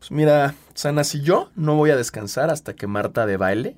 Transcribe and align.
Pues 0.00 0.10
mira, 0.10 0.54
Sana, 0.74 1.04
si 1.04 1.20
yo 1.20 1.50
no 1.54 1.76
voy 1.76 1.90
a 1.90 1.96
descansar 1.96 2.50
hasta 2.50 2.74
que 2.74 2.86
Marta 2.86 3.26
de 3.26 3.36
baile 3.36 3.76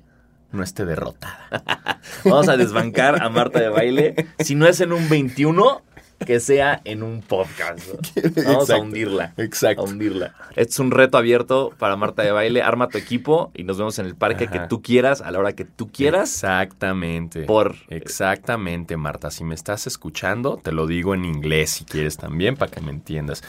no 0.51 0.63
esté 0.63 0.85
derrotada. 0.85 1.99
Vamos 2.25 2.47
a 2.49 2.57
desbancar 2.57 3.21
a 3.21 3.29
Marta 3.29 3.59
de 3.59 3.69
baile. 3.69 4.15
Si 4.39 4.55
no 4.55 4.65
es 4.67 4.79
en 4.81 4.93
un 4.93 5.09
21, 5.09 5.81
que 6.25 6.39
sea 6.39 6.79
en 6.85 7.03
un 7.03 7.21
podcast. 7.21 7.79
Vamos 8.15 8.37
a 8.37 8.51
Exacto. 8.53 8.81
hundirla. 8.81 9.33
Exacto. 9.35 9.81
A 9.81 9.85
hundirla. 9.85 10.33
Este 10.51 10.71
es 10.71 10.79
un 10.79 10.91
reto 10.91 11.17
abierto 11.17 11.73
para 11.77 11.97
Marta 11.97 12.23
de 12.23 12.31
baile. 12.31 12.61
Arma 12.61 12.87
tu 12.87 12.97
equipo 12.97 13.51
y 13.53 13.63
nos 13.63 13.77
vemos 13.77 13.99
en 13.99 14.05
el 14.05 14.15
parque 14.15 14.45
Ajá. 14.45 14.53
que 14.53 14.67
tú 14.69 14.81
quieras, 14.81 15.21
a 15.21 15.31
la 15.31 15.39
hora 15.39 15.53
que 15.53 15.65
tú 15.65 15.91
quieras. 15.91 16.31
Exactamente. 16.33 17.43
Por 17.43 17.75
Exactamente, 17.89 18.95
Marta. 18.95 19.29
Si 19.31 19.43
me 19.43 19.55
estás 19.55 19.87
escuchando, 19.87 20.57
te 20.63 20.71
lo 20.71 20.87
digo 20.87 21.13
en 21.13 21.25
inglés 21.25 21.71
si 21.71 21.83
quieres 21.83 22.15
también, 22.15 22.55
para 22.55 22.71
que 22.71 22.79
me 22.79 22.91
entiendas. 22.91 23.43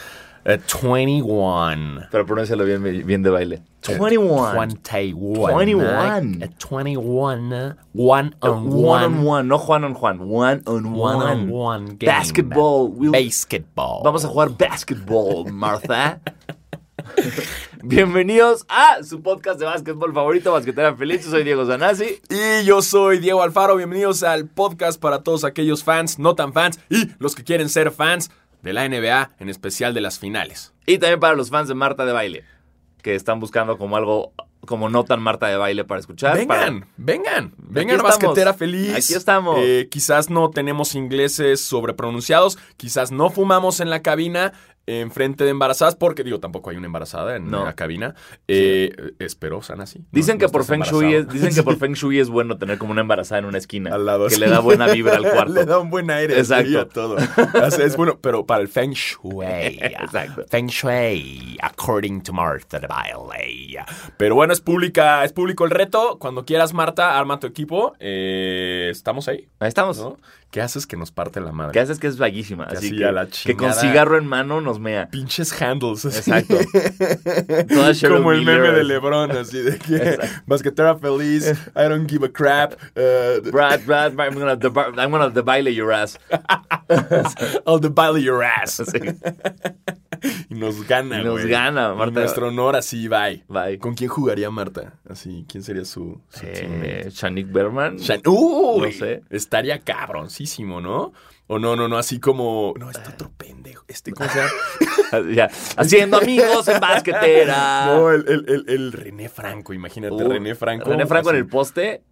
Eh, 0.46 0.58
21. 0.82 2.08
Pero 2.11 2.26
pronúncialo 2.26 2.64
bien, 2.64 2.82
bien 3.06 3.22
de 3.22 3.30
baile. 3.30 3.62
21. 3.86 4.53
21. 4.53 5.53
21. 5.53 6.44
Eh, 6.44 6.50
21. 6.58 7.76
One 7.94 8.36
on 8.40 8.68
One 8.68 8.72
one. 8.72 9.04
on 9.04 9.26
one, 9.26 9.48
no 9.48 9.58
Juan 9.58 9.84
on 9.84 9.94
Juan. 9.94 10.20
One 10.20 10.62
on 10.67 10.84
One 10.86 11.17
one. 11.17 11.26
on 11.32 11.50
one 11.50 11.86
game. 11.96 12.07
Basketball. 12.12 12.89
We'll- 12.90 13.12
Basketball. 13.12 14.03
Vamos 14.04 14.25
a 14.25 14.29
jugar 14.29 14.50
basketball, 14.50 15.50
Martha. 15.50 16.20
Bienvenidos 17.82 18.64
a 18.68 19.03
su 19.03 19.20
podcast 19.20 19.58
de 19.61 19.67
básquetbol 19.67 20.14
favorito, 20.14 20.53
Basquetera 20.53 20.95
Feliz. 20.95 21.25
Yo 21.25 21.31
soy 21.32 21.45
Diego 21.45 21.67
Zanazzi. 21.67 22.20
Y 22.31 22.64
yo 22.64 22.81
soy 22.81 23.18
Diego 23.18 23.42
Alfaro. 23.42 23.76
Bienvenidos 23.76 24.22
al 24.22 24.46
podcast 24.46 24.98
para 25.00 25.22
todos 25.22 25.45
aquellos 25.45 25.84
fans, 25.84 26.18
no 26.18 26.34
tan 26.34 26.53
fans, 26.54 26.79
y 26.89 27.11
los 27.18 27.34
que 27.34 27.45
quieren 27.45 27.68
ser 27.68 27.90
fans 27.90 28.31
de 28.64 28.73
la 28.73 28.89
NBA, 28.89 29.31
en 29.39 29.49
especial 29.49 29.95
de 29.95 30.00
las 30.00 30.18
finales. 30.18 30.73
Y 30.86 30.99
también 30.99 31.21
para 31.21 31.35
los 31.36 31.50
fans 31.50 31.68
de 31.68 31.75
Marta 31.75 32.05
de 32.05 32.12
Baile, 32.12 32.45
que 33.03 33.14
están 33.14 33.39
buscando 33.39 33.78
como 33.78 33.97
algo, 33.97 34.33
como 34.67 34.89
no 34.89 35.05
tan 35.05 35.20
Marta 35.20 35.47
de 35.47 35.56
Baile 35.56 35.84
para 35.84 36.00
escuchar. 36.00 36.37
Vengan, 36.37 36.81
para- 36.81 36.87
vengan, 36.97 37.55
vengan, 37.59 37.98
basquetera 38.03 38.55
feliz. 38.55 38.95
Aquí 38.95 39.15
estamos. 39.15 39.59
Eh, 39.61 39.89
quizás 39.91 40.31
no 40.31 40.51
tenemos 40.51 40.95
ingleses 40.95 41.61
sobrepronunciados, 41.61 42.59
quizás 42.77 43.12
no 43.12 43.31
fumamos 43.31 43.81
en 43.81 43.91
la 43.91 44.01
cabina 44.03 44.53
en 44.87 45.11
frente 45.11 45.45
de 45.45 45.51
embarazadas, 45.51 45.95
porque 45.97 46.25
digo, 46.25 46.41
tampoco 46.41 46.71
hay 46.71 46.77
una 46.77 46.87
embarazada 46.87 47.37
en 47.37 47.51
No. 47.51 47.65
la 47.65 47.73
cabina. 47.75 48.15
Eh, 48.49 48.95
Espero, 49.19 49.63
sana 49.63 49.85
así. 49.85 50.05
Dicen 50.13 50.39
que 50.39 50.47
no 50.47 50.53
por 50.53 50.65
Feng 50.65 50.83
Shui 50.83 51.15
es, 51.15 51.29
dicen 51.29 51.55
que 51.55 51.63
por 51.63 51.77
Feng 51.79 51.95
Shui 51.95 52.19
es 52.19 52.29
bueno 52.29 52.59
tener 52.59 52.79
como 52.79 52.93
una 52.93 53.01
embarazada 53.01 53.39
en 53.39 53.45
una 53.47 53.59
esquina. 53.59 53.95
al 53.95 54.05
lado 54.07 54.29
que 54.29 54.37
le 54.37 54.49
da 54.49 54.61
buena 54.61 54.87
vibra 54.89 55.17
al 55.17 55.23
cuarto. 55.31 55.53
le 55.55 55.65
da 55.65 55.79
un 55.79 55.91
buen 55.91 56.11
aire 56.11 56.39
Exacto. 56.39 56.81
a 56.81 56.89
todo. 56.89 57.17
O 57.17 57.71
sea, 57.71 57.85
es 57.87 57.97
bueno, 57.97 58.19
pero 58.21 58.45
para 58.47 58.61
el 58.62 58.69
Feng 58.69 58.93
Shui. 58.93 59.45
Exacto. 59.81 60.45
Feng 60.49 60.67
Shui, 60.67 61.57
according 61.62 62.23
to 62.23 62.33
Martha 62.33 62.79
de 62.79 62.87
Bailey. 62.87 63.77
Pero 64.17 64.35
bueno, 64.35 64.53
es 64.53 64.61
pública, 64.61 65.25
es 65.25 65.33
público 65.33 65.65
el 65.65 65.71
reto. 65.71 66.19
Cuando 66.19 66.45
quieras, 66.45 66.75
Marta, 66.75 67.19
arma 67.19 67.39
tu 67.41 67.47
equipo. 67.47 67.95
Eh, 68.01 68.89
estamos 68.91 69.29
ahí, 69.29 69.49
Ahí 69.61 69.69
estamos. 69.69 70.05
¿Qué 70.55 70.62
haces 70.62 70.86
que 70.86 70.97
nos 70.97 71.10
parte 71.10 71.41
la 71.41 71.50
madre? 71.50 71.72
¿Qué 71.72 71.80
haces 71.80 71.98
que 71.98 72.06
es 72.06 72.16
vaguísima? 72.16 72.69
Que 72.69 72.77
Así 72.77 72.97
que, 72.97 73.05
a 73.05 73.10
la 73.10 73.27
que 73.27 73.56
con 73.56 73.74
cigarro 73.74 74.16
en 74.19 74.24
mano 74.24 74.60
nos 74.60 74.78
mea. 74.78 75.08
Pinches 75.10 75.60
handles. 75.60 76.05
así. 76.05 76.30
Exacto. 76.30 76.58
Como 78.08 78.30
el 78.30 78.44
meme 78.44 78.70
de. 78.70 78.84
LeBron, 78.84 79.32
así 79.32 79.58
de 79.62 79.78
que 79.78 80.16
basquetera 80.47 80.97
feliz, 80.97 81.50
I 81.75 81.88
don't 81.88 82.08
give 82.08 82.25
a 82.25 82.28
crap. 82.32 82.75
uh, 82.97 83.41
Brad, 83.50 83.80
Brad, 83.84 84.12
Brad, 84.12 84.28
I'm 84.28 84.38
gonna, 84.38 84.56
deba- 84.56 84.92
I'm 84.97 85.10
gonna 85.10 85.30
debaile 85.30 85.75
your 85.75 85.91
ass. 85.92 86.20
I'll 87.66 87.80
debaile 87.80 88.22
your 88.22 88.44
ass. 88.44 88.80
Sí. 88.86 89.00
Y 90.48 90.55
nos 90.55 90.86
gana, 90.88 91.20
Y 91.20 91.25
nos 91.25 91.44
gana, 91.44 91.92
Marta. 91.92 92.20
nuestro 92.20 92.48
honor, 92.48 92.77
así, 92.77 93.08
bye. 93.08 93.44
Bye. 93.47 93.78
¿Con 93.78 93.94
quién 93.94 94.08
jugaría 94.08 94.48
Marta? 94.48 94.94
Así, 95.06 95.44
¿quién 95.47 95.62
sería 95.62 95.84
su, 95.84 96.19
su? 96.30 96.47
Eh, 96.47 97.08
Shanik 97.10 97.52
Berman. 97.52 97.98
Shan- 97.98 98.22
¡Uy! 98.27 98.86
no 98.86 98.92
sé. 98.92 99.22
Estaría 99.28 99.80
¿no? 100.81 101.12
O 101.47 101.59
no, 101.59 101.77
no, 101.77 101.88
no, 101.88 101.99
así 101.99 102.21
como. 102.21 102.72
No, 102.78 102.91
este 102.91 103.10
otro 103.10 103.31
pendejo. 103.37 103.84
Este, 103.88 104.12
¿cómo 104.12 104.28
se 104.31 104.38
llama? 104.38 105.49
Haciendo 105.77 106.16
amigos 106.16 106.66
en 106.69 106.81
basquetera. 106.81 107.87
no, 107.94 108.10
el, 108.10 108.25
el, 108.28 108.44
el, 108.49 108.65
el 108.69 108.93
René 108.93 109.28
Franco, 109.28 109.72
imagínate, 109.75 110.15
Uh, 110.15 110.28
René 110.28 110.55
Franco. 110.55 110.88
René 110.91 111.06
Franco 111.06 111.31
en 111.31 111.37
el 111.37 111.47
poste. 111.47 112.03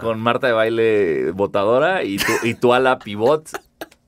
con 0.00 0.18
Marta 0.20 0.46
de 0.46 0.52
baile 0.54 1.30
botadora 1.32 2.02
y 2.02 2.16
tu, 2.16 2.32
y 2.42 2.54
tu 2.54 2.72
ala 2.72 2.98
pivot, 2.98 3.48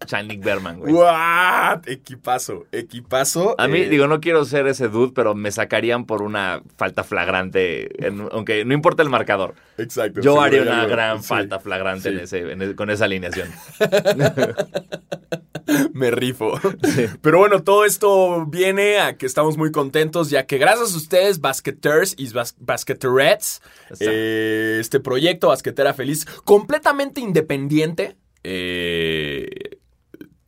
Shanik 0.06 0.42
Berman, 0.44 0.78
güey. 0.80 0.92
¿What? 0.92 1.88
Equipazo, 1.88 2.66
equipazo. 2.72 3.54
A 3.58 3.68
mí, 3.68 3.78
eh, 3.80 3.88
digo, 3.88 4.06
no 4.06 4.20
quiero 4.20 4.44
ser 4.44 4.66
ese 4.66 4.88
dude, 4.88 5.12
pero 5.14 5.34
me 5.34 5.50
sacarían 5.50 6.04
por 6.06 6.22
una 6.22 6.62
falta 6.76 7.04
flagrante, 7.04 8.06
en- 8.06 8.28
aunque 8.32 8.64
no 8.64 8.74
importa 8.74 9.02
el 9.02 9.08
marcador. 9.08 9.54
Exacto. 9.78 10.20
Yo 10.20 10.40
haría 10.40 10.62
una 10.62 10.86
gran 10.86 11.22
Sí, 11.22 11.28
falta 11.28 11.58
flagrante 11.58 12.10
sí. 12.10 12.14
en 12.16 12.20
ese, 12.22 12.52
en 12.52 12.62
ese- 12.62 12.74
con 12.76 12.90
esa 12.90 13.04
alineación. 13.06 13.48
Me 15.94 16.10
rifo. 16.10 16.58
Pero 17.20 17.38
bueno, 17.38 17.62
todo 17.62 17.84
esto 17.84 18.46
viene 18.46 18.98
a 18.98 19.16
que 19.16 19.26
estamos 19.26 19.56
muy 19.56 19.70
contentos, 19.70 20.28
ya 20.28 20.44
que 20.46 20.58
gracias 20.58 20.92
a 20.92 20.96
ustedes, 20.96 21.40
Basketers 21.40 22.14
y 22.18 22.28
bas 22.32 22.56
Exacto. 22.58 23.60
eh, 24.00 24.78
este 24.80 25.00
proyecto 25.00 25.48
Basquetera 25.48 25.94
Feliz, 25.94 26.26
completamente 26.44 27.20
independiente, 27.20 28.16
eh, 28.42 29.78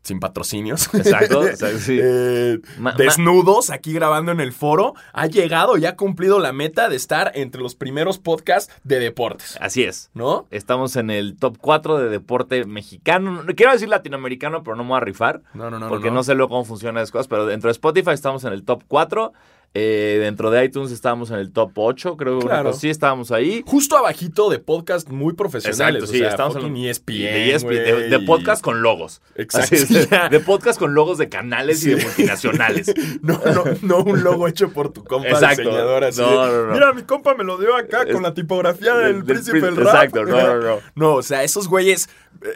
sin 0.05 0.21
patrocinios. 0.21 0.95
Exacto, 0.95 1.43
sí. 1.79 1.99
Eh, 2.01 2.61
desnudos 2.97 3.71
aquí 3.71 3.93
grabando 3.93 4.31
en 4.31 4.41
el 4.41 4.53
foro, 4.53 4.95
ha 5.13 5.27
llegado 5.27 5.77
y 5.77 5.87
ha 5.87 5.97
cumplido 5.97 6.39
la 6.39 6.53
meta 6.53 6.89
de 6.89 6.97
estar 6.97 7.33
entre 7.35 7.63
los 7.63 7.75
primeros 7.75 8.19
podcasts 8.19 8.73
de 8.85 9.01
deportes, 9.01 9.59
Así 9.61 9.83
es. 9.83 10.11
¿no? 10.15 10.47
Estamos 10.51 10.97
en 10.97 11.11
el 11.11 11.37
top 11.37 11.57
4 11.61 11.99
de 11.99 12.09
deporte 12.11 12.65
mexicano. 12.67 13.43
No 13.43 13.55
quiero 13.55 13.73
decir 13.73 13.89
latinoamericano, 13.89 14.63
pero 14.63 14.77
no 14.77 14.85
me 14.85 14.91
voy 14.91 14.99
a 14.99 15.01
rifar. 15.01 15.43
No, 15.55 15.71
no, 15.71 15.79
no. 15.79 15.89
porque 15.89 16.11
no, 16.11 16.23
sé 16.23 16.35
luego 16.35 16.51
cómo 16.51 16.65
funcionan 16.65 17.01
las 17.01 17.11
cosas. 17.11 17.29
Pero 17.29 17.47
dentro 17.47 17.69
de 17.69 17.73
Spotify 17.73 18.11
estamos 18.11 18.45
en 18.45 18.53
el 18.53 18.65
top 18.65 18.85
4. 18.87 19.33
Eh, 19.77 20.19
dentro 20.21 20.51
de 20.53 20.65
iTunes 20.65 20.93
estábamos 20.93 21.31
en 21.33 21.37
el 21.39 21.53
top 21.53 21.73
8, 21.75 22.17
creo. 22.17 22.39
Claro. 22.39 22.65
cosa 22.67 22.77
así 22.79 22.89
estábamos 22.91 23.33
ahí. 23.33 23.65
Justo 23.67 23.97
abajito 23.97 24.49
de 24.49 24.61
podcast 24.61 25.09
muy 25.09 25.35
profesionales. 25.35 26.03
Exacto, 26.03 26.05
o 26.05 26.07
sí, 26.13 26.19
sea, 26.21 26.29
estamos 26.29 26.55
fucking 26.55 26.77
en 26.77 26.85
ESPN, 26.85 27.13
de, 27.23 27.55
ESPN, 27.55 27.71
de- 28.11 28.19
y- 28.23 28.27
podcast 28.27 28.63
con 28.63 28.83
logos. 28.83 29.21
Exacto, 29.35 29.75
Así 29.75 30.07
de 30.31 30.41
podcast 30.41 30.79
con 30.79 30.95
logos 30.95 31.19
de 31.19 31.29
canales 31.29 31.85
y 31.85 31.91
de 31.91 32.01
Sí. 32.01 32.07
multinacionales. 32.07 32.95
No, 33.23 33.41
no, 33.53 33.65
no 33.83 33.99
un 34.05 34.23
logo 34.23 34.47
hecho 34.49 34.71
por 34.73 34.93
tu 34.93 35.03
compa 35.03 35.29
Exacto. 35.29 35.63
diseñador 35.63 36.05
así. 36.05 36.21
No, 36.21 36.47
de, 36.47 36.53
no, 36.53 36.67
no. 36.67 36.73
Mira, 36.75 36.93
mi 36.93 37.03
compa 37.03 37.35
me 37.35 37.43
lo 37.45 37.59
dio 37.59 37.75
acá 37.77 38.05
con 38.11 38.23
la 38.23 38.33
tipografía 38.35 38.95
del, 38.95 39.15
del 39.17 39.25
príncipe 39.25 39.61
del 39.61 39.77
rap. 39.77 39.87
exacto, 39.95 40.25
no, 40.25 40.37
no, 40.41 40.61
no. 40.61 40.79
No, 40.95 41.15
o 41.15 41.23
sea, 41.23 41.43
esos 41.43 41.67
güeyes 41.69 42.09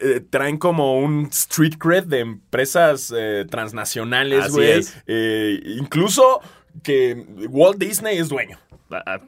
eh, 0.02 0.20
traen 0.30 0.58
como 0.58 0.98
un 0.98 1.26
street 1.32 1.74
cred 1.78 2.04
de 2.04 2.20
empresas 2.20 3.12
eh, 3.16 3.44
transnacionales, 3.50 4.44
Así 4.44 4.52
güey. 4.52 4.70
es. 4.72 4.96
Eh, 5.06 5.60
incluso 5.78 6.40
que 6.82 7.14
Walt 7.48 7.78
Disney 7.78 8.18
es 8.18 8.28
dueño. 8.28 8.58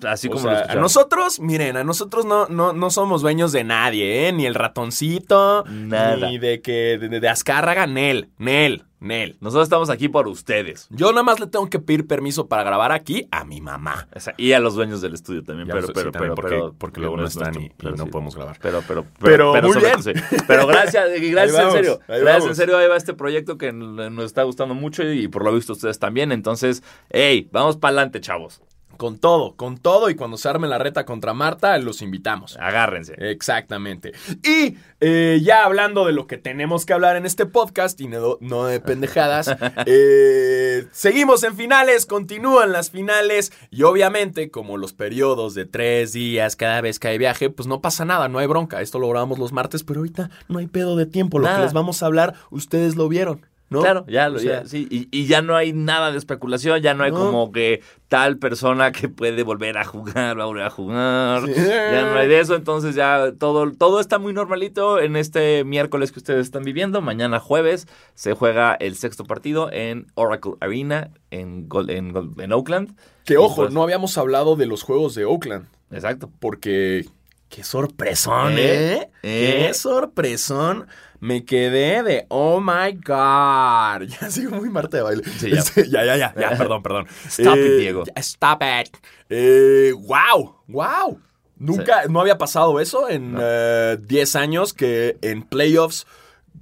Así 0.06 0.28
O 0.28 0.30
como 0.32 0.44
sea, 0.44 0.64
lo 0.66 0.70
a 0.70 0.74
nosotros, 0.76 1.38
miren, 1.40 1.76
a 1.76 1.84
nosotros 1.84 2.24
no, 2.24 2.46
no, 2.48 2.72
no 2.72 2.90
somos 2.90 3.20
dueños 3.22 3.52
de 3.52 3.64
nadie, 3.64 4.28
¿eh? 4.28 4.32
Ni 4.32 4.46
el 4.46 4.54
ratoncito, 4.54 5.64
Nada. 5.68 6.16
ni 6.28 6.38
de 6.38 6.60
que 6.62 6.98
de, 6.98 7.20
de 7.20 7.28
Azcárraga, 7.28 7.86
Nel, 7.86 8.30
Nel, 8.38 8.84
Nel. 9.00 9.36
Nosotros 9.40 9.64
estamos 9.66 9.90
aquí 9.90 10.08
por 10.08 10.28
ustedes. 10.28 10.86
Yo 10.90 11.10
nada 11.12 11.22
más 11.22 11.40
le 11.40 11.46
tengo 11.46 11.68
que 11.68 11.78
pedir 11.78 12.06
permiso 12.06 12.48
para 12.48 12.62
grabar 12.64 12.90
aquí 12.92 13.26
a 13.30 13.44
mi 13.44 13.60
mamá. 13.60 14.08
O 14.14 14.20
sea, 14.20 14.34
y 14.36 14.52
a 14.52 14.60
los 14.60 14.74
dueños 14.74 15.00
del 15.02 15.14
estudio 15.14 15.42
también, 15.44 15.68
Ya 15.68 15.74
pero, 15.74 15.88
pero, 15.88 16.06
sí, 16.06 16.12
también 16.12 16.34
pero, 16.34 16.34
porque, 16.34 16.56
pero- 16.56 16.74
porque 16.78 16.94
pero 16.94 17.06
luego 17.08 17.16
no 17.18 17.24
es 17.26 17.32
están 17.36 17.52
nuestro, 17.52 17.62
y, 17.62 17.66
y 17.66 17.72
pero 17.76 17.96
no 17.96 18.04
sí. 18.04 18.10
podemos 18.10 18.36
grabar. 18.36 18.58
Pero, 18.60 18.82
pero, 18.86 19.04
Pero 19.20 19.52
muy 19.62 19.72
sobre- 19.72 19.86
bien. 19.86 20.02
sí. 20.02 20.12
Pero 20.46 20.66
gracias, 20.66 21.08
gracias 21.20 21.36
Ahí 21.36 21.48
en 21.48 21.54
vamos, 21.56 21.72
serio. 21.74 22.00
Gracias 22.08 22.24
vamos. 22.32 22.48
en 22.48 22.56
serio, 22.56 22.78
ahí 22.78 22.88
va 22.88 22.96
este 22.96 23.14
proyecto 23.14 23.58
que 23.58 23.72
nos 23.72 24.24
está 24.24 24.42
gustando 24.42 24.74
mucho 24.74 25.02
y 25.10 25.28
por 25.28 25.44
lo 25.44 25.52
visto 25.54 25.72
ustedes 25.74 25.98
también. 25.98 26.32
Entonces, 26.32 26.82
hey, 27.10 27.48
vamos 27.52 27.76
para 27.76 27.90
adelante, 27.92 28.20
chavos. 28.20 28.62
Con 29.00 29.18
todo, 29.18 29.56
con 29.56 29.78
todo 29.78 30.10
y 30.10 30.14
cuando 30.14 30.36
se 30.36 30.46
arme 30.46 30.68
la 30.68 30.76
reta 30.76 31.06
contra 31.06 31.32
Marta, 31.32 31.78
los 31.78 32.02
invitamos. 32.02 32.58
Agárrense. 32.60 33.14
Exactamente. 33.16 34.12
Y 34.44 34.76
eh, 35.00 35.40
ya 35.42 35.64
hablando 35.64 36.04
de 36.04 36.12
lo 36.12 36.26
que 36.26 36.36
tenemos 36.36 36.84
que 36.84 36.92
hablar 36.92 37.16
en 37.16 37.24
este 37.24 37.46
podcast 37.46 37.98
y 38.02 38.08
no, 38.08 38.36
no 38.42 38.66
de 38.66 38.78
pendejadas, 38.78 39.56
eh, 39.86 40.86
seguimos 40.92 41.44
en 41.44 41.56
finales, 41.56 42.04
continúan 42.04 42.72
las 42.72 42.90
finales 42.90 43.54
y 43.70 43.84
obviamente 43.84 44.50
como 44.50 44.76
los 44.76 44.92
periodos 44.92 45.54
de 45.54 45.64
tres 45.64 46.12
días 46.12 46.54
cada 46.54 46.82
vez 46.82 46.98
que 46.98 47.08
hay 47.08 47.16
viaje, 47.16 47.48
pues 47.48 47.66
no 47.66 47.80
pasa 47.80 48.04
nada, 48.04 48.28
no 48.28 48.38
hay 48.38 48.48
bronca. 48.48 48.82
Esto 48.82 48.98
lo 48.98 49.08
grabamos 49.08 49.38
los 49.38 49.50
martes, 49.50 49.82
pero 49.82 50.00
ahorita 50.00 50.28
no 50.48 50.58
hay 50.58 50.66
pedo 50.66 50.94
de 50.96 51.06
tiempo. 51.06 51.38
Lo 51.38 51.46
Nada. 51.46 51.56
que 51.56 51.64
les 51.64 51.72
vamos 51.72 52.02
a 52.02 52.06
hablar, 52.06 52.34
ustedes 52.50 52.96
lo 52.96 53.08
vieron. 53.08 53.46
¿No? 53.70 53.80
Claro, 53.80 54.04
ya, 54.08 54.28
lo, 54.28 54.36
O 54.36 54.38
sea, 54.40 54.62
ya, 54.64 54.68
sí. 54.68 54.86
Y, 54.90 55.08
y 55.10 55.26
ya 55.26 55.40
no 55.42 55.56
hay 55.56 55.72
nada 55.72 56.10
de 56.12 56.18
especulación, 56.18 56.80
ya 56.82 56.92
no 56.92 57.04
hay 57.04 57.12
No. 57.12 57.18
como 57.18 57.52
que 57.52 57.82
tal 58.08 58.36
persona 58.38 58.90
que 58.92 59.08
puede 59.08 59.42
volver 59.44 59.78
a 59.78 59.84
jugar, 59.84 60.38
va 60.38 60.42
a 60.42 60.46
volver 60.46 60.64
a 60.64 60.70
jugar. 60.70 61.46
Sí. 61.46 61.52
Ya 61.56 62.02
no 62.10 62.18
hay 62.18 62.28
de 62.28 62.40
eso, 62.40 62.56
entonces 62.56 62.94
ya 62.96 63.32
todo, 63.38 63.70
todo 63.72 64.00
está 64.00 64.18
muy 64.18 64.32
normalito 64.32 64.98
en 65.00 65.14
este 65.16 65.62
miércoles 65.64 66.10
que 66.12 66.18
ustedes 66.18 66.46
están 66.46 66.64
viviendo. 66.64 67.00
Mañana 67.00 67.38
jueves 67.38 67.86
se 68.14 68.34
juega 68.34 68.74
el 68.74 68.96
sexto 68.96 69.24
partido 69.24 69.70
en 69.72 70.08
Oracle 70.14 70.54
Arena 70.60 71.10
en, 71.30 71.68
Gol- 71.68 71.90
en, 71.90 72.12
Gol- 72.12 72.34
en 72.38 72.52
Oakland. 72.52 72.96
Que 73.24 73.36
ojo, 73.36 73.62
pues- 73.62 73.72
no 73.72 73.82
habíamos 73.84 74.18
hablado 74.18 74.56
de 74.56 74.66
los 74.66 74.82
juegos 74.82 75.14
de 75.14 75.24
Oakland. 75.24 75.66
Exacto. 75.92 76.28
Porque. 76.40 77.06
Qué 77.48 77.64
sorpresón, 77.64 78.52
¿Eh? 78.58 78.92
¿eh? 78.94 79.10
¿Eh? 79.24 79.64
Qué 79.68 79.74
sorpresón. 79.74 80.86
Me 81.20 81.44
quedé 81.44 82.02
de 82.02 82.26
oh 82.28 82.60
my 82.60 82.92
god. 82.94 84.08
Ya 84.20 84.30
sigo 84.30 84.56
muy 84.56 84.70
Marta 84.70 84.96
de 84.96 85.02
baile. 85.02 85.22
Sí, 85.38 85.50
ya. 85.50 85.58
Este, 85.60 85.88
ya, 85.88 86.04
ya, 86.04 86.16
ya, 86.16 86.34
ya, 86.38 86.56
perdón, 86.56 86.82
perdón. 86.82 87.06
Stop 87.28 87.56
Eh, 87.56 87.66
it, 87.66 87.80
Diego. 87.80 88.04
ya, 88.06 88.12
Stop 88.16 88.62
it. 88.62 88.96
Eh, 89.28 89.92
wow, 89.96 90.56
wow. 90.66 91.20
Nunca, 91.56 92.06
no 92.08 92.20
había 92.20 92.38
pasado 92.38 92.80
eso 92.80 93.08
en 93.10 93.32
No. 93.34 93.40
eh, 93.42 93.98
10 94.00 94.34
años 94.36 94.72
que 94.72 95.18
en 95.20 95.42
playoffs 95.42 96.06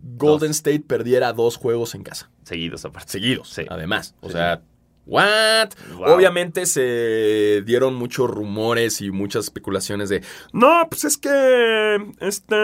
Golden 0.03 0.51
State 0.51 0.81
perdiera 0.81 1.33
dos 1.33 1.57
juegos 1.57 1.95
en 1.95 2.03
casa. 2.03 2.31
Seguidos 2.43 2.85
aparte. 2.85 3.13
Seguidos, 3.13 3.49
Sí. 3.51 3.63
además. 3.69 4.15
O 4.21 4.27
Sí. 4.27 4.33
sea, 4.33 4.61
¿what? 5.09 5.71
Wow. 5.97 6.15
Obviamente 6.15 6.67
se 6.67 7.63
dieron 7.67 7.95
muchos 7.95 8.31
rumores 8.31 9.01
y 9.01 9.11
muchas 9.11 9.47
especulaciones 9.47 10.09
de, 10.11 10.23
no, 10.53 10.87
pues 10.89 11.05
es 11.05 11.17
que, 11.17 11.97
este, 12.21 12.55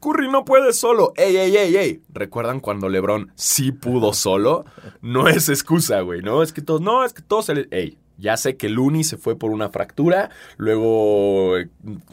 Curry 0.00 0.30
no 0.30 0.44
puede 0.44 0.72
solo. 0.72 1.12
Ey, 1.16 1.36
ey, 1.36 1.56
ey, 1.56 1.76
ey. 1.76 2.02
¿Recuerdan 2.12 2.60
cuando 2.60 2.88
LeBron 2.88 3.32
sí 3.34 3.72
pudo 3.72 4.12
solo? 4.14 4.64
No 5.02 5.28
es 5.28 5.48
excusa, 5.48 6.00
güey, 6.00 6.22
¿no? 6.22 6.42
Es 6.42 6.52
que 6.52 6.62
todos, 6.62 6.80
no, 6.80 7.04
es 7.04 7.12
que 7.12 7.22
todos 7.22 7.46
se 7.46 7.54
le... 7.54 7.68
Ey. 7.70 7.98
Ya 8.16 8.36
sé 8.36 8.56
que 8.56 8.68
Looney 8.68 9.02
se 9.02 9.16
fue 9.16 9.36
por 9.36 9.50
una 9.50 9.70
fractura, 9.70 10.30
luego 10.56 11.58
eh, 11.58 11.68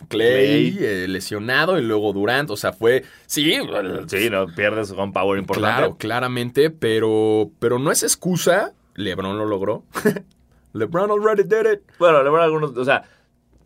Clay, 0.07 0.73
Clay. 0.73 0.77
eh, 0.79 1.07
lesionado 1.07 1.77
y 1.77 1.83
luego 1.83 2.11
Durant, 2.11 2.49
o 2.49 2.57
sea, 2.57 2.73
fue, 2.73 3.03
sí, 3.27 3.55
Sí, 4.07 4.29
no, 4.31 4.47
pierdes 4.47 4.93
con 4.93 5.13
power 5.13 5.37
importante. 5.37 5.77
Claro, 5.77 5.97
claramente, 5.97 6.71
pero, 6.71 7.51
pero 7.59 7.77
no 7.77 7.91
es 7.91 8.01
excusa. 8.01 8.73
LeBron 8.95 9.37
lo 9.37 9.45
logró. 9.45 9.83
LeBron 10.73 11.11
already 11.11 11.43
did 11.43 11.71
it. 11.73 11.79
Bueno, 11.99 12.23
LeBron 12.23 12.41
algunos, 12.41 12.77
o 12.77 12.85
sea, 12.85 13.03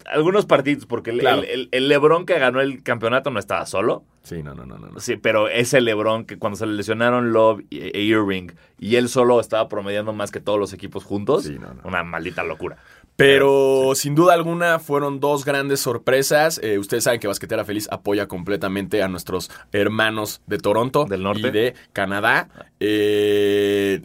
algunos 0.06 0.46
partidos, 0.46 0.86
porque 0.86 1.12
el, 1.12 1.20
Claro. 1.20 1.40
el- 1.44 1.50
el- 1.50 1.70
el 1.72 1.88
LeBron 1.88 2.26
que 2.26 2.38
ganó 2.40 2.62
el 2.62 2.84
campeonato 2.84 3.30
no 3.32 3.40
estaba 3.40 3.66
solo. 3.66 4.04
Sí, 4.24 4.42
no, 4.42 4.56
no, 4.56 4.66
no, 4.66 4.78
no. 4.80 5.00
Sí, 5.00 5.18
pero 5.18 5.48
ese 5.50 5.82
LeBron 5.82 6.26
que 6.26 6.38
cuando 6.40 6.58
se 6.58 6.66
le 6.66 6.74
lesionaron 6.74 7.32
Love 7.32 7.62
y- 7.70 7.96
e 7.96 8.02
Irving 8.02 8.48
y 8.80 8.96
él 8.96 9.08
solo 9.10 9.40
estaba 9.40 9.70
promediando 9.70 10.14
más 10.14 10.32
que 10.32 10.40
todos 10.40 10.58
los 10.60 10.74
equipos 10.74 11.04
juntos, 11.04 11.44
Sí, 11.44 11.58
no, 11.60 11.74
no. 11.76 11.82
una 11.84 12.04
maldita 12.04 12.44
locura. 12.44 12.78
Pero 13.18 13.94
sin 13.96 14.14
duda 14.14 14.34
alguna 14.34 14.80
fueron 14.80 15.20
dos 15.22 15.46
grandes 15.46 15.80
sorpresas. 15.80 16.60
Eh, 16.62 16.80
ustedes 16.80 17.06
saben 17.06 17.20
que 17.22 17.28
Basquetera 17.28 17.64
Feliz 17.64 17.88
apoya 17.90 18.28
completamente 18.28 19.02
a 19.04 19.08
nuestros 19.08 19.50
hermanos 19.72 20.42
de 20.48 20.58
Toronto 20.58 21.06
Del 21.06 21.24
norte. 21.24 21.48
y 21.48 21.52
de 21.52 21.76
Canadá. 21.94 22.50
Eh, 22.82 24.02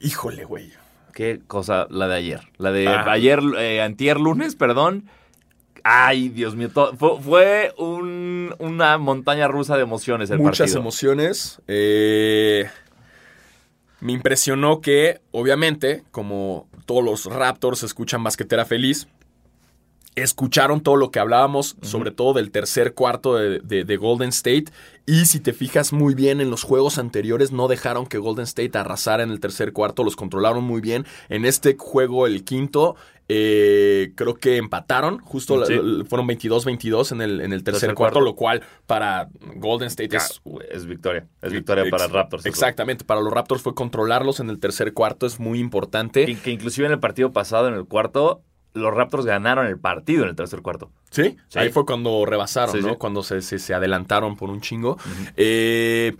híjole, 0.00 0.44
güey. 0.44 0.72
Qué 1.14 1.40
cosa 1.46 1.86
la 1.90 2.06
de 2.08 2.14
ayer. 2.14 2.40
La 2.58 2.70
de 2.70 2.86
Ah. 2.88 3.10
ayer, 3.10 3.40
eh, 3.58 3.82
antier 3.82 4.20
lunes, 4.20 4.54
perdón. 4.54 5.04
Ay, 5.84 6.28
Dios 6.28 6.54
mío. 6.54 6.68
fue 6.70 6.92
fue 7.20 7.72
un- 7.78 8.54
una 8.58 8.98
montaña 8.98 9.48
rusa 9.48 9.76
de 9.76 9.82
emociones 9.82 10.30
el 10.30 10.38
Muchas 10.38 10.58
partido. 10.58 10.80
emociones. 10.80 11.60
Eh, 11.68 12.68
me 14.00 14.12
impresionó 14.12 14.80
que, 14.80 15.20
obviamente, 15.32 16.02
como 16.10 16.68
todos 16.86 17.04
los 17.04 17.24
Raptors 17.26 17.82
escuchan 17.82 18.22
basquetera 18.22 18.64
feliz, 18.64 19.08
escucharon 20.22 20.80
todo 20.82 20.96
lo 20.96 21.10
que 21.10 21.18
hablábamos, 21.20 21.76
sobre 21.82 22.10
todo 22.10 22.32
del 22.34 22.50
tercer 22.50 22.94
cuarto 22.94 23.36
de, 23.36 23.60
de- 23.60 23.84
de 23.84 23.96
Golden 23.96 24.28
State. 24.30 24.66
Y 25.06 25.24
si 25.26 25.40
te 25.40 25.52
fijas 25.52 25.92
muy 25.92 26.14
bien 26.14 26.40
en 26.40 26.50
los 26.50 26.62
juegos 26.62 26.98
anteriores, 26.98 27.50
no 27.52 27.66
dejaron 27.68 28.06
que 28.06 28.18
Golden 28.18 28.44
State 28.44 28.76
arrasara 28.76 29.22
en 29.22 29.30
el 29.30 29.40
tercer 29.40 29.72
cuarto, 29.72 30.04
los 30.04 30.16
controlaron 30.16 30.62
muy 30.64 30.80
bien. 30.80 31.06
En 31.28 31.44
este 31.46 31.76
juego, 31.78 32.26
el 32.26 32.44
quinto, 32.44 32.94
eh, 33.30 34.12
creo 34.14 34.34
que 34.34 34.56
empataron, 34.56 35.18
justo 35.20 35.56
la- 35.58 35.66
Sí. 35.66 35.74
la- 35.82 36.04
fueron 36.06 36.26
22-22 36.26 37.12
en 37.12 37.20
el, 37.20 37.40
en 37.40 37.52
el 37.52 37.62
tercer, 37.62 37.80
Tercer 37.80 37.94
cuarto, 37.94 38.14
cuarto. 38.14 38.30
lo 38.30 38.34
cual 38.36 38.62
para 38.86 39.28
Golden 39.56 39.88
State 39.88 40.16
es 40.16 40.40
Es 40.70 40.86
victoria. 40.86 41.26
Es 41.42 41.52
victoria 41.52 41.84
para 41.90 42.04
Ex- 42.04 42.12
Raptors. 42.12 42.42
eso. 42.42 42.48
Exactamente, 42.48 43.04
para 43.04 43.20
los 43.20 43.32
Raptors 43.32 43.62
fue 43.62 43.74
controlarlos 43.74 44.40
en 44.40 44.48
el 44.50 44.58
tercer 44.58 44.92
cuarto, 44.94 45.26
es 45.26 45.38
muy 45.40 45.58
importante. 45.58 46.24
Que, 46.26 46.36
que 46.38 46.50
inclusive 46.50 46.86
en 46.86 46.92
el 46.92 47.00
partido 47.00 47.30
pasado, 47.32 47.68
en 47.68 47.74
el 47.74 47.84
cuarto, 47.84 48.40
los 48.78 48.94
Raptors 48.94 49.26
ganaron 49.26 49.66
el 49.66 49.78
partido 49.78 50.22
en 50.24 50.30
el 50.30 50.36
tercer 50.36 50.62
cuarto. 50.62 50.90
¿Sí? 51.10 51.36
Sí. 51.48 51.58
Ahí 51.58 51.70
fue 51.70 51.84
cuando 51.84 52.24
rebasaron, 52.24 52.74
Sí, 52.74 52.80
¿no? 52.82 52.90
sí. 52.90 52.96
Cuando 52.98 53.22
se, 53.22 53.42
se- 53.42 53.58
se 53.58 53.74
adelantaron 53.74 54.36
por 54.36 54.48
un 54.50 54.60
chingo. 54.60 54.96
Eh, 55.36 56.16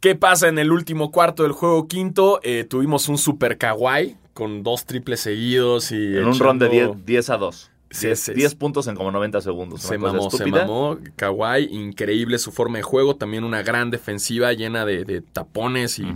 ¿Qué 0.00 0.14
pasa 0.16 0.48
en 0.48 0.58
el 0.58 0.72
último 0.72 1.10
cuarto 1.10 1.42
del 1.42 1.52
juego 1.52 1.86
quinto? 1.86 2.40
Eh, 2.42 2.64
tuvimos 2.68 3.08
un 3.08 3.18
super 3.18 3.58
kawaii 3.58 4.16
con 4.32 4.62
dos 4.62 4.86
triples 4.86 5.20
seguidos 5.20 5.92
y 5.92 6.16
En 6.16 6.24
un 6.26 6.38
ron 6.38 6.58
de 6.58 6.66
echando- 6.68 6.94
10, 6.94 7.06
10 7.06 7.30
a 7.30 7.36
2. 7.36 7.70
Sí, 7.90 8.06
10, 8.06 8.20
sí, 8.20 8.34
10 8.34 8.50
sí. 8.50 8.56
puntos 8.56 8.86
en 8.86 8.94
como 8.94 9.10
90 9.10 9.40
segundos. 9.40 9.82
Se 9.82 9.98
mamó, 9.98 10.30
se 10.30 10.46
mamó. 10.46 10.98
Kawhi, 11.16 11.64
increíble 11.70 12.38
su 12.38 12.52
forma 12.52 12.78
de 12.78 12.82
juego. 12.82 13.16
También 13.16 13.44
una 13.44 13.62
gran 13.62 13.90
defensiva 13.90 14.52
llena 14.52 14.84
de, 14.84 15.04
de 15.04 15.20
tapones 15.20 15.98
y, 15.98 16.06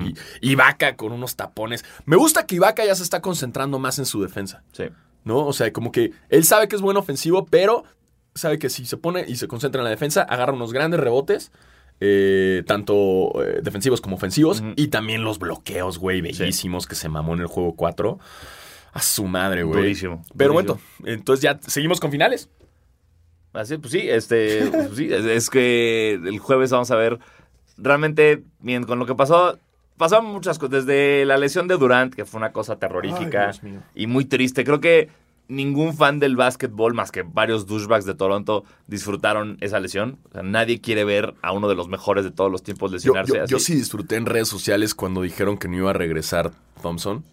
Ibaka 0.41 0.97
con 0.97 1.13
unos 1.13 1.37
tapones. 1.37 1.85
Me 2.05 2.17
gusta 2.17 2.47
que 2.47 2.55
Ibaka 2.55 2.85
ya 2.85 2.95
se 2.95 3.03
está 3.03 3.21
concentrando 3.21 3.79
más 3.79 3.99
en 3.99 4.07
su 4.07 4.23
defensa. 4.23 4.63
Sí. 4.73 4.85
¿no? 5.25 5.47
O 5.47 5.53
sea, 5.53 5.73
como 5.73 5.91
que 5.91 6.13
él 6.29 6.45
sabe 6.45 6.69
que 6.69 6.77
es 6.77 6.83
buen 6.83 6.97
ofensivo, 6.97 7.47
pero 7.47 7.85
sabe 8.35 8.59
que 8.59 8.69
si 8.69 8.85
se 8.85 8.97
pone 8.97 9.25
y 9.27 9.37
se 9.37 9.49
concentra 9.49 9.81
en 9.81 9.85
la 9.85 9.91
defensa, 9.91 10.23
agarra 10.23 10.53
unos 10.53 10.73
grandes 10.73 11.01
rebotes, 11.01 11.51
eh, 12.01 12.63
tanto 12.67 13.43
eh, 13.43 13.61
defensivos 13.63 14.01
como 14.01 14.17
ofensivos, 14.17 14.63
y 14.77 14.89
también 14.89 15.25
los 15.25 15.39
bloqueos, 15.39 15.99
güey, 15.99 16.21
bellísimos 16.21 16.87
que 16.87 16.95
se 16.95 17.09
mamó 17.09 17.35
en 17.35 17.41
el 17.41 17.47
juego 17.47 17.75
4. 17.75 18.19
A 18.95 19.03
su 19.03 19.27
madre, 19.27 19.63
güey. 19.65 19.81
Durísimo. 19.83 20.25
Pero 20.37 20.55
durísimo. 20.55 20.81
bueno, 21.01 21.13
entonces 21.13 21.43
ya 21.43 21.59
seguimos 21.67 22.01
con 22.01 22.11
finales. 22.11 22.49
Así, 23.53 23.77
pues 23.79 23.93
sí, 23.93 24.01
este, 24.09 24.67
pues 24.73 24.97
sí, 24.97 25.13
es, 25.13 25.25
es 25.25 25.51
que 25.51 26.15
el 26.15 26.39
jueves 26.39 26.71
vamos 26.71 26.91
a 26.91 26.97
ver 26.97 27.19
realmente, 27.77 28.43
bien, 28.61 28.85
con 28.85 28.99
lo 28.99 29.07
que 29.07 29.15
pasó, 29.15 29.59
pasaron 29.97 30.27
muchas 30.27 30.59
cosas, 30.59 30.87
desde 30.87 31.25
la 31.25 31.37
lesión 31.39 31.69
de 31.69 31.77
Durant, 31.77 32.15
que 32.15 32.25
fue 32.25 32.39
una 32.39 32.53
cosa 32.53 32.77
terrorífica 32.79 33.51
Ay, 33.63 33.79
y 33.95 34.07
muy 34.07 34.25
triste. 34.25 34.65
Creo 34.65 34.81
que 34.81 35.09
ningún 35.47 35.95
fan 35.95 36.19
del 36.21 36.37
básquetbol, 36.37 36.95
más 36.95 37.13
que 37.13 37.23
varios 37.23 37.67
douchebags 37.67 38.05
de 38.07 38.15
Toronto, 38.15 38.65
disfrutaron 38.87 39.57
esa 39.61 39.79
lesión. 39.79 40.19
O 40.31 40.33
sea, 40.33 40.43
nadie 40.43 40.81
quiere 40.81 41.05
ver 41.05 41.35
a 41.43 41.53
uno 41.53 41.69
de 41.69 41.75
los 41.75 41.87
mejores 41.89 42.25
de 42.25 42.31
todos 42.31 42.51
los 42.51 42.63
tiempos 42.63 42.91
Yo, 42.91 42.97
lesionarse 42.97 43.37
yo- 43.37 43.43
así. 43.45 43.51
yo 43.53 43.59
sí 43.59 43.75
disfruté 43.75 44.17
en 44.17 44.27
redes 44.27 44.49
sociales 44.49 44.95
cuando 44.95 45.23
dijeron 45.23 45.59
que 45.59 45.69
no 45.69 45.77
iba 45.77 45.91
a 45.91 45.95
regresar 45.95 46.53
Thompson. 46.83 47.25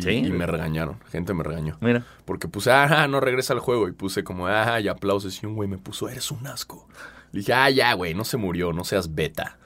Y, 0.00 0.02
Sí. 0.02 0.10
y 0.26 0.30
me 0.30 0.46
regañaron, 0.46 0.98
gente 1.10 1.32
me 1.34 1.42
regañó. 1.44 1.76
Mira, 1.80 2.04
Porque 2.24 2.48
puse, 2.48 2.70
ah, 2.72 3.06
no 3.08 3.20
regresa 3.20 3.52
al 3.54 3.60
juego. 3.60 3.88
Y 3.88 3.92
puse 3.92 4.24
como, 4.24 4.46
ah, 4.46 4.80
y 4.80 4.88
aplausos. 4.88 5.42
Y 5.42 5.46
un 5.46 5.54
güey 5.54 5.68
me 5.68 5.78
puso, 5.78 6.08
eres 6.08 6.30
un 6.30 6.46
asco. 6.46 6.86
Le 7.32 7.40
dije, 7.40 7.52
ah, 7.52 7.70
ya, 7.70 7.92
güey, 7.94 8.14
no 8.14 8.24
se 8.24 8.36
murió, 8.36 8.72
no 8.72 8.84
seas 8.84 9.14
beta. 9.14 9.56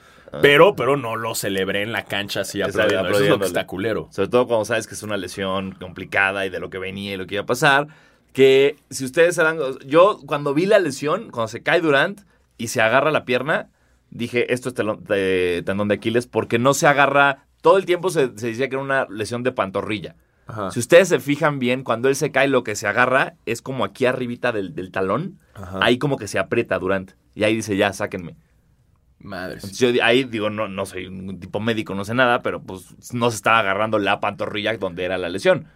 Pero, 0.43 0.75
pero 0.75 0.97
no 0.97 1.15
lo 1.15 1.35
celebré 1.37 1.83
en 1.83 1.93
la 1.93 2.05
cancha 2.07 2.41
así 2.41 2.61
aplaudiendo. 2.61 3.09
Eso 3.11 3.23
es 3.23 3.29
lo 3.31 3.39
que 3.39 3.47
está 3.47 3.67
culero. 3.69 4.09
sobre 4.11 4.29
todo 4.29 4.47
cuando 4.49 4.65
sabes 4.65 4.87
que 4.89 4.95
es 4.95 5.03
una 5.05 5.17
lesión 5.17 5.73
complicada 5.73 6.45
y 6.45 6.51
de 6.51 6.59
lo 6.59 6.71
que 6.71 6.79
venía 6.79 7.15
y 7.15 7.17
lo 7.17 7.27
que 7.29 7.35
iba 7.37 7.45
a 7.45 7.47
pasar, 7.47 7.87
que 8.33 8.75
si 8.91 9.05
ustedes 9.05 9.37
se 9.37 9.45
dan... 9.45 9.59
Yo 9.87 10.19
cuando 10.27 10.53
vi 10.53 10.67
la 10.67 10.81
lesión, 10.81 11.31
cuando 11.31 11.47
se 11.47 11.63
cae 11.63 11.81
Durant 11.81 12.23
y 12.59 12.67
se 12.69 12.81
agarra 12.83 13.13
la 13.13 13.25
pierna, 13.25 13.69
dije, 14.11 14.53
esto 14.53 14.71
es 14.71 14.75
telón- 14.75 15.03
de- 15.05 15.63
tendón 15.65 15.87
de 15.87 15.95
Aquiles, 15.95 16.27
porque 16.27 16.59
no 16.59 16.75
se 16.75 16.89
agarra... 16.89 17.45
Todo 17.65 17.79
el 17.79 17.87
tiempo 17.87 18.11
se, 18.11 18.37
se 18.37 18.49
decía 18.49 18.69
que 18.69 18.75
era 18.75 18.85
una 18.85 19.07
lesión 19.09 19.43
de 19.43 19.51
pantorrilla. 19.51 20.17
Ajá. 20.47 20.71
Si 20.71 20.79
ustedes 20.79 21.09
se 21.09 21.19
fijan 21.19 21.59
bien, 21.59 21.83
cuando 21.83 22.11
él 22.11 22.15
se 22.15 22.31
cae, 22.31 22.47
lo 22.47 22.63
que 22.63 22.77
se 22.77 22.87
agarra 22.87 23.37
es 23.47 23.63
como 23.63 23.87
aquí 23.87 24.05
arribita 24.05 24.53
del, 24.53 24.75
del 24.75 24.91
talón. 24.91 25.39
Ajá. 25.55 25.79
Ahí 25.81 25.97
como 25.97 26.19
que 26.19 26.29
se 26.29 26.39
aprieta 26.39 26.79
Durant. 26.79 27.13
Y 27.35 27.45
ahí 27.45 27.57
dice, 27.57 27.75
ya, 27.79 27.91
sáquenme. 27.95 28.37
Madre. 29.19 29.55
Entonces, 29.55 29.79
yo 29.79 30.05
ahí 30.05 30.25
digo, 30.25 30.51
no, 30.51 30.69
no 30.69 30.85
soy 30.85 31.07
un 31.07 31.41
tipo 31.41 31.59
médico, 31.59 31.95
no 31.95 32.05
sé 32.05 32.13
nada, 32.13 32.43
pero 32.43 32.63
pues 32.63 33.15
no 33.15 33.31
se 33.31 33.37
estaba 33.37 33.61
agarrando 33.61 33.99
la 33.99 34.21
pantorrilla 34.21 34.77
donde 34.77 35.05
era 35.05 35.17
la 35.17 35.31
lesión. 35.31 35.67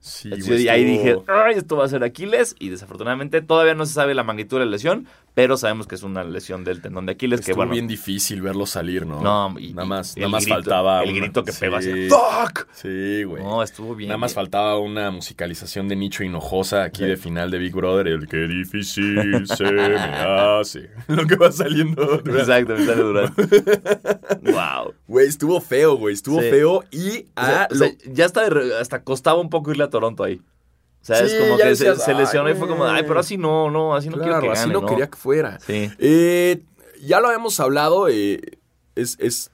Sí, 0.00 0.30
y 0.30 0.68
ahí 0.68 0.84
dije, 0.84 1.16
ay, 1.26 1.54
esto 1.56 1.78
va 1.78 1.86
a 1.86 1.88
ser 1.88 2.04
Aquiles. 2.04 2.56
Y 2.58 2.68
desafortunadamente 2.68 3.40
todavía 3.40 3.74
no 3.74 3.86
se 3.86 3.94
sabe 3.94 4.14
la 4.14 4.22
magnitud 4.22 4.58
de 4.58 4.66
la 4.66 4.70
lesión, 4.70 5.08
pero 5.34 5.56
sabemos 5.56 5.86
que 5.86 5.94
es 5.94 6.02
una 6.02 6.24
lesión 6.24 6.64
del 6.64 6.80
tendón 6.82 7.06
de 7.06 7.12
Aquiles. 7.12 7.40
que 7.40 7.52
Estuvo 7.52 7.56
bueno, 7.58 7.72
bien 7.72 7.86
difícil 7.86 8.42
verlo 8.42 8.66
salir, 8.66 9.06
¿no? 9.06 9.20
No, 9.20 9.58
y- 9.58 9.72
nada 9.72 9.86
más, 9.86 10.16
nada 10.16 10.28
más 10.28 10.44
grito- 10.44 10.54
faltaba. 10.56 11.02
el 11.04 11.10
una- 11.10 11.20
grito 11.20 11.44
que 11.44 11.52
pegó 11.52 11.80
Sí. 11.80 12.08
¡Fuck! 12.08 12.66
Sí, 12.72 13.22
güey. 13.24 13.42
no, 13.42 13.62
estuvo 13.62 13.94
bien. 13.94 14.08
Nada 14.08 14.18
más 14.18 14.30
bien. 14.32 14.34
faltaba 14.36 14.78
una 14.78 15.10
musicalización 15.10 15.86
de 15.88 15.96
Nicho 15.96 16.24
Hinojosa 16.24 16.82
aquí 16.84 17.02
Sí. 17.02 17.08
de 17.08 17.16
final 17.16 17.50
de 17.50 17.58
Big 17.58 17.72
Brother. 17.74 18.08
El 18.08 18.26
que 18.26 18.36
difícil 18.48 19.46
se 19.46 19.70
me 19.72 19.96
hace. 19.96 20.90
Lo 21.08 21.26
que 21.26 21.36
va 21.36 21.52
saliendo. 21.52 22.14
Exacto, 22.24 22.74
me 22.74 22.84
sale 22.84 23.02
durante. 23.02 23.42
wow. 24.42 24.94
Güey, 25.06 25.26
estuvo 25.28 25.60
feo, 25.60 25.96
güey. 25.96 26.14
Estuvo 26.14 26.40
Sí. 26.42 26.50
feo 26.50 26.84
y 26.90 27.08
O 27.36 27.44
sea, 27.44 27.62
ah, 27.62 27.68
o 27.70 27.74
sea, 27.74 27.88
lo- 27.88 28.12
ya 28.12 28.24
hasta, 28.26 28.42
hasta 28.80 29.02
costaba 29.04 29.40
un 29.40 29.50
poco 29.50 29.70
irle 29.70 29.84
a 29.84 29.90
Toronto 29.90 30.24
ahí. 30.24 30.40
O 31.00 31.04
sea, 31.04 31.20
es 31.20 31.32
Sí, 31.32 31.38
como 31.38 31.56
que 31.56 31.62
se, 31.62 31.68
decías, 31.68 32.04
se 32.04 32.14
lesionó 32.14 32.48
"Ay, 32.48 32.54
y 32.54 32.58
fue 32.58 32.68
como, 32.68 32.84
güey". 32.84 32.96
ay, 32.96 33.04
pero 33.06 33.20
así 33.20 33.36
no, 33.38 33.70
no, 33.70 33.94
así 33.94 34.08
no 34.08 34.18
quiero 34.18 34.40
que 34.40 34.48
así 34.50 34.60
gane, 34.62 34.72
no, 34.74 34.80
¿no? 34.82 34.86
quería 34.86 35.08
que 35.08 35.16
fuera. 35.16 35.58
Sí. 35.60 35.90
Eh, 35.98 36.62
ya 37.02 37.20
lo 37.20 37.28
habíamos 37.28 37.58
hablado, 37.60 38.08
eh, 38.08 38.40
es, 38.94 39.16
es, 39.20 39.50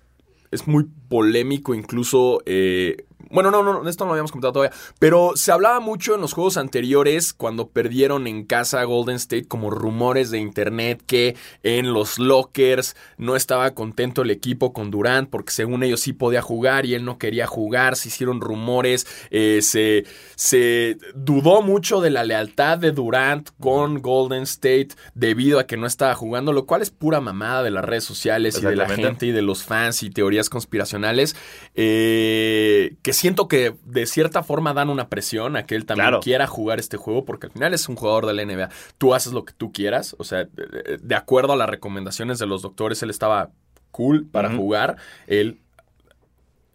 es 0.50 0.66
muy 0.66 0.86
polémico 1.08 1.74
incluso... 1.74 2.40
eh, 2.46 2.96
bueno, 3.34 3.50
no, 3.50 3.64
no, 3.64 3.88
esto 3.88 4.04
no 4.04 4.10
lo 4.10 4.12
habíamos 4.12 4.30
comentado 4.30 4.52
todavía, 4.52 4.76
pero 5.00 5.32
se 5.34 5.50
hablaba 5.50 5.80
mucho 5.80 6.14
en 6.14 6.20
los 6.20 6.32
juegos 6.32 6.56
anteriores 6.56 7.34
cuando 7.34 7.68
perdieron 7.68 8.28
en 8.28 8.44
casa 8.44 8.80
a 8.80 8.84
Golden 8.84 9.16
State 9.16 9.48
como 9.48 9.70
rumores 9.70 10.30
de 10.30 10.38
internet 10.38 11.02
que 11.04 11.36
en 11.64 11.92
los 11.92 12.20
lockers 12.20 12.94
no 13.18 13.34
estaba 13.34 13.74
contento 13.74 14.22
el 14.22 14.30
equipo 14.30 14.72
con 14.72 14.92
Durant 14.92 15.28
porque 15.30 15.52
según 15.52 15.82
ellos 15.82 16.00
sí 16.00 16.12
podía 16.12 16.42
jugar 16.42 16.86
y 16.86 16.94
él 16.94 17.04
no 17.04 17.18
quería 17.18 17.48
jugar, 17.48 17.96
se 17.96 18.06
hicieron 18.06 18.40
rumores, 18.40 19.04
eh, 19.30 19.58
se, 19.62 20.04
se 20.36 20.96
dudó 21.16 21.60
mucho 21.60 22.00
de 22.00 22.10
la 22.10 22.22
lealtad 22.22 22.78
de 22.78 22.92
Durant 22.92 23.50
con 23.58 24.00
Golden 24.00 24.44
State 24.44 24.90
debido 25.14 25.58
a 25.58 25.66
que 25.66 25.76
no 25.76 25.88
estaba 25.88 26.14
jugando, 26.14 26.52
lo 26.52 26.66
cual 26.66 26.82
es 26.82 26.90
pura 26.90 27.20
mamada 27.20 27.64
de 27.64 27.72
las 27.72 27.84
redes 27.84 28.04
sociales 28.04 28.58
y 28.58 28.64
de 28.64 28.76
la 28.76 28.88
gente 28.88 29.26
y 29.26 29.32
de 29.32 29.42
los 29.42 29.64
fans 29.64 30.04
y 30.04 30.10
teorías 30.10 30.48
conspiracionales 30.48 31.34
eh, 31.74 32.94
que 33.02 33.12
siento 33.25 33.49
que 33.49 33.75
de 33.87 34.04
cierta 34.04 34.43
forma 34.43 34.75
dan 34.75 34.90
una 34.90 35.09
presión 35.09 35.57
a 35.57 35.64
que 35.64 35.75
él 35.76 35.87
también 35.87 36.09
Claro. 36.09 36.21
quiera 36.21 36.47
jugar 36.47 36.78
este 36.78 36.99
juego 36.99 37.25
porque 37.25 37.47
al 37.47 37.52
final 37.52 37.73
es 37.73 37.88
un 37.88 37.97
jugador 37.97 38.26
de 38.26 38.35
la 38.35 38.43
NBA. 38.45 38.69
Tú 38.99 39.14
haces 39.14 39.33
lo 39.33 39.47
que 39.47 39.54
tú 39.54 39.73
quieras, 39.73 40.14
o 40.19 40.25
sea, 40.25 40.45
de, 40.45 40.99
de 41.00 41.14
acuerdo 41.14 41.54
a 41.54 41.57
las 41.57 41.71
recomendaciones 41.71 42.38
de 42.38 42.47
los 42.47 42.61
doctores, 42.61 43.02
él 43.02 43.09
estaba 43.09 43.49
cool 43.93 44.26
para 44.26 44.50
jugar. 44.54 44.97
Él 45.26 45.59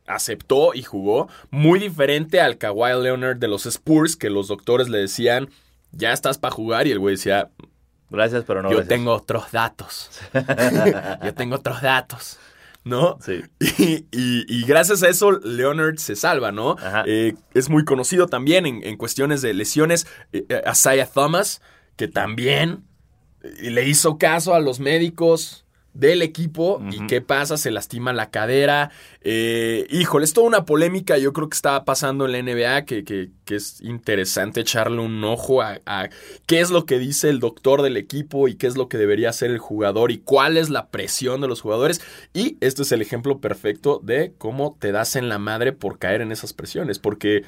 aceptó 0.07 0.73
y 0.73 0.81
jugó. 0.81 1.29
Muy 1.51 1.77
diferente 1.79 2.41
al 2.41 2.57
Kawhi 2.57 2.99
Leonard 3.03 3.37
de 3.37 3.47
los 3.47 3.67
Spurs, 3.67 4.15
que 4.15 4.31
los 4.31 4.47
doctores 4.47 4.89
le 4.89 4.97
decían, 4.97 5.49
ya 5.91 6.13
estás 6.13 6.39
para 6.39 6.55
jugar, 6.55 6.87
y 6.87 6.91
el 6.91 6.99
güey 6.99 7.15
decía, 7.15 7.49
Gracias, 8.09 8.43
pero 8.47 8.63
no 8.63 8.71
yo 8.71 8.77
gracias. 8.77 8.89
tengo 8.97 9.13
otros 9.13 9.51
datos. 9.51 10.09
yo 11.23 11.33
tengo 11.35 11.57
otros 11.57 11.81
datos. 11.83 12.39
¿No? 12.83 13.17
Sí. 13.21 13.41
Y, 13.77 14.05
y- 14.11 14.45
y 14.47 14.63
gracias 14.65 15.03
a 15.03 15.09
eso, 15.09 15.31
Leonard 15.31 15.97
se 15.97 16.15
salva, 16.15 16.51
¿no? 16.51 16.71
Ajá. 16.79 17.03
Eh, 17.05 17.35
es 17.53 17.69
muy 17.69 17.85
conocido 17.85 18.27
también 18.27 18.65
en, 18.65 18.83
en 18.83 18.97
cuestiones 18.97 19.41
de 19.41 19.53
lesiones. 19.53 20.07
Eh, 20.33 20.45
eh, 20.49 20.61
Isaiah 20.71 21.05
Thomas, 21.07 21.61
que 21.97 22.07
también 22.07 22.83
eh, 23.43 23.69
le 23.71 23.87
hizo 23.87 24.17
caso 24.17 24.53
a 24.55 24.59
los 24.59 24.79
médicos 24.79 25.65
del 25.93 26.21
equipo. 26.21 26.81
¿Y 26.91 27.07
qué 27.07 27.21
pasa? 27.21 27.57
Se 27.57 27.71
lastima 27.71 28.13
la 28.13 28.29
cadera. 28.29 28.91
Eh, 29.21 29.85
híjole, 29.89 30.25
es 30.25 30.33
toda 30.33 30.47
una 30.47 30.65
polémica. 30.65 31.17
Yo 31.17 31.33
creo 31.33 31.49
que 31.49 31.55
está 31.55 31.83
pasando 31.85 32.25
en 32.25 32.31
la 32.31 32.37
NBA 32.39 32.85
que, 32.85 33.03
que- 33.03 33.29
que 33.45 33.55
es 33.55 33.81
interesante 33.81 34.61
echarle 34.61 35.01
un 35.01 35.23
ojo 35.23 35.61
a, 35.63 35.79
a 35.87 36.09
qué 36.45 36.59
es 36.61 36.69
lo 36.69 36.85
que 36.85 36.99
dice 36.99 37.29
el 37.29 37.39
doctor 37.39 37.81
del 37.81 37.97
equipo 37.97 38.47
y 38.47 38.55
qué 38.55 38.67
es 38.67 38.77
lo 38.77 38.87
que 38.87 38.97
debería 38.99 39.29
hacer 39.29 39.49
el 39.51 39.57
jugador 39.57 40.11
y 40.11 40.19
cuál 40.19 40.55
es 40.57 40.69
la 40.69 40.89
presión 40.89 41.41
de 41.41 41.47
los 41.47 41.61
jugadores. 41.61 42.01
Y 42.33 42.57
este 42.61 42.83
es 42.83 42.91
el 42.91 43.01
ejemplo 43.01 43.39
perfecto 43.39 43.99
de 44.03 44.33
cómo 44.37 44.77
te 44.79 44.91
das 44.91 45.15
en 45.15 45.27
la 45.29 45.39
madre 45.39 45.73
por 45.73 45.97
caer 45.99 46.21
en 46.21 46.31
esas 46.31 46.53
presiones. 46.53 46.99
Porque, 46.99 47.43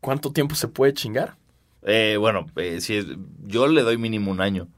¿cuánto 0.00 0.32
tiempo 0.32 0.54
se 0.54 0.68
puede 0.68 0.92
chingar? 0.92 1.36
Eh, 1.82 2.16
bueno, 2.18 2.46
eh, 2.56 2.76
es- 2.78 3.06
yo 3.46 3.66
le 3.68 3.82
doy 3.82 3.96
mínimo 3.98 4.30
un 4.30 4.40
año. 4.40 4.68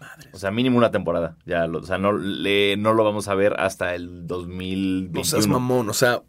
Madre. 0.00 0.30
O 0.32 0.38
sea, 0.38 0.50
mínimo 0.50 0.78
una 0.78 0.90
temporada. 0.90 1.36
Ya, 1.44 1.66
lo- 1.66 1.80
o 1.80 1.82
sea, 1.84 1.98
no, 1.98 2.12
le- 2.12 2.76
no 2.76 2.94
lo 2.94 3.02
vamos 3.04 3.26
a 3.28 3.34
ver 3.34 3.54
hasta 3.58 3.94
el 3.94 4.26
2021. 4.26 5.12
No 5.18 5.24
seas 5.24 5.46
mamón, 5.48 5.88
o 5.90 5.92
sea, 5.94 6.22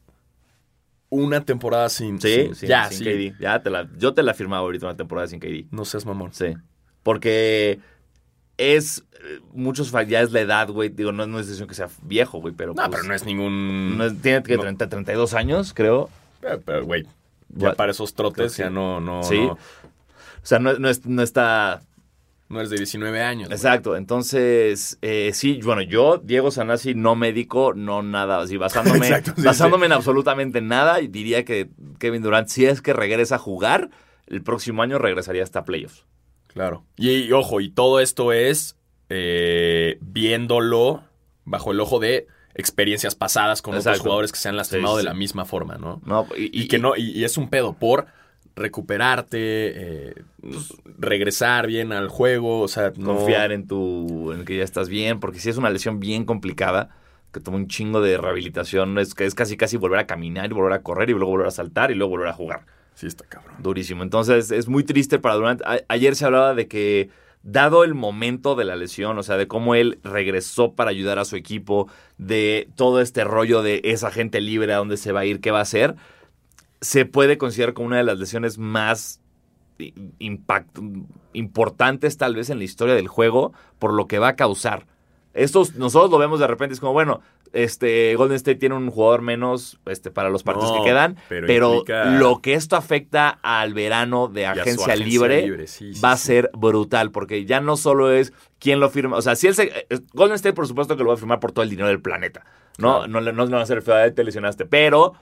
una 1.09 1.43
temporada 1.45 1.89
sin. 1.89 2.19
Sí, 2.21 2.33
sin- 2.45 2.55
sí, 2.55 2.67
ya, 2.67 2.89
sin 2.89 2.99
sí. 2.99 3.03
KD. 3.33 3.41
Ya 3.41 3.61
te 3.61 3.69
la, 3.69 3.87
yo 3.97 4.13
te 4.13 4.23
la 4.23 4.33
firmaba 4.33 4.61
ahorita 4.63 4.85
una 4.87 4.97
temporada 4.97 5.27
sin 5.27 5.39
KD. 5.39 5.67
No 5.71 5.85
seas 5.85 6.05
mamón. 6.05 6.33
Sí. 6.33 6.55
Porque 7.03 7.79
es. 8.57 9.03
eh, 9.23 9.39
Muchos 9.53 9.91
ya 10.07 10.21
es 10.21 10.31
la 10.31 10.41
edad, 10.41 10.69
güey. 10.69 10.89
Digo, 10.89 11.11
no, 11.11 11.25
no 11.27 11.39
es 11.39 11.47
decisión 11.47 11.67
que 11.67 11.75
sea 11.75 11.89
viejo, 12.03 12.39
güey, 12.41 12.53
pero. 12.53 12.73
No, 12.73 12.83
pues, 12.83 12.89
pero 12.91 13.03
no 13.03 13.13
es 13.13 13.25
ningún. 13.25 13.97
no 13.97 14.05
es- 14.05 14.21
tiene 14.21 14.43
que 14.43 14.55
no. 14.55 14.61
30, 14.61 14.89
32 14.89 15.33
años, 15.33 15.73
creo. 15.73 16.09
Pero, 16.65 16.85
güey, 16.85 17.03
ya 17.49 17.69
What? 17.69 17.75
para 17.75 17.91
esos 17.91 18.13
trotes 18.13 18.55
que 18.55 18.63
ya 18.63 18.67
sí. 18.69 18.73
no, 18.73 18.99
no, 19.01 19.23
Sí. 19.23 19.37
no, 19.39 19.53
O 19.53 20.45
sea, 20.49 20.57
no, 20.59 20.73
no, 20.79 20.89
es- 20.89 21.05
no 21.05 21.21
está. 21.21 21.81
No 22.49 22.59
eres 22.59 22.71
de 22.71 22.77
19 22.77 23.21
años. 23.21 23.47
güey. 23.47 23.55
Exacto. 23.55 23.95
Entonces, 23.95 24.97
eh, 25.01 25.31
sí, 25.33 25.59
bueno, 25.63 25.83
yo, 25.83 26.17
Diego 26.17 26.49
Sanasi, 26.49 26.95
no 26.95 27.15
médico, 27.15 27.73
no 27.75 28.01
nada. 28.01 28.41
Así, 28.41 28.57
basándome, 28.57 28.97
Exacto, 29.07 29.33
sí, 29.37 29.43
basándome 29.43 29.85
en 29.85 29.91
absolutamente 29.91 30.59
nada, 30.61 30.97
diría 30.97 31.45
que 31.45 31.69
Kevin 31.99 32.23
Durant, 32.23 32.47
si 32.47 32.65
es 32.65 32.81
que 32.81 32.93
regresa 32.93 33.35
a 33.35 33.39
jugar, 33.39 33.91
el 34.25 34.41
próximo 34.41 34.81
año 34.81 34.97
regresaría 34.97 35.43
hasta 35.43 35.63
playoffs. 35.63 36.05
Claro. 36.47 36.83
Y, 36.97 37.11
y 37.11 37.31
ojo, 37.31 37.61
y 37.61 37.69
todo 37.69 37.99
esto 37.99 38.33
es 38.33 38.75
eh, 39.09 39.97
viéndolo 40.01 41.03
bajo 41.45 41.71
el 41.71 41.79
ojo 41.79 41.99
de 41.99 42.27
experiencias 42.55 43.13
pasadas 43.13 43.61
con 43.61 43.75
otros 43.75 43.99
jugadores 43.99 44.31
que 44.31 44.39
se 44.39 44.49
han 44.49 44.57
lastimado 44.57 44.95
Sí, 44.95 45.03
de 45.03 45.09
la 45.09 45.13
misma 45.13 45.45
forma, 45.45 45.77
¿no? 45.77 46.01
¿no? 46.03 46.27
Y, 46.35 46.63
Y, 46.63 46.67
que 46.67 46.79
no, 46.79 46.95
y 46.97 47.23
es 47.23 47.37
un 47.37 47.49
pedo 47.49 47.73
por 47.73 48.07
recuperarte, 48.59 49.37
eh, 49.39 50.13
regresar 50.97 51.67
bien 51.67 51.91
al 51.91 52.07
juego, 52.09 52.61
o 52.61 52.67
sea, 52.67 52.91
no- 52.95 53.15
confiar 53.15 53.51
en 53.51 53.67
tu 53.67 54.31
en 54.31 54.45
que 54.45 54.57
ya 54.57 54.63
estás 54.63 54.89
bien, 54.89 55.19
porque 55.19 55.39
si 55.39 55.49
es 55.49 55.57
una 55.57 55.69
lesión 55.69 55.99
bien 55.99 56.25
complicada, 56.25 56.89
que 57.31 57.39
toma 57.39 57.57
un 57.57 57.67
chingo 57.67 58.01
de 58.01 58.17
rehabilitación, 58.17 58.97
es 58.97 59.13
que 59.13 59.25
es 59.25 59.35
casi 59.35 59.55
casi 59.57 59.77
volver 59.77 59.99
a 59.99 60.07
caminar 60.07 60.49
y 60.49 60.53
volver 60.53 60.73
a 60.73 60.81
correr 60.81 61.09
y 61.09 61.13
luego 61.13 61.31
volver 61.31 61.47
a 61.47 61.51
saltar 61.51 61.91
y 61.91 61.95
luego 61.95 62.11
volver 62.11 62.27
a 62.29 62.33
jugar. 62.33 62.61
Sí, 62.95 63.07
está 63.07 63.23
cabrón. 63.25 63.55
Durísimo. 63.59 64.03
Entonces 64.03 64.51
es 64.51 64.67
muy 64.67 64.83
triste 64.83 65.19
para 65.19 65.35
Durant. 65.35 65.61
A- 65.63 65.79
ayer 65.87 66.15
se 66.15 66.25
hablaba 66.25 66.53
de 66.55 66.67
que 66.67 67.09
dado 67.43 67.83
el 67.85 67.93
momento 67.93 68.55
de 68.55 68.65
la 68.65 68.75
lesión, 68.75 69.17
o 69.17 69.23
sea, 69.23 69.37
de 69.37 69.47
cómo 69.47 69.75
él 69.75 69.99
regresó 70.03 70.73
para 70.73 70.89
ayudar 70.89 71.19
a 71.19 71.23
su 71.25 71.35
equipo, 71.37 71.87
de 72.17 72.67
todo 72.75 72.99
este 72.99 73.23
rollo 73.23 73.61
de 73.61 73.79
esa 73.85 74.11
gente 74.11 74.41
libre, 74.41 74.73
a 74.73 74.77
dónde 74.77 74.97
se 74.97 75.11
va 75.13 75.21
a 75.21 75.25
ir, 75.25 75.39
qué 75.39 75.51
va 75.51 75.59
a 75.59 75.61
hacer, 75.61 75.95
se 76.81 77.05
puede 77.05 77.37
considerar 77.37 77.73
como 77.73 77.87
una 77.87 77.97
de 77.97 78.03
las 78.03 78.17
lesiones 78.19 78.57
más 78.57 79.19
impact- 80.19 81.05
importantes 81.33 82.17
tal 82.17 82.35
vez 82.35 82.49
en 82.49 82.57
la 82.57 82.63
historia 82.63 82.95
del 82.95 83.07
juego 83.07 83.53
por 83.79 83.93
lo 83.93 84.07
que 84.07 84.19
va 84.19 84.29
a 84.29 84.35
causar. 84.35 84.85
Estos, 85.33 85.75
nosotros 85.75 86.09
lo 86.11 86.17
vemos 86.17 86.39
de 86.39 86.47
repente, 86.47 86.73
es 86.73 86.79
como, 86.79 86.91
bueno, 86.93 87.21
este 87.53 88.13
Golden 88.15 88.35
State 88.35 88.57
tiene 88.59 88.75
un 88.75 88.89
jugador 88.91 89.21
menos 89.21 89.79
este, 89.85 90.11
para 90.11 90.29
los 90.29 90.43
partidos 90.43 90.71
No, 90.71 90.83
que 90.83 90.89
quedan, 90.89 91.17
pero 91.29 91.47
pero, 91.47 91.73
implica- 91.75 92.05
lo 92.05 92.41
que 92.41 92.53
esto 92.55 92.75
afecta 92.75 93.29
al 93.41 93.73
verano 93.73 94.27
de 94.27 94.45
agencia, 94.47 94.71
agencia 94.85 94.95
libre, 94.95 95.41
libre, 95.43 95.67
sí, 95.67 95.93
sí, 95.93 96.01
va 96.01 96.11
a 96.11 96.17
ser 96.17 96.49
brutal, 96.53 97.11
porque 97.11 97.45
ya 97.45 97.59
no 97.61 97.77
solo 97.77 98.11
es 98.11 98.33
quién 98.59 98.79
lo 98.79 98.89
firma, 98.89 99.17
o 99.17 99.21
sea, 99.21 99.35
si 99.35 99.47
él 99.47 99.55
se, 99.55 99.63
eh, 99.89 99.99
Golden 100.13 100.35
State 100.35 100.53
por 100.53 100.67
supuesto 100.67 100.97
que 100.97 101.03
lo 101.03 101.09
va 101.09 101.15
a 101.15 101.17
firmar 101.17 101.39
por 101.39 101.51
todo 101.51 101.63
el 101.63 101.69
dinero 101.69 101.87
del 101.87 102.01
planeta, 102.01 102.43
¿no? 102.77 102.97
Claro. 102.97 103.07
No, 103.07 103.21
le- 103.21 103.33
no 103.33 103.45
van 103.45 103.53
a 103.55 103.61
hacer 103.63 103.81
feo, 103.81 103.95
"Ay, 103.95 104.11
te 104.13 104.23
lesionaste, 104.23 104.65
pero 104.65 105.13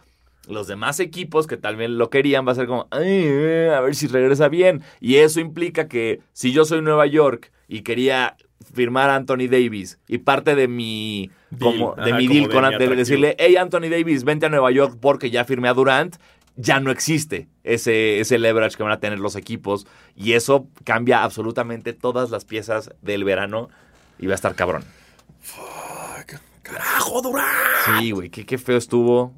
los 0.47 0.67
demás 0.67 0.99
equipos 0.99 1.47
que 1.47 1.57
tal 1.57 1.75
vez 1.75 1.89
lo 1.89 2.09
querían 2.09 2.47
va 2.47 2.51
a 2.53 2.55
ser 2.55 2.67
como, 2.67 2.87
"Ay, 2.91 3.05
eh, 3.07 3.73
a 3.75 3.81
ver 3.81 3.95
si 3.95 4.07
regresa 4.07 4.47
bien. 4.47 4.81
Y 4.99 5.15
eso 5.15 5.39
implica 5.39 5.87
que 5.87 6.21
si 6.33 6.51
yo 6.51 6.65
soy 6.65 6.81
Nueva 6.81 7.05
York 7.05 7.51
y 7.67 7.81
quería 7.81 8.35
firmar 8.73 9.09
a 9.09 9.15
Anthony 9.15 9.47
Davis 9.49 9.99
y 10.07 10.19
parte 10.19 10.55
de 10.55 10.67
mi, 10.67 11.29
Deal, 11.49 11.59
como, 11.59 11.95
de 11.95 12.11
ajá, 12.11 12.17
mi 12.17 12.27
deal 12.27 12.47
de 12.47 12.49
con 12.49 12.77
de 12.77 12.95
decirle, 12.95 13.35
hey 13.39 13.55
Anthony 13.55 13.89
Davis, 13.89 14.23
vente 14.23 14.45
a 14.45 14.49
Nueva 14.49 14.71
York 14.71 14.97
porque 14.99 15.29
ya 15.29 15.45
firmé 15.45 15.69
a 15.69 15.73
Durant, 15.73 16.17
ya 16.55 16.79
no 16.79 16.91
existe 16.91 17.47
ese, 17.63 18.19
ese 18.19 18.39
leverage 18.39 18.75
que 18.75 18.83
van 18.83 18.91
a 18.91 18.99
tener 18.99 19.19
los 19.19 19.35
equipos 19.35 19.87
y 20.15 20.33
eso 20.33 20.67
cambia 20.83 21.23
absolutamente 21.23 21.93
todas 21.93 22.31
las 22.31 22.45
piezas 22.45 22.91
del 23.01 23.23
verano 23.23 23.69
y 24.19 24.25
va 24.27 24.33
a 24.33 24.35
estar 24.35 24.55
cabrón. 24.55 24.83
Fuck. 25.39 26.39
¡Carajo, 26.63 27.21
Durant! 27.21 27.47
Sí, 27.99 28.11
güey, 28.11 28.29
qué, 28.29 28.45
qué 28.45 28.57
feo 28.57 28.77
estuvo. 28.77 29.33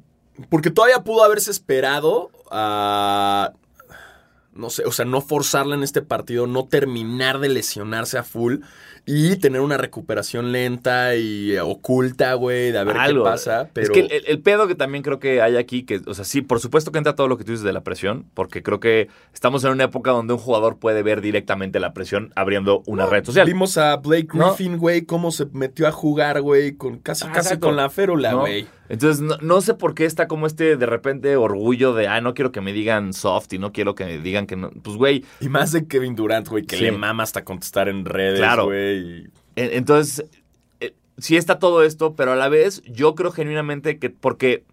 Porque 0.48 0.70
todavía 0.70 1.04
pudo 1.04 1.24
haberse 1.24 1.50
esperado 1.50 2.30
a. 2.50 3.52
No, 4.52 4.68
sé, 4.68 4.84
o 4.84 4.92
sea, 4.92 5.04
no 5.04 5.20
forzarla 5.20 5.74
en 5.74 5.82
este 5.82 6.02
partido, 6.02 6.46
no 6.46 6.66
terminar 6.66 7.38
de 7.38 7.48
lesionarse 7.48 8.18
a 8.18 8.24
full 8.24 8.58
y 9.12 9.36
tener 9.36 9.60
una 9.60 9.76
recuperación 9.76 10.52
lenta 10.52 11.16
y 11.16 11.52
eh, 11.52 11.60
oculta, 11.60 12.34
güey, 12.34 12.70
de 12.70 12.78
a 12.78 12.84
ver 12.84 12.96
Algo. 12.96 13.24
qué 13.24 13.30
pasa. 13.30 13.68
Pero 13.72 13.84
Es 13.84 13.90
que 13.90 14.00
el, 14.16 14.22
el 14.26 14.38
pedo 14.40 14.68
que 14.68 14.74
también 14.76 15.02
creo 15.02 15.18
que 15.18 15.42
hay 15.42 15.56
aquí, 15.56 15.82
que, 15.82 16.00
o 16.06 16.14
sea, 16.14 16.24
sí, 16.24 16.42
por 16.42 16.60
supuesto 16.60 16.92
que 16.92 16.98
entra 16.98 17.14
todo 17.16 17.26
lo 17.26 17.36
que 17.36 17.42
tú 17.44 17.50
dices 17.50 17.64
de 17.64 17.72
la 17.72 17.82
presión, 17.82 18.26
porque 18.34 18.62
creo 18.62 18.78
que 18.78 19.08
estamos 19.34 19.64
en 19.64 19.70
una 19.72 19.84
época 19.84 20.12
donde 20.12 20.34
un 20.34 20.38
jugador 20.38 20.78
puede 20.78 21.02
ver 21.02 21.20
directamente 21.20 21.80
la 21.80 21.92
presión 21.92 22.32
abriendo 22.36 22.82
una 22.86 23.06
red 23.06 23.24
social. 23.24 23.46
Vimos 23.46 23.76
a 23.78 23.96
Blake. 23.96 24.28
Griffin, 24.32 24.78
güey, 24.78 25.02
cómo 25.02 25.32
se 25.32 25.46
metió 25.52 25.88
a 25.88 25.92
jugar, 25.92 26.40
güey, 26.40 26.76
con 26.76 26.98
casi, 26.98 27.24
Ah, 27.26 27.32
casi 27.32 27.48
exacto. 27.48 27.66
con 27.66 27.76
la 27.76 27.90
férula, 27.90 28.30
¿no? 28.32 28.40
güey. 28.40 28.66
Entonces, 28.88 29.20
no, 29.22 29.36
no 29.40 29.60
sé 29.60 29.74
por 29.74 29.94
qué 29.94 30.04
está 30.04 30.26
como 30.26 30.48
este 30.48 30.76
de 30.76 30.84
repente 30.86 31.36
orgullo 31.36 31.94
de, 31.94 32.08
ah, 32.08 32.20
no 32.20 32.34
quiero 32.34 32.50
que 32.50 32.60
me 32.60 32.72
digan 32.72 33.12
soft 33.12 33.52
y 33.52 33.58
no 33.58 33.70
quiero 33.72 33.94
que 33.94 34.04
me 34.04 34.18
digan 34.18 34.48
que 34.48 34.56
no. 34.56 34.70
Pues, 34.82 34.96
güey, 34.96 35.24
Y 35.40 35.48
más 35.48 35.70
de 35.70 35.86
Kevin 35.86 36.16
Durant, 36.16 36.48
güey, 36.48 36.64
que 36.64 36.76
Sí. 36.76 36.82
le 36.82 36.90
mama 36.92 37.22
hasta 37.22 37.44
contestar 37.44 37.88
en 37.88 38.04
redes, 38.04 38.40
Claro. 38.40 38.66
Y- 39.00 39.30
Entonces, 39.56 40.24
eh, 40.80 40.94
sí 41.18 41.36
está 41.36 41.58
todo 41.58 41.82
esto, 41.82 42.14
pero 42.14 42.32
a 42.32 42.36
la 42.36 42.48
vez 42.48 42.82
yo 42.84 43.14
creo 43.14 43.30
genuinamente 43.32 43.98
que 43.98 44.10
porque 44.10 44.64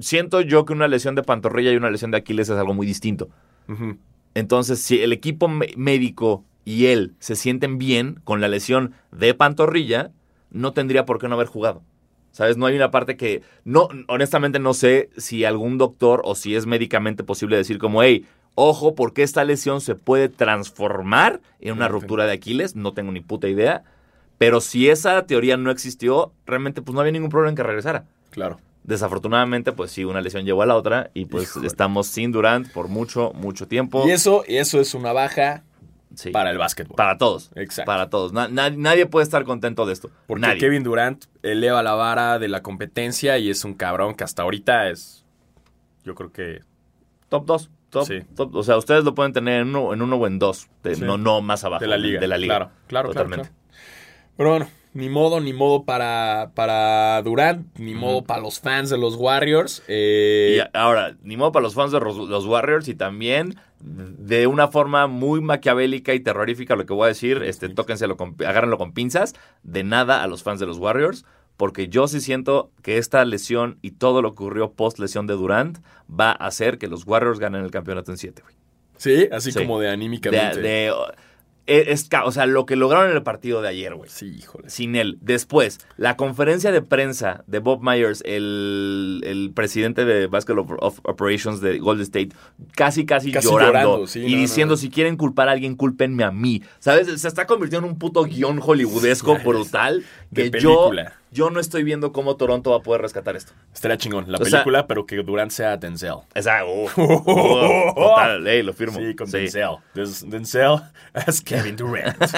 siento 0.00 0.40
yo 0.40 0.64
que 0.64 0.72
una 0.72 0.88
lesión 0.88 1.14
de 1.14 1.22
pantorrilla 1.22 1.72
y 1.72 1.76
una 1.76 1.90
lesión 1.90 2.10
de 2.10 2.18
Aquiles 2.18 2.48
es 2.48 2.56
algo 2.56 2.74
muy 2.74 2.86
distinto. 2.86 3.28
Entonces, 4.34 4.80
si 4.80 5.00
el 5.00 5.12
equipo 5.12 5.48
médico 5.48 6.44
y 6.64 6.86
él 6.86 7.14
se 7.18 7.36
sienten 7.36 7.78
bien 7.78 8.20
con 8.24 8.40
la 8.40 8.48
lesión 8.48 8.94
de 9.12 9.34
pantorrilla, 9.34 10.10
no 10.50 10.72
tendría 10.72 11.04
por 11.06 11.18
qué 11.18 11.28
no 11.28 11.34
haber 11.34 11.46
jugado. 11.46 11.82
¿Sabes? 12.32 12.56
No 12.56 12.66
hay 12.66 12.76
una 12.76 12.92
parte 12.92 13.16
que. 13.16 13.42
No, 13.64 13.88
honestamente 14.06 14.60
no 14.60 14.72
sé 14.72 15.10
si 15.16 15.44
algún 15.44 15.78
doctor 15.78 16.22
o 16.24 16.36
si 16.36 16.54
es 16.54 16.64
médicamente 16.66 17.24
posible 17.24 17.56
decir 17.56 17.78
como, 17.78 18.02
hey, 18.04 18.24
ojo, 18.60 18.94
porque 18.94 19.22
esta 19.22 19.44
lesión 19.44 19.80
se 19.80 19.94
puede 19.94 20.28
transformar 20.28 21.40
en 21.60 21.72
una 21.72 21.88
ruptura 21.88 22.26
de 22.26 22.32
Aquiles. 22.32 22.76
No 22.76 22.92
tengo 22.92 23.12
ni 23.12 23.20
puta 23.20 23.48
idea. 23.48 23.84
Pero 24.38 24.60
si 24.60 24.88
esa 24.88 25.26
teoría 25.26 25.56
no 25.56 25.70
existió, 25.70 26.32
realmente 26.46 26.80
pues 26.82 26.94
no 26.94 27.00
había 27.00 27.12
ningún 27.12 27.30
problema 27.30 27.50
en 27.50 27.56
que 27.56 27.62
regresara. 27.62 28.04
Claro. 28.30 28.58
Desafortunadamente, 28.84 29.72
pues 29.72 29.90
sí, 29.90 30.04
una 30.04 30.20
lesión 30.22 30.44
llevó 30.44 30.62
a 30.62 30.66
la 30.66 30.76
otra 30.76 31.10
y 31.14 31.26
pues 31.26 31.44
Híjole. 31.44 31.66
estamos 31.66 32.06
sin 32.06 32.32
Durant 32.32 32.72
por 32.72 32.88
mucho, 32.88 33.32
mucho 33.34 33.68
tiempo. 33.68 34.06
Y 34.08 34.12
eso, 34.12 34.42
y 34.48 34.56
eso 34.56 34.80
es 34.80 34.94
una 34.94 35.12
baja 35.12 35.62
Sí. 36.14 36.30
para 36.30 36.50
el 36.50 36.58
básquetbol. 36.58 36.96
Para 36.96 37.18
todos. 37.18 37.50
Exacto. 37.54 37.86
Para 37.86 38.08
todos. 38.10 38.32
Na- 38.32 38.48
na- 38.48 38.70
nadie 38.70 39.06
puede 39.06 39.24
estar 39.24 39.44
contento 39.44 39.84
de 39.86 39.92
esto. 39.92 40.10
Porque 40.26 40.40
nadie. 40.40 40.58
Kevin 40.58 40.82
Durant 40.82 41.24
eleva 41.42 41.82
la 41.82 41.92
vara 41.94 42.38
de 42.38 42.48
la 42.48 42.62
competencia 42.62 43.38
y 43.38 43.48
es 43.50 43.64
un 43.64 43.74
cabrón 43.74 44.14
que 44.14 44.24
hasta 44.24 44.42
ahorita 44.42 44.88
es. 44.90 45.24
Yo 46.04 46.14
creo 46.14 46.32
que. 46.32 46.60
Top 47.28 47.44
2. 47.46 47.70
Top, 47.90 48.06
Sí. 48.06 48.20
top- 48.36 48.54
o 48.54 48.62
sea, 48.62 48.76
ustedes 48.76 49.04
lo 49.04 49.14
pueden 49.14 49.32
tener 49.32 49.60
en 49.62 49.68
uno, 49.68 49.92
en 49.92 50.00
uno 50.02 50.16
o 50.16 50.26
en 50.26 50.38
dos. 50.38 50.68
de- 50.82 50.94
Sí. 50.94 51.02
no, 51.02 51.18
no 51.18 51.40
más 51.42 51.64
abajo. 51.64 51.80
De 51.80 51.88
la 51.88 51.96
liga. 51.98 52.20
De 52.20 52.26
la 52.28 52.38
liga. 52.38 52.54
Claro, 52.56 52.70
claro, 52.86 53.08
Totalmente. 53.08 53.48
claro, 53.48 53.54
claro. 53.68 54.34
Pero 54.36 54.50
bueno, 54.50 54.68
ni 54.94 55.08
modo, 55.08 55.40
ni 55.40 55.52
modo 55.52 55.84
para, 55.84 56.52
para 56.54 57.20
Durant, 57.22 57.78
ni 57.78 57.94
modo 57.94 58.22
para 58.24 58.40
los 58.40 58.58
fans 58.60 58.88
de 58.90 58.96
los 58.98 59.16
Warriors. 59.16 59.82
Eh, 59.88 60.58
Y 60.64 60.76
ahora, 60.76 61.16
ni 61.22 61.36
modo 61.36 61.52
para 61.52 61.62
los 61.64 61.74
fans 61.74 61.92
de 61.92 62.00
los, 62.00 62.16
los 62.16 62.46
Warriors 62.46 62.88
y 62.88 62.94
también 62.94 63.56
de 63.82 64.46
una 64.46 64.68
forma 64.68 65.06
muy 65.06 65.40
maquiavélica 65.40 66.12
y 66.14 66.20
terrorífica 66.20 66.76
lo 66.76 66.86
que 66.86 66.92
voy 66.92 67.04
a 67.04 67.08
decir, 67.08 67.42
este, 67.44 67.68
tóquenselo 67.70 68.16
con, 68.16 68.36
agárrenlo 68.46 68.78
con 68.78 68.92
pinzas, 68.92 69.34
de 69.62 69.84
nada 69.84 70.22
a 70.22 70.26
los 70.26 70.42
fans 70.42 70.60
de 70.60 70.66
los 70.66 70.78
Warriors, 70.78 71.24
porque 71.60 71.88
yo 71.88 72.08
sí 72.08 72.22
siento 72.22 72.70
que 72.80 72.96
esta 72.96 73.22
lesión 73.26 73.76
y 73.82 73.90
todo 73.90 74.22
lo 74.22 74.30
que 74.34 74.42
ocurrió 74.44 74.72
post 74.72 74.98
lesión 74.98 75.26
de 75.26 75.34
Durant 75.34 75.76
va 76.10 76.30
a 76.30 76.46
hacer 76.46 76.78
que 76.78 76.88
los 76.88 77.06
Warriors 77.06 77.38
ganen 77.38 77.62
el 77.62 77.70
campeonato 77.70 78.10
en 78.10 78.16
7, 78.16 78.40
güey. 78.42 78.54
sí, 78.96 79.28
así 79.30 79.52
Sí. 79.52 79.58
como 79.58 79.78
de 79.78 79.88
De, 79.88 79.92
anímicamente. 79.92 80.60
de- 80.62 80.90
es, 81.66 82.08
ca- 82.08 82.24
o 82.24 82.32
sea, 82.32 82.46
lo 82.46 82.66
que 82.66 82.74
lograron 82.74 83.10
en 83.10 83.16
el 83.16 83.22
partido 83.22 83.62
de 83.62 83.68
ayer, 83.68 83.94
güey. 83.94 84.10
Sí, 84.10 84.26
híjole. 84.36 84.68
Sin 84.70 84.96
él. 84.96 85.18
Después, 85.20 85.78
la 85.98 86.16
conferencia 86.16 86.72
de 86.72 86.82
prensa 86.82 87.44
de 87.46 87.60
Bob 87.60 87.80
Myers, 87.82 88.22
el, 88.26 89.20
el 89.24 89.52
presidente 89.54 90.04
de 90.04 90.26
Basketball 90.26 90.78
of 90.80 90.98
Operations 91.04 91.60
de 91.60 91.78
Golden 91.78 92.02
State, 92.02 92.30
casi, 92.74 93.04
casi, 93.06 93.30
Casi 93.30 93.46
llorando, 93.46 93.72
llorando, 93.78 94.06
sí, 94.08 94.20
y 94.26 94.34
no, 94.34 94.40
diciendo, 94.40 94.72
no. 94.72 94.78
si 94.78 94.90
quieren 94.90 95.16
culpar 95.16 95.48
a 95.48 95.52
alguien, 95.52 95.76
cúlpenme 95.76 96.24
a 96.24 96.32
mí. 96.32 96.60
¿Sabes? 96.80 97.20
Se 97.20 97.28
está 97.28 97.46
convirtiendo 97.46 97.86
en 97.86 97.92
un 97.92 97.98
puto 98.00 98.24
guion 98.24 98.58
hollywoodesco 98.60 99.36
brutal 99.44 100.02
de 100.32 100.50
que 100.50 100.60
yo, 100.60 100.88
película. 100.90 101.04
yo 101.04 101.19
no 101.50 101.60
estoy 101.60 101.84
viendo 101.84 102.12
cómo 102.12 102.36
Toronto 102.36 102.70
va 102.70 102.78
a 102.78 102.80
poder 102.80 103.02
rescatar 103.02 103.36
esto. 103.36 103.52
Estaría 103.72 103.96
chingón. 103.96 104.24
La 104.30 104.38
O 104.38 104.44
sea- 104.44 104.50
película, 104.64 104.86
pero 104.86 105.06
que 105.06 105.16
Durant 105.22 105.50
sea 105.52 105.76
Denzel. 105.76 106.14
Esa, 106.34 106.64
uh, 106.64 106.84
uh, 106.96 107.94
total, 107.94 108.46
ey, 108.46 108.62
lo 108.62 108.72
firmo. 108.72 108.98
Sí, 108.98 109.14
con 109.14 109.26
Sí. 109.28 109.38
Denzel. 109.38 109.76
Denzel 110.26 110.80
as 111.14 111.40
Kevin 111.44 111.76
Durant. 111.76 112.16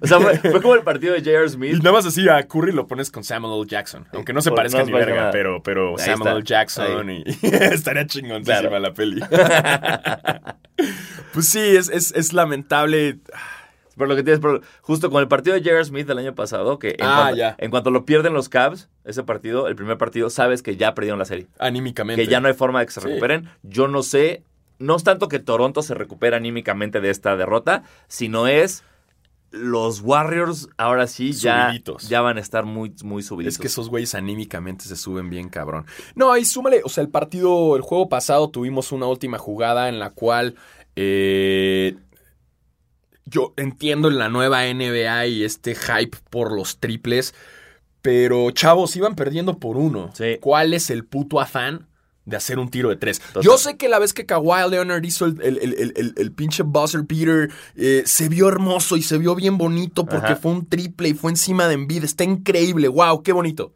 O 0.00 0.06
sea, 0.06 0.20
fue, 0.20 0.38
fue 0.38 0.62
como 0.62 0.74
el 0.74 0.82
partido 0.82 1.14
de 1.14 1.20
J.R. 1.20 1.46
y 1.46 1.48
Smith. 1.48 1.76
nada 1.78 1.92
más 1.92 2.06
así 2.06 2.28
a 2.28 2.42
Curry 2.46 2.72
lo 2.72 2.86
pones 2.86 3.10
con 3.10 3.24
Samuel 3.24 3.60
L. 3.60 3.66
Jackson. 3.68 4.06
Aunque 4.12 4.32
no 4.32 4.40
se 4.40 4.50
Por- 4.50 4.56
parezca 4.58 4.80
no 4.80 4.86
ni 4.86 4.92
verga, 4.92 5.30
pero, 5.32 5.62
pero 5.62 5.90
Ahí 5.98 6.04
Samuel 6.04 6.28
L. 6.32 6.38
está. 6.40 6.48
Jackson 6.54 7.10
y 7.10 7.24
estaría 7.42 8.06
chingoncísima 8.06 8.60
Claro. 8.60 8.78
la 8.78 8.94
peli. 8.94 9.20
pues 11.32 11.48
sí, 11.48 11.60
es, 11.76 11.88
es, 11.88 12.12
es 12.12 12.32
lamentable. 12.32 13.18
Pero 13.96 14.08
lo 14.08 14.16
que 14.16 14.22
tienes, 14.22 14.40
justo 14.82 15.10
con 15.10 15.20
el 15.22 15.28
partido 15.28 15.54
de 15.54 15.60
J.R. 15.62 15.84
Smith 15.84 16.06
del 16.06 16.18
año 16.18 16.34
pasado, 16.34 16.78
que 16.78 16.90
en, 16.90 16.96
Ah, 17.02 17.16
cuanto, 17.22 17.36
ya. 17.36 17.54
en 17.58 17.70
cuanto 17.70 17.90
lo 17.90 18.04
pierden 18.04 18.32
los 18.34 18.48
Cavs, 18.48 18.88
ese 19.04 19.22
partido, 19.22 19.68
el 19.68 19.76
primer 19.76 19.98
partido, 19.98 20.30
sabes 20.30 20.62
que 20.62 20.76
ya 20.76 20.94
perdieron 20.94 21.18
la 21.18 21.24
serie. 21.24 21.46
Anímicamente. 21.58 22.22
Que 22.22 22.28
ya 22.30 22.40
no 22.40 22.48
hay 22.48 22.54
forma 22.54 22.80
de 22.80 22.86
que 22.86 22.92
se 22.92 23.00
Sí. 23.00 23.06
recuperen. 23.08 23.48
Yo 23.62 23.88
no 23.88 24.02
sé, 24.02 24.42
no 24.78 24.96
es 24.96 25.04
tanto 25.04 25.28
que 25.28 25.38
Toronto 25.38 25.82
se 25.82 25.94
recupera 25.94 26.36
anímicamente 26.36 27.00
de 27.00 27.10
esta 27.10 27.36
derrota, 27.36 27.84
sino 28.08 28.46
es 28.48 28.82
los 29.50 30.00
Warriors 30.00 30.68
ahora 30.78 31.06
sí 31.06 31.30
ya, 31.30 31.66
Subiditos. 31.68 32.08
ya 32.08 32.20
van 32.20 32.38
a 32.38 32.40
estar 32.40 32.64
muy, 32.64 32.92
muy 33.04 33.22
subiditos. 33.22 33.54
Es 33.54 33.60
que 33.60 33.68
esos 33.68 33.88
güeyes 33.88 34.16
anímicamente 34.16 34.84
se 34.84 34.96
suben 34.96 35.30
bien, 35.30 35.48
cabrón. 35.48 35.86
No, 36.16 36.36
y 36.36 36.44
súmale, 36.44 36.80
o 36.84 36.88
sea, 36.88 37.02
el 37.04 37.08
partido, 37.08 37.76
el 37.76 37.82
juego 37.82 38.08
pasado 38.08 38.50
tuvimos 38.50 38.90
una 38.90 39.06
última 39.06 39.38
jugada 39.38 39.88
en 39.88 40.00
la 40.00 40.10
cual 40.10 40.56
eh, 40.96 41.94
yo 43.34 43.52
entiendo 43.56 44.08
la 44.10 44.28
nueva 44.28 44.62
NBA 44.72 45.26
y 45.26 45.44
este 45.44 45.74
hype 45.74 46.16
por 46.30 46.52
los 46.52 46.78
triples, 46.78 47.34
pero 48.00 48.50
chavos, 48.52 48.94
iban 48.96 49.14
perdiendo 49.16 49.58
por 49.58 49.76
uno. 49.76 50.10
Sí. 50.14 50.38
¿Cuál 50.40 50.72
es 50.74 50.88
el 50.90 51.04
puto 51.04 51.40
afán? 51.40 51.88
De 52.26 52.36
hacer 52.38 52.58
un 52.58 52.70
tiro 52.70 52.88
de 52.88 52.96
tres. 52.96 53.20
Yo 53.42 53.58
sé 53.58 53.76
que 53.76 53.86
la 53.90 53.98
vez 53.98 54.14
que 54.14 54.24
Kawhi 54.24 54.70
Leonard 54.70 55.04
hizo 55.04 55.26
el, 55.26 55.42
el- 55.42 55.58
el- 55.58 55.74
el- 55.74 55.92
el- 55.96 56.14
el 56.16 56.32
pinche 56.32 56.62
buzzer 56.62 57.02
beater, 57.02 57.50
eh, 57.76 58.02
se 58.06 58.30
vio 58.30 58.48
hermoso 58.48 58.96
y 58.96 59.02
se 59.02 59.18
vio 59.18 59.34
bien 59.34 59.58
bonito 59.58 60.06
porque 60.06 60.28
Ajá. 60.32 60.36
fue 60.36 60.52
un 60.52 60.64
triple 60.66 61.10
y 61.10 61.14
fue 61.14 61.32
encima 61.32 61.68
de 61.68 61.74
Embiid. 61.74 62.02
Está 62.02 62.24
increíble, 62.24 62.88
wow, 62.88 63.22
qué 63.22 63.32
bonito. 63.32 63.74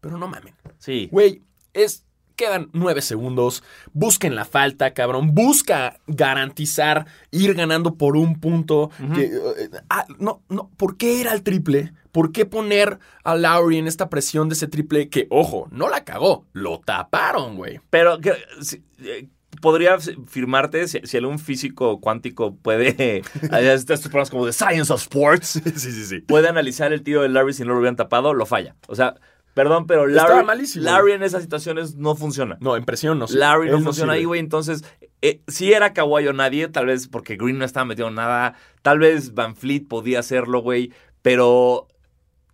Pero 0.00 0.18
no 0.18 0.28
mamen. 0.28 0.54
Sí. 0.78 1.08
Güey, 1.10 1.42
es. 1.72 2.04
Quedan 2.38 2.70
nueve 2.72 3.02
segundos. 3.02 3.64
Busquen 3.92 4.36
la 4.36 4.44
falta, 4.44 4.94
cabrón. 4.94 5.34
Busca 5.34 5.98
garantizar 6.06 7.06
ir 7.32 7.54
ganando 7.54 7.96
por 7.96 8.16
un 8.16 8.38
punto. 8.38 8.90
que, 9.14 9.24
eh, 9.24 9.70
ah, 9.90 10.06
no, 10.20 10.40
no. 10.48 10.70
¿Por 10.76 10.96
qué 10.96 11.20
era 11.20 11.32
el 11.32 11.42
triple? 11.42 11.92
¿Por 12.12 12.30
qué 12.30 12.46
poner 12.46 13.00
a 13.24 13.34
Lowry 13.34 13.78
en 13.78 13.88
esta 13.88 14.08
presión 14.08 14.48
de 14.48 14.54
ese 14.54 14.68
triple 14.68 15.08
que, 15.08 15.26
ojo, 15.30 15.66
no 15.72 15.88
la 15.88 16.04
cagó? 16.04 16.46
Lo 16.52 16.78
taparon, 16.78 17.56
güey. 17.56 17.80
Pero 17.90 18.20
que- 18.20 18.36
si- 18.60 18.84
eh, 19.00 19.28
podría 19.60 19.98
firmarte 19.98 20.86
si, 20.86 21.00
si 21.02 21.16
algún 21.16 21.40
físico 21.40 22.00
cuántico 22.00 22.54
puede. 22.54 23.22
estos 23.52 24.02
programas 24.02 24.30
como 24.30 24.46
de 24.46 24.52
Science 24.52 24.92
of 24.92 25.00
Sports. 25.02 25.60
Sí, 25.76 25.90
sí, 25.92 26.04
sí. 26.06 26.20
puede 26.20 26.48
analizar 26.48 26.92
el 26.92 27.02
tiro 27.02 27.22
de 27.22 27.28
Larry 27.30 27.52
si 27.52 27.64
no 27.64 27.72
lo 27.72 27.78
hubieran 27.80 27.96
tapado, 27.96 28.32
lo 28.32 28.46
falla. 28.46 28.76
O 28.86 28.94
sea, 28.94 29.14
perdón, 29.58 29.88
pero 29.88 30.06
Larry, 30.06 31.12
en 31.14 31.24
esas 31.24 31.42
situaciones 31.42 31.96
no 31.96 32.14
funciona. 32.14 32.56
No, 32.60 32.76
en 32.76 32.84
presión 32.84 33.18
no. 33.18 33.26
Larry 33.28 33.68
no 33.68 33.80
funciona 33.80 34.12
ahí, 34.12 34.22
güey. 34.22 34.38
Entonces, 34.38 34.84
eh, 35.20 35.40
si 35.48 35.72
era 35.72 35.92
Kawhi 35.92 36.28
o 36.28 36.32
nadie, 36.32 36.68
tal 36.68 36.86
vez 36.86 37.08
porque 37.08 37.34
Green 37.34 37.58
no 37.58 37.64
estaba 37.64 37.84
metiendo 37.84 38.12
nada. 38.12 38.54
Tal 38.82 39.00
vez 39.00 39.34
Van 39.34 39.56
Fleet 39.56 39.88
podía 39.88 40.20
hacerlo, 40.20 40.60
güey. 40.60 40.92
Pero. 41.22 41.88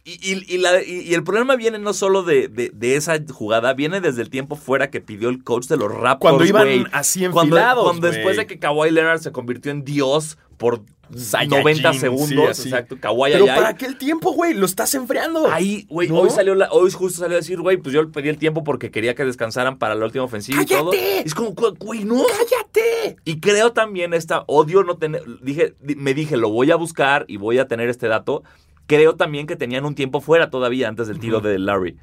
Y, 0.06 0.12
y- 0.32 0.44
y 0.54 0.58
la- 0.58 0.82
y- 0.82 1.14
el 1.14 1.24
problema 1.24 1.56
viene 1.56 1.78
no 1.78 1.94
solo 1.94 2.22
de, 2.22 2.48
de- 2.48 2.70
de 2.74 2.96
esa 2.96 3.18
jugada, 3.32 3.72
viene 3.72 4.02
desde 4.02 4.20
el 4.20 4.28
tiempo 4.28 4.54
fuera 4.54 4.90
que 4.90 5.00
pidió 5.00 5.30
el 5.30 5.42
coach 5.42 5.66
de 5.66 5.78
los 5.78 5.90
Raptors. 5.90 6.18
Cuando 6.20 6.44
iban 6.44 6.88
así 6.92 7.24
enfilados, 7.24 7.84
cuando 7.84 8.08
después 8.10 8.36
de 8.36 8.46
que 8.46 8.58
Kawhi 8.58 8.90
Leonard 8.90 9.20
se 9.20 9.32
convirtió 9.32 9.72
en 9.72 9.82
Dios 9.82 10.36
por 10.58 10.82
Saiyajin, 11.16 11.58
90 11.58 11.92
sí, 11.94 11.98
segundos. 12.00 12.64
exacto. 12.64 12.98
Kawhi 13.00 13.32
Pero 13.32 13.46
para 13.46 13.68
aquel 13.68 13.96
tiempo, 13.96 14.32
güey, 14.32 14.52
lo 14.52 14.66
estás 14.66 14.94
enfriando. 14.94 15.50
Ahí, 15.50 15.86
güey, 15.88 16.08
¿No? 16.08 16.20
hoy 16.20 16.28
salió 16.30 16.54
la- 16.54 16.70
hoy 16.70 16.90
justo 16.90 17.20
salió 17.20 17.36
a 17.36 17.40
decir, 17.40 17.58
güey, 17.60 17.78
pues 17.78 17.94
yo 17.94 18.10
pedí 18.12 18.28
el 18.28 18.36
tiempo 18.38 18.62
porque 18.62 18.90
quería 18.90 19.14
que 19.14 19.24
descansaran 19.24 19.78
para 19.78 19.94
la 19.94 20.04
última 20.04 20.24
ofensiva 20.24 20.62
y 20.62 20.66
todo. 20.66 20.90
¡Cállate! 20.90 21.20
Es 21.26 21.34
como, 21.34 21.52
güey, 21.78 22.04
no. 22.04 22.22
¡Cállate! 22.26 23.16
Y 23.24 23.40
creo 23.40 23.72
también 23.72 24.12
esta 24.12 24.44
odio 24.48 24.82
no 24.82 24.98
tener, 24.98 25.22
dije, 25.40 25.74
di- 25.80 25.94
me 25.96 26.12
dije, 26.12 26.36
lo 26.36 26.50
voy 26.50 26.70
a 26.70 26.76
buscar 26.76 27.24
y 27.26 27.38
voy 27.38 27.58
a 27.58 27.68
tener 27.68 27.88
este 27.88 28.06
dato. 28.08 28.42
Creo 28.86 29.16
también 29.16 29.46
que 29.46 29.56
tenían 29.56 29.84
un 29.84 29.94
tiempo 29.94 30.20
fuera 30.20 30.50
todavía 30.50 30.88
antes 30.88 31.08
del 31.08 31.18
tiro 31.18 31.40
de 31.40 31.58
Larry. 31.58 31.96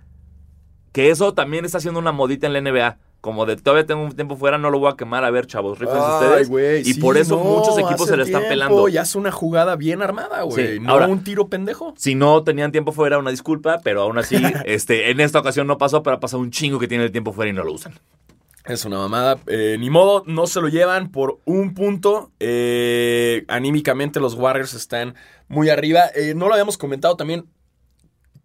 Que 0.92 1.10
eso 1.10 1.34
también 1.34 1.64
está 1.66 1.78
haciendo 1.78 2.00
una 2.00 2.12
modita 2.12 2.48
en 2.48 2.54
la 2.54 2.62
NBA. 2.62 2.98
como 3.22 3.46
de 3.46 3.56
todavía 3.56 3.86
tengo 3.86 4.02
un 4.04 4.14
tiempo 4.14 4.36
fuera, 4.36 4.58
no 4.58 4.72
lo 4.72 4.80
voy 4.80 4.92
a 4.92 4.96
quemar 4.96 5.24
a 5.24 5.30
ver, 5.30 5.46
chavos, 5.46 5.78
rifles 5.78 6.02
ustedes. 6.48 6.88
y 6.88 6.94
sí, 6.96 7.00
por 7.00 7.18
eso 7.18 7.38
no, 7.38 7.44
muchos 7.44 7.78
equipos 7.78 8.08
se 8.08 8.18
le 8.18 8.24
están 8.24 8.42
pelando. 8.50 8.90
Y 8.90 8.98
hace 8.98 9.16
una 9.20 9.32
jugada 9.32 9.76
bien 9.76 10.02
armada, 10.02 10.42
güey. 10.42 10.74
Sí, 10.74 10.80
No 10.80 10.94
ahora- 10.94 11.06
un 11.08 11.24
tiro 11.24 11.48
pendejo. 11.48 11.94
Si 11.98 12.16
no 12.16 12.44
tenían 12.44 12.72
tiempo 12.72 12.92
fuera, 12.94 13.20
una 13.20 13.30
disculpa, 13.30 13.80
pero 13.84 14.02
aún 14.02 14.18
así, 14.18 14.36
este, 14.66 15.12
en 15.12 15.20
esta 15.20 15.38
ocasión 15.40 15.68
no 15.68 15.78
pasó, 15.78 16.02
pero 16.02 16.16
ha 16.16 16.20
pasado 16.20 16.42
un 16.42 16.50
chingo 16.50 16.80
que 16.80 16.88
tiene 16.88 17.04
el 17.04 17.12
tiempo 17.12 17.32
fuera 17.32 17.52
y 17.52 17.54
no 17.54 17.64
lo 17.64 17.74
usan. 17.74 17.94
Es 18.72 18.86
una 18.86 19.00
mamada. 19.00 19.38
Eh, 19.48 19.76
ni 19.78 19.90
modo, 19.90 20.24
no 20.28 20.48
se 20.48 20.62
lo 20.62 20.70
llevan 20.70 21.12
por 21.12 21.42
un 21.44 21.74
punto. 21.74 22.32
Eh, 22.40 23.44
anímicamente 23.50 24.22
los 24.22 24.36
Warriors 24.36 24.74
están 24.74 25.16
muy 25.50 25.68
arriba. 25.68 26.04
Eh, 26.16 26.34
no 26.36 26.48
lo 26.48 26.54
habíamos 26.54 26.78
comentado 26.78 27.18
también. 27.18 27.48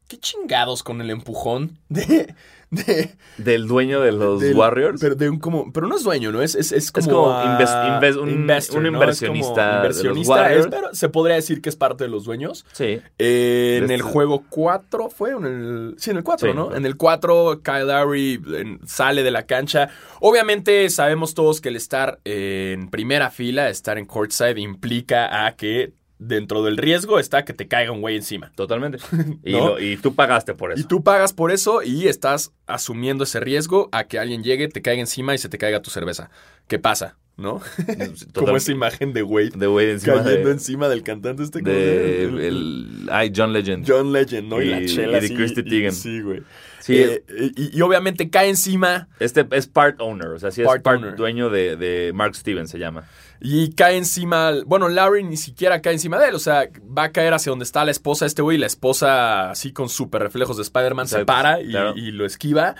¿Qué 0.09 0.19
chingados 0.19 0.83
con 0.83 1.01
el 1.01 1.11
empujón 1.11 1.79
de... 1.89 2.35
de 2.71 3.17
Del 3.39 3.67
dueño 3.69 4.01
de 4.01 4.13
los 4.13 4.41
del- 4.41 4.57
Warriors. 4.57 5.01
Pero, 5.01 5.15
de 5.15 5.29
un 5.31 5.39
como, 5.39 5.73
pero 5.73 5.87
no 5.89 5.97
es 5.97 6.03
dueño, 6.05 6.31
¿no? 6.33 6.43
Es, 6.43 6.55
es, 6.55 6.73
es 6.73 6.91
como, 6.93 7.07
Es 7.07 7.09
como 7.13 8.23
un- 8.23 8.31
investor, 8.31 8.79
un 8.81 8.87
inversionista 8.87 9.83
de 9.83 9.89
los 9.89 9.97
inversionista, 9.99 10.33
Warriors. 10.33 10.65
es- 10.67 10.71
pero 10.71 10.89
se 10.95 11.09
podría 11.09 11.37
decir 11.37 11.61
que 11.63 11.69
es 11.69 11.77
parte 11.77 12.05
de 12.05 12.11
los 12.11 12.25
dueños. 12.25 12.65
sí. 12.73 13.01
Eh, 13.19 13.75
en 13.79 13.83
Este- 13.85 13.95
el 13.95 14.03
juego 14.03 14.45
4 14.49 15.09
fue, 15.11 15.31
en 15.33 15.45
el, 15.45 15.95
sí, 15.99 16.11
en 16.11 16.19
el 16.19 16.25
4, 16.25 16.51
Sí. 16.51 16.57
¿no? 16.57 16.75
En 16.75 16.87
el 16.87 16.97
4, 16.97 17.61
Kyle 17.63 17.87
Lowry 17.87 18.43
sale 18.87 19.23
de 19.23 19.31
la 19.31 19.47
cancha. 19.47 19.89
Obviamente 20.21 20.89
sabemos 20.91 21.35
todos 21.35 21.61
que 21.61 21.69
el 21.69 21.77
estar 21.77 22.19
en 22.25 22.89
primera 22.91 23.31
fila, 23.31 23.69
estar 23.71 23.99
en 23.99 24.07
courtside, 24.07 24.61
implica 24.61 25.47
a 25.47 25.57
que 25.57 25.93
dentro 26.19 26.63
del 26.63 26.77
riesgo 26.77 27.19
está 27.19 27.45
que 27.45 27.53
te 27.53 27.69
caiga 27.69 27.93
un 27.93 28.01
güey 28.01 28.17
encima. 28.17 28.51
Totalmente. 28.55 28.99
Y, 29.45 29.53
¿No? 29.53 29.69
lo- 29.69 29.81
y 29.81 29.97
tú 29.97 30.15
pagaste 30.15 30.55
por 30.55 30.73
eso. 30.73 30.81
Y 30.81 30.85
tú 30.85 31.03
pagas 31.03 31.33
por 31.33 31.51
eso 31.53 31.83
y 31.83 32.09
estás 32.09 32.53
asumiendo 32.67 33.25
ese 33.25 33.41
riesgo 33.41 33.89
a 33.93 34.05
que 34.05 34.19
alguien 34.19 34.43
llegue, 34.43 34.69
te 34.69 34.83
caiga 34.83 35.01
encima 35.01 35.35
y 35.35 35.39
se 35.39 35.49
te 35.49 35.59
caiga 35.59 35.83
tu 35.83 35.91
cerveza. 35.91 36.31
¿Qué 36.69 36.79
pasa? 36.79 37.17
¿No? 37.37 37.61
Como 38.35 38.57
esa 38.57 38.73
imagen 38.73 39.13
de 39.13 39.23
Wade 39.23 39.51
de 39.57 39.69
Wade 39.69 39.93
encima 39.93 40.23
cayendo 40.25 40.49
de, 40.49 40.53
encima 40.55 40.89
del 40.89 41.03
cantante 41.03 41.43
este. 41.43 41.61
¿cómo 41.61 41.71
de 41.71 42.25
el, 42.49 43.09
ay, 43.13 43.31
John 43.37 43.53
Legend. 43.53 43.85
John 43.87 44.11
Legend, 44.13 44.49
¿no? 44.49 44.63
Y, 44.63 44.67
Y- 44.67 44.71
la 44.71 44.81
y 44.81 44.87
chela 44.87 45.21
de 45.21 45.35
Christy 45.35 45.61
y- 45.61 45.65
Teigen. 45.69 45.93
Sí, 45.93 46.21
güey. 46.23 46.43
Sí, 46.81 46.97
Eh, 46.97 47.23
y, 47.57 47.77
y 47.79 47.81
obviamente 47.83 48.31
cae 48.31 48.49
encima 48.49 49.09
este 49.19 49.45
es 49.51 49.67
part 49.67 50.01
owner, 50.01 50.29
o 50.29 50.39
sea, 50.39 50.51
sí 50.51 50.63
es 50.63 50.67
Part 50.69 50.83
part, 50.83 50.99
owner. 51.03 51.17
dueño 51.17 51.51
de, 51.51 51.77
de 51.77 52.13
Mark 52.15 52.35
Stevens, 52.37 52.71
se 52.71 52.79
llama. 52.79 53.05
Y 53.41 53.73
cae 53.75 53.97
encima. 53.97 54.53
Bueno, 54.67 54.89
Larry 54.89 55.25
ni 55.25 55.37
siquiera 55.37 55.81
cae 55.83 55.93
encima 55.95 56.19
de 56.19 56.29
él. 56.29 56.35
O 56.35 56.39
sea, 56.39 56.69
va 56.97 57.05
a 57.05 57.13
caer 57.13 57.35
hacia 57.35 57.51
donde 57.51 57.65
está 57.65 57.85
la 57.85 57.91
esposa 57.91 58.25
de 58.25 58.29
este 58.29 58.43
güey. 58.43 58.57
Y 58.57 58.61
la 58.61 58.67
esposa, 58.67 59.51
así 59.51 59.73
con 59.73 59.89
super 59.89 60.23
reflejos 60.23 60.57
de 60.57 60.63
Spider-Man, 60.63 61.09
se 61.09 61.25
para 61.25 61.61
y, 61.61 61.69
claro. 61.71 61.95
y 61.97 62.11
lo 62.13 62.25
esquiva. 62.27 62.75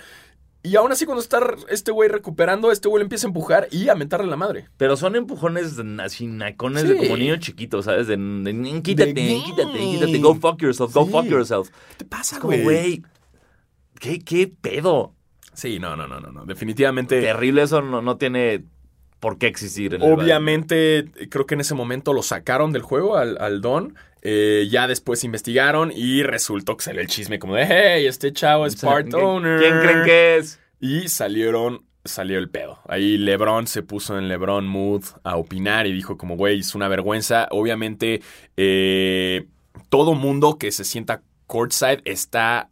Y 0.63 0.75
aún 0.75 0.91
así, 0.91 1.05
cuando 1.05 1.21
está 1.21 1.39
este 1.69 1.91
güey 1.91 2.09
recuperando, 2.09 2.71
este 2.71 2.89
güey 2.89 2.99
le 2.99 3.03
empieza 3.03 3.25
a 3.27 3.29
empujar 3.29 3.67
y 3.71 3.87
a 3.87 3.95
mentarle 3.95 4.27
la 4.27 4.35
madre. 4.35 4.67
Pero 4.75 4.97
son 4.97 5.15
empujones 5.15 5.75
así, 6.03 6.27
nacones 6.27 6.81
Sí. 6.81 6.89
de 6.89 6.97
como 6.97 7.15
niño 7.15 7.37
chiquito, 7.37 7.81
¿sabes? 7.81 8.07
De, 8.07 8.17
de, 8.17 8.53
de, 8.53 8.81
quítate, 8.81 9.13
De- 9.13 9.41
quítate, 9.45 9.79
quítate, 9.79 10.17
go 10.19 10.35
fuck 10.35 10.59
yourself, 10.61 10.93
go 10.93 11.05
Sí. 11.05 11.11
fuck 11.11 11.25
yourself. 11.25 11.69
¿Qué 11.69 11.95
te 11.99 12.05
pasa, 12.05 12.39
güey, 12.39 13.01
¿qué, 13.99 14.19
qué 14.19 14.51
pedo? 14.59 15.13
Sí, 15.53 15.79
no, 15.79 15.95
no, 15.95 16.05
no, 16.07 16.19
no. 16.19 16.31
no. 16.31 16.45
Definitivamente. 16.45 17.21
Terrible 17.21 17.61
eso 17.63 17.81
no, 17.81 18.01
no 18.01 18.17
tiene 18.17 18.65
por 19.19 19.37
qué 19.37 19.47
existir. 19.47 19.93
En 19.95 20.01
el 20.01 20.11
Obviamente, 20.13 21.05
creo 21.29 21.45
que 21.45 21.55
en 21.55 21.61
ese 21.61 21.73
momento 21.75 22.13
lo 22.13 22.21
sacaron 22.23 22.71
del 22.71 22.81
juego 22.81 23.17
al, 23.17 23.37
al 23.39 23.61
Don. 23.61 23.95
Eh, 24.21 24.67
ya 24.69 24.87
después 24.87 25.23
investigaron 25.23 25.91
y 25.95 26.23
resultó 26.23 26.75
que 26.75 26.83
salió 26.83 27.01
el 27.01 27.07
chisme 27.07 27.39
como 27.39 27.55
de, 27.55 27.65
hey, 27.65 28.05
este 28.07 28.33
chavo 28.33 28.65
es 28.65 28.75
part 28.75 29.07
¿quién- 29.09 29.23
owner. 29.23 29.59
¿Quién 29.59 29.79
creen 29.79 30.03
que 30.03 30.37
es? 30.37 30.59
Y 30.79 31.07
salieron, 31.07 31.85
salió 32.03 32.37
el 32.37 32.49
pedo. 32.49 32.79
Ahí 32.87 33.17
LeBron 33.17 33.67
se 33.67 33.83
puso 33.83 34.17
en 34.17 34.27
LeBron 34.27 34.67
mood 34.67 35.03
a 35.23 35.37
opinar 35.37 35.87
y 35.87 35.93
dijo 35.93 36.17
como, 36.17 36.35
güey, 36.35 36.59
es 36.59 36.75
una 36.75 36.87
vergüenza. 36.87 37.47
Obviamente, 37.51 38.21
eh, 38.57 39.45
todo 39.89 40.13
mundo 40.13 40.57
que 40.57 40.71
se 40.71 40.83
sienta 40.83 41.21
courtside 41.45 42.01
está... 42.05 42.69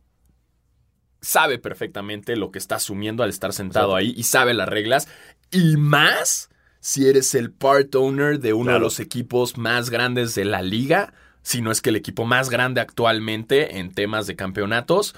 Sabe 1.21 1.57
perfectamente 1.57 2.35
lo 2.35 2.51
que 2.51 2.59
está 2.59 2.75
asumiendo 2.75 3.23
al 3.23 3.29
estar 3.31 3.51
sentado 3.51 3.87
Exacto. 3.87 3.95
ahí 3.95 4.13
y 4.15 4.23
sabe 4.23 4.53
las 4.53 4.69
reglas. 4.69 5.07
Y 5.55 5.77
más 5.77 6.49
si 6.81 7.07
eres 7.07 7.33
el 7.33 7.49
part 7.51 7.95
owner 7.95 8.39
de 8.39 8.53
uno 8.53 8.73
de 8.73 8.79
los 8.79 8.99
equipos 8.99 9.57
más 9.57 9.89
grandes 9.89 10.35
de 10.35 10.45
la 10.45 10.61
liga, 10.61 11.13
si 11.41 11.61
no 11.61 11.71
es 11.71 11.81
que 11.81 11.89
el 11.89 11.95
equipo 11.95 12.25
más 12.25 12.49
grande 12.49 12.81
actualmente 12.81 13.79
en 13.79 13.91
temas 13.91 14.27
de 14.27 14.35
campeonatos. 14.35 15.15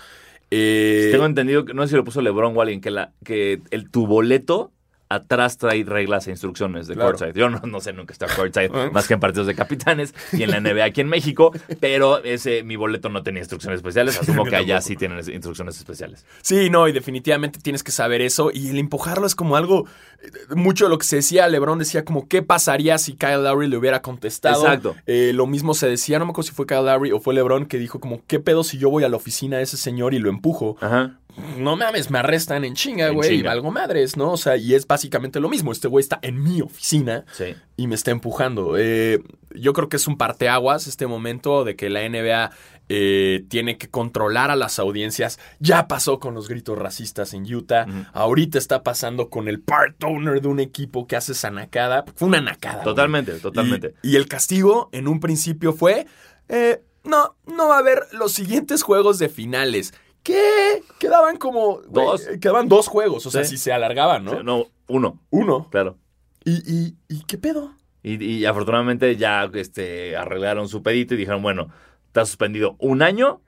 Eh, 0.49 1.09
Tengo 1.11 1.25
entendido 1.25 1.65
que 1.65 1.73
no 1.73 1.81
sé 1.83 1.89
si 1.89 1.95
lo 1.95 2.05
puso 2.05 2.21
LeBron 2.21 2.55
o 2.55 2.61
alguien, 2.61 2.79
que, 2.79 2.91
la, 2.91 3.11
que 3.25 3.61
el, 3.71 3.89
tu 3.89 4.07
boleto 4.07 4.71
atrás 5.09 5.57
trae 5.57 5.83
reglas 5.83 6.27
e 6.27 6.31
instrucciones 6.31 6.87
de 6.87 6.95
Claro. 6.95 7.11
courtside. 7.11 7.33
Yo 7.39 7.49
no, 7.49 7.59
no 7.65 7.79
sé 7.79 7.93
nunca 7.93 8.11
estar 8.13 8.29
courtside, 8.35 8.69
más 8.91 9.07
que 9.07 9.13
en 9.13 9.19
partidos 9.19 9.47
de 9.47 9.55
capitanes 9.55 10.13
y 10.33 10.43
en 10.43 10.51
la 10.51 10.59
NBA 10.59 10.83
aquí 10.85 11.01
en 11.01 11.07
México, 11.09 11.51
pero 11.79 12.23
ese 12.23 12.63
mi 12.63 12.75
boleto 12.75 13.09
no 13.09 13.23
tenía 13.23 13.39
instrucciones 13.41 13.77
especiales. 13.77 14.19
Asumo 14.19 14.43
que 14.45 14.55
allá 14.55 14.81
sí 14.81 14.95
tienen 14.95 15.17
instrucciones 15.19 15.77
especiales. 15.77 16.25
Sí, 16.41 16.69
no, 16.69 16.87
y 16.87 16.91
definitivamente 16.91 17.59
tienes 17.59 17.83
que 17.83 17.91
saber 17.91 18.21
eso. 18.21 18.51
Y 18.53 18.69
el 18.69 18.77
empujarlo 18.79 19.27
es 19.27 19.35
como 19.35 19.55
algo. 19.55 19.85
eh, 20.21 20.55
Mucho 20.55 20.85
de 20.85 20.89
lo 20.89 20.97
que 20.97 21.05
se 21.05 21.17
decía, 21.17 21.47
LeBron 21.47 21.79
decía 21.79 22.03
como, 22.03 22.27
¿qué 22.27 22.41
pasaría 22.41 22.97
si 22.97 23.13
Kyle 23.13 23.43
Lowry 23.43 23.67
le 23.67 23.77
hubiera 23.77 24.01
contestado? 24.01 24.63
Exacto. 24.63 24.95
Eh, 25.05 25.31
lo 25.33 25.47
mismo 25.47 25.73
se 25.73 25.87
decía, 25.87 26.19
no 26.19 26.25
me 26.25 26.31
acuerdo 26.31 26.49
si 26.49 26.55
fue 26.55 26.65
Kyle 26.65 26.85
Lowry 26.85 27.11
o 27.11 27.19
fue 27.19 27.33
LeBron 27.33 27.65
que 27.65 27.77
dijo 27.77 27.99
como, 27.99 28.21
¿qué 28.27 28.39
pedo 28.39 28.63
si 28.63 28.77
yo 28.77 28.89
voy 28.89 29.03
a 29.03 29.09
la 29.09 29.15
oficina 29.17 29.57
de 29.57 29.63
ese 29.63 29.77
señor 29.77 30.13
y 30.13 30.19
lo 30.19 30.29
empujo? 30.29 30.75
Ajá. 30.81 31.17
No 31.57 31.75
mames, 31.75 32.09
me 32.09 32.19
arrestan 32.19 32.65
en 32.65 32.73
chinga, 32.73 33.09
güey, 33.09 33.35
y 33.35 33.41
valgo 33.43 33.71
madres, 33.71 34.17
¿no? 34.17 34.31
O 34.31 34.37
sea, 34.37 34.57
y 34.57 34.73
es 34.73 34.87
básicamente 34.87 35.39
lo 35.39 35.49
mismo. 35.49 35.71
Este 35.71 35.87
güey 35.87 36.01
está 36.01 36.19
en 36.21 36.43
mi 36.43 36.61
oficina 36.61 37.25
Sí. 37.31 37.55
y 37.75 37.87
me 37.87 37.95
está 37.95 38.11
empujando. 38.11 38.75
Eh, 38.77 39.21
yo 39.53 39.73
creo 39.73 39.87
que 39.89 39.97
es 39.97 40.07
un 40.07 40.17
parteaguas 40.17 40.87
este 40.87 41.05
momento 41.07 41.63
de 41.63 41.75
que 41.75 41.89
la 41.89 42.01
NBA 42.07 42.51
eh, 42.89 43.43
tiene 43.49 43.77
que 43.77 43.89
controlar 43.89 44.49
a 44.49 44.55
las 44.55 44.79
audiencias. 44.79 45.39
Ya 45.59 45.87
pasó 45.87 46.19
con 46.19 46.33
los 46.33 46.47
gritos 46.47 46.77
racistas 46.77 47.33
en 47.33 47.43
Utah. 47.53 47.85
Ahorita 48.13 48.57
está 48.57 48.81
pasando 48.81 49.29
con 49.29 49.47
el 49.47 49.59
part 49.59 50.01
owner 50.03 50.41
de 50.41 50.47
un 50.47 50.59
equipo 50.59 51.05
que 51.05 51.15
hace 51.17 51.33
esa 51.33 51.51
nacada. 51.51 52.05
Fue 52.15 52.27
una 52.29 52.41
nacada. 52.41 52.83
Totalmente, 52.83 53.33
totalmente. 53.39 53.93
Y, 54.03 54.11
y 54.11 54.15
el 54.15 54.27
castigo 54.27 54.89
en 54.91 55.07
un 55.07 55.19
principio 55.19 55.73
fue, 55.73 56.07
eh, 56.49 56.81
no, 57.03 57.35
no 57.45 57.67
va 57.67 57.75
a 57.75 57.79
haber 57.79 58.03
los 58.13 58.31
siguientes 58.33 58.83
juegos 58.83 59.19
de 59.19 59.29
finales. 59.29 59.93
¿Qué? 60.27 60.83
Quedaban 60.99 61.37
como... 61.37 61.79
Dos. 61.87 62.27
eh, 62.27 62.37
quedaban 62.37 62.67
dos 62.67 62.87
juegos, 62.89 63.25
o 63.25 63.31
sea, 63.31 63.45
Sí. 63.45 63.51
si 63.51 63.57
se 63.63 63.71
alargaban, 63.71 64.25
¿no? 64.25 64.31
Sí, 64.31 64.37
no, 64.43 64.65
uno, 64.89 65.21
Uno. 65.29 65.69
claro. 65.71 65.97
¿Y, 66.43 66.57
y, 66.69 66.95
¿Y 67.07 67.23
qué 67.23 67.37
pedo? 67.37 67.71
Y, 68.03 68.21
y 68.23 68.45
afortunadamente 68.45 69.15
ya 69.15 69.49
este, 69.53 70.17
arreglaron 70.17 70.67
su 70.67 70.83
pedito 70.83 71.13
y 71.13 71.17
dijeron, 71.17 71.41
bueno, 71.41 71.69
está 72.07 72.25
suspendido 72.25 72.75
un 72.79 73.03
año 73.03 73.39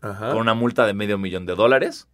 Ajá. 0.00 0.28
con 0.30 0.38
una 0.38 0.54
multa 0.54 0.86
de 0.86 0.94
medio 0.94 1.18
millón 1.18 1.44
de 1.44 1.56
dólares. 1.56 2.06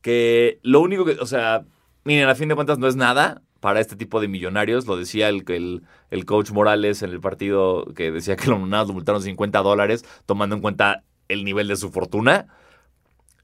Que 0.00 0.58
lo 0.62 0.80
único 0.80 1.04
que, 1.04 1.12
o 1.12 1.26
sea, 1.26 1.64
miren, 2.04 2.28
a 2.30 2.34
fin 2.34 2.48
de 2.48 2.54
cuentas 2.54 2.78
no 2.78 2.86
es 2.86 2.96
nada 2.96 3.42
para 3.60 3.80
este 3.80 3.96
tipo 3.96 4.20
de 4.20 4.28
millonarios. 4.28 4.86
Lo 4.86 4.96
decía 4.96 5.28
el, 5.28 5.44
el, 5.48 5.82
el 6.10 6.24
coach 6.24 6.52
Morales 6.52 7.02
en 7.02 7.10
el 7.10 7.20
partido 7.20 7.84
que 7.94 8.10
decía 8.10 8.36
que 8.36 8.48
lo, 8.48 8.58
nada, 8.66 8.84
lo 8.84 8.94
multaron 8.94 9.20
50 9.22 9.60
dólares, 9.62 10.04
tomando 10.24 10.56
en 10.56 10.62
cuenta 10.62 11.02
el 11.28 11.44
nivel 11.44 11.68
de 11.68 11.76
su 11.76 11.90
fortuna. 11.90 12.46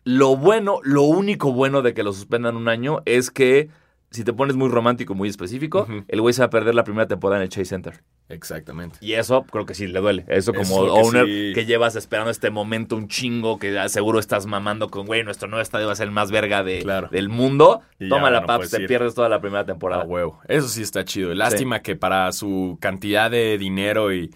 Lo 0.04 0.36
bueno, 0.36 0.80
lo 0.82 1.02
único 1.02 1.52
bueno 1.52 1.82
de 1.82 1.94
que 1.94 2.02
lo 2.02 2.12
suspendan 2.12 2.56
un 2.56 2.68
año 2.68 3.02
es 3.04 3.30
que 3.30 3.68
si 4.10 4.24
te 4.24 4.32
pones 4.34 4.56
muy 4.56 4.68
romántico, 4.68 5.14
muy 5.14 5.28
específico, 5.30 5.86
el 6.08 6.20
güey 6.20 6.34
se 6.34 6.42
va 6.42 6.46
a 6.46 6.50
perder 6.50 6.74
la 6.74 6.84
primera 6.84 7.06
temporada 7.06 7.40
en 7.40 7.44
el 7.44 7.48
Chase 7.48 7.64
Center. 7.66 8.02
Exactamente. 8.28 8.98
Y 9.00 9.14
eso 9.14 9.44
creo 9.44 9.64
que 9.64 9.74
sí 9.74 9.86
le 9.86 10.00
duele. 10.00 10.24
Eso 10.28 10.52
como 10.52 10.84
Eso 10.84 10.84
que 10.84 10.90
owner 11.00 11.24
sí. 11.26 11.52
que 11.54 11.64
llevas 11.64 11.96
esperando 11.96 12.30
este 12.30 12.50
momento 12.50 12.94
un 12.96 13.08
chingo, 13.08 13.58
que 13.58 13.88
seguro 13.88 14.18
estás 14.18 14.44
mamando 14.46 14.88
con, 14.90 15.06
güey, 15.06 15.24
nuestro 15.24 15.48
nuevo 15.48 15.62
estadio 15.62 15.86
va 15.86 15.92
a 15.92 15.96
ser 15.96 16.08
el 16.08 16.12
más 16.12 16.30
verga 16.30 16.62
de, 16.62 16.80
Claro. 16.80 17.08
del 17.10 17.30
mundo. 17.30 17.80
Y 17.98 18.08
Toma 18.10 18.30
la 18.30 18.40
no 18.40 18.46
paps, 18.46 18.70
te 18.70 18.82
ir. 18.82 18.88
pierdes 18.88 19.14
toda 19.14 19.30
la 19.30 19.40
primera 19.40 19.64
temporada. 19.64 20.02
A 20.02 20.06
huevo. 20.06 20.40
Eso 20.46 20.68
sí 20.68 20.82
está 20.82 21.04
chido. 21.06 21.32
Lástima 21.34 21.80
que 21.80 21.96
para 21.96 22.30
su 22.32 22.76
cantidad 22.80 23.30
de 23.30 23.56
dinero 23.56 24.12
y, 24.12 24.30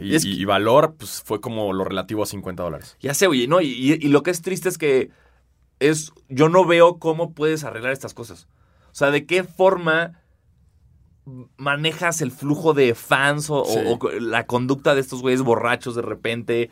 y, 0.00 0.14
Es 0.14 0.22
que- 0.24 0.30
y 0.30 0.44
valor, 0.44 0.94
pues 0.96 1.22
fue 1.24 1.40
como 1.40 1.72
lo 1.72 1.84
relativo 1.84 2.22
a 2.22 2.26
50 2.26 2.62
dólares. 2.62 2.96
Ya 3.00 3.14
sé, 3.14 3.26
oye, 3.26 3.46
¿no? 3.48 3.60
Y, 3.60 3.66
y- 3.68 3.92
y 4.00 4.08
lo 4.08 4.22
que 4.22 4.30
es 4.30 4.42
triste 4.42 4.68
es 4.68 4.78
que 4.78 5.10
es. 5.80 6.12
Yo 6.28 6.48
no 6.48 6.64
veo 6.64 6.98
cómo 6.98 7.32
puedes 7.32 7.64
arreglar 7.64 7.92
estas 7.92 8.14
cosas. 8.14 8.46
O 8.92 8.94
sea, 8.94 9.10
¿de 9.10 9.26
qué 9.26 9.44
forma 9.44 10.20
manejas 11.56 12.22
el 12.22 12.30
flujo 12.32 12.74
de 12.74 12.94
fans 12.94 13.50
o, 13.50 13.62
o- 13.62 13.66
Sí. 13.66 13.78
o 13.86 14.10
la 14.20 14.46
conducta 14.46 14.94
de 14.94 15.00
estos 15.00 15.20
güeyes 15.22 15.42
borrachos 15.42 15.94
de 15.94 16.02
repente? 16.02 16.70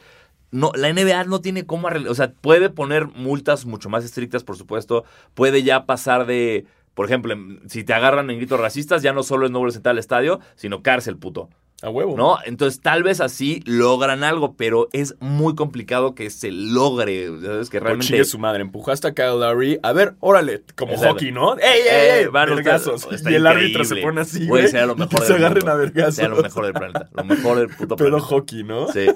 No, 0.51 0.73
la 0.75 0.89
NBA 0.89 1.25
no 1.25 1.41
tiene 1.41 1.67
cómo 1.67 1.89
arreglar. 1.89 2.11
O 2.11 2.15
sea, 2.15 2.33
puede 2.33 2.71
poner 2.71 3.07
multas 3.09 3.67
mucho 3.67 3.89
más 3.91 4.05
estrictas, 4.05 4.45
por 4.45 4.57
supuesto. 4.57 5.05
Puede 5.35 5.63
ya 5.63 5.85
pasar 5.87 6.27
de. 6.27 6.67
Por 6.95 7.07
ejemplo, 7.07 7.33
en- 7.35 7.61
si 7.69 7.85
te 7.85 7.93
agarran 7.93 8.31
en 8.31 8.39
gritos 8.39 8.59
racistas, 8.59 9.03
ya 9.03 9.13
no 9.13 9.23
solo 9.23 9.47
es 9.47 9.53
no 9.53 9.59
volver 9.59 9.71
a 9.73 9.75
sentar 9.75 9.91
al 9.93 9.99
estadio, 9.99 10.41
sino 10.57 10.83
cárcel, 10.83 11.17
puto. 11.19 11.49
A 11.81 11.91
huevo. 11.91 12.17
¿No? 12.17 12.39
Entonces, 12.45 12.81
tal 12.81 13.05
vez 13.05 13.21
así 13.21 13.63
logran 13.65 14.25
algo, 14.25 14.55
pero 14.57 14.89
es 14.93 15.15
muy 15.21 15.55
complicado 15.55 16.15
que 16.17 16.29
se 16.31 16.51
logre. 16.51 17.29
¿Sabes? 17.41 17.71
Que 17.71 17.79
O 17.79 17.81
realmente. 17.81 18.25
su 18.25 18.39
madre, 18.41 18.63
empujaste 18.63 19.07
a 19.07 19.15
Kyle 19.15 19.39
Lowry. 19.39 19.79
A 19.85 19.93
ver, 19.93 20.15
órale, 20.19 20.63
como 20.75 20.95
Exacto. 20.95 21.15
hockey, 21.15 21.31
¿no? 21.31 21.57
¡Ey, 21.59 21.81
ey, 21.83 21.89
Eh, 21.89 22.19
ey! 22.23 22.27
van 22.27 22.49
vergazos. 22.49 23.03
ustedes- 23.03 23.19
está 23.21 23.31
y 23.31 23.37
el 23.37 23.47
árbitro 23.47 23.85
se 23.85 23.97
pone 23.97 24.21
así, 24.23 24.47
Güey, 24.49 24.67
sería 24.67 24.87
lo 24.87 24.95
y 24.95 24.97
mejor 24.97 25.11
que 25.11 25.19
del 25.21 25.27
se 25.29 25.35
agarren 25.35 25.59
mundo. 25.59 25.71
a 25.71 25.75
vergazos. 25.77 26.15
Sería 26.17 26.31
lo 26.31 26.43
mejor 26.43 26.65
del 26.65 26.75
planeta. 26.75 27.09
Lo 27.13 27.25
mejor 27.25 27.59
del 27.59 27.69
puto 27.69 27.95
Pero 27.97 28.11
planeta. 28.11 28.27
hockey, 28.27 28.65
¿no? 28.65 28.89
Sí. 28.93 29.07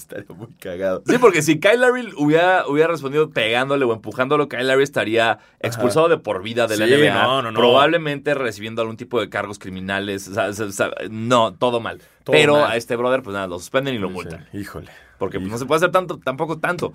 Estaría 0.00 0.34
muy 0.34 0.48
cagado. 0.60 1.02
Sí, 1.06 1.16
porque 1.18 1.42
si 1.42 1.60
Kyle 1.60 1.80
Lowry 1.80 2.12
hubiera, 2.16 2.66
hubiera 2.66 2.88
respondido 2.88 3.30
pegándole 3.30 3.84
o 3.84 3.92
empujándolo, 3.92 4.48
Kyle 4.48 4.70
estaría 4.82 5.38
expulsado 5.60 6.08
de 6.08 6.18
por 6.18 6.42
vida 6.42 6.66
de 6.66 6.76
la 6.76 6.86
Sí, 6.86 6.92
NBA. 6.94 7.12
no, 7.22 7.42
no, 7.42 7.52
no. 7.52 7.58
Probablemente 7.58 8.34
recibiendo 8.34 8.82
algún 8.82 8.96
tipo 8.96 9.20
de 9.20 9.28
cargos 9.28 9.58
criminales. 9.58 10.28
O 10.28 10.34
sea, 10.34 10.48
o 10.50 11.08
no, 11.10 11.54
todo 11.54 11.80
mal. 11.80 12.00
Todo 12.24 12.32
Pero 12.34 12.54
mal. 12.54 12.72
a 12.72 12.76
este 12.76 12.96
brother, 12.96 13.22
pues 13.22 13.34
nada, 13.34 13.46
lo 13.46 13.58
suspenden 13.58 13.94
y 13.94 13.98
lo 13.98 14.10
multan. 14.10 14.46
Híjole. 14.52 14.90
Porque 15.18 15.38
pues, 15.38 15.50
no 15.50 15.58
se 15.58 15.66
puede 15.66 15.76
hacer 15.78 15.90
tanto, 15.90 16.18
tampoco 16.18 16.58
tanto. 16.58 16.94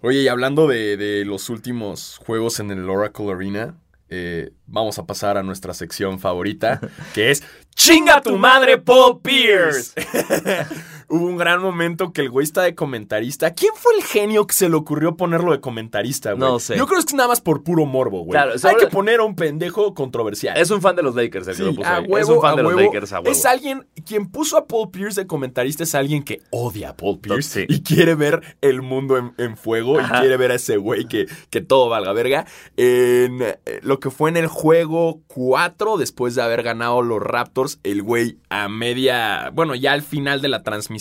Oye, 0.00 0.22
y 0.22 0.28
hablando 0.28 0.66
de, 0.66 0.96
de 0.96 1.24
los 1.24 1.50
últimos 1.50 2.18
juegos 2.24 2.60
en 2.60 2.70
el 2.70 2.88
Oracle 2.88 3.30
Arena, 3.30 3.74
eh, 4.10 4.52
vamos 4.66 4.98
a 4.98 5.04
pasar 5.04 5.36
a 5.36 5.42
nuestra 5.42 5.74
sección 5.74 6.18
favorita, 6.18 6.80
que 7.14 7.30
es 7.30 7.42
¡Chinga 7.74 8.20
tu 8.22 8.36
madre, 8.38 8.78
Paul 8.78 9.20
Pierce! 9.20 9.92
Hubo 11.10 11.24
un 11.26 11.36
gran 11.38 11.62
momento 11.62 12.12
que 12.12 12.20
el 12.20 12.30
güey 12.30 12.44
está 12.44 12.62
de 12.62 12.74
comentarista. 12.74 13.54
¿Quién 13.54 13.72
fue 13.74 13.94
el 13.96 14.02
genio 14.04 14.46
que 14.46 14.54
se 14.54 14.68
le 14.68 14.76
ocurrió 14.76 15.16
ponerlo 15.16 15.52
de 15.52 15.60
comentarista, 15.60 16.32
güey? 16.32 16.40
No 16.50 16.58
sé. 16.58 16.76
Yo 16.76 16.86
creo 16.86 17.00
que 17.00 17.06
es 17.06 17.14
nada 17.14 17.28
más 17.30 17.40
por 17.40 17.62
puro 17.62 17.86
morbo, 17.86 18.18
güey. 18.20 18.32
Claro, 18.32 18.52
Hay 18.52 18.58
sobre- 18.58 18.76
que 18.76 18.86
poner 18.88 19.20
a 19.20 19.24
un 19.24 19.34
pendejo 19.34 19.94
controversial. 19.94 20.56
Es 20.58 20.70
un 20.70 20.82
fan 20.82 20.96
de 20.96 21.02
los 21.02 21.14
Lakers 21.14 21.48
el 21.48 21.52
que 21.54 21.56
Sí, 21.56 21.62
lo 21.64 21.74
puso 21.74 21.88
a 21.88 21.96
ahí. 21.96 22.04
huevo, 22.06 22.18
es 22.18 22.28
un 22.28 22.42
fan 22.42 22.52
a 22.52 22.56
de 22.56 22.62
los. 22.62 22.74
Lakers 22.74 23.12
a 23.14 23.20
huevo. 23.20 23.30
Es 23.30 23.46
alguien, 23.46 23.86
quien 24.04 24.26
puso 24.30 24.58
a 24.58 24.66
Paul 24.66 24.90
Pierce 24.90 25.22
de 25.22 25.26
comentarista 25.26 25.82
es 25.82 25.94
alguien 25.94 26.22
que 26.22 26.42
odia 26.50 26.90
a 26.90 26.96
Paul 26.96 27.18
Pierce 27.20 27.60
Sí. 27.60 27.66
y 27.74 27.82
quiere 27.82 28.14
ver 28.14 28.42
el 28.60 28.82
mundo 28.82 29.16
en, 29.16 29.32
en 29.38 29.56
fuego 29.56 29.98
Ajá. 29.98 30.18
y 30.18 30.20
quiere 30.20 30.36
ver 30.36 30.50
a 30.50 30.56
ese 30.56 30.76
güey 30.76 31.06
que, 31.06 31.26
que 31.48 31.62
todo 31.62 31.88
valga 31.88 32.12
verga. 32.12 32.44
En 32.76 33.40
eh, 33.40 33.58
lo 33.80 33.98
que 33.98 34.10
fue 34.10 34.28
en 34.28 34.36
el 34.36 34.46
juego 34.46 35.22
4, 35.28 35.96
después 35.96 36.34
de 36.34 36.42
haber 36.42 36.62
ganado 36.62 37.00
los 37.00 37.22
Raptors, 37.22 37.80
el 37.82 38.02
güey 38.02 38.36
a 38.50 38.68
media, 38.68 39.50
bueno, 39.54 39.74
ya 39.74 39.92
al 39.94 40.02
final 40.02 40.42
de 40.42 40.48
la 40.48 40.62
transmisión 40.62 40.97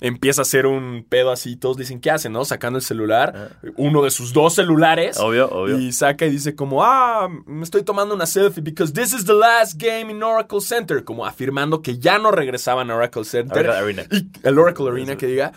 empieza 0.00 0.40
a 0.40 0.42
hacer 0.42 0.66
un 0.66 1.04
pedo 1.08 1.30
así, 1.30 1.56
todos 1.56 1.76
dicen, 1.76 2.00
¿qué 2.00 2.10
hace, 2.10 2.28
no? 2.28 2.44
Sacando 2.44 2.78
el 2.78 2.84
celular, 2.84 3.56
uno 3.76 4.02
de 4.02 4.10
sus 4.10 4.32
dos 4.32 4.54
celulares. 4.54 5.18
Obvio, 5.18 5.48
obvio. 5.50 5.78
Y 5.78 5.92
saca 5.92 6.26
y 6.26 6.30
dice 6.30 6.54
como, 6.54 6.84
ah, 6.84 7.28
me 7.46 7.62
estoy 7.64 7.82
tomando 7.82 8.14
una 8.14 8.26
selfie 8.26 8.62
because 8.62 8.92
this 8.92 9.12
is 9.12 9.24
the 9.24 9.34
last 9.34 9.74
game 9.80 10.10
in 10.10 10.22
Oracle 10.22 10.60
Center. 10.60 11.04
Como 11.04 11.26
afirmando 11.26 11.82
que 11.82 11.98
ya 11.98 12.18
no 12.18 12.30
regresaban 12.30 12.90
a 12.90 12.96
Oracle 12.96 13.24
Center. 13.24 13.68
Oracle 13.68 13.78
Arena. 13.78 14.02
Y 14.10 14.28
el 14.42 14.58
Oracle 14.58 14.88
Arena 14.88 15.16
que 15.16 15.26
diga, 15.26 15.52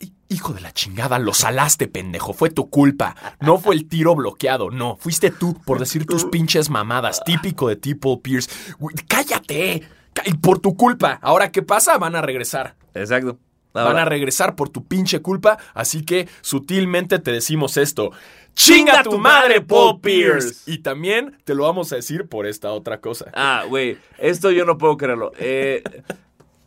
"Hi- 0.00 0.12
hijo 0.28 0.52
de 0.52 0.60
la 0.60 0.72
chingada, 0.72 1.18
lo 1.18 1.32
salaste, 1.32 1.88
pendejo. 1.88 2.32
Fue 2.34 2.50
tu 2.50 2.68
culpa. 2.70 3.16
No 3.40 3.58
fue 3.58 3.74
el 3.74 3.88
tiro 3.88 4.14
bloqueado. 4.14 4.70
No, 4.70 4.96
fuiste 4.96 5.30
tú 5.30 5.58
por 5.64 5.78
decir 5.78 6.04
tus 6.06 6.24
pinches 6.30 6.68
mamadas. 6.70 7.22
Típico 7.24 7.68
de 7.68 7.76
ti, 7.76 7.94
Paul 7.94 8.20
Pierce. 8.20 8.50
Güey, 8.78 8.94
cállate. 9.08 9.82
Y 10.24 10.34
por 10.34 10.58
tu 10.58 10.76
culpa. 10.76 11.18
Ahora, 11.22 11.50
¿qué 11.50 11.62
pasa? 11.62 11.98
Van 11.98 12.14
a 12.16 12.22
regresar. 12.22 12.74
Exacto. 12.94 13.38
Van 13.72 13.98
a 13.98 14.04
regresar 14.04 14.56
por 14.56 14.70
tu 14.70 14.84
pinche 14.86 15.20
culpa, 15.20 15.58
así 15.74 16.04
que 16.04 16.28
sutilmente 16.40 17.18
te 17.18 17.30
decimos 17.30 17.76
esto. 17.76 18.10
¡Chinga 18.54 19.04
tu 19.04 19.18
madre, 19.18 19.60
Paul 19.60 20.00
Pierce! 20.00 20.68
Y 20.70 20.78
también 20.78 21.36
te 21.44 21.54
lo 21.54 21.62
vamos 21.64 21.92
a 21.92 21.96
decir 21.96 22.26
por 22.26 22.46
esta 22.46 22.72
otra 22.72 23.00
cosa. 23.00 23.30
Ah, 23.34 23.64
güey, 23.68 23.98
esto 24.18 24.50
yo 24.50 24.64
no 24.64 24.78
puedo 24.78 24.96
creerlo. 24.96 25.32
Eh, 25.38 25.84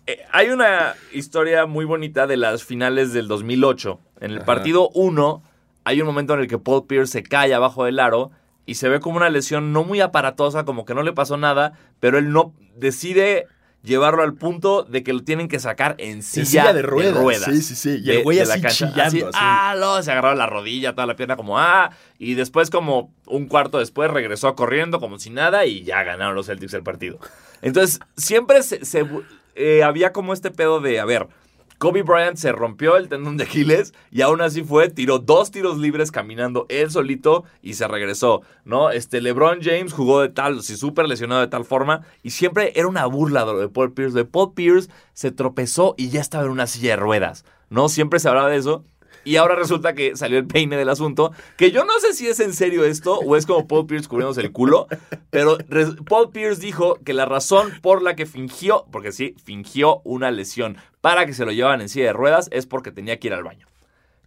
eh, 0.08 0.20
hay 0.32 0.50
una 0.50 0.96
historia 1.12 1.66
muy 1.66 1.84
bonita 1.84 2.28
de 2.28 2.38
las 2.38 2.64
finales 2.64 3.12
del 3.12 3.28
2008. 3.28 4.00
En 4.22 4.32
el 4.32 4.38
Ajá. 4.38 4.46
partido 4.46 4.90
1 4.94 5.44
hay 5.84 6.00
un 6.02 6.08
momento 6.08 6.34
en 6.36 6.42
el 6.42 6.48
que 6.48 6.60
Paul 6.60 6.86
Pierce 6.88 7.12
se 7.12 7.24
cae 7.24 7.54
abajo 7.54 7.84
del 7.86 8.00
aro 8.00 8.32
y 8.66 8.76
se 8.76 8.90
ve 8.90 9.00
como 9.00 9.18
una 9.18 9.30
lesión 9.30 9.74
no 9.74 9.84
muy 9.84 10.02
aparatosa, 10.02 10.66
como 10.66 10.86
que 10.86 10.94
no 10.94 11.04
le 11.04 11.14
pasó 11.14 11.38
nada, 11.38 11.74
pero 12.00 12.18
él 12.18 12.32
no 12.32 12.54
decide 12.76 13.48
llevarlo 13.84 14.22
al 14.22 14.36
punto 14.36 14.84
de 14.84 15.04
que 15.04 15.12
lo 15.12 15.24
tienen 15.24 15.48
que 15.48 15.60
sacar 15.60 15.96
en 15.98 16.22
silla, 16.22 16.42
En 16.42 16.46
silla 16.46 16.74
de 16.74 16.82
ruedas. 16.84 17.44
Sí, 17.46 17.62
sí, 17.62 17.76
sí. 17.76 18.02
Y 18.04 18.12
el 18.12 18.24
güey 18.24 18.40
así 18.40 18.62
chillando, 18.62 19.02
Así, 19.02 19.22
así. 19.22 19.30
ah, 19.34 19.76
no, 19.80 20.02
se 20.04 20.12
agarraba 20.12 20.36
la 20.36 20.46
rodilla, 20.46 20.94
toda 20.94 21.08
la 21.08 21.16
pierna 21.16 21.36
como, 21.36 21.58
ah, 21.58 21.92
y 22.20 22.36
después 22.36 22.70
como 22.70 23.12
un 23.26 23.48
cuarto 23.48 23.80
después 23.80 24.12
regresó 24.12 24.56
corriendo 24.56 25.00
como 25.00 25.18
si 25.18 25.32
nada 25.32 25.66
y 25.66 25.84
ya 25.84 26.04
ganaron 26.04 26.36
los 26.36 26.46
Celtics 26.46 26.74
el 26.76 26.84
partido. 26.84 27.20
Entonces, 27.64 28.00
siempre 28.16 28.62
se, 28.62 28.86
se, 28.86 29.06
eh, 29.56 29.84
había 29.84 30.12
como 30.14 30.34
este 30.34 30.52
pedo 30.52 30.80
de, 30.80 31.00
a 31.00 31.06
ver, 31.06 31.28
Kobe 31.82 32.04
Bryant 32.04 32.38
se 32.38 32.52
rompió 32.52 32.96
el 32.96 33.10
tendón 33.10 33.38
de 33.38 33.46
Aquiles 33.46 33.96
y 34.12 34.22
aún 34.22 34.40
así 34.42 34.62
fue, 34.62 34.90
tiró 34.90 35.18
dos 35.18 35.50
tiros 35.50 35.80
libres 35.80 36.12
caminando 36.12 36.68
él 36.70 36.92
solito 36.92 37.44
y 37.64 37.74
se 37.74 37.88
regresó, 37.88 38.44
¿no? 38.66 38.92
Este 38.92 39.20
LeBron 39.20 39.62
James 39.64 39.92
jugó 39.92 40.22
de 40.22 40.30
tal, 40.30 40.62
sí, 40.62 40.78
súper 40.78 41.08
lesionado 41.08 41.42
de 41.42 41.48
tal 41.48 41.66
forma 41.66 42.02
y 42.22 42.30
siempre 42.30 42.72
era 42.76 42.88
una 42.88 43.08
burla 43.08 43.46
de 43.46 43.68
Paul 43.68 43.94
Pierce. 43.94 44.16
De 44.16 44.26
Paul 44.26 44.54
Pierce 44.54 44.92
se 45.14 45.32
tropezó 45.32 45.96
y 45.98 46.10
ya 46.10 46.22
estaba 46.22 46.44
en 46.44 46.52
una 46.52 46.68
silla 46.68 46.92
de 46.92 46.98
ruedas, 46.98 47.46
¿no? 47.72 47.90
Siempre 47.90 48.20
se 48.20 48.30
hablaba 48.30 48.50
de 48.50 48.58
eso. 48.58 48.86
Y 49.24 49.36
ahora 49.36 49.56
resulta 49.56 49.94
que 49.94 50.16
salió 50.16 50.38
el 50.40 50.48
peine 50.48 50.78
del 50.78 50.90
asunto, 50.90 51.32
que 51.58 51.72
yo 51.72 51.84
no 51.86 51.94
sé 52.00 52.14
si 52.14 52.28
es 52.28 52.40
en 52.40 52.54
serio 52.54 52.84
esto 52.86 53.20
o 53.20 53.36
es 53.36 53.46
como 53.46 53.68
Paul 53.68 53.86
Pierce 53.86 54.08
cubriéndose 54.08 54.42
el 54.42 54.52
culo, 54.52 54.88
pero 55.30 55.58
Paul 56.10 56.32
Pierce 56.32 56.60
dijo 56.62 56.96
que 57.06 57.14
la 57.14 57.26
razón 57.26 57.72
por 57.82 58.02
la 58.02 58.16
que 58.16 58.26
fingió, 58.26 58.86
porque 58.92 59.12
sí, 59.12 59.36
fingió 59.44 60.02
una 60.04 60.32
lesión 60.32 60.78
para 61.02 61.26
que 61.26 61.34
se 61.34 61.46
lo 61.46 61.52
llevaban 61.52 61.82
en 61.82 61.90
silla 61.90 62.06
de 62.06 62.14
ruedas 62.14 62.48
es 62.52 62.66
porque 62.66 62.92
tenía 62.92 63.20
que 63.20 63.28
ir 63.28 63.34
al 63.34 63.44
baño. 63.44 63.68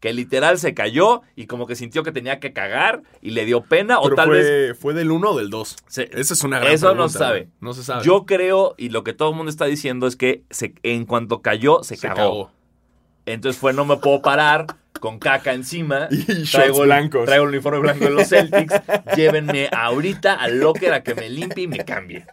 Que 0.00 0.12
literal 0.12 0.58
se 0.58 0.74
cayó 0.74 1.22
y 1.34 1.46
como 1.46 1.66
que 1.66 1.76
sintió 1.76 2.02
que 2.02 2.12
tenía 2.12 2.38
que 2.38 2.52
cagar 2.52 3.02
y 3.22 3.30
le 3.30 3.46
dio 3.46 3.62
pena 3.62 4.00
o 4.00 4.10
tal 4.10 4.26
fue, 4.28 4.38
vez... 4.42 4.78
¿Fue 4.78 4.92
del 4.92 5.10
1 5.10 5.30
o 5.30 5.38
del 5.38 5.48
2? 5.48 5.76
Se- 5.88 6.10
Esa 6.12 6.34
es 6.34 6.44
una 6.44 6.58
gran 6.58 6.72
Eso 6.72 6.88
no 6.88 6.92
pregunta, 6.92 7.12
se 7.12 7.18
sabe. 7.18 7.48
No 7.60 7.72
se 7.72 7.82
sabe. 7.82 8.04
Yo 8.04 8.26
creo, 8.26 8.74
y 8.76 8.90
lo 8.90 9.02
que 9.02 9.14
todo 9.14 9.30
el 9.30 9.36
mundo 9.36 9.48
está 9.48 9.64
diciendo 9.64 10.06
es 10.06 10.16
que 10.16 10.42
se- 10.50 10.74
en 10.82 11.06
cuanto 11.06 11.40
cayó, 11.40 11.82
se, 11.82 11.96
Se 11.96 12.06
cagó. 12.06 12.16
cagó. 12.16 12.50
Entonces 13.26 13.60
fue, 13.60 13.72
no 13.72 13.84
me 13.84 13.96
puedo 13.96 14.22
parar 14.22 14.66
con 15.00 15.18
caca 15.18 15.52
encima. 15.52 16.08
Y 16.10 16.44
traigo 16.44 16.82
el, 16.82 16.88
blancos. 16.88 17.26
Traigo 17.26 17.44
el 17.44 17.50
uniforme 17.50 17.78
blanco 17.80 18.04
de 18.04 18.10
los 18.10 18.28
Celtics. 18.28 18.74
Llévenme 19.16 19.68
ahorita 19.70 20.34
al 20.34 20.60
locker 20.60 20.92
a 20.92 21.02
que 21.02 21.14
me 21.14 21.28
limpie 21.28 21.64
y 21.64 21.68
me 21.68 21.84
cambie. 21.84 22.26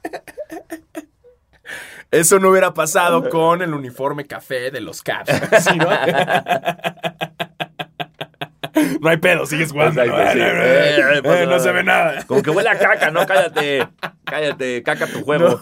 Eso 2.11 2.39
no 2.39 2.49
hubiera 2.49 2.73
pasado 2.73 3.29
con 3.29 3.61
el 3.61 3.73
uniforme 3.73 4.25
café 4.25 4.69
de 4.69 4.81
los 4.81 5.01
Caps. 5.01 5.31
¿Sí, 5.63 5.77
no? 5.77 5.87
No 8.99 9.09
hay 9.09 9.17
pedo, 9.17 9.45
sigues 9.45 9.71
jugando. 9.71 10.01
Exacto, 10.01 10.25
¿no? 10.25 10.31
sí. 10.33 10.39
Eh, 10.39 10.97
Eh, 10.97 11.17
eh, 11.17 11.21
pasa 11.23 11.45
no 11.45 11.59
se 11.59 11.71
ve 11.71 11.83
nada. 11.83 12.23
Como 12.25 12.41
que 12.41 12.49
huele 12.49 12.69
a 12.69 12.77
caca, 12.77 13.11
¿no? 13.11 13.25
Cállate. 13.25 13.87
Cállate, 14.25 14.83
caca 14.83 15.07
tu 15.07 15.23
juego. 15.23 15.57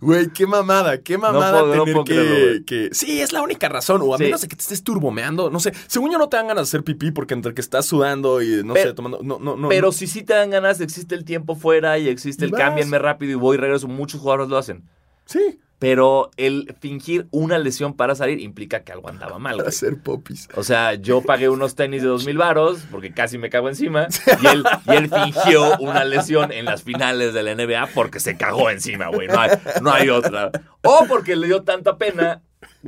Güey, 0.00 0.28
qué 0.30 0.46
mamada, 0.46 1.00
qué 1.00 1.18
mamada 1.18 1.60
puedo- 1.60 1.84
tener 1.84 1.94
que, 1.96 2.04
creerlo, 2.04 2.64
que- 2.66 2.88
Sí, 2.92 3.20
es 3.20 3.32
la 3.32 3.42
única 3.42 3.68
razón. 3.68 4.00
O 4.02 4.14
a 4.14 4.18
Sí. 4.18 4.24
menos 4.24 4.40
de 4.40 4.48
que 4.48 4.56
te 4.56 4.62
estés 4.62 4.82
turbomeando. 4.82 5.50
No 5.50 5.60
sé. 5.60 5.72
Según 5.86 6.10
yo 6.10 6.18
no 6.18 6.28
te 6.28 6.36
dan 6.36 6.48
ganas 6.48 6.66
de 6.70 6.76
hacer 6.78 6.84
pipí 6.84 7.10
porque 7.10 7.34
entre 7.34 7.54
que 7.54 7.60
estás 7.60 7.86
sudando 7.86 8.42
y 8.42 8.62
no 8.64 8.74
Pero- 8.74 8.90
sé, 8.90 8.94
tomando. 8.94 9.20
No, 9.22 9.38
no, 9.38 9.56
no. 9.56 9.68
Pero 9.68 9.92
si 9.92 10.06
sí 10.06 10.22
te 10.22 10.34
dan 10.34 10.50
ganas, 10.50 10.80
existe 10.80 11.14
el 11.14 11.24
tiempo 11.24 11.54
fuera 11.56 11.98
y 11.98 12.08
existe 12.08 12.44
el 12.44 12.50
cámbienme 12.52 12.98
rápido 12.98 13.32
y 13.32 13.34
voy 13.36 13.56
y 13.56 13.60
regreso. 13.60 13.88
Muchos 13.88 14.20
jugadores 14.20 14.48
lo 14.48 14.56
hacen. 14.58 14.82
Sí, 15.26 15.58
Pero 15.84 16.30
el 16.38 16.74
fingir 16.80 17.26
una 17.30 17.58
lesión 17.58 17.92
para 17.92 18.14
salir 18.14 18.40
implica 18.40 18.84
que 18.84 18.92
algo 18.92 19.10
andaba 19.10 19.38
mal, 19.38 19.52
para 19.52 19.64
güey. 19.64 19.68
hacer 19.68 19.98
popis. 20.02 20.48
O 20.54 20.64
sea, 20.64 20.94
yo 20.94 21.20
pagué 21.20 21.50
unos 21.50 21.74
tenis 21.74 22.00
de 22.00 22.08
dos 22.08 22.24
mil 22.24 22.38
varos 22.38 22.78
porque 22.90 23.12
casi 23.12 23.36
me 23.36 23.50
cago 23.50 23.68
encima 23.68 24.06
y 24.42 24.46
él, 24.46 24.64
y 24.86 24.92
él 24.92 25.10
fingió 25.10 25.76
una 25.80 26.04
lesión 26.04 26.52
en 26.52 26.64
las 26.64 26.84
finales 26.84 27.34
de 27.34 27.42
la 27.42 27.54
NBA 27.54 27.88
porque 27.94 28.18
se 28.18 28.38
cagó 28.38 28.70
encima, 28.70 29.08
güey. 29.08 29.28
No 29.28 29.38
hay, 29.38 29.50
no 29.82 29.92
hay 29.92 30.08
otra. 30.08 30.50
O 30.82 31.04
porque 31.06 31.36
le 31.36 31.48
dio 31.48 31.64
tanta 31.64 31.98
pena 31.98 32.40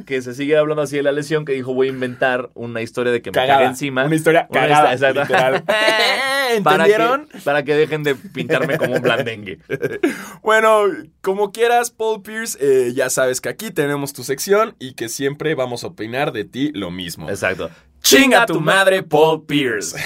que 0.07 0.23
se 0.23 0.35
sigue 0.35 0.57
hablando 0.57 0.83
así 0.83 0.97
de 0.97 1.03
la 1.03 1.12
lesión 1.12 1.45
que 1.45 1.53
dijo 1.53 1.75
voy 1.75 1.89
a 1.89 1.91
inventar 1.91 2.51
una 2.55 2.83
historia 2.83 3.12
de 3.12 3.23
que 3.23 3.31
me 3.31 3.35
cagué 3.35 3.65
encima. 3.65 4.05
Una 4.05 4.15
historia 4.15 4.47
Una 4.51 4.61
cagada. 4.61 5.25
Para 5.65 5.65
¿Entendieron? 6.55 7.27
que, 7.27 7.39
para 7.39 7.65
que 7.65 7.75
dejen 7.75 8.03
de 8.03 8.15
pintarme 8.15 8.79
como 8.79 8.95
un 8.95 9.03
blandengue. 9.03 9.59
Bueno, 10.43 10.85
como 11.21 11.51
quieras, 11.51 11.91
Paul 11.91 12.23
Pierce, 12.23 12.57
eh, 12.61 12.93
ya 12.95 13.11
sabes 13.11 13.41
que 13.41 13.49
aquí 13.49 13.71
tenemos 13.71 14.12
tu 14.12 14.23
sección 14.23 14.77
y 14.79 14.95
que 14.95 15.09
siempre 15.09 15.55
vamos 15.55 15.83
a 15.85 15.89
opinar 15.89 16.33
de 16.33 16.45
ti 16.45 16.71
lo 16.73 16.91
mismo. 16.91 17.29
Exacto. 17.29 17.71
Chinga 18.01 18.47
tu 18.47 18.61
madre, 18.61 19.03
Paul 19.03 19.45
Pierce. 19.45 19.97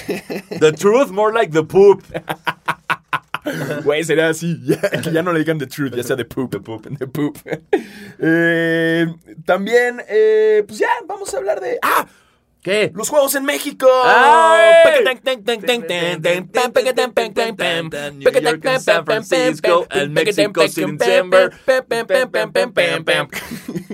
The 0.58 0.72
truth 0.72 1.10
more 1.10 1.32
like 1.32 1.52
the 1.52 1.62
poop. 1.62 2.02
Güey, 3.84 4.04
sería 4.04 4.28
así. 4.28 4.58
Ya, 4.64 4.78
que 4.80 5.10
ya 5.10 5.22
no 5.22 5.32
le 5.32 5.40
digan 5.40 5.58
the 5.58 5.66
truth, 5.66 5.94
ya 5.94 6.02
sea 6.02 6.16
the 6.16 6.24
poop. 6.24 6.50
The 6.50 6.60
poop. 6.60 6.86
The 6.98 7.06
poop. 7.06 7.38
Eh, 8.18 9.06
también, 9.44 10.02
eh, 10.08 10.64
pues 10.66 10.78
ya, 10.78 10.90
vamos 11.06 11.32
a 11.34 11.38
hablar 11.38 11.60
de. 11.60 11.78
¡Ah! 11.82 12.06
¿Qué? 12.62 12.92
Los 12.94 13.08
juegos 13.08 13.34
en 13.36 13.44
México. 13.44 13.88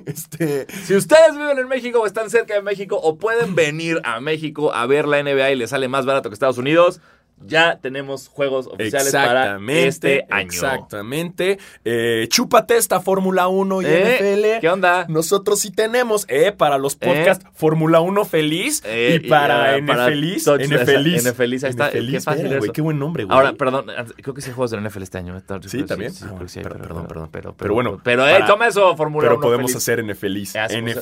Este, 0.06 0.66
Si 0.84 0.94
ustedes 0.94 1.32
viven 1.32 1.58
en 1.58 1.68
México 1.68 2.00
o 2.00 2.06
están 2.06 2.30
cerca 2.30 2.54
de 2.54 2.62
México 2.62 2.96
o 3.00 3.18
pueden 3.18 3.54
venir 3.54 4.00
a 4.04 4.20
México 4.20 4.72
a 4.72 4.86
ver 4.86 5.06
la 5.06 5.22
NBA 5.22 5.52
y 5.52 5.56
les 5.56 5.70
sale 5.70 5.88
más 5.88 6.06
barato 6.06 6.28
que 6.28 6.34
Estados 6.34 6.58
Unidos, 6.58 7.00
ya 7.44 7.78
tenemos 7.80 8.28
juegos 8.28 8.66
oficiales 8.66 9.12
para 9.12 9.58
este 9.70 10.26
año. 10.30 10.46
Exactamente. 10.46 11.58
Eh, 11.84 12.26
chúpate 12.30 12.76
esta 12.76 13.00
Fórmula 13.00 13.48
1 13.48 13.82
y 13.82 13.84
¿Eh? 13.86 14.16
NFL. 14.18 14.60
¿Qué 14.60 14.68
onda? 14.68 15.06
Nosotros 15.08 15.60
sí 15.60 15.70
tenemos, 15.70 16.24
eh, 16.28 16.52
para 16.52 16.78
los 16.78 16.96
podcasts 16.96 17.44
Fórmula 17.54 18.00
1 18.00 18.24
feliz 18.24 18.82
Eh, 18.84 19.20
y 19.22 19.28
para 19.28 19.76
NFeliz, 19.78 20.46
touch- 20.46 20.66
NFeliz. 20.66 21.24
NFeliz, 21.26 21.64
ahí 21.64 21.70
está. 21.70 21.90
Qué 21.90 22.20
fácil 22.20 22.52
eso. 22.52 22.72
qué 22.72 22.80
buen 22.80 22.98
nombre, 22.98 23.24
güey. 23.24 23.36
Ahora, 23.36 23.52
perdón, 23.52 23.86
creo 24.22 24.34
que 24.34 24.40
sí 24.40 24.48
hay 24.50 24.54
juegos 24.54 24.70
del 24.70 24.80
NFL 24.80 25.02
este 25.02 25.18
año. 25.18 25.36
Está- 25.36 25.60
Sí, 25.66 25.82
también. 25.84 26.12
Sí, 26.12 26.24
Ah, 26.26 26.38
sí 26.46 26.58
hay, 26.60 26.64
perdón, 26.64 26.80
perdón, 26.82 27.06
perdón. 27.08 27.28
Pero, 27.30 27.54
Pero 27.56 27.74
bueno, 27.74 28.00
Pero, 28.02 28.26
eh, 28.26 28.42
toma 28.46 28.66
eso, 28.68 28.96
Fórmula 28.96 29.24
Pero 29.26 29.36
1 29.36 29.42
podemos 29.42 29.70
feliz. 29.72 29.76
hacer 29.76 30.00
NFeliz, 30.00 30.52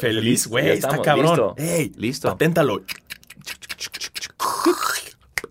feliz, 0.01 0.47
güey, 0.47 0.71
está 0.71 1.01
cabrón. 1.01 1.27
listo. 1.27 1.55
Ey, 1.59 1.93
Listo. 1.97 2.29
paténtalo. 2.29 2.83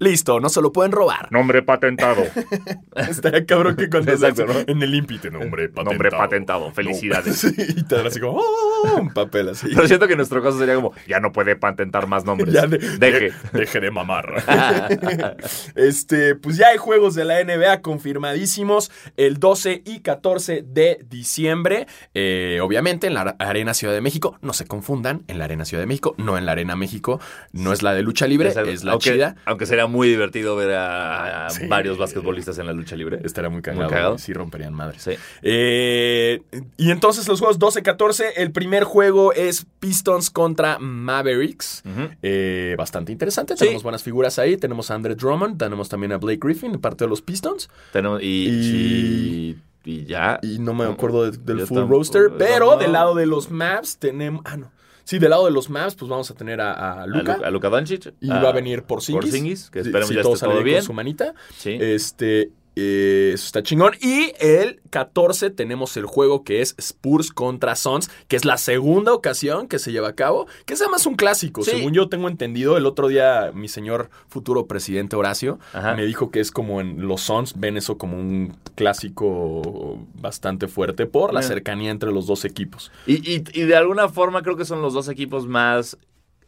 Listo, 0.04 0.40
no 0.40 0.50
se 0.50 0.62
lo 0.62 0.72
pueden 0.74 0.92
robar. 0.92 1.32
Nombre 1.32 1.62
patentado. 1.64 2.24
Estaría 2.96 3.46
cabrón 3.46 3.76
que 3.76 3.90
cuando 3.90 4.12
Exacto, 4.12 4.46
¿no? 4.46 4.54
en 4.68 4.82
el 4.84 4.94
IMPI 4.96 5.18
te 5.20 5.32
nombre 5.32 5.70
patentado. 5.70 5.86
Nombre 5.92 6.12
patentado. 6.12 6.72
Felicidades. 6.74 7.44
No. 7.46 7.50
Sí, 7.54 7.74
y 7.78 7.84
te 7.84 7.96
así 7.96 8.20
como 8.20 8.40
"Oh", 8.40 8.98
un 9.00 9.14
papel 9.14 9.50
así. 9.50 9.68
Pero 9.74 9.88
siento 9.88 10.08
que 10.08 10.14
en 10.14 10.18
nuestro 10.18 10.42
caso 10.44 10.58
sería 10.60 10.76
como, 10.76 10.92
ya 11.08 11.20
no 11.20 11.32
puede 11.32 11.56
patentar 11.56 12.08
más 12.08 12.26
nombres. 12.26 12.54
Ya 12.54 12.68
de- 12.68 12.78
Deje. 12.78 13.20
de- 13.20 13.34
deje 13.60 13.80
de 13.80 13.92
mamar. 13.92 14.44
este, 15.76 16.36
pues 16.36 16.58
ya 16.58 16.68
hay 16.68 16.78
juegos 16.78 17.16
de 17.16 17.26
la 17.26 17.44
NBA 17.44 17.82
confirmadísimos 17.82 18.92
el 19.18 19.40
12 19.40 19.84
y 19.86 20.00
14 20.02 20.64
de 20.68 21.00
diciembre. 21.10 21.88
Eh, 22.14 22.60
obviamente 22.62 23.08
en 23.08 23.14
la 23.14 23.36
Arena 23.40 23.74
Ciudad 23.74 23.94
de 23.94 24.02
México. 24.02 24.38
No 24.42 24.54
se 24.54 24.66
confundan, 24.66 25.24
en 25.28 25.40
la 25.40 25.46
Arena 25.46 25.66
Ciudad 25.66 25.82
de 25.84 25.88
México, 25.88 26.16
no 26.18 26.38
en 26.38 26.46
la 26.46 26.52
Arena 26.54 26.76
México. 26.76 27.20
No 27.52 27.74
es 27.74 27.84
la 27.84 27.94
de 27.94 28.02
lucha 28.04 28.28
libre, 28.28 28.50
Exacto. 28.50 28.70
es 28.70 28.84
la 28.84 28.94
aunque, 28.94 29.12
chida. 29.14 29.36
Aunque 29.46 29.66
sería 29.66 29.88
muy 29.94 30.10
divertido 30.10 30.56
ver 30.56 30.72
a, 30.74 31.46
a 31.46 31.50
Sí. 31.52 31.68
varios 31.68 31.98
basquetbolistas 31.98 32.58
en 32.58 32.66
la 32.66 32.74
lucha 32.74 32.96
libre. 32.96 33.20
Estaría 33.24 33.50
muy 33.50 33.62
cagado. 33.62 33.90
cagado. 33.90 34.10
güey, 34.14 34.20
Sí 34.20 34.34
romperían 34.34 34.74
madres. 34.74 35.02
Sí. 35.04 35.12
Eh, 35.42 36.42
y 36.78 36.92
entonces 36.92 37.28
los 37.28 37.40
juegos 37.40 37.60
12-14, 37.60 38.26
el 38.36 38.52
primer 38.52 38.84
juego 38.84 39.32
es 39.34 39.66
Pistons 39.80 40.30
contra 40.30 40.80
Mavericks. 40.80 41.84
Eh, 42.22 42.76
bastante 42.78 43.12
interesante, 43.12 43.54
Sí. 43.56 43.60
tenemos 43.60 43.84
buenas 43.84 44.04
figuras 44.04 44.40
ahí. 44.40 44.58
Tenemos 44.58 44.90
a 44.92 44.96
Andre 44.96 45.16
Drummond, 45.16 45.58
tenemos 45.58 45.88
también 45.90 46.12
a 46.12 46.18
Blake 46.18 46.40
Griffin, 46.42 46.80
parte 46.80 47.06
de 47.06 47.10
los 47.10 47.22
Pistons. 47.22 47.70
Tenemos, 47.92 48.22
y, 48.22 48.26
Y- 48.26 49.58
y, 49.86 49.92
y 49.92 50.06
ya. 50.06 50.40
Y 50.42 50.60
no 50.60 50.74
me 50.74 50.86
acuerdo 50.86 51.30
de- 51.30 51.38
del 51.38 51.68
full 51.68 51.78
tampoco, 51.78 52.00
roster, 52.00 52.32
pero 52.38 52.78
del 52.78 52.92
lado 52.94 53.16
de 53.16 53.26
los 53.26 53.52
Mavs 53.52 53.98
tenemos... 53.98 54.42
Ah, 54.46 54.58
no. 54.58 54.72
Sí, 55.06 55.20
del 55.20 55.32
lado 55.32 55.46
de 55.46 55.52
los 55.52 55.70
Mavs, 55.70 55.96
pues 55.96 56.08
vamos 56.10 56.32
a 56.32 56.34
tener 56.34 56.62
a, 56.62 57.06
Luca. 57.08 57.38
Lu- 57.38 57.44
a 57.46 57.52
Luka 57.52 57.70
Doncic. 57.70 58.14
y 58.22 58.32
a 58.32 58.40
va 58.40 58.50
a 58.50 58.54
venir 58.54 58.84
por 58.84 59.00
Porzingis, 59.06 59.70
que 59.70 59.80
esperemos 59.80 60.10
ya 60.10 60.22
todo 60.22 60.34
esté 60.36 60.46
todo 60.46 60.64
bien. 60.64 60.78
con 60.78 60.86
su 60.86 60.94
manita. 60.94 61.34
Sí. 61.58 61.78
Este, 61.80 62.52
eh, 62.76 63.32
eso 63.34 63.46
está 63.46 63.62
chingón. 63.64 63.94
Y 64.02 64.34
el 64.40 64.82
14 64.90 65.50
tenemos 65.52 65.96
el 65.98 66.06
juego 66.06 66.44
que 66.44 66.62
es 66.62 66.76
Spurs 66.78 67.32
contra 67.32 67.76
Suns, 67.76 68.10
que 68.28 68.36
es 68.36 68.46
la 68.46 68.58
segunda 68.58 69.14
ocasión 69.14 69.68
que 69.68 69.80
se 69.80 69.92
lleva 69.92 70.10
a 70.10 70.16
cabo, 70.16 70.48
que 70.66 70.74
es 70.74 70.82
además 70.82 71.06
un 71.06 71.16
clásico. 71.16 71.64
Sí. 71.64 71.72
Según 71.72 71.94
yo 71.94 72.10
tengo 72.10 72.28
entendido, 72.28 72.78
el 72.78 72.86
otro 72.86 73.08
día 73.08 73.52
mi 73.54 73.68
señor 73.68 74.10
futuro 74.28 74.66
presidente 74.68 75.16
Horacio 75.16 75.60
Ajá. 75.74 75.96
me 75.96 76.06
dijo 76.06 76.32
que 76.32 76.40
es 76.40 76.52
como 76.52 76.82
en 76.82 77.08
los 77.08 77.22
Suns 77.22 77.54
ven 77.60 77.78
eso 77.78 77.98
como 77.98 78.18
un 78.18 78.56
clásico 78.76 80.00
bastante 80.16 80.68
fuerte 80.68 81.06
por 81.06 81.34
la 81.34 81.42
cercanía 81.42 81.92
entre 81.92 82.12
los 82.12 82.26
dos 82.28 82.46
equipos. 82.46 82.92
Y, 83.06 83.16
y- 83.30 83.44
y 83.54 83.64
de 83.64 83.76
alguna 83.76 84.10
forma 84.10 84.42
creo 84.42 84.56
que 84.58 84.66
son 84.66 84.82
los 84.82 84.94
dos 84.94 85.08
equipos 85.10 85.48
más, 85.48 85.98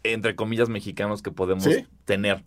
entre 0.03 0.35
comillas, 0.35 0.69
mexicanos 0.69 1.21
que 1.21 1.31
podemos 1.31 1.63
Sí. 1.63 1.85
tener. 2.05 2.43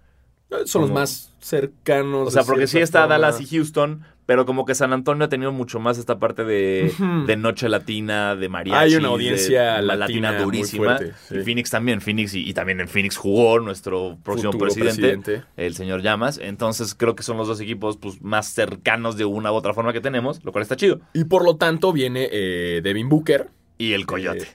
Son 0.65 0.83
los 0.83 0.91
más 0.91 1.33
cercanos. 1.41 2.29
O 2.29 2.31
sea, 2.31 2.43
porque 2.45 2.67
sí 2.67 2.79
está 2.79 3.01
forma. 3.03 3.15
Dallas 3.19 3.41
y 3.41 3.47
Houston, 3.47 4.03
pero 4.27 4.47
como 4.47 4.65
que 4.65 4.75
San 4.75 4.93
Antonio 4.93 5.25
ha 5.27 5.29
tenido 5.29 5.53
mucho 5.53 5.79
más 5.79 5.99
esta 5.99 6.19
parte 6.19 6.45
de, 6.45 6.93
de 7.27 7.37
noche 7.37 7.69
latina, 7.69 8.35
de 8.35 8.49
mariachis. 8.49 8.81
Hay 8.95 8.97
una 8.97 9.09
audiencia 9.09 9.75
de- 9.75 9.83
latina 9.83 10.39
durísima. 10.41 10.97
fuerte, 10.97 11.15
sí. 11.29 11.37
Y 11.37 11.43
Phoenix 11.45 11.71
también, 11.71 12.01
Phoenix 12.01 12.35
y, 12.35 12.49
y 12.49 12.55
también 12.55 12.81
en 12.81 12.89
Phoenix 12.89 13.17
jugó 13.17 13.61
nuestro 13.61 14.19
próximo 14.23 14.53
presidente. 14.53 15.43
el 15.57 15.75
señor 15.75 16.03
Llamas. 16.03 16.39
Entonces 16.43 16.95
creo 16.95 17.15
que 17.15 17.23
son 17.23 17.37
los 17.37 17.47
dos 17.49 17.61
equipos 17.61 17.97
pues, 17.99 18.21
más 18.23 18.49
cercanos 18.53 19.17
de 19.17 19.25
una 19.27 19.53
u 19.53 19.55
otra 19.55 19.75
forma 19.75 19.93
que 19.93 20.01
tenemos, 20.01 20.43
lo 20.45 20.53
cual 20.53 20.63
está 20.63 20.77
chido. 20.77 21.01
Y 21.15 21.25
por 21.25 21.45
lo 21.45 21.57
tanto 21.57 21.93
viene 21.93 22.29
eh, 22.33 22.81
Devin 22.83 23.09
Booker. 23.09 23.49
Y 23.77 23.93
el 23.93 24.07
coyote. 24.07 24.43
Eh, 24.43 24.49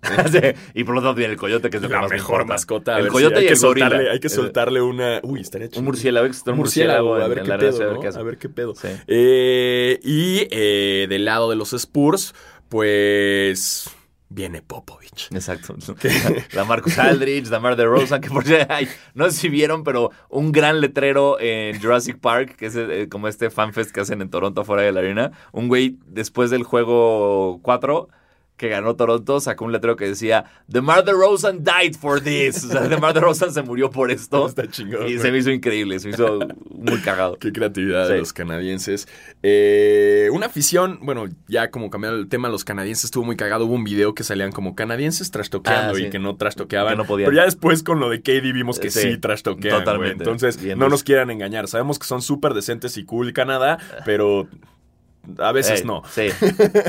Sí, 0.30 0.38
y 0.74 0.84
por 0.84 0.94
lo 0.94 1.02
tanto 1.02 1.14
viene 1.16 1.32
el 1.32 1.38
coyote, 1.38 1.70
que 1.70 1.78
es 1.78 1.82
lo 1.82 1.88
que 1.88 1.94
la 1.94 2.02
más 2.02 2.10
mejor 2.10 2.46
mascota. 2.46 2.98
El 2.98 3.08
coyote 3.08 3.38
hay 3.38 3.44
y 3.44 3.48
que 3.48 3.54
el 3.54 3.60
gorila. 3.60 3.86
soltarle, 3.88 4.10
Hay 4.10 4.20
que 4.20 4.28
soltarle 4.28 4.80
una. 4.80 5.20
Uy, 5.22 5.40
estaría 5.40 5.68
chido. 5.68 5.80
Un 5.80 5.86
murciélago, 5.86 6.26
Un 7.14 7.22
a 7.22 7.28
ver 7.28 7.38
en 7.38 7.44
qué 7.44 7.58
pedo, 7.58 7.76
a 7.76 7.86
ver 7.86 7.94
¿no? 7.94 8.00
qué 8.00 8.08
hace. 8.08 8.18
A 8.18 8.22
ver 8.22 8.38
qué 8.38 8.48
pedo. 8.48 8.74
Sí. 8.74 8.88
Eh, 9.06 9.98
y 10.02 10.46
eh, 10.50 11.06
del 11.08 11.24
lado 11.24 11.50
de 11.50 11.56
los 11.56 11.72
Spurs, 11.72 12.34
pues 12.68 13.90
viene 14.28 14.62
Popovich. 14.62 15.28
Exacto. 15.32 15.74
La 16.52 16.64
Marcus 16.64 16.98
Aldridge, 16.98 17.48
la 17.48 17.60
Mar 17.60 17.76
de 17.76 17.84
Rosa, 17.84 18.20
que 18.20 18.28
por 18.28 18.44
ay, 18.68 18.88
no 19.14 19.30
sé 19.30 19.32
si 19.32 19.48
vieron, 19.48 19.84
pero 19.84 20.10
un 20.28 20.52
gran 20.52 20.80
letrero 20.80 21.40
en 21.40 21.80
Jurassic 21.80 22.18
Park, 22.18 22.56
que 22.56 22.66
es 22.66 22.76
eh, 22.76 23.08
como 23.10 23.28
este 23.28 23.50
fanfest 23.50 23.90
que 23.90 24.00
hacen 24.00 24.22
en 24.22 24.30
Toronto 24.30 24.60
afuera 24.60 24.82
de 24.82 24.92
la 24.92 25.00
arena. 25.00 25.32
Un 25.52 25.68
güey, 25.68 25.96
después 26.06 26.50
del 26.50 26.62
juego 26.62 27.60
4 27.62 28.08
que 28.58 28.68
ganó 28.68 28.94
Toronto, 28.96 29.40
sacó 29.40 29.64
un 29.64 29.72
letrero 29.72 29.96
que 29.96 30.06
decía 30.06 30.44
The 30.70 30.82
Mar 30.82 31.04
de 31.04 31.12
Rosen 31.12 31.64
died 31.64 31.94
for 31.98 32.20
this. 32.20 32.64
O 32.64 32.68
sea, 32.68 32.88
The 32.88 32.98
Mar 32.98 33.14
de 33.14 33.20
Rosen 33.20 33.52
se 33.52 33.62
murió 33.62 33.88
por 33.90 34.10
esto. 34.10 34.46
Está 34.48 34.68
chingón. 34.68 35.08
Y 35.08 35.18
se 35.18 35.32
me 35.32 35.38
hizo 35.38 35.50
increíble, 35.50 35.98
se 36.00 36.08
me 36.08 36.14
hizo 36.14 36.40
muy 36.70 36.98
cagado. 37.00 37.38
Qué 37.38 37.52
creatividad 37.52 38.06
de 38.08 38.14
Sí. 38.14 38.18
los 38.18 38.32
canadienses. 38.34 39.08
Eh, 39.42 40.28
una 40.32 40.46
afición, 40.46 40.98
bueno, 41.02 41.26
ya 41.46 41.70
como 41.70 41.88
cambiando 41.88 42.18
el 42.18 42.28
tema, 42.28 42.48
los 42.48 42.64
canadienses 42.64 43.04
estuvo 43.06 43.24
muy 43.24 43.36
cagado. 43.36 43.64
Hubo 43.66 43.74
un 43.74 43.84
video 43.84 44.14
que 44.14 44.24
salían 44.24 44.52
como 44.52 44.74
canadienses 44.74 45.30
trastoqueando 45.30 45.92
Ah, 45.94 45.96
sí. 45.96 46.06
y 46.06 46.10
que 46.10 46.18
no 46.18 46.36
trastoqueaban. 46.36 46.92
Que 46.92 46.96
no 46.98 47.04
podían. 47.06 47.30
Pero 47.30 47.36
ya 47.40 47.44
después 47.44 47.82
con 47.82 48.00
lo 48.00 48.10
de 48.10 48.20
KD 48.22 48.52
vimos 48.52 48.78
que 48.78 48.90
Sí, 48.90 49.12
sí, 49.12 49.18
trastoquean. 49.18 49.78
totalmente. 49.78 50.24
Entonces, 50.24 50.60
Bien 50.60 50.78
no 50.78 50.88
nos 50.88 51.04
quieran 51.04 51.30
engañar. 51.30 51.68
Sabemos 51.68 51.98
que 51.98 52.06
son 52.06 52.22
súper 52.22 52.54
decentes 52.54 52.96
y 52.96 53.04
cool 53.04 53.32
Canadá, 53.32 53.78
pero 54.04 54.48
a 55.38 55.52
veces 55.52 55.84
no. 55.84 56.02
Sí. 56.10 56.28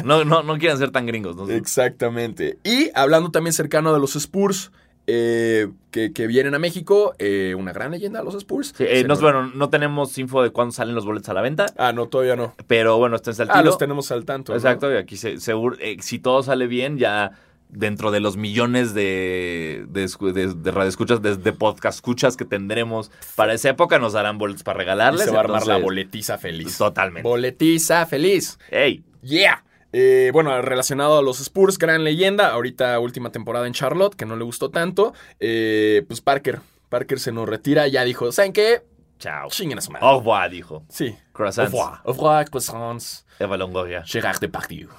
No, 0.05 0.23
no, 0.25 0.43
no 0.43 0.57
quieren 0.57 0.77
ser 0.77 0.91
tan 0.91 1.05
gringos. 1.05 1.35
¿no? 1.35 1.49
Exactamente. 1.49 2.57
Y 2.63 2.89
hablando 2.95 3.31
también 3.31 3.53
cercano 3.53 3.93
de 3.93 3.99
los 3.99 4.15
Spurs, 4.15 4.71
eh, 5.07 5.67
que, 5.89 6.13
que 6.13 6.27
vienen 6.27 6.53
a 6.53 6.59
México, 6.59 7.15
eh, 7.17 7.55
una 7.57 7.73
gran 7.73 7.91
leyenda 7.91 8.21
los 8.21 8.35
Spurs. 8.35 8.73
Sí, 8.77 8.83
eh, 8.87 9.01
no, 9.01 9.09
nos- 9.09 9.21
bueno, 9.21 9.47
no 9.55 9.69
tenemos 9.69 10.15
info 10.19 10.43
de 10.43 10.51
cuándo 10.51 10.71
salen 10.71 10.93
los 10.93 11.05
boletos 11.05 11.29
a 11.29 11.33
la 11.33 11.41
venta, 11.41 11.65
Ah, 11.77 11.93
no, 11.93 12.07
todavía 12.07 12.35
no. 12.35 12.53
pero 12.67 12.97
bueno, 12.99 13.17
en 13.17 13.33
Saltillo. 13.33 13.57
Ah, 13.57 13.63
los 13.63 13.77
tenemos 13.79 14.11
al 14.11 14.25
tanto. 14.25 14.51
¿no? 14.51 14.57
Exacto, 14.57 14.91
y 14.93 14.97
aquí 14.97 15.17
se, 15.17 15.39
seguro, 15.39 15.77
eh, 15.79 15.97
si 16.01 16.19
todo 16.19 16.43
sale 16.43 16.67
bien, 16.67 16.97
ya 16.99 17.31
dentro 17.69 18.11
de 18.11 18.19
los 18.19 18.35
millones 18.35 18.93
de, 18.93 19.85
de, 19.89 20.07
de, 20.33 20.53
de 20.55 20.71
radioescuchas, 20.71 21.21
de, 21.21 21.37
de 21.37 21.53
podcast 21.53 21.97
escuchas 21.97 22.35
que 22.35 22.45
tendremos 22.45 23.11
para 23.35 23.53
esa 23.53 23.69
época, 23.69 23.99
nos 23.99 24.13
darán 24.13 24.37
boletos 24.37 24.63
para 24.63 24.77
Y 24.77 24.81
regalarles. 24.81 25.25
se 25.25 25.31
va 25.31 25.37
a 25.37 25.41
armar 25.41 25.65
la 25.67 25.77
boletiza 25.77 26.37
feliz. 26.37 26.77
Totalmente. 26.77 27.27
Boletiza 27.27 28.05
feliz. 28.05 28.57
¡Ey! 28.71 29.03
Yeah. 29.21 29.63
Eh, 29.91 30.29
bueno, 30.33 30.61
relacionado 30.61 31.17
a 31.17 31.21
los 31.21 31.39
Spurs, 31.39 31.77
gran 31.77 32.03
leyenda. 32.03 32.51
Ahorita 32.51 32.99
última 32.99 33.31
temporada 33.31 33.65
en 33.67 33.73
Charlotte, 33.73 34.15
que 34.15 34.25
no 34.25 34.35
le 34.35 34.43
gustó 34.43 34.69
tanto. 34.69 35.13
Eh, 35.39 36.03
pues 36.07 36.21
Parker. 36.21 36.59
Parker 36.89 37.19
se 37.19 37.31
nos 37.31 37.47
retira. 37.49 37.87
Ya 37.87 38.03
dijo, 38.03 38.31
¿saben 38.31 38.53
qué? 38.53 38.81
Chao. 39.19 39.49
Chinguen 39.49 39.77
a 39.77 39.81
su 39.81 39.91
madre. 39.91 40.05
Au 40.07 40.19
revoir, 40.19 40.49
dijo. 40.49 40.83
Sí. 40.89 41.07
Au 41.09 41.33
Croissants. 41.33 41.71
revoir. 41.71 42.01
Au 42.05 42.13
revoir, 42.13 42.49
croissants. 42.49 43.25
Eva 43.39 43.57
Longoria. 43.57 44.03
Gérard 44.05 44.39
Depardieu. 44.39 44.89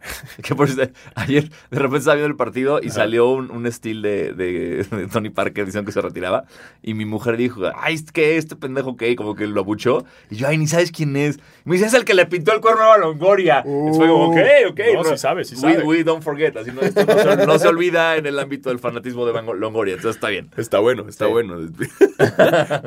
Que 0.42 0.54
por 0.54 0.68
ayer 1.16 1.48
de 1.70 1.78
repente 1.78 1.98
estaba 1.98 2.14
viendo 2.14 2.28
el 2.30 2.36
partido 2.36 2.80
y 2.82 2.90
salió 2.90 3.28
un, 3.30 3.50
un 3.50 3.66
estilo 3.66 4.08
de, 4.08 4.32
de- 4.32 4.84
de 4.84 5.06
Tony 5.08 5.30
Parker 5.30 5.66
diciendo 5.66 5.86
que 5.86 5.92
se 5.92 6.00
retiraba. 6.00 6.44
Y 6.82 6.94
mi 6.94 7.04
mujer 7.04 7.36
dijo, 7.36 7.62
ay, 7.76 7.94
es 7.94 8.10
que 8.12 8.36
este 8.36 8.56
pendejo 8.56 8.96
que 8.96 9.14
como 9.16 9.34
que 9.34 9.46
lo 9.46 9.60
abuchó. 9.60 10.04
Y 10.30 10.36
yo, 10.36 10.48
ay, 10.48 10.58
ni 10.58 10.66
sabes 10.66 10.92
quién 10.92 11.16
es. 11.16 11.36
Y 11.36 11.40
me 11.68 11.74
dice, 11.74 11.86
es 11.86 11.94
el 11.94 12.04
que 12.04 12.14
le 12.14 12.26
pintó 12.26 12.52
el 12.54 12.60
cuerno 12.60 12.92
a 12.92 12.98
Longoria. 12.98 13.62
Uh, 13.64 13.90
y 13.92 13.96
fue 13.96 14.06
como, 14.08 14.28
ok, 14.30 14.36
ok. 14.70 14.80
no, 14.94 15.04
sí 15.04 15.18
sabe, 15.18 15.44
sí 15.44 15.54
we, 15.56 15.60
sabe. 15.60 15.82
we 15.84 16.04
don't 16.04 16.22
forget. 16.22 16.56
Así 16.56 16.70
no, 16.70 16.80
esto 16.80 17.04
no 17.04 17.18
se, 17.18 17.46
no 17.46 17.58
se 17.58 17.68
olvida 17.68 18.16
en 18.16 18.26
el 18.26 18.38
ámbito 18.38 18.68
del 18.70 18.78
fanatismo 18.78 19.26
de 19.26 19.32
Longoria. 19.54 19.94
Entonces 19.94 20.16
está 20.16 20.28
bien. 20.28 20.50
Está 20.56 20.78
bueno, 20.78 21.08
está 21.08 21.26
Sí. 21.26 21.30
bueno. 21.32 21.56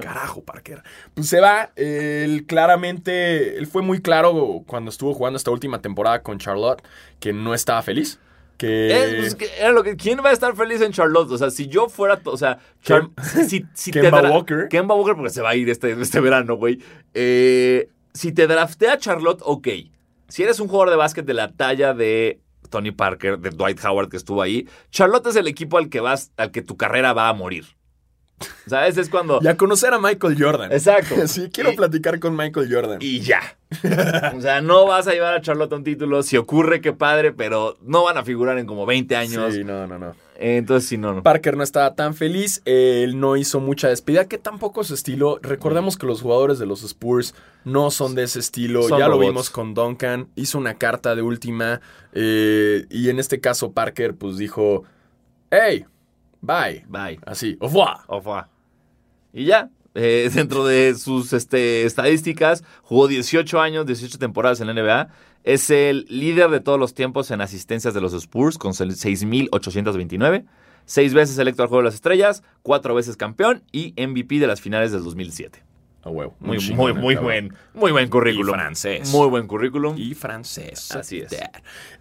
Carajo, 0.01 0.43
Parker. 0.43 0.83
Pues 1.13 1.27
se 1.27 1.39
va. 1.39 1.71
Él 1.75 2.45
claramente, 2.47 3.57
él 3.57 3.67
fue 3.67 3.81
muy 3.81 4.01
claro 4.01 4.63
cuando 4.67 4.89
estuvo 4.89 5.13
jugando 5.13 5.37
esta 5.37 5.51
última 5.51 5.81
temporada 5.81 6.21
con 6.21 6.37
Charlotte 6.37 6.81
que 7.21 7.31
no 7.31 7.53
estaba 7.53 7.81
feliz. 7.81 8.19
que... 8.57 8.89
Eh, 8.91 9.17
pues, 9.21 9.35
que 9.35 9.47
era 9.57 9.71
lo 9.71 9.81
que, 9.83 9.95
¿Quién 9.95 10.19
va 10.19 10.29
a 10.29 10.33
estar 10.33 10.53
feliz 10.57 10.81
en 10.81 10.91
Charlotte? 10.91 11.31
O 11.31 11.37
sea, 11.37 11.49
si 11.51 11.67
yo 11.67 11.87
fuera. 11.87 12.19
O 12.25 12.35
sea, 12.35 12.57
Char- 12.83 13.09
Kem- 13.15 13.47
si, 13.47 13.65
si 13.73 13.91
Kemba 13.93 14.21
dra- 14.21 14.31
Walker. 14.31 14.67
Kemba 14.69 14.95
Walker, 14.95 15.15
porque 15.15 15.29
se 15.29 15.41
va 15.41 15.51
a 15.51 15.55
ir 15.55 15.69
este, 15.69 15.93
este 16.01 16.19
verano, 16.19 16.55
güey. 16.57 16.79
Eh, 17.13 17.87
si 18.13 18.33
te 18.33 18.45
draftea 18.47 18.97
Charlotte, 18.97 19.39
ok. 19.45 19.67
Si 20.27 20.43
eres 20.43 20.59
un 20.59 20.67
jugador 20.67 20.89
de 20.89 20.95
básquet 20.97 21.25
de 21.25 21.33
la 21.33 21.51
talla 21.53 21.93
de 21.93 22.41
Tony 22.69 22.91
Parker, 22.91 23.37
de 23.39 23.49
Dwight 23.51 23.83
Howard 23.85 24.09
que 24.09 24.17
estuvo 24.17 24.41
ahí, 24.41 24.67
Charlotte 24.91 25.27
es 25.27 25.35
el 25.35 25.47
equipo 25.47 25.77
al 25.77 25.89
que 25.89 25.99
vas, 25.99 26.31
al 26.37 26.51
que 26.51 26.61
tu 26.61 26.75
carrera 26.77 27.13
va 27.13 27.29
a 27.29 27.33
morir. 27.33 27.65
¿Sabes? 28.67 28.97
Es 28.97 29.09
cuando. 29.09 29.39
Y 29.41 29.47
a 29.47 29.57
conocer 29.57 29.93
a 29.93 29.99
Michael 29.99 30.35
Jordan. 30.41 30.71
Exacto. 30.71 31.15
Sí, 31.27 31.49
quiero 31.53 31.71
Y- 31.71 31.75
platicar 31.75 32.19
con 32.19 32.35
Michael 32.35 32.73
Jordan. 32.73 32.97
y 33.01 33.19
ya. 33.21 33.41
O 34.35 34.41
sea, 34.41 34.61
no 34.61 34.85
vas 34.85 35.07
a 35.07 35.11
llevar 35.13 35.33
a 35.33 35.41
Charlotte 35.41 35.71
a 35.71 35.75
un 35.77 35.83
título. 35.83 36.23
Si 36.23 36.35
ocurre, 36.37 36.81
qué 36.81 36.91
padre, 36.93 37.31
pero 37.31 37.77
no 37.81 38.03
van 38.03 38.17
a 38.17 38.23
figurar 38.23 38.57
en 38.57 38.65
como 38.65 38.85
20 38.85 39.15
años. 39.15 39.53
Sí, 39.53 39.63
no, 39.63 39.87
no, 39.87 39.97
no. 39.97 40.09
Eh, 40.35 40.57
Entonces, 40.57 40.89
sí, 40.89 40.97
no, 40.97 41.13
no. 41.13 41.23
Parker 41.23 41.55
no 41.55 41.63
estaba 41.63 41.93
tan 41.95 42.13
feliz, 42.15 42.61
él 42.65 43.19
no 43.19 43.37
hizo 43.37 43.59
mucha 43.59 43.87
despedida, 43.89 44.25
que 44.27 44.37
tampoco 44.39 44.81
es 44.81 44.87
su 44.87 44.95
estilo. 44.95 45.39
Recordemos 45.41 45.97
que 45.97 46.07
los 46.07 46.21
jugadores 46.21 46.57
de 46.59 46.65
los 46.65 46.83
Spurs 46.83 47.35
no 47.63 47.91
son 47.91 48.15
de 48.15 48.23
ese 48.23 48.39
estilo. 48.39 48.81
Son 48.83 48.97
ya 48.99 49.07
lo 49.07 49.19
vimos 49.19 49.49
con 49.51 49.73
Duncan, 49.75 50.27
hizo 50.35 50.57
una 50.57 50.73
carta 50.73 51.15
de 51.15 51.21
última 51.21 51.79
eh, 52.13 52.85
y 52.89 53.09
en 53.09 53.19
este 53.19 53.39
caso 53.39 53.71
Parker 53.71 54.15
pues 54.15 54.37
dijo, 54.37 54.83
hey, 55.51 55.85
bye, 56.41 56.83
Bye. 56.87 57.19
así, 57.25 57.57
au 57.59 57.67
revoir. 57.67 58.03
Au 58.07 58.17
revoir. 58.19 58.47
Y 59.33 59.45
ya. 59.45 59.69
eh, 59.93 60.29
dentro 60.33 60.65
de 60.65 60.95
sus 60.95 61.33
este, 61.33 61.85
estadísticas, 61.85 62.63
jugó 62.83 63.07
18 63.07 63.59
años, 63.59 63.85
18 63.85 64.17
temporadas 64.17 64.61
en 64.61 64.67
la 64.67 64.73
NBA. 64.73 65.09
Es 65.43 65.69
el 65.69 66.05
líder 66.07 66.49
de 66.49 66.59
todos 66.59 66.79
los 66.79 66.93
tiempos 66.93 67.31
en 67.31 67.41
asistencias 67.41 67.93
de 67.93 68.01
los 68.01 68.13
Spurs 68.13 68.57
con 68.57 68.73
6.829. 68.73 70.45
Seis 70.85 71.13
veces 71.13 71.37
electo 71.37 71.63
al 71.63 71.69
Juego 71.69 71.81
de 71.81 71.85
las 71.85 71.95
Estrellas, 71.95 72.43
cuatro 72.63 72.93
veces 72.95 73.17
campeón 73.17 73.63
y 73.71 73.93
MVP 73.97 74.39
de 74.39 74.47
las 74.47 74.61
finales 74.61 74.91
del 74.91 75.03
2007. 75.03 75.63
A 76.03 76.09
huevo. 76.09 76.35
Muy, 76.39 76.57
muy, 76.73 76.93
muy 76.93 77.15
buen, 77.15 77.53
muy 77.73 77.91
buen 77.91 78.09
currículum. 78.09 78.55
Y 78.55 78.59
francés. 78.59 79.11
Muy 79.11 79.27
buen 79.29 79.45
currículum. 79.45 79.95
Y 79.97 80.15
francés. 80.15 80.91
Así 80.93 81.19
es. 81.19 81.35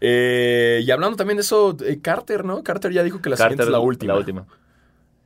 Eh, 0.00 0.80
y 0.82 0.90
hablando 0.90 1.16
también 1.16 1.36
de 1.36 1.42
eso, 1.42 1.76
eh, 1.84 1.98
Carter, 2.00 2.44
¿no? 2.44 2.62
Carter 2.62 2.92
ya 2.92 3.02
dijo 3.02 3.20
que 3.20 3.28
la 3.30 3.36
siguiente 3.36 3.56
Carter, 3.58 3.68
es 3.68 3.72
la 3.72 3.80
última. 3.80 4.12
La 4.14 4.18
última. 4.18 4.46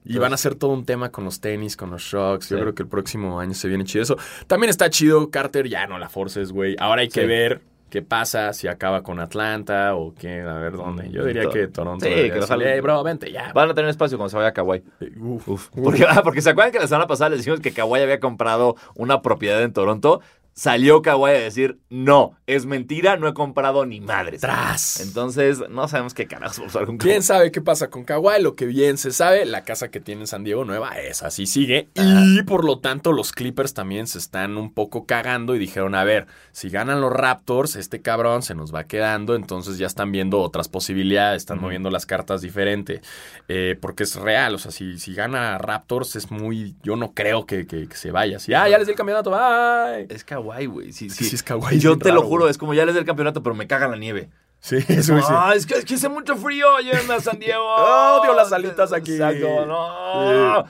Y 0.04 0.18
van 0.18 0.32
a 0.32 0.34
hacer 0.34 0.54
todo 0.54 0.72
un 0.72 0.84
tema 0.84 1.10
con 1.10 1.24
los 1.24 1.40
tenis, 1.40 1.76
con 1.76 1.90
los 1.90 2.02
shocks. 2.02 2.50
Yo 2.50 2.56
Sí. 2.56 2.60
creo 2.62 2.74
que 2.74 2.82
el 2.82 2.88
próximo 2.88 3.40
año 3.40 3.54
se 3.54 3.68
viene 3.68 3.84
chido 3.84 4.02
eso. 4.02 4.16
También 4.46 4.68
está 4.70 4.90
chido 4.90 5.30
Carter, 5.30 5.66
ya 5.68 5.86
no 5.86 5.98
la 5.98 6.08
forces, 6.10 6.52
güey. 6.52 6.76
Ahora 6.78 7.02
hay 7.02 7.08
que 7.08 7.22
Sí. 7.22 7.26
ver 7.26 7.62
qué 7.94 8.02
pasa, 8.02 8.52
si 8.52 8.66
acaba 8.66 9.04
con 9.04 9.20
Atlanta 9.20 9.94
o 9.94 10.12
qué, 10.14 10.40
a 10.40 10.54
ver 10.54 10.72
dónde. 10.72 11.08
Yo 11.12 11.24
diría 11.24 11.48
que 11.48 11.68
Toronto. 11.68 12.04
Sí, 12.04 12.12
que 12.12 12.40
ojalá- 12.40 12.64
"Hey, 12.66 12.80
bro, 12.80 13.04
vente 13.04 13.30
ya. 13.30 13.52
Van 13.54 13.70
a 13.70 13.74
tener 13.74 13.88
espacio 13.88 14.18
cuando 14.18 14.30
se 14.30 14.36
vaya 14.36 14.48
a 14.48 14.52
Kawhi. 14.52 14.82
Uf. 15.20 15.48
Uf. 15.48 15.68
Porque, 15.80 16.04
ah, 16.08 16.20
porque 16.24 16.42
se 16.42 16.50
acuerdan 16.50 16.72
que 16.72 16.80
la 16.80 16.88
semana 16.88 17.06
pasada 17.06 17.30
les 17.30 17.38
dijimos 17.38 17.60
que 17.60 17.70
Kawhi 17.70 18.00
había 18.00 18.18
comprado 18.18 18.74
una 18.96 19.22
propiedad 19.22 19.62
en 19.62 19.72
Toronto. 19.72 20.20
Salió 20.54 21.02
Kawhi 21.02 21.30
a 21.30 21.40
decir, 21.40 21.78
no, 21.90 22.36
es 22.46 22.64
mentira, 22.64 23.16
no 23.16 23.26
he 23.26 23.34
comprado 23.34 23.84
ni 23.86 24.00
madres. 24.00 24.40
Tras. 24.40 25.00
Entonces, 25.00 25.62
no 25.68 25.88
sabemos 25.88 26.14
qué 26.14 26.26
carajos 26.28 26.58
vamos 26.58 26.74
a 26.74 26.78
hacer 26.78 26.86
con 26.86 26.98
¿Quién 26.98 27.22
sabe 27.24 27.50
qué 27.50 27.60
pasa 27.60 27.90
con 27.90 28.04
Kawhi? 28.04 28.40
Lo 28.40 28.54
que 28.54 28.66
bien 28.66 28.96
se 28.96 29.10
sabe, 29.10 29.44
la 29.46 29.64
casa 29.64 29.88
que 29.90 29.98
tiene 30.00 30.20
en 30.22 30.26
San 30.28 30.44
Diego 30.44 30.64
nueva 30.64 30.98
es 31.00 31.22
así 31.24 31.46
sigue. 31.46 31.88
Y 31.96 32.42
por 32.44 32.64
lo 32.64 32.78
tanto, 32.78 33.12
los 33.12 33.32
Clippers 33.32 33.74
también 33.74 34.06
se 34.06 34.18
están 34.18 34.56
un 34.56 34.72
poco 34.72 35.06
cagando 35.06 35.56
y 35.56 35.58
dijeron, 35.58 35.94
a 35.96 36.04
ver, 36.04 36.26
si 36.52 36.70
ganan 36.70 37.00
los 37.00 37.12
Raptors, 37.12 37.74
este 37.74 38.00
cabrón 38.00 38.42
se 38.42 38.54
nos 38.54 38.72
va 38.72 38.84
quedando. 38.84 39.34
Entonces 39.34 39.76
ya 39.78 39.86
están 39.88 40.12
viendo 40.12 40.40
otras 40.40 40.68
posibilidades, 40.68 41.42
están 41.42 41.60
moviendo 41.60 41.90
las 41.90 42.06
cartas 42.06 42.42
diferente. 42.42 43.00
Eh, 43.48 43.76
porque 43.80 44.04
es 44.04 44.14
real, 44.14 44.54
o 44.54 44.58
sea, 44.58 44.70
si, 44.70 44.98
si 44.98 45.14
gana 45.14 45.58
Raptors 45.58 46.14
es 46.14 46.30
muy... 46.30 46.76
Yo 46.84 46.94
no 46.94 47.12
creo 47.12 47.44
que, 47.44 47.66
que- 47.66 47.88
que 47.88 47.96
se 47.96 48.12
vaya 48.12 48.36
así. 48.36 48.54
Ah, 48.54 48.68
ya 48.68 48.78
les 48.78 48.86
di 48.86 48.92
el 48.92 48.96
campeonato, 48.96 49.30
bye. 49.30 50.06
Es 50.08 50.22
Kawhi, 50.24 50.43
güey. 50.66 50.92
Sí, 50.92 51.10
sí. 51.10 51.24
sí 51.24 51.34
es 51.34 51.42
Kawhi, 51.42 51.76
es 51.76 51.82
Yo 51.82 51.98
te 51.98 52.12
lo 52.12 52.22
juro, 52.22 52.48
es 52.48 52.58
como 52.58 52.74
ya 52.74 52.84
les 52.86 52.94
del 52.94 53.04
campeonato, 53.04 53.42
pero 53.42 53.54
me 53.54 53.66
caga 53.66 53.88
la 53.88 53.96
nieve. 53.96 54.30
Sí, 54.60 54.76
eso. 54.88 55.18
Ah, 55.28 55.52
es 55.54 55.66
que, 55.66 55.74
es 55.74 55.84
que 55.84 55.94
hace 55.94 56.08
mucho 56.08 56.36
frío, 56.36 56.78
llévenme 56.78 57.14
a 57.14 57.20
San 57.20 57.38
Diego. 57.38 57.62
Odio 58.20 58.34
las 58.34 58.50
alitas 58.52 58.92
aquí. 58.94 59.12
Exacto, 59.12 59.66
no. 59.66 60.64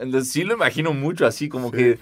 Entonces, 0.00 0.30
sí 0.32 0.44
lo 0.44 0.54
imagino 0.54 0.92
mucho 0.92 1.26
así, 1.26 1.48
como 1.48 1.70
Sí. 1.70 1.76
que. 1.76 1.98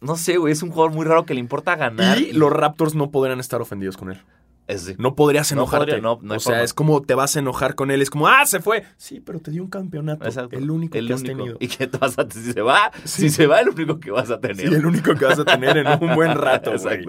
No 0.00 0.16
sé, 0.16 0.36
güey, 0.38 0.52
es 0.52 0.62
un 0.62 0.70
jugador 0.70 0.92
muy 0.92 1.04
raro 1.04 1.26
que 1.26 1.34
le 1.34 1.40
importa 1.40 1.76
ganar. 1.76 2.18
Y 2.18 2.32
los 2.32 2.50
Raptors 2.50 2.94
no 2.94 3.10
podrán 3.10 3.38
estar 3.38 3.60
ofendidos 3.60 3.96
con 3.96 4.10
él. 4.10 4.20
Sí. 4.68 4.94
No 4.96 5.14
podrías 5.14 5.50
No 5.52 5.62
enojarte. 5.62 5.86
podría, 5.92 6.00
no, 6.00 6.12
o 6.12 6.40
sea, 6.40 6.52
forma. 6.52 6.62
es 6.62 6.72
como 6.72 7.02
te 7.02 7.14
vas 7.14 7.36
a 7.36 7.40
enojar 7.40 7.74
con 7.74 7.90
él. 7.90 8.00
Es 8.00 8.08
como, 8.10 8.26
ah, 8.28 8.46
se 8.46 8.60
fue. 8.60 8.84
Sí, 8.96 9.20
pero 9.20 9.38
te 9.40 9.50
dio 9.50 9.62
un 9.62 9.68
campeonato. 9.68 10.24
Exacto. 10.24 10.56
El 10.56 10.70
único 10.70 10.96
El 10.96 11.08
que 11.08 11.12
has 11.14 11.22
tenido. 11.22 11.56
Y 11.60 11.68
que 11.68 11.86
te 11.86 11.98
vas 11.98 12.18
a, 12.18 12.26
si 12.30 12.52
se 12.52 12.62
va, 12.62 12.90
Sí. 13.04 13.22
si 13.22 13.30
se 13.30 13.46
va, 13.46 13.60
el 13.60 13.68
único 13.68 13.98
que 14.00 14.10
vas 14.10 14.30
a 14.30 14.40
tener. 14.40 14.68
Sí, 14.68 14.74
el 14.74 14.86
único 14.86 15.14
que 15.14 15.24
vas 15.24 15.38
a 15.38 15.44
tener 15.44 15.76
en 15.76 15.86
un 15.88 16.14
buen 16.14 16.36
rato, 16.38 16.72
güey. 16.82 17.06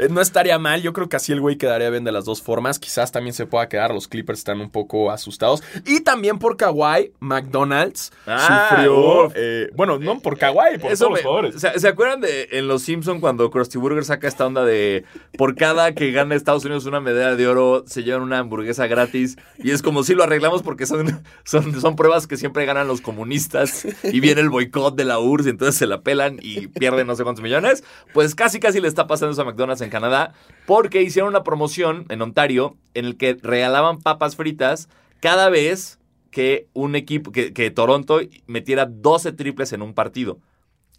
Eh, 0.00 0.08
No 0.10 0.20
estaría 0.20 0.58
mal, 0.58 0.82
yo 0.82 0.92
creo 0.92 1.08
que 1.08 1.16
así 1.16 1.32
el 1.32 1.40
güey 1.40 1.56
quedaría 1.56 1.90
bien 1.90 2.04
de 2.04 2.12
las 2.12 2.24
dos 2.24 2.42
formas. 2.42 2.78
Quizás 2.78 3.12
también 3.12 3.34
se 3.34 3.46
pueda 3.46 3.68
quedar, 3.68 3.92
los 3.92 4.08
Clippers 4.08 4.38
están 4.40 4.60
un 4.60 4.70
poco 4.70 5.10
asustados. 5.10 5.62
Y 5.86 6.00
también 6.00 6.38
por 6.38 6.56
Kawhi, 6.56 7.12
McDonald's 7.20 8.12
Ah, 8.26 8.68
sufrió. 8.70 9.26
uf. 9.26 9.32
eh, 9.36 9.70
bueno, 9.76 9.98
no 9.98 10.20
por 10.20 10.38
Kawhi, 10.38 10.78
por 10.78 10.92
todos 10.92 11.10
los 11.10 11.20
jugadores. 11.22 11.60
¿se, 11.60 11.78
se 11.78 11.88
acuerdan 11.88 12.20
de 12.20 12.48
en 12.52 12.68
Los 12.68 12.82
Simpson 12.82 13.20
cuando 13.20 13.50
Krusty 13.50 13.78
Burger 13.78 14.04
saca 14.04 14.26
esta 14.28 14.46
onda 14.46 14.64
de 14.64 15.04
por 15.36 15.54
cada 15.54 15.92
que 15.94 16.10
gana 16.12 16.34
Estados 16.34 16.64
Unidos 16.64 16.86
una 16.86 17.00
medalla 17.00 17.36
de 17.36 17.46
oro 17.46 17.84
se 17.86 18.02
llevan 18.02 18.22
una 18.22 18.38
hamburguesa 18.38 18.86
gratis 18.86 19.36
y 19.58 19.70
es 19.72 19.82
como 19.82 20.02
si 20.02 20.14
lo 20.14 20.22
arreglamos 20.22 20.62
porque 20.62 20.86
son, 20.86 21.22
son, 21.44 21.80
son 21.80 21.96
pruebas 21.96 22.26
que 22.26 22.36
siempre 22.36 22.64
ganan 22.66 22.88
los 22.88 23.00
comunistas 23.00 23.86
y 24.04 24.20
viene 24.20 24.40
el 24.40 24.48
boicot 24.50 24.94
de 24.96 25.04
la 25.04 25.18
URSS 25.18 25.46
y 25.46 25.50
entonces 25.50 25.74
se 25.76 25.86
la 25.86 26.00
pelan 26.00 26.38
y 26.42 26.68
pierden 26.68 27.06
no 27.06 27.16
sé 27.16 27.22
cuántos 27.24 27.42
millones? 27.42 27.84
Pues 28.14 28.34
casi 28.34 28.60
casi 28.60 28.80
le 28.80 28.88
está 28.88 29.06
pasando 29.06 29.32
eso 29.32 29.42
a 29.42 29.44
McDonald's 29.44 29.82
en 29.82 29.89
Canadá 29.90 30.32
porque 30.66 31.02
hicieron 31.02 31.28
una 31.30 31.44
promoción 31.44 32.06
en 32.08 32.22
Ontario 32.22 32.76
en 32.94 33.04
el 33.04 33.16
que 33.16 33.36
regalaban 33.42 33.98
papas 33.98 34.36
fritas 34.36 34.88
cada 35.20 35.48
vez 35.50 35.98
que 36.30 36.68
un 36.74 36.94
equipo, 36.96 37.32
que, 37.32 37.52
que 37.52 37.70
Toronto 37.70 38.20
metiera 38.46 38.86
12 38.86 39.32
triples 39.32 39.72
en 39.72 39.82
un 39.82 39.94
partido. 39.94 40.38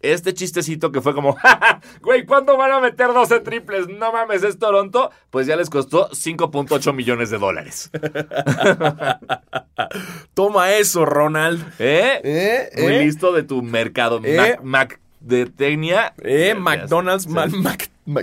Este 0.00 0.34
chistecito 0.34 0.90
que 0.90 1.00
fue 1.00 1.14
como, 1.14 1.32
"Ja, 1.36 1.58
ja, 1.60 1.80
güey, 2.02 2.26
¿cuándo 2.26 2.56
van 2.56 2.72
a 2.72 2.80
meter 2.80 3.12
12 3.14 3.40
triples? 3.40 3.86
No 3.88 4.12
mames, 4.12 4.42
es 4.42 4.58
Toronto. 4.58 5.10
Pues 5.30 5.46
ya 5.46 5.54
les 5.56 5.70
costó 5.70 6.10
5.8 6.10 6.92
millones 6.92 7.30
de 7.30 7.38
dólares. 7.38 7.88
Toma 10.34 10.72
eso, 10.72 11.04
Ronald. 11.04 11.62
¿Eh? 11.78 12.20
¿Eh? 12.24 12.70
Muy 12.82 12.94
¿Eh? 12.94 13.04
listo 13.04 13.32
de 13.32 13.42
tu 13.42 13.62
mercado. 13.62 14.20
¿Eh? 14.24 14.36
Mac, 14.36 14.60
Mac 14.62 15.00
de 15.20 15.46
tecnia. 15.46 16.14
Eh, 16.22 16.54
McDonald's, 16.58 17.24
Sí. 17.24 17.30
Mac, 17.58 17.90
El 18.04 18.14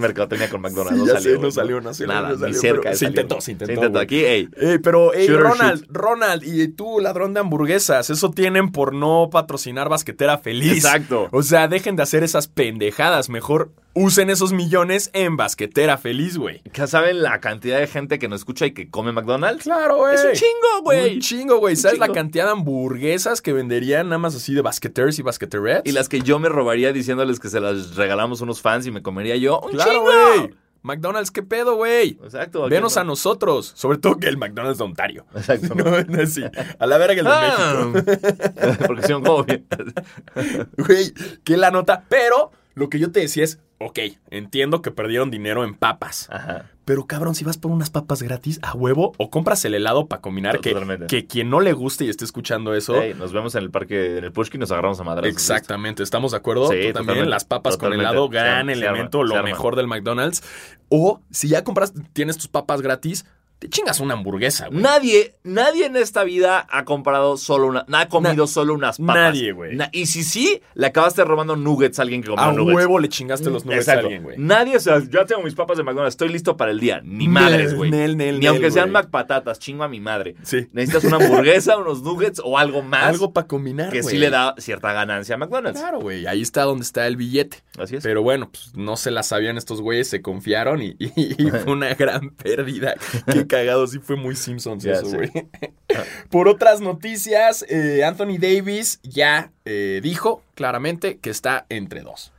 mercadotecnia 0.00 0.50
con 0.50 0.60
McDonald's. 0.60 0.98
Sí, 0.98 1.06
no 1.06 1.08
ya 1.12 1.20
sé, 1.20 1.22
salió. 1.22 1.40
no 1.40 1.50
salió, 1.50 1.80
no 1.80 1.94
salió, 1.94 2.12
Nada, 2.12 2.28
no 2.30 2.34
salió, 2.38 2.48
ni 2.48 2.54
cerca. 2.54 2.94
se 2.94 3.06
intentó, 3.06 3.40
se 3.40 3.52
intentó, 3.52 3.72
Se 3.72 3.74
intentó. 3.74 3.98
Aquí, 4.00 4.24
ey. 4.24 4.48
Pero, 4.82 5.08
or 5.08 5.40
Ronald, 5.40 5.80
shoot. 5.82 5.90
Ronald, 5.90 6.42
y 6.44 6.68
tú, 6.68 6.98
ladrón 7.00 7.34
de 7.34 7.40
hamburguesas, 7.40 8.10
eso 8.10 8.30
tienen 8.30 8.72
por 8.72 8.94
no 8.94 9.28
patrocinar 9.30 9.88
Basquetera 9.88 10.38
Feliz. 10.38 10.84
Exacto. 10.84 11.28
O 11.30 11.42
sea, 11.42 11.68
dejen 11.68 11.96
de 11.96 12.02
hacer 12.02 12.24
esas 12.24 12.48
pendejadas. 12.48 13.28
Mejor 13.28 13.72
usen 13.96 14.28
esos 14.28 14.52
millones 14.52 15.10
en 15.12 15.36
Basquetera 15.36 15.96
Feliz, 15.96 16.36
güey. 16.36 16.62
¿Ya 16.74 16.88
saben 16.88 17.22
la 17.22 17.40
cantidad 17.40 17.78
de 17.78 17.86
gente 17.86 18.18
que 18.18 18.26
nos 18.26 18.40
escucha 18.40 18.66
y 18.66 18.72
que 18.72 18.90
come 18.90 19.12
McDonald's? 19.12 19.62
Claro, 19.62 19.98
güey. 19.98 20.16
Es 20.16 20.24
un 20.24 20.32
chingo, 20.32 20.82
güey. 20.82 21.14
Un 21.14 21.20
chingo, 21.20 21.58
güey. 21.58 21.76
¿Sabes 21.76 22.00
la 22.00 22.08
cantidad 22.08 22.46
de 22.46 22.50
hamburguesas 22.52 23.40
que 23.40 23.52
venderían 23.52 24.08
nada 24.08 24.18
más 24.18 24.34
así 24.34 24.52
de 24.52 24.62
basqueters 24.62 25.20
y 25.20 25.22
basqueterets? 25.22 25.88
Y 25.88 25.92
las 25.92 26.08
que 26.08 26.20
yo 26.22 26.40
me 26.40 26.48
robaría 26.48 26.92
diciéndoles 26.92 27.38
que 27.38 27.48
se 27.48 27.60
las 27.60 27.83
regalamos 27.94 28.40
unos 28.40 28.60
fans 28.60 28.86
y 28.86 28.90
me 28.90 29.02
comería 29.02 29.36
yo. 29.36 29.60
¡Un 29.60 29.72
Claro, 29.72 30.02
güey. 30.02 30.54
McDonald's, 30.82 31.30
¿qué 31.30 31.42
pedo, 31.42 31.76
güey? 31.76 32.18
Exacto. 32.22 32.68
Venos 32.68 32.98
a 32.98 33.04
no- 33.04 33.12
nosotros. 33.12 33.72
Sobre 33.74 33.96
todo 33.96 34.18
que 34.18 34.28
el 34.28 34.36
McDonald's 34.36 34.76
de 34.78 34.84
Ontario. 34.84 35.24
Exacto. 35.34 35.74
No, 35.74 35.84
no 35.84 36.20
es 36.20 36.30
así. 36.32 36.44
A 36.78 36.86
la 36.86 36.98
verga 36.98 37.20
el 37.20 37.24
de 37.24 37.30
Ah, 37.32 37.90
México. 37.92 38.86
Porque 38.86 39.02
son. 39.08 39.22
Güey, 40.76 41.12
que 41.42 41.56
la 41.56 41.70
nota. 41.70 42.04
Pero 42.08 42.52
lo 42.74 42.88
que 42.88 42.98
yo 42.98 43.10
te 43.12 43.20
decía 43.20 43.44
es, 43.44 43.60
ok, 43.78 43.98
entiendo 44.30 44.82
que 44.82 44.90
perdieron 44.90 45.30
dinero 45.30 45.64
en 45.64 45.74
papas. 45.74 46.28
Ajá. 46.30 46.70
Pero 46.84 47.06
cabrón, 47.06 47.34
si 47.34 47.44
vas 47.44 47.56
por 47.56 47.70
unas 47.70 47.90
papas 47.90 48.22
gratis 48.22 48.58
a 48.62 48.74
huevo 48.74 49.12
o 49.16 49.30
compras 49.30 49.64
el 49.64 49.74
helado 49.74 50.06
para 50.06 50.20
combinar, 50.20 50.60
que, 50.60 50.74
que 51.08 51.26
quien 51.26 51.48
no 51.50 51.60
le 51.60 51.72
guste 51.72 52.04
y 52.04 52.08
esté 52.08 52.24
escuchando 52.24 52.74
eso. 52.74 52.94
Nos 53.16 53.32
vemos 53.32 53.54
en 53.54 53.62
el 53.62 53.70
parque, 53.70 54.18
en 54.18 54.24
el 54.24 54.32
Pushkin 54.32 54.58
y 54.58 54.62
nos 54.62 54.70
agarramos 54.70 55.00
a 55.00 55.04
madras. 55.04 55.30
Exactamente, 55.30 56.02
¿estamos 56.02 56.32
de 56.32 56.36
acuerdo? 56.38 56.68
Sí, 56.68 56.76
Tú 56.88 56.92
también, 56.92 57.30
las 57.30 57.44
papas 57.44 57.74
totalmente. 57.74 58.04
con 58.04 58.10
helado, 58.12 58.28
gran 58.28 58.44
Se 58.44 58.50
arma, 58.50 58.72
se 58.72 58.78
elemento, 58.78 59.20
arma, 59.22 59.36
lo 59.36 59.42
mejor 59.42 59.76
del 59.76 59.86
McDonald's. 59.86 60.42
O 60.88 61.20
si 61.30 61.48
ya 61.48 61.64
compras, 61.64 61.92
tienes 62.12 62.36
tus 62.36 62.48
papas 62.48 62.82
gratis, 62.82 63.24
te 63.64 63.70
chingas 63.70 63.98
una 64.00 64.12
hamburguesa, 64.12 64.68
güey. 64.68 64.82
Nadie, 64.82 65.36
nadie 65.42 65.86
en 65.86 65.96
esta 65.96 66.22
vida 66.22 66.66
ha 66.70 66.84
comprado 66.84 67.38
solo 67.38 67.68
una, 67.68 67.86
ha 67.92 68.08
comido 68.08 68.46
solo 68.46 68.74
unas 68.74 68.98
papas. 68.98 69.14
nadie, 69.16 69.52
güey. 69.52 69.74
Na- 69.74 69.88
y 69.90 70.04
si 70.04 70.22
sí, 70.22 70.60
le 70.74 70.86
acabaste 70.88 71.24
robando 71.24 71.56
nuggets 71.56 71.98
a 71.98 72.02
alguien 72.02 72.20
que 72.22 72.28
compró 72.28 72.44
A 72.44 72.52
nuggets. 72.52 72.76
huevo 72.76 72.98
le 72.98 73.08
chingaste 73.08 73.48
los 73.48 73.64
nuggets 73.64 73.88
a 73.88 73.92
alguien, 73.94 74.22
güey. 74.22 74.36
Nadie, 74.38 74.76
o 74.76 74.80
sea, 74.80 75.02
ya 75.10 75.24
tengo 75.24 75.42
mis 75.42 75.54
papas 75.54 75.78
de 75.78 75.82
McDonald's, 75.82 76.12
estoy 76.12 76.28
listo 76.28 76.58
para 76.58 76.72
el 76.72 76.78
día. 76.80 77.00
Ni 77.02 77.26
madres, 77.26 77.74
güey. 77.74 77.90
Nel, 77.90 78.18
nel, 78.18 78.34
Ni 78.34 78.40
nel, 78.40 78.48
aunque 78.48 78.70
sean. 78.70 78.90
McPatatas, 78.92 79.58
chingo 79.58 79.82
a 79.84 79.88
mi 79.88 79.98
madre. 80.00 80.34
Sí. 80.42 80.68
Necesitas 80.72 81.04
una 81.04 81.16
hamburguesa, 81.16 81.78
unos 81.78 82.02
nuggets 82.02 82.42
o 82.44 82.58
algo 82.58 82.82
más 82.82 83.04
Algo 83.04 83.32
para 83.32 83.46
combinar, 83.46 83.90
que 83.90 84.02
sí 84.02 84.18
le 84.18 84.28
da 84.28 84.54
cierta 84.58 84.92
ganancia 84.92 85.36
a 85.36 85.38
McDonald's. 85.38 85.80
Claro, 85.80 86.00
güey. 86.00 86.26
Ahí 86.26 86.42
está 86.42 86.64
donde 86.64 86.84
está 86.84 87.06
el 87.06 87.16
billete. 87.16 87.62
Así 87.78 87.96
es. 87.96 88.02
Pero 88.02 88.22
bueno, 88.22 88.50
pues 88.50 88.74
no 88.74 88.96
se 88.98 89.10
la 89.10 89.22
sabían 89.22 89.56
estos 89.56 89.80
güeyes, 89.80 90.06
se 90.08 90.20
confiaron 90.20 90.82
y, 90.82 90.96
y- 90.98 91.14
y 91.16 91.50
fue 91.64 91.72
una 91.72 91.94
gran 91.94 92.28
pérdida. 92.30 92.94
Qué 93.32 93.46
cagado, 93.54 93.86
sí 93.86 93.98
fue 93.98 94.16
muy 94.16 94.36
Simpsons 94.36 94.84
eso, 94.84 95.08
güey. 95.16 95.30
Por 96.30 96.48
otras 96.48 96.80
noticias, 96.80 97.64
eh, 97.68 98.04
Anthony 98.04 98.38
Davis 98.38 99.00
ya 99.02 99.52
eh, 99.64 100.00
dijo 100.02 100.42
claramente 100.54 101.18
que 101.18 101.30
está 101.30 101.66
entre 101.68 102.00
dos. 102.02 102.32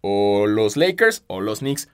O 0.00 0.46
los 0.46 0.76
Lakers 0.76 1.24
o 1.28 1.40
los 1.40 1.60
Knicks. 1.60 1.88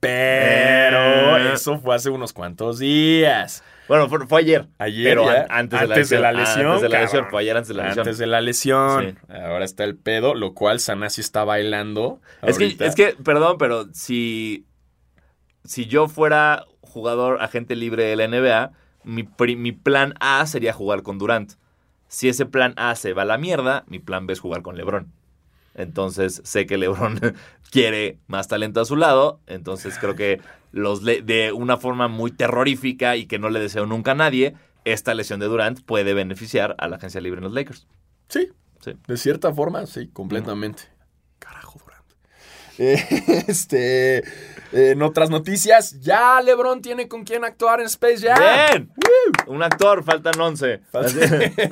Pero 0.00 1.36
Eh. 1.38 1.52
eso 1.54 1.78
fue 1.80 1.94
hace 1.94 2.10
unos 2.10 2.32
cuantos 2.32 2.78
días. 2.78 3.62
Bueno, 3.88 4.08
fue, 4.08 4.26
fue 4.26 4.40
ayer. 4.40 4.66
Ayer, 4.78 5.10
Pero 5.16 5.28
an- 5.28 5.46
antes, 5.48 5.80
de 5.80 5.86
la 5.86 5.94
Antes 5.94 6.10
de 6.10 6.16
lesión. 6.16 6.22
la 6.22 6.32
lesión, 6.32 6.66
Antes 6.66 6.82
de 6.82 6.88
la 6.88 7.00
lesión. 7.02 7.26
Fue 7.30 7.40
ayer 7.42 7.56
antes 7.56 7.68
de 7.68 7.74
la 7.74 7.82
lesión. 7.84 8.00
Antes 8.00 8.18
de 8.18 8.26
la 8.26 8.40
lesión. 8.40 9.18
Ahora 9.28 9.64
está 9.64 9.84
el 9.84 9.96
pedo, 9.96 10.34
lo 10.34 10.54
cual 10.54 10.80
Sanasi 10.80 11.20
está 11.20 11.44
bailando. 11.44 12.20
Es 12.42 12.58
que, 12.58 12.76
es 12.80 12.94
que, 12.94 13.14
perdón, 13.24 13.58
pero 13.58 13.86
si, 13.92 14.66
si 15.64 15.86
yo 15.86 16.08
fuera 16.08 16.64
jugador 16.96 17.42
agente 17.42 17.76
libre 17.76 18.04
de 18.04 18.16
la 18.16 18.26
NBA, 18.26 18.72
mi, 19.04 19.22
pri- 19.22 19.56
mi 19.56 19.72
plan 19.72 20.14
A 20.18 20.46
sería 20.46 20.72
jugar 20.72 21.02
con 21.02 21.18
Durant. 21.18 21.52
Si 22.08 22.28
ese 22.28 22.46
plan 22.46 22.72
A 22.76 22.94
se 22.94 23.12
va 23.12 23.22
a 23.22 23.26
la 23.26 23.36
mierda, 23.36 23.84
mi 23.86 23.98
plan 23.98 24.26
B 24.26 24.32
es 24.32 24.40
jugar 24.40 24.62
con 24.62 24.76
LeBron. 24.78 25.12
Entonces 25.74 26.40
sé 26.44 26.64
que 26.66 26.78
LeBron 26.78 27.20
quiere 27.70 28.18
más 28.28 28.48
talento 28.48 28.80
a 28.80 28.84
su 28.86 28.96
lado. 28.96 29.40
Entonces 29.46 29.98
creo 29.98 30.14
que 30.16 30.40
los 30.72 31.04
de 31.04 31.52
una 31.54 31.76
forma 31.76 32.08
muy 32.08 32.30
terrorífica 32.30 33.16
y 33.16 33.26
que 33.26 33.38
no 33.38 33.50
le 33.50 33.60
deseo 33.60 33.84
nunca 33.86 34.12
a 34.12 34.14
nadie, 34.14 34.54
esta 34.84 35.14
lesión 35.14 35.38
de 35.40 35.46
Durant 35.46 35.82
puede 35.82 36.14
beneficiar 36.14 36.74
a 36.78 36.88
la 36.88 36.96
agencia 36.96 37.20
libre 37.20 37.38
en 37.38 37.44
los 37.44 37.52
Lakers. 37.52 37.86
Sí, 38.28 38.48
Sí. 38.80 38.92
de 39.06 39.16
cierta 39.16 39.52
forma, 39.52 39.84
sí, 39.86 40.08
completamente. 40.08 40.84
Eh, 42.78 43.44
este, 43.48 44.18
eh, 44.18 44.22
en 44.72 45.02
otras 45.02 45.30
noticias, 45.30 46.00
ya 46.00 46.40
LeBron 46.42 46.82
tiene 46.82 47.08
con 47.08 47.24
quién 47.24 47.44
actuar 47.44 47.80
en 47.80 47.86
Space 47.86 48.26
Jam. 48.26 48.38
¡Bien! 48.38 48.90
Un 49.46 49.62
actor, 49.62 50.04
faltan 50.04 50.38
11. 50.38 50.80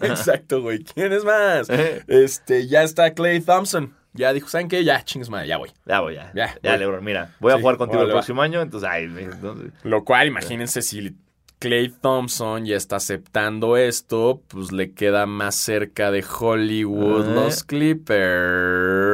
Exacto, 0.02 0.62
güey. 0.62 0.82
¿Quién 0.84 1.12
es 1.12 1.24
más? 1.24 1.68
Eh. 1.70 2.02
Este, 2.06 2.66
ya 2.66 2.82
está 2.82 3.12
Clay 3.14 3.40
Thompson. 3.40 3.94
Ya 4.12 4.32
dijo, 4.32 4.48
¿saben 4.48 4.68
qué? 4.68 4.84
Ya, 4.84 5.02
chingues 5.04 5.28
madre, 5.28 5.48
ya 5.48 5.56
voy. 5.56 5.72
Ya 5.86 6.00
voy, 6.00 6.14
ya. 6.14 6.30
Ya, 6.34 6.54
Ya, 6.62 6.70
voy. 6.70 6.78
Lebron, 6.78 7.04
mira. 7.04 7.34
Voy 7.40 7.52
a 7.52 7.58
jugar 7.58 7.76
contigo 7.76 8.02
el 8.02 8.08
va. 8.08 8.12
próximo 8.12 8.42
año, 8.42 8.62
entonces, 8.62 8.88
ay, 8.88 9.04
entonces- 9.04 9.72
Lo 9.82 10.04
cual, 10.04 10.28
imagínense 10.28 10.82
si 10.82 11.16
Clay 11.58 11.88
Thompson 11.88 12.64
ya 12.64 12.76
está 12.76 12.96
aceptando 12.96 13.76
esto, 13.76 14.40
pues 14.48 14.70
le 14.70 14.92
queda 14.92 15.26
más 15.26 15.56
cerca 15.56 16.10
de 16.12 16.22
Hollywood 16.22 17.26
los 17.26 17.64
Clippers. 17.64 19.13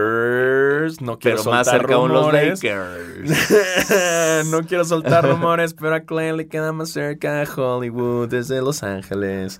No 1.00 1.18
quiero 1.18 1.38
pero 1.38 1.50
más 1.50 1.66
soltar 1.66 1.80
cerca 1.80 1.94
aún 1.94 2.12
los 2.12 2.26
rumores. 2.26 2.62
Lakers. 2.62 4.46
no 4.50 4.62
quiero 4.62 4.84
soltar 4.84 5.28
rumores, 5.28 5.74
pero 5.74 5.94
a 5.94 6.00
Clay 6.00 6.36
le 6.36 6.48
queda 6.48 6.72
más 6.72 6.90
cerca 6.90 7.42
a 7.42 7.44
Hollywood 7.44 8.28
desde 8.28 8.60
Los 8.60 8.82
Ángeles. 8.82 9.58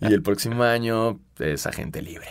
Y 0.00 0.12
el 0.12 0.22
próximo 0.22 0.62
año 0.64 1.20
es 1.38 1.66
agente 1.66 2.02
libre. 2.02 2.26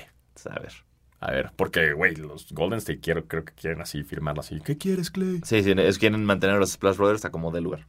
A 0.50 0.60
ver. 0.60 0.74
A 1.20 1.32
ver, 1.32 1.52
porque, 1.56 1.94
güey, 1.94 2.16
los 2.16 2.52
Golden 2.52 2.80
State 2.80 3.00
quiero, 3.00 3.26
creo 3.26 3.46
que 3.46 3.54
quieren 3.54 3.80
así 3.80 4.04
firmarlo 4.04 4.42
así. 4.42 4.60
¿Qué 4.60 4.78
quieres, 4.78 5.10
Clay? 5.10 5.40
Sí, 5.46 5.64
sí, 5.64 5.74
es 5.78 5.98
quieren 5.98 6.26
mantener 6.26 6.58
a 6.58 6.60
los 6.60 6.72
Splash 6.72 6.98
Brothers 6.98 7.24
a 7.24 7.32
como 7.32 7.50
de 7.52 7.62
lugar. 7.62 7.88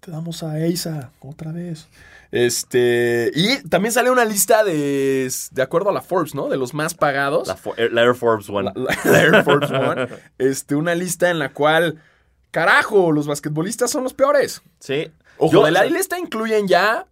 Te 0.00 0.10
damos 0.10 0.42
a 0.42 0.58
Eisa 0.58 1.12
otra 1.20 1.52
vez. 1.52 1.86
Este. 2.34 3.30
Y 3.34 3.62
también 3.68 3.92
sale 3.92 4.10
una 4.10 4.24
lista 4.24 4.64
de. 4.64 5.30
De 5.52 5.62
acuerdo 5.62 5.90
a 5.90 5.92
la 5.92 6.02
Forbes, 6.02 6.34
¿no? 6.34 6.48
De 6.48 6.56
los 6.56 6.74
más 6.74 6.94
pagados. 6.94 7.46
La, 7.46 7.56
For- 7.56 7.76
la 7.92 8.02
Air 8.02 8.14
Forbes 8.16 8.48
One. 8.50 8.72
La, 8.74 9.20
Air 9.20 9.44
Force 9.44 9.72
One. 9.74 10.08
Este, 10.38 10.74
una 10.74 10.94
lista 10.94 11.30
en 11.30 11.38
la 11.38 11.52
cual. 11.52 12.02
Carajo, 12.50 13.10
los 13.12 13.26
basquetbolistas 13.26 13.90
son 13.90 14.02
los 14.04 14.14
peores. 14.14 14.62
Sí. 14.80 15.10
Ojo, 15.38 15.52
Yo- 15.52 15.64
de 15.64 15.70
la 15.72 15.84
lista 15.84 16.18
incluyen 16.18 16.66
ya 16.68 17.06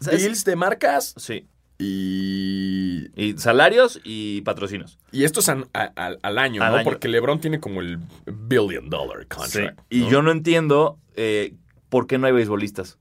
¿Sabes? 0.00 0.22
deals 0.22 0.44
de 0.44 0.56
marcas 0.56 1.14
Sí. 1.16 1.46
y. 1.78 3.08
Y 3.16 3.36
salarios 3.38 4.00
y 4.04 4.42
patrocinios. 4.42 4.98
Y 5.12 5.24
esto 5.24 5.40
es 5.40 5.48
an- 5.48 5.66
a- 5.74 5.92
al- 5.96 6.18
al 6.22 6.38
año, 6.38 6.62
Al 6.62 6.70
¿no? 6.72 6.76
año. 6.78 6.84
Porque 6.84 7.08
LeBron 7.08 7.40
tiene 7.40 7.58
como 7.60 7.80
el 7.80 7.98
billion 8.26 8.88
dollar 8.90 9.26
contract. 9.26 9.80
Y 9.90 10.00
¿no? 10.02 10.10
yo 10.10 10.22
no 10.22 10.30
entiendo 10.30 10.98
eh, 11.16 11.54
por 11.88 12.06
qué 12.06 12.18
no 12.18 12.26
hay 12.26 12.32
beisbolistas. 12.32 12.98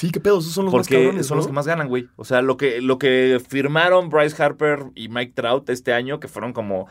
Sí, 0.00 0.10
qué 0.10 0.18
pedo, 0.18 0.38
esos 0.38 0.54
son 0.54 0.64
los 0.64 0.72
más 0.72 0.88
Porque 0.88 1.04
cabrones, 1.04 1.26
son 1.26 1.36
¿no? 1.36 1.40
los 1.40 1.46
que 1.46 1.52
más 1.52 1.66
ganan, 1.66 1.86
güey. 1.86 2.08
O 2.16 2.24
sea, 2.24 2.40
lo 2.40 2.56
que, 2.56 2.80
lo 2.80 2.98
que 2.98 3.38
firmaron 3.46 4.08
Bryce 4.08 4.42
Harper 4.42 4.86
y 4.94 5.10
Mike 5.10 5.34
Trout 5.34 5.68
este 5.68 5.92
año, 5.92 6.20
que 6.20 6.26
fueron 6.26 6.54
como 6.54 6.88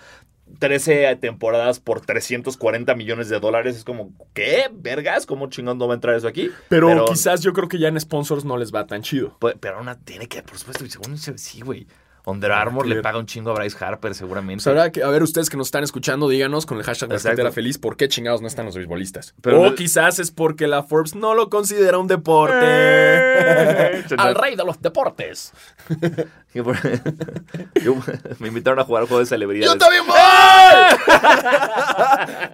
13 0.60 1.16
temporadas 1.16 1.80
por 1.80 2.02
340 2.02 2.94
millones 2.94 3.28
de 3.30 3.40
dólares, 3.40 3.78
es 3.78 3.84
como, 3.84 4.14
¿qué? 4.36 4.70
¿Vergas? 4.72 5.26
¿Cómo 5.26 5.50
chingón 5.50 5.80
no 5.80 5.88
va 5.88 5.96
a 5.96 5.96
entrar 5.96 6.16
eso 6.16 6.28
aquí? 6.28 6.52
Pero, 6.70 7.06
quizás 7.06 7.42
yo 7.42 7.52
creo 7.52 7.68
que 7.68 7.80
ya 7.80 7.88
en 7.88 8.00
sponsors 8.00 8.46
no 8.46 8.58
les 8.58 8.72
va 8.72 8.86
tan 8.86 9.02
chido. 9.02 9.38
pues, 9.40 9.56
Pero 9.60 9.80
aún 9.80 9.90
tiene 10.06 10.28
que, 10.28 10.44
por 10.44 10.60
supuesto, 10.60 10.86
y 10.86 10.92
según 10.92 11.18
sí, 11.18 11.62
güey. 11.62 11.88
Under 12.30 12.52
Armour 12.52 12.84
que 12.84 12.96
le 12.96 13.02
paga 13.02 13.20
un 13.20 13.26
chingo 13.26 13.52
a 13.52 13.54
Bryce 13.56 13.84
Harper, 13.84 14.14
seguramente. 14.16 14.64
Pues 14.64 14.92
que, 14.92 15.04
a 15.04 15.10
ver, 15.10 15.24
ustedes 15.24 15.50
que 15.50 15.58
nos 15.58 15.68
están 15.68 15.84
escuchando, 15.84 16.30
díganos 16.30 16.66
con 16.66 16.78
el 16.78 16.84
hashtag 16.84 17.12
Exacto. 17.12 17.30
Basquetera 17.30 17.52
Feliz 17.52 17.78
por 17.78 17.98
qué 17.98 18.08
chingados 18.08 18.42
no 18.42 18.48
están 18.48 18.66
los 18.66 18.76
beisbolistas. 18.76 19.34
Pero 19.42 19.62
o 19.62 19.76
quizás 19.76 20.20
es 20.20 20.32
porque 20.32 20.68
la 20.68 20.84
Forbes 20.84 21.16
no 21.16 21.34
lo 21.34 21.50
considera 21.50 21.98
un 21.98 22.08
deporte. 22.08 22.58
Eh. 22.62 24.04
Al 24.18 24.36
rey 24.36 24.56
de 24.56 24.64
los 24.66 24.82
deportes. 24.82 25.54
Yo- 26.54 27.96
me 28.40 28.48
invitaron 28.48 28.80
a 28.80 28.84
jugar 28.84 29.04
juego 29.06 29.20
de 29.20 29.26
celebridades. 29.28 29.72
¡Yo 29.72 29.78
también 29.78 30.04
voy! 30.08 30.18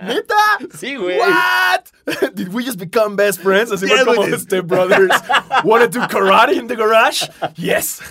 ¿Neta? 0.07 0.35
Sí, 0.77 0.95
güey. 0.95 1.17
What? 1.19 1.81
Did 2.33 2.49
we 2.49 2.63
just 2.65 2.77
become 2.79 3.15
best 3.15 3.41
friends? 3.41 3.71
Así 3.71 3.87
Yes, 3.87 4.03
como 4.03 4.21
we 4.21 4.31
este 4.31 4.61
brothers. 4.61 5.09
Wanna 5.63 5.87
do 5.87 6.01
karate 6.09 6.53
in 6.55 6.67
the 6.67 6.75
garage? 6.75 7.27
Yes. 7.55 8.01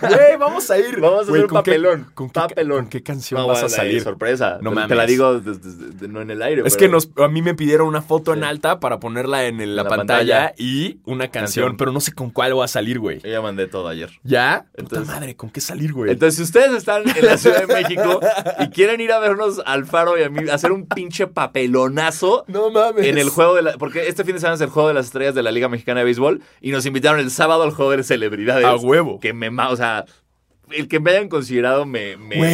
Güey, 0.00 0.36
vamos 0.38 0.70
a 0.70 0.78
ir. 0.78 1.00
Vamos 1.00 1.26
a 1.28 1.30
Güey, 1.30 1.42
hacer 1.42 1.44
un 1.44 1.48
¿con 1.48 1.62
qué- 1.62 1.70
papelón. 1.72 2.06
¿con 2.14 2.28
qué, 2.28 2.32
papelón. 2.40 2.78
¿Con 2.80 2.88
qué 2.90 3.02
canción 3.02 3.40
No, 3.40 3.46
vas 3.46 3.62
a 3.62 3.68
salir? 3.68 4.02
sorpresa. 4.02 4.58
No 4.60 4.70
mames. 4.72 4.88
Te 4.88 4.94
la 4.96 5.06
digo 5.06 5.40
des- 5.40 5.62
des- 5.62 5.98
des- 6.00 6.08
no 6.10 6.20
en 6.20 6.30
el 6.30 6.42
aire. 6.42 6.62
Es 6.66 6.74
pero- 6.76 6.78
que 6.78 6.88
nos, 6.88 7.10
a 7.16 7.28
mí 7.28 7.42
me 7.42 7.54
pidieron 7.54 7.86
una 7.88 8.02
foto 8.02 8.32
en 8.34 8.40
Sí. 8.40 8.44
alta 8.46 8.80
para 8.80 8.98
ponerla 9.00 9.44
en, 9.44 9.60
el- 9.60 9.76
la, 9.76 9.84
la 9.84 9.88
pantalla, 9.88 10.38
pantalla. 10.48 10.54
y 10.58 10.98
una 11.04 11.28
canción, 11.28 11.40
Canción. 11.66 11.76
pero 11.76 11.92
no 11.92 12.00
sé 12.00 12.12
con 12.12 12.30
cuál 12.30 12.54
voy 12.54 12.64
a 12.64 12.68
salir, 12.68 12.98
güey. 12.98 13.20
Yo 13.20 13.30
ya 13.30 13.40
mandé 13.40 13.66
todo 13.66 13.88
ayer. 14.04 14.18
¿Ya? 14.24 14.66
Entonces- 14.74 15.06
Puta 15.06 15.12
madre, 15.20 15.36
¿con 15.36 15.50
qué 15.50 15.60
salir, 15.60 15.92
güey? 15.92 16.10
Entonces, 16.12 16.36
si 16.36 16.42
ustedes 16.42 16.72
están 16.72 17.02
en 17.08 17.26
la 17.26 17.36
Ciudad 17.36 17.66
de 17.66 17.72
México 17.74 18.20
y 18.60 18.68
quieren 18.70 19.00
ir 19.00 19.12
a 19.12 19.18
vernos 19.18 19.60
al 19.66 19.84
Faro 19.86 20.18
y 20.18 20.22
a 20.22 20.30
mí 20.30 20.48
hacer 20.50 20.72
un 20.72 20.86
pinche 20.86 21.26
papelonazo 21.26 22.44
no 22.48 22.70
mames. 22.70 23.06
en 23.06 23.18
el 23.18 23.28
juego 23.30 23.54
de 23.54 23.62
la. 23.62 23.72
Porque 23.78 24.08
este 24.08 24.24
fin 24.24 24.34
de 24.34 24.40
semana 24.40 24.54
es 24.56 24.60
el 24.60 24.70
juego 24.70 24.88
de 24.88 24.94
las 24.94 25.06
estrellas 25.06 25.34
de 25.34 25.42
la 25.42 25.50
Liga 25.52 25.68
Mexicana 25.68 26.00
de 26.00 26.04
Béisbol 26.04 26.42
y 26.60 26.70
nos 26.72 26.86
invitaron 26.86 27.20
el 27.20 27.30
sábado 27.30 27.62
al 27.62 27.70
juego 27.72 27.90
de 27.92 28.02
celebridades. 28.02 28.64
A 28.66 28.76
huevo. 28.76 29.20
Que 29.20 29.32
me. 29.32 29.48
O 29.50 29.76
sea, 29.76 30.04
el 30.72 30.88
que 30.88 31.00
me 31.00 31.10
hayan 31.12 31.28
considerado 31.28 31.86
me, 31.86 32.12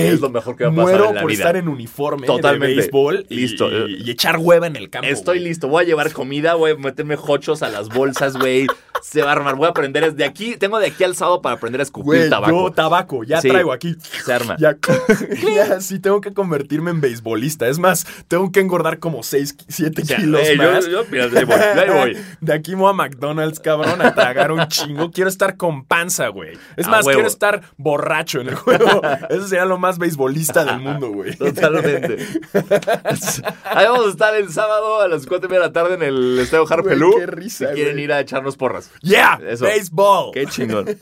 es 0.09 0.21
lo 0.21 0.31
mejor 0.31 0.57
que 0.57 0.64
va 0.64 0.71
a 0.71 0.75
pasar 0.75 0.85
muero 0.91 1.09
en 1.11 1.14
la 1.17 1.21
por 1.23 1.31
vida. 1.31 1.39
estar 1.43 1.57
en 1.57 1.69
uniforme 1.69 2.27
Totalmente. 2.27 2.69
de 2.69 2.75
béisbol 2.77 3.27
y, 3.29 3.37
Listo. 3.37 3.71
y- 3.89 4.03
y 4.05 4.11
echar 4.11 4.37
hueva 4.39 4.67
en 4.67 4.77
el 4.77 4.91
campo. 4.91 5.09
Estoy 5.09 5.39
güey. 5.39 5.49
listo, 5.49 5.69
voy 5.69 5.85
a 5.85 5.87
llevar 5.87 6.12
comida, 6.12 6.55
voy 6.55 6.73
a 6.73 6.77
meterme 6.77 7.17
hochos 7.21 7.62
a 7.62 7.69
las 7.69 7.89
bolsas, 7.89 8.37
güey. 8.37 8.67
Se 9.03 9.21
va 9.23 9.29
a 9.29 9.33
armar, 9.33 9.57
voy 9.57 9.67
a 9.67 9.71
aprender 9.71 10.14
de 10.14 10.25
aquí, 10.25 10.57
tengo 10.57 10.79
de 10.79 10.87
aquí 10.87 11.05
al 11.05 11.14
sábado 11.14 11.43
para 11.43 11.55
aprender 11.57 11.81
a 11.81 11.85
escupir 11.85 12.07
Güey, 12.07 12.31
tabaco. 12.31 12.69
yo 12.69 12.73
tabaco, 12.73 13.25
ya 13.25 13.41
Sí. 13.43 13.49
traigo 13.51 13.73
aquí. 13.73 13.95
Se 14.25 14.33
arma. 14.33 14.57
Ya, 14.59 14.77
ya, 15.55 15.81
sí, 15.81 15.99
tengo 15.99 16.21
que 16.21 16.33
convertirme 16.33 16.91
en 16.91 17.01
beisbolista. 17.03 17.69
Es 17.69 17.79
más, 17.79 18.07
tengo 18.29 18.51
que 18.51 18.61
engordar 18.61 18.99
como 18.99 19.23
6, 19.23 19.55
7 19.69 20.03
O 20.03 20.05
sea, 20.05 20.17
kilos 20.17 20.41
eh, 20.45 20.57
más. 20.57 20.89
yo- 20.89 21.05
mira, 21.11 21.25
ahí 21.25 21.45
voy, 21.45 21.55
ahí 21.57 21.91
voy. 21.91 22.17
De 22.41 22.53
aquí 22.55 22.75
voy 22.75 22.91
a 22.91 22.95
McDonald's, 22.95 23.61
cabrón, 23.61 24.01
a 24.01 24.14
tragar 24.14 24.51
un 24.51 24.67
chingo. 24.69 25.11
Quiero 25.11 25.29
estar 25.29 25.57
con 25.57 25.85
panza, 25.85 26.29
güey. 26.29 26.57
Es 26.77 26.87
A 26.87 26.91
más, 26.91 27.05
huevo. 27.07 27.17
quiero 27.19 27.29
estar 27.29 27.62
borracho 27.77 28.06
en 28.41 28.49
el 28.49 28.55
juego. 28.55 29.03
Eso 29.31 29.49
sería 29.49 29.65
lo 29.65 29.79
más 29.79 29.99
beisbolista 29.99 30.65
del 30.65 30.81
mundo, 30.81 31.09
güey. 31.11 31.35
Totalmente. 31.37 32.19
Ahí 33.65 33.87
vamos 33.87 34.07
a 34.07 34.11
estar 34.11 34.35
el 34.37 34.51
sábado 34.53 35.01
a 35.01 35.09
las 35.09 35.27
4 35.27 35.47
y 35.47 35.51
media 35.51 35.63
de 35.63 35.67
la 35.69 35.73
tarde 35.73 35.95
en 35.95 36.03
el 36.03 36.39
Estadio 36.39 36.67
Harpelú. 36.69 37.09
Güey, 37.13 37.21
qué 37.21 37.27
risa, 37.27 37.69
si 37.69 37.75
quieren 37.75 37.95
güey. 37.95 38.05
ir 38.05 38.13
a 38.13 38.21
echarnos 38.21 38.57
porras. 38.57 38.91
Yeah, 39.03 39.41
Eso. 39.47 39.65
baseball. 39.65 40.31
Qué 40.33 40.47
chingón. 40.47 40.87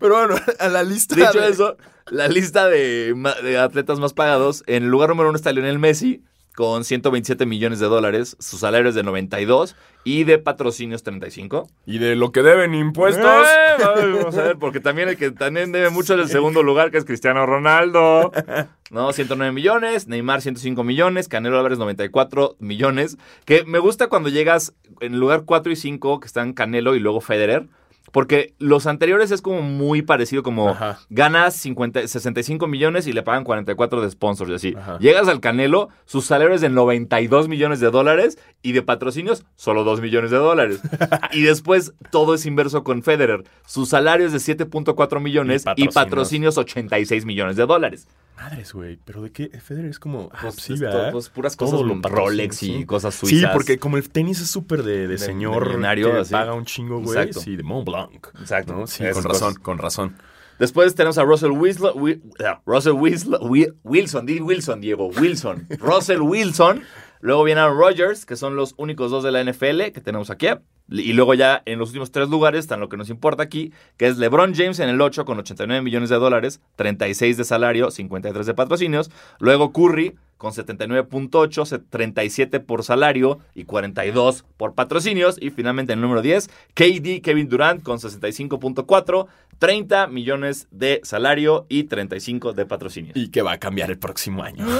Pero 0.00 0.14
bueno, 0.14 0.36
a 0.58 0.68
la 0.68 0.82
lista. 0.82 1.14
Dicho 1.14 1.40
de- 1.40 1.48
eso, 1.50 1.76
la 2.10 2.28
lista 2.28 2.66
de 2.68 3.14
atletas 3.60 3.98
más 3.98 4.12
pagados, 4.14 4.62
en 4.66 4.84
el 4.84 4.88
lugar 4.90 5.08
número 5.10 5.28
uno 5.28 5.36
está 5.36 5.52
Lionel 5.52 5.78
Messi, 5.78 6.22
con 6.54 6.84
127 6.84 7.46
millones 7.46 7.80
de 7.80 7.86
dólares, 7.86 8.36
su 8.38 8.58
salario 8.58 8.88
es 8.88 8.94
de 8.94 9.02
92 9.02 9.74
y 10.04 10.24
de 10.24 10.38
patrocinios 10.38 11.02
35. 11.02 11.68
Y 11.86 11.98
de 11.98 12.14
lo 12.14 12.30
que 12.30 12.42
deben 12.42 12.74
impuestos. 12.74 13.24
Eh, 13.24 14.12
vamos 14.14 14.36
a 14.36 14.42
ver, 14.42 14.58
porque 14.58 14.80
también 14.80 15.08
el 15.08 15.16
que 15.16 15.30
también 15.32 15.72
debe 15.72 15.90
mucho 15.90 16.14
es 16.14 16.20
el 16.20 16.28
segundo 16.28 16.62
lugar, 16.62 16.90
que 16.90 16.98
es 16.98 17.04
Cristiano 17.04 17.44
Ronaldo. 17.46 18.32
No, 18.90 19.12
109 19.12 19.50
millones, 19.50 20.06
Neymar 20.06 20.40
105 20.40 20.84
millones, 20.84 21.26
Canelo 21.26 21.56
Álvarez 21.56 21.78
94 21.78 22.54
millones. 22.60 23.16
Que 23.44 23.64
me 23.64 23.80
gusta 23.80 24.08
cuando 24.08 24.28
llegas 24.28 24.74
en 25.00 25.18
lugar 25.18 25.44
4 25.46 25.72
y 25.72 25.76
5, 25.76 26.20
que 26.20 26.26
están 26.26 26.52
Canelo 26.52 26.94
y 26.94 27.00
luego 27.00 27.20
Federer. 27.20 27.66
Porque 28.14 28.54
los 28.60 28.86
anteriores 28.86 29.32
es 29.32 29.42
como 29.42 29.60
muy 29.60 30.02
parecido, 30.02 30.44
como 30.44 30.68
Ajá. 30.68 31.00
ganas 31.10 31.56
50, 31.56 32.06
65 32.06 32.68
millones 32.68 33.08
y 33.08 33.12
le 33.12 33.24
pagan 33.24 33.42
44 33.42 34.00
de 34.02 34.08
sponsors 34.10 34.50
y 34.52 34.54
así. 34.54 34.74
Ajá. 34.78 34.98
Llegas 35.00 35.26
al 35.26 35.40
Canelo, 35.40 35.88
sus 36.04 36.24
salarios 36.24 36.60
de 36.60 36.68
92 36.68 37.48
millones 37.48 37.80
de 37.80 37.90
dólares 37.90 38.38
y 38.62 38.70
de 38.70 38.82
patrocinios 38.82 39.44
solo 39.56 39.82
2 39.82 40.00
millones 40.00 40.30
de 40.30 40.36
dólares. 40.36 40.80
y 41.32 41.42
después 41.42 41.92
todo 42.12 42.34
es 42.34 42.46
inverso 42.46 42.84
con 42.84 43.02
Federer. 43.02 43.42
Sus 43.66 43.88
salarios 43.88 44.30
de 44.30 44.38
7.4 44.38 45.20
millones 45.20 45.62
Y 45.76 45.84
y 45.84 45.88
patrocinios. 45.88 45.94
patrocinios 45.94 46.56
86 46.58 47.24
millones 47.24 47.56
de 47.56 47.66
dólares. 47.66 48.06
Madres, 48.36 48.72
güey. 48.72 48.98
Pero 49.04 49.22
de 49.22 49.30
qué? 49.30 49.48
Federer 49.60 49.90
es 49.90 49.98
como. 50.00 50.28
Ah, 50.32 50.38
Pues, 50.42 50.56
sí, 50.56 50.72
es 50.74 50.80
¿verdad? 50.80 51.02
todo- 51.02 51.12
pues, 51.12 51.28
puras 51.30 51.54
cosas 51.56 51.80
con 51.80 52.02
Rolex 52.02 52.62
y 52.64 52.78
sí. 52.78 52.84
cosas 52.84 53.14
Sí, 53.14 53.26
suizas. 53.28 53.52
porque 53.52 53.78
como 53.78 53.96
el 53.96 54.08
tenis 54.10 54.40
es 54.40 54.50
súper 54.50 54.82
de, 54.82 55.06
de 55.06 55.18
señor 55.18 55.80
de 55.80 55.94
que 56.02 56.10
así. 56.18 56.32
paga 56.32 56.52
un 56.54 56.64
chingo, 56.64 57.00
güey. 57.00 57.32
Sí, 57.32 57.54
de 57.56 57.62
Mont 57.62 57.84
Exacto. 58.12 58.74
¿no? 58.74 58.86
Sí, 58.86 59.04
Esas 59.04 59.22
con 59.22 59.32
razón, 59.32 59.48
cosas. 59.48 59.58
con 59.62 59.78
razón. 59.78 60.16
Después 60.58 60.94
tenemos 60.94 61.18
a 61.18 61.24
Russell 61.24 61.50
Wilson. 61.50 61.92
Wi- 62.00 62.22
Russell 62.64 62.92
Wilson, 62.92 63.38
Wilson, 63.84 64.80
Diego, 64.80 65.06
Wilson. 65.08 65.66
Russell 65.80 66.20
Wilson. 66.20 66.82
Luego 67.20 67.42
viene 67.44 67.60
Aaron 67.62 67.78
Rodgers, 67.78 68.26
que 68.26 68.36
son 68.36 68.54
los 68.54 68.74
únicos 68.76 69.10
dos 69.10 69.24
de 69.24 69.32
la 69.32 69.42
NFL 69.42 69.90
que 69.92 70.00
tenemos 70.02 70.30
aquí. 70.30 70.46
Y 70.90 71.14
luego 71.14 71.32
ya 71.34 71.62
en 71.64 71.78
los 71.78 71.88
últimos 71.88 72.10
tres 72.12 72.28
lugares 72.28 72.60
están 72.60 72.78
lo 72.80 72.88
que 72.90 72.96
nos 72.98 73.08
importa 73.08 73.42
aquí, 73.42 73.72
que 73.96 74.06
es 74.06 74.18
LeBron 74.18 74.54
James 74.54 74.78
en 74.80 74.90
el 74.90 75.00
8 75.00 75.24
con 75.24 75.38
89 75.38 75.80
millones 75.82 76.10
de 76.10 76.16
dólares, 76.16 76.60
36 76.76 77.36
de 77.38 77.44
salario, 77.44 77.90
53 77.90 78.44
de 78.46 78.54
patrocinios. 78.54 79.10
Luego 79.38 79.72
Curry 79.72 80.14
con 80.36 80.52
79.8, 80.52 81.64
se- 81.64 81.78
37 81.78 82.60
por 82.60 82.82
salario 82.84 83.38
y 83.54 83.64
42 83.64 84.44
por 84.58 84.74
patrocinios. 84.74 85.36
Y 85.40 85.50
finalmente 85.50 85.94
en 85.94 86.00
el 86.00 86.02
número 86.02 86.20
10, 86.20 86.48
KD 86.74 87.22
Kevin 87.22 87.48
Durant 87.48 87.82
con 87.82 87.98
65.4, 87.98 89.26
30 89.58 90.06
millones 90.08 90.66
de 90.70 91.00
salario 91.04 91.64
y 91.70 91.84
35 91.84 92.52
de 92.52 92.66
patrocinios. 92.66 93.16
Y 93.16 93.30
que 93.30 93.40
va 93.40 93.52
a 93.52 93.58
cambiar 93.58 93.90
el 93.90 93.98
próximo 93.98 94.42
año. 94.42 94.66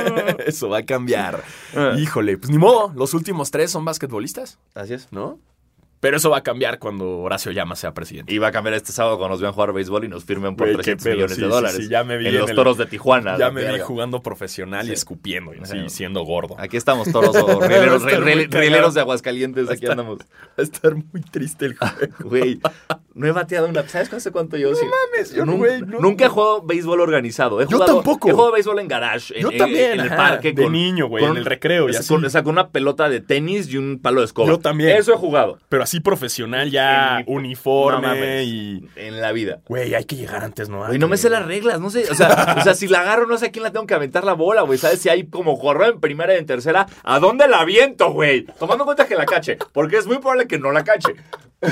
Eso 0.46 0.68
va 0.68 0.78
a 0.78 0.82
cambiar. 0.84 1.42
Ah. 1.74 1.94
Híjole, 1.98 2.36
pues 2.38 2.50
ni 2.50 2.58
modo. 2.58 2.92
Los 2.94 3.14
últimos 3.14 3.50
tres 3.50 3.70
son 3.70 3.84
basquetbolistas, 3.84 4.58
Así 4.74 4.94
es. 4.94 4.99
¿No? 5.10 5.38
Pero 6.00 6.16
eso 6.16 6.30
va 6.30 6.38
a 6.38 6.42
cambiar 6.42 6.78
cuando 6.78 7.18
Horacio 7.18 7.52
Llama 7.52 7.76
sea 7.76 7.92
presidente. 7.92 8.32
Y 8.32 8.38
va 8.38 8.46
a 8.48 8.52
cambiar 8.52 8.72
este 8.72 8.90
sábado 8.90 9.18
cuando 9.18 9.34
nos 9.34 9.42
vean 9.42 9.52
jugar 9.52 9.74
béisbol 9.74 10.04
y 10.06 10.08
nos 10.08 10.24
firmen 10.24 10.56
por 10.56 10.66
qué 10.68 10.72
300 10.76 11.04
pedo, 11.04 11.14
millones 11.14 11.36
sí, 11.36 11.42
de 11.42 11.46
dólares. 11.48 11.76
sí, 11.76 11.88
ya 11.90 12.04
me 12.04 12.16
vi 12.16 12.28
en 12.28 12.34
en 12.36 12.40
los 12.40 12.48
el- 12.48 12.56
toros 12.56 12.78
de 12.78 12.86
Tijuana. 12.86 13.36
Ya 13.36 13.50
me 13.50 13.70
vi 13.70 13.78
jugando 13.80 14.22
profesional 14.22 14.88
y 14.88 14.92
escupiendo 14.92 15.52
y 15.54 15.58
así, 15.60 15.76
siendo 15.90 16.22
gordo. 16.24 16.54
Aquí 16.58 16.78
estamos 16.78 17.12
toros 17.12 17.36
o 17.36 17.60
rieleros, 17.60 18.94
de 18.94 19.00
Aguascalientes. 19.02 19.68
Aquí 19.68 19.84
andamos. 19.88 20.20
Va 20.20 20.24
a 20.56 20.62
estar 20.62 20.94
muy 20.94 21.20
triste 21.30 21.66
el 21.66 21.76
juego. 21.76 22.14
Güey, 22.30 22.60
no 23.14 23.26
he 23.26 23.32
bateado 23.32 23.68
una. 23.68 23.86
¿Sabes 23.88 24.12
hace 24.12 24.30
cuánto 24.30 24.56
yo? 24.56 24.74
sí? 24.74 24.84
mames, 24.84 25.32
yo 25.32 25.44
no, 25.44 25.52
Nun- 25.52 25.58
güey, 25.58 25.80
no. 25.82 26.00
Nunca 26.00 26.26
he 26.26 26.28
jugado 26.28 26.62
béisbol 26.62 27.00
organizado. 27.00 27.60
He 27.60 27.66
Yo 27.66 27.78
tampoco. 27.80 28.28
He 28.28 28.32
jugado 28.32 28.52
béisbol 28.52 28.78
en 28.78 28.88
garage. 28.88 29.34
En, 29.36 29.42
Yo 29.42 29.50
también, 29.58 29.92
En 29.92 30.00
el 30.00 30.08
parque. 30.10 30.52
de 30.52 30.68
niño, 30.70 31.08
güey, 31.08 31.24
en 31.24 31.36
el 31.36 31.44
recreo 31.44 31.88
y 31.88 31.96
así. 31.96 32.08
Con, 32.08 32.24
o 32.24 32.30
sea, 32.30 32.42
con 32.42 32.52
una 32.52 32.68
pelota 32.68 33.08
de 33.08 33.20
tenis 33.20 33.68
y 33.72 33.76
un 33.78 33.98
palo 34.00 34.20
de 34.20 34.26
escoba. 34.26 34.48
Yo 34.48 34.58
también. 34.58 34.96
Eso 34.96 35.12
he 35.12 35.16
jugado. 35.16 35.58
Pero 35.68 35.82
así 35.82 36.00
profesional 36.00 36.70
ya, 36.70 37.20
En 37.20 37.24
uniforme 37.26 38.00
No 38.02 38.14
mames. 38.14 38.46
y... 38.46 38.88
En 38.96 39.20
la 39.20 39.32
vida. 39.32 39.60
Güey, 39.66 39.94
hay 39.94 40.04
que 40.04 40.16
llegar 40.16 40.44
antes, 40.44 40.68
¿no? 40.68 40.86
Güey, 40.86 40.98
no 40.98 41.08
me 41.08 41.16
sé 41.16 41.30
las 41.30 41.44
reglas, 41.46 41.80
no 41.80 41.90
sé. 41.90 42.04
O 42.10 42.14
sea, 42.14 42.56
o 42.58 42.62
sea, 42.62 42.74
si 42.74 42.88
la 42.88 43.00
agarro, 43.00 43.26
no 43.26 43.38
sé 43.38 43.46
a 43.46 43.50
quién 43.52 43.62
la 43.64 43.72
tengo 43.72 43.86
que 43.86 43.94
aventar 43.94 44.24
la 44.24 44.34
bola, 44.34 44.62
güey. 44.62 44.78
¿Sabes? 44.78 45.00
Si 45.00 45.08
hay 45.08 45.26
como 45.26 45.58
correo 45.58 45.90
en 45.92 46.00
primera 46.00 46.34
y 46.34 46.38
en 46.38 46.46
tercera, 46.46 46.86
¿a 47.02 47.18
dónde 47.18 47.48
la 47.48 47.60
aviento, 47.60 48.12
güey? 48.12 48.44
Tomando 48.58 48.84
en 48.84 48.86
cuenta 48.86 49.06
que 49.06 49.16
la 49.16 49.26
cache. 49.26 49.58
Porque 49.72 49.96
es 49.96 50.06
muy 50.06 50.18
probable 50.18 50.46
que 50.46 50.58
no 50.58 50.70
la 50.72 50.84
cache. 50.84 51.14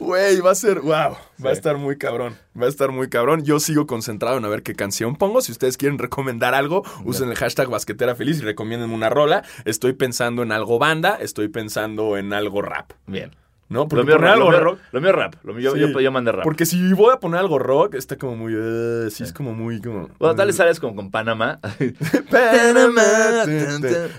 Güey, 0.00 0.40
va 0.40 0.52
a 0.52 0.54
ser, 0.54 0.80
wow, 0.80 1.16
va 1.44 1.50
a 1.50 1.52
estar 1.52 1.76
muy 1.76 1.98
cabrón, 1.98 2.34
va 2.60 2.64
a 2.64 2.68
estar 2.70 2.90
muy 2.90 3.10
cabrón. 3.10 3.44
Yo 3.44 3.60
sigo 3.60 3.86
concentrado 3.86 4.38
en 4.38 4.44
a 4.46 4.48
ver 4.48 4.62
qué 4.62 4.74
canción 4.74 5.14
pongo. 5.14 5.42
Si 5.42 5.52
ustedes 5.52 5.76
quieren 5.76 5.98
recomendar 5.98 6.54
algo, 6.54 6.82
usen 7.04 7.28
el 7.28 7.36
hashtag 7.36 7.68
basquetera 7.68 8.14
feliz 8.16 8.38
y 8.38 8.42
recomienden 8.42 8.90
una 8.92 9.10
rola. 9.10 9.44
Estoy 9.66 9.92
pensando 9.92 10.42
en 10.42 10.52
algo 10.52 10.78
banda, 10.78 11.18
estoy 11.20 11.48
pensando 11.48 12.16
en 12.16 12.32
algo 12.32 12.62
rap, 12.62 12.92
Bien. 13.06 13.36
¿no? 13.68 13.86
Lo 13.88 14.02
mío, 14.04 14.16
rap, 14.18 14.32
algo 14.32 14.50
lo, 14.50 14.56
mío, 14.56 14.64
rock. 14.64 14.78
lo 14.90 15.00
mío 15.02 15.12
rap. 15.12 15.34
Lo 15.44 15.52
mío, 15.54 15.72
Sí. 15.74 15.78
yo, 15.80 16.00
yo 16.00 16.10
mandé 16.10 16.32
rap. 16.32 16.42
Porque 16.44 16.64
si 16.66 16.92
voy 16.94 17.12
a 17.12 17.18
poner 17.20 17.38
algo 17.38 17.58
rock, 17.58 17.94
está 17.94 18.16
como 18.16 18.34
muy, 18.36 18.54
eh, 18.56 19.08
sí, 19.10 19.22
es 19.22 19.32
como 19.34 19.52
muy, 19.52 19.80
como. 19.82 20.08
Bueno, 20.18 20.34
tal 20.34 20.46
vez 20.46 20.56
sales 20.56 20.80
como 20.80 20.96
con 20.96 21.10
Panamá. 21.10 21.60
Panamá. 22.30 23.02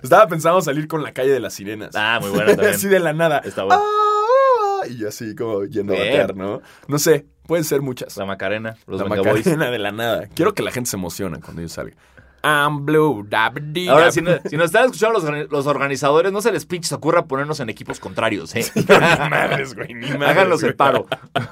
Estaba 0.03 0.27
pensando 0.27 0.61
salir 0.61 0.88
con 0.88 1.01
la 1.01 1.11
calle 1.11 1.32
de 1.32 1.39
las 1.39 1.53
sirenas. 1.55 1.95
ah, 1.95 2.19
muy 2.21 2.29
bueno 2.29 2.51
también. 2.51 2.69
así 2.75 2.88
de 2.88 2.99
la 2.99 3.13
nada. 3.13 3.39
Está 3.39 3.63
bueno. 3.63 3.82
Ah, 3.84 4.20
y 4.88 5.05
así 5.05 5.36
como 5.36 5.63
yendo 5.65 5.93
a 5.93 5.97
batear, 5.97 6.36
¿no? 6.36 6.61
No 6.88 6.99
sé, 6.99 7.25
pueden 7.47 7.63
ser 7.63 7.82
muchas. 7.82 8.15
La 8.17 8.25
Macarena, 8.25 8.75
los 8.88 8.99
la 9.01 9.07
Boys. 9.07 9.25
Macarena 9.45 9.71
de 9.71 9.79
la 9.79 9.91
nada. 9.91 10.27
Quiero 10.36 10.53
que 10.53 10.63
la 10.63 10.71
gente 10.71 10.89
se 10.89 10.97
emocione 10.97 11.39
cuando 11.39 11.61
yo 11.61 11.67
salga. 11.69 11.95
I'm 12.43 12.88
blue, 12.88 13.23
dabdi, 13.29 13.88
Ahora, 13.88 14.11
si, 14.11 14.19
no- 14.19 14.32
si 14.49 14.57
nos 14.57 14.65
están 14.65 14.86
escuchando 14.86 15.19
los, 15.19 15.51
los 15.51 15.67
organizadores, 15.67 16.32
no 16.32 16.41
se 16.41 16.51
les 16.51 16.65
pinches 16.65 16.91
ocurra 16.91 17.25
ponernos 17.25 17.59
en 17.59 17.69
equipos 17.69 17.99
contrarios, 17.99 18.55
¿eh? 18.55 18.65
Ni 18.73 18.82
madres, 18.84 19.75
güey, 19.75 19.93
ni 19.93 20.07
madres, 20.07 20.27
Háganos 20.29 20.63
el 20.63 20.73
paro. 20.73 21.05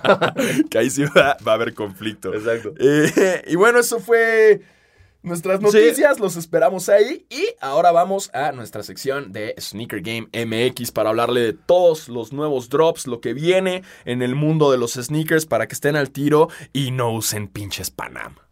que 0.72 0.78
ahí 0.80 0.90
sí 0.90 1.04
va, 1.16 1.38
va 1.48 1.52
a 1.52 1.56
haber 1.56 1.76
conflicto. 1.76 2.34
Exacto. 2.34 2.74
Eh, 2.80 3.44
y 3.48 3.56
bueno, 3.56 3.78
eso 3.80 4.00
fue 4.00 4.62
nuestras 5.22 5.62
noticias. 5.62 6.20
Los 6.20 6.36
esperamos 6.36 6.90
ahí. 6.90 7.26
Y 7.30 7.48
ahora 7.62 7.92
vamos 7.92 8.30
a 8.34 8.52
nuestra 8.52 8.84
sección 8.84 9.32
de 9.32 9.56
Sneaker 9.60 10.02
Game 10.02 10.30
MX 10.34 10.92
para 10.92 11.10
hablarle 11.10 11.42
de 11.42 11.54
todos 11.54 12.10
los 12.10 12.34
nuevos 12.34 12.70
drops, 12.70 13.08
lo 13.08 13.22
que 13.22 13.34
viene 13.34 13.84
en 14.06 14.22
el 14.22 14.36
mundo 14.36 14.72
de 14.72 14.78
los 14.78 14.94
sneakers 14.94 15.46
para 15.46 15.68
que 15.68 15.74
estén 15.74 15.96
al 15.96 16.12
tiro 16.12 16.50
y 16.74 16.92
no 16.92 17.12
usen 17.12 17.48
pinches 17.48 17.92
Panam. 17.92 18.49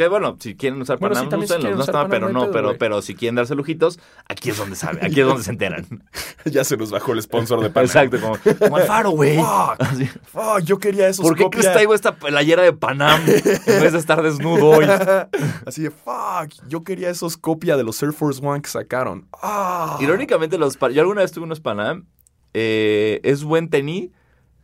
Que 0.00 0.08
bueno, 0.08 0.36
si 0.40 0.54
quieren 0.56 0.80
usar 0.80 0.98
Bueno, 0.98 1.14
Panam, 1.14 1.28
sí, 1.30 1.44
úsenlos, 1.44 1.76
no 1.76 1.84
está- 1.84 2.08
pero 2.08 2.30
no 2.30 2.40
pedo, 2.44 2.52
pero, 2.52 2.78
pero 2.78 3.02
si 3.02 3.14
quieren 3.14 3.34
darse 3.34 3.54
lujitos, 3.54 4.00
aquí 4.26 4.48
es 4.48 4.56
donde 4.56 4.74
saben, 4.74 5.04
aquí 5.04 5.20
es 5.20 5.26
donde 5.26 5.42
se 5.42 5.50
enteran. 5.50 5.86
ya 6.46 6.64
se 6.64 6.78
nos 6.78 6.90
bajó 6.90 7.12
el 7.12 7.20
sponsor 7.20 7.60
de 7.60 7.68
Panam. 7.68 7.86
Exacto, 7.86 8.18
como, 8.18 8.38
como 8.58 8.76
Alfaro, 8.78 9.10
güey. 9.10 9.36
Fuck. 9.36 9.82
Fuck, 10.32 10.60
yo 10.64 10.78
quería 10.78 11.06
esos 11.06 11.22
¿Por 11.22 11.36
qué 11.36 11.42
copia- 11.44 11.60
crees 11.60 11.72
traigo 11.74 11.94
esta 11.94 12.16
playera 12.16 12.62
de 12.62 12.72
Panam 12.72 13.20
en 13.26 13.34
vez 13.82 13.92
de 13.92 13.98
estar 13.98 14.22
desnudo 14.22 14.68
hoy? 14.70 14.86
Así 15.66 15.82
de, 15.82 15.90
fuck, 15.90 16.50
yo 16.66 16.82
quería 16.82 17.10
esos 17.10 17.36
copia 17.36 17.76
de 17.76 17.84
los 17.84 18.02
Air 18.02 18.14
Force 18.14 18.40
One 18.42 18.62
que 18.62 18.70
sacaron. 18.70 19.28
Ah. 19.42 19.98
Irónicamente, 20.00 20.56
los, 20.56 20.78
yo 20.78 21.00
alguna 21.02 21.20
vez 21.20 21.32
tuve 21.32 21.44
unos 21.44 21.60
Panam. 21.60 22.06
eh, 22.54 23.20
es 23.22 23.44
buen 23.44 23.68
tenis, 23.68 24.10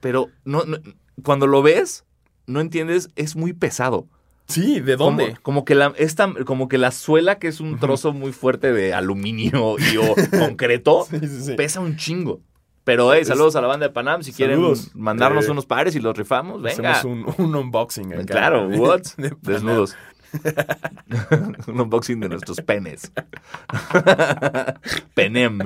pero 0.01 0.29
no, 0.45 0.65
no- 0.65 0.79
cuando 1.23 1.47
lo 1.47 1.61
ves, 1.63 2.05
no 2.47 2.61
entiendes, 2.61 3.11
es 3.17 3.37
muy 3.37 3.53
pesado. 3.53 4.09
Sí, 4.49 4.81
¿de 4.81 4.97
dónde? 4.97 5.25
Como, 5.27 5.43
como 5.43 5.65
que 5.65 5.75
la, 5.75 5.93
esta, 5.97 6.33
como 6.45 6.69
que 6.69 6.79
la 6.79 6.91
suela, 6.93 7.39
que 7.39 7.49
es 7.49 7.61
un 7.61 7.79
trozo 7.79 8.13
muy 8.13 8.33
fuerte 8.33 8.73
de 8.73 8.95
aluminio 8.95 9.77
y 9.79 9.97
o 9.97 10.15
concreto, 10.39 11.07
Sí, 11.11 11.19
sí, 11.21 11.41
sí. 11.43 11.55
pesa 11.55 11.81
un 11.81 11.97
chingo. 11.97 12.41
Pero, 12.85 13.13
hey, 13.13 13.23
Es- 13.23 13.29
saludos 13.29 13.57
a 13.57 13.61
la 13.61 13.67
banda 13.67 13.89
de 13.89 13.93
Panam. 13.93 14.23
Si 14.23 14.33
quieren 14.33 14.63
mandarnos 14.95 15.49
Eh, 15.49 15.51
unos 15.51 15.67
pares 15.67 15.97
y 15.97 16.01
los 16.01 16.17
rifamos, 16.17 16.63
venga. 16.63 16.93
Hacemos 16.93 17.27
un, 17.37 17.45
un 17.45 17.57
unboxing 17.57 18.13
acá. 18.13 18.25
Claro, 18.27 18.69
what? 18.69 19.01
De. 19.17 19.33
Desnudos. 19.43 19.97
un 21.67 21.81
unboxing 21.81 22.21
de 22.21 22.29
nuestros 22.29 22.61
penes. 22.61 23.13
Penem. 25.15 25.59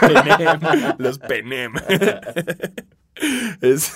Penem, 0.00 0.60
los 0.98 1.18
Penem. 1.18 1.72
Es- 3.60 3.92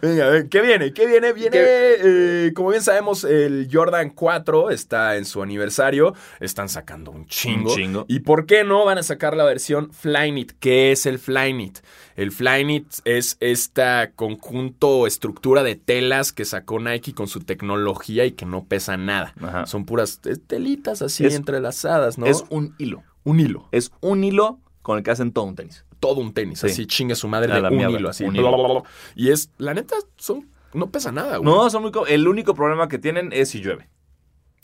Venga, 0.00 0.26
a 0.26 0.30
ver, 0.30 0.48
¿qué 0.48 0.60
viene? 0.62 0.92
¿Qué 0.92 1.06
viene? 1.06 1.32
Viene, 1.32 1.58
eh, 1.60 2.52
como 2.54 2.70
bien 2.70 2.82
sabemos, 2.82 3.24
el 3.24 3.68
Jordan 3.70 4.10
4 4.10 4.70
está 4.70 5.16
en 5.16 5.24
su 5.24 5.42
aniversario. 5.42 6.14
Están 6.40 6.68
sacando 6.68 7.10
un 7.10 7.26
chingo. 7.26 7.70
Un 7.70 7.76
chingo. 7.76 8.04
¿Y 8.08 8.20
por 8.20 8.46
qué 8.46 8.62
no 8.64 8.84
van 8.84 8.98
a 8.98 9.02
sacar 9.02 9.36
la 9.36 9.44
versión 9.44 9.92
Flyknit? 9.92 10.52
¿Qué 10.60 10.92
es 10.92 11.04
el 11.06 11.18
Flyknit? 11.18 11.80
El 12.18 12.32
Flyknit 12.32 12.86
es 13.04 13.36
esta 13.38 14.10
conjunto, 14.10 15.06
estructura 15.06 15.62
de 15.62 15.76
telas 15.76 16.32
que 16.32 16.44
sacó 16.44 16.80
Nike 16.80 17.14
con 17.14 17.28
su 17.28 17.40
tecnología 17.40 18.24
y 18.26 18.32
que 18.32 18.44
no 18.44 18.64
pesa 18.64 18.96
nada. 18.96 19.32
Ajá. 19.40 19.66
Son 19.66 19.84
puras 19.84 20.20
eh, 20.24 20.34
telitas 20.44 21.00
así 21.00 21.24
Es- 21.24 21.36
entrelazadas, 21.36 22.18
¿no? 22.18 22.26
Es 22.26 22.44
un 22.50 22.74
hilo. 22.78 23.04
un 23.22 23.38
hilo. 23.38 23.68
Es 23.70 23.92
un 24.00 24.24
hilo 24.24 24.58
con 24.82 24.98
el 24.98 25.04
que 25.04 25.12
hacen 25.12 25.30
todo 25.32 25.44
un 25.44 25.54
tenis. 25.54 25.84
todo 26.00 26.20
un 26.20 26.32
tenis, 26.32 26.58
Sí. 26.60 26.66
así 26.68 26.86
chingue 26.86 27.14
su 27.14 27.26
madre 27.28 27.52
de 27.54 27.60
la 27.60 27.70
un 27.70 27.76
mierda, 27.76 27.98
hilo, 27.98 28.08
así. 28.08 28.24
un 28.24 28.30
bla, 28.32 28.40
hilo. 28.40 28.48
bla, 28.56 28.66
bla, 28.66 28.80
bla. 28.80 28.90
Y 29.16 29.30
es, 29.30 29.50
la 29.58 29.74
neta, 29.74 29.94
son, 30.16 30.48
no 30.74 30.90
pesa 30.90 31.10
nada, 31.12 31.36
güey. 31.38 31.44
No, 31.48 31.68
son 31.70 31.82
muy. 31.82 31.92
El 32.08 32.26
único 32.28 32.54
problema 32.54 32.88
que 32.88 32.98
tienen 32.98 33.32
es 33.32 33.48
si 33.50 33.60
llueve. 33.60 33.88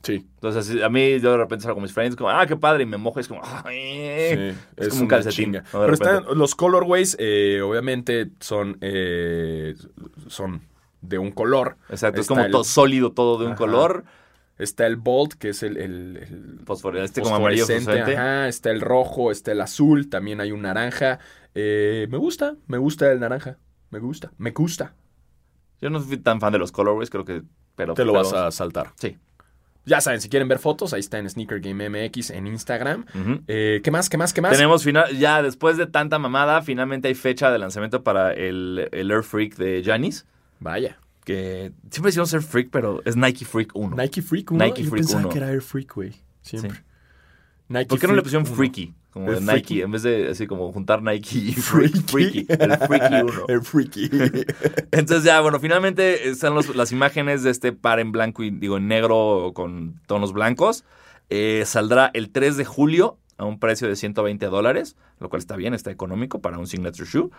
Sí. 0.05 0.27
Entonces, 0.35 0.83
a 0.83 0.89
mí, 0.89 1.19
yo 1.19 1.33
de 1.33 1.37
repente 1.39 1.63
salgo 1.63 1.77
con 1.77 1.83
mis 1.83 1.93
friends, 1.93 2.15
como, 2.15 2.31
ah, 2.31 2.47
qué 2.47 2.57
padre, 2.57 2.85
y 2.85 2.87
me 2.87 2.97
mojo, 2.99 3.19
y 3.19 3.23
es 3.23 3.29
como, 3.29 3.41
ay, 3.43 4.53
Sí, 4.55 4.59
es, 4.77 4.89
como 4.91 5.03
un 5.03 5.09
calcetín. 5.09 5.53
¿no? 5.53 5.63
Pero 5.73 5.93
están, 5.95 6.25
los 6.37 6.55
colorways, 6.55 7.17
eh, 7.19 7.61
obviamente, 7.63 8.31
son, 8.41 8.77
eh, 8.81 9.75
son 10.29 10.61
de 11.01 11.19
un 11.19 11.31
color. 11.33 11.77
Exacto, 11.89 12.21
es 12.21 12.27
como 12.29 12.45
el- 12.45 12.51
todo 12.53 12.65
sólido, 12.65 13.13
todo 13.13 13.39
de 13.39 13.47
un 13.47 13.53
Ajá. 13.53 13.59
color. 13.59 14.05
Está 14.57 14.87
el 14.87 14.97
bolt, 14.97 15.33
que 15.35 15.49
es 15.49 15.63
el, 15.65 15.77
el- 15.79 16.17
el 16.19 16.61
Fosforescente, 16.65 17.07
este 17.07 17.23
como 17.23 17.35
amarillo 17.37 17.65
ajá, 17.65 18.47
está 18.47 18.71
el 18.71 18.81
rojo, 18.81 19.31
está 19.33 19.51
el 19.53 19.61
azul, 19.61 20.09
también 20.09 20.41
hay 20.41 20.53
un 20.53 20.63
naranja. 20.63 21.19
Eh, 21.57 22.07
me 22.11 22.19
gusta, 22.19 22.55
me 22.69 22.79
gusta 22.79 23.11
el 23.11 23.19
naranja. 23.21 23.59
Me 23.91 23.99
gusta, 23.99 24.31
me 24.39 24.51
gusta. 24.53 24.95
Yo 25.81 25.91
no 25.91 26.01
fui 26.01 26.19
tan 26.19 26.41
fan 26.41 26.53
de 26.53 26.59
los 26.59 26.71
colorways, 26.73 27.11
creo 27.11 27.25
que. 27.25 27.43
Pero, 27.75 27.95
Te 27.95 28.05
lo 28.05 28.13
pero- 28.13 28.23
vas 28.25 28.33
a 28.33 28.51
saltar. 28.53 28.93
Sí. 28.97 29.19
Ya 29.87 30.01
saben, 30.01 30.21
si 30.21 30.29
quieren 30.31 30.49
ver 30.49 30.59
fotos, 30.59 30.95
ahí 30.95 31.01
está 31.01 31.19
en 31.19 31.29
Sneaker 31.29 31.61
Game 31.61 31.89
MX 31.91 32.31
en 32.31 32.47
Instagram. 32.47 33.05
Ujú. 33.15 33.41
Eh, 33.49 33.81
¿Qué 33.85 33.91
más? 33.91 34.09
¿Qué 34.09 34.17
más? 34.17 34.33
¿Qué 34.33 34.41
más? 34.41 34.53
Tenemos 34.53 34.83
final, 34.83 35.17
ya 35.19 35.43
después 35.43 35.77
de 35.77 35.87
tanta 35.87 36.19
mamada, 36.19 36.63
finalmente 36.63 37.09
hay 37.09 37.15
fecha 37.15 37.51
de 37.51 37.59
lanzamiento 37.59 38.03
para 38.03 38.33
el, 38.33 38.89
el 38.93 39.11
Air 39.11 39.23
Freak 39.23 39.57
de 39.57 39.83
Janis. 39.85 40.27
Vaya. 40.61 40.97
Que 41.25 41.73
siempre 41.91 42.09
decimos 42.11 42.33
Air 42.33 42.43
Freak, 42.43 42.69
pero 42.71 43.03
es 43.05 43.17
Nike 43.17 43.45
Freak 43.45 43.71
1. 43.75 43.97
Nike 43.97 44.23
Freak 44.23 44.51
1. 44.53 44.65
Nike 44.65 44.83
Yo 44.85 44.91
Freak 44.91 45.03
pensaba 45.05 45.21
1. 45.23 45.29
que 45.31 45.39
era 45.39 45.51
Air 45.51 45.63
Freak, 45.63 45.95
güey. 45.95 46.13
Siempre. 46.43 46.71
Sí. 46.73 46.77
Nike 47.69 47.87
¿Por 47.87 47.99
qué 47.99 48.07
no 48.07 48.13
le 48.15 48.23
Freak 48.23 48.25
pusieron 48.25 48.47
1? 48.47 48.57
Freaky? 48.57 48.95
Como 49.15 49.29
El 49.29 49.37
de 49.37 49.41
Freaky. 49.43 49.75
Nike, 49.75 49.85
en 49.85 49.91
vez 49.93 50.03
de 50.03 50.29
así 50.29 50.47
como 50.47 50.71
juntar 50.73 51.01
Nike 51.03 51.39
y 51.39 51.53
Freaky. 51.53 52.01
Freaky. 52.03 52.47
El 52.51 52.77
Freaky 52.77 53.15
1. 53.23 53.45
El 53.49 53.63
Freaky. 53.63 54.11
Entonces 54.91 55.23
ya, 55.25 55.41
bueno, 55.41 55.59
finalmente 55.61 56.29
están 56.29 56.55
los- 56.55 56.75
las 56.77 56.93
imágenes 56.93 57.43
de 57.45 57.51
este 57.51 57.73
par 57.73 58.01
en 58.01 58.13
blanco 58.13 58.43
y 58.43 58.51
digo 58.51 58.77
en 58.77 58.89
negro 58.89 59.53
con 59.55 60.01
tonos 60.07 60.33
blancos. 60.33 60.85
Eh, 61.31 61.63
saldrá 61.65 62.11
el 62.13 62.31
3 62.31 62.57
de 62.59 62.65
julio 62.67 63.19
a 63.39 63.45
un 63.45 63.59
precio 63.59 63.89
de 63.89 63.97
120 63.97 64.47
dólares, 64.47 64.97
lo 65.21 65.29
cual 65.31 65.39
está 65.41 65.57
bien, 65.57 65.75
está 65.75 65.91
económico 65.91 66.41
para 66.43 66.59
un 66.59 66.67
signature 66.67 67.09
shoe. 67.09 67.31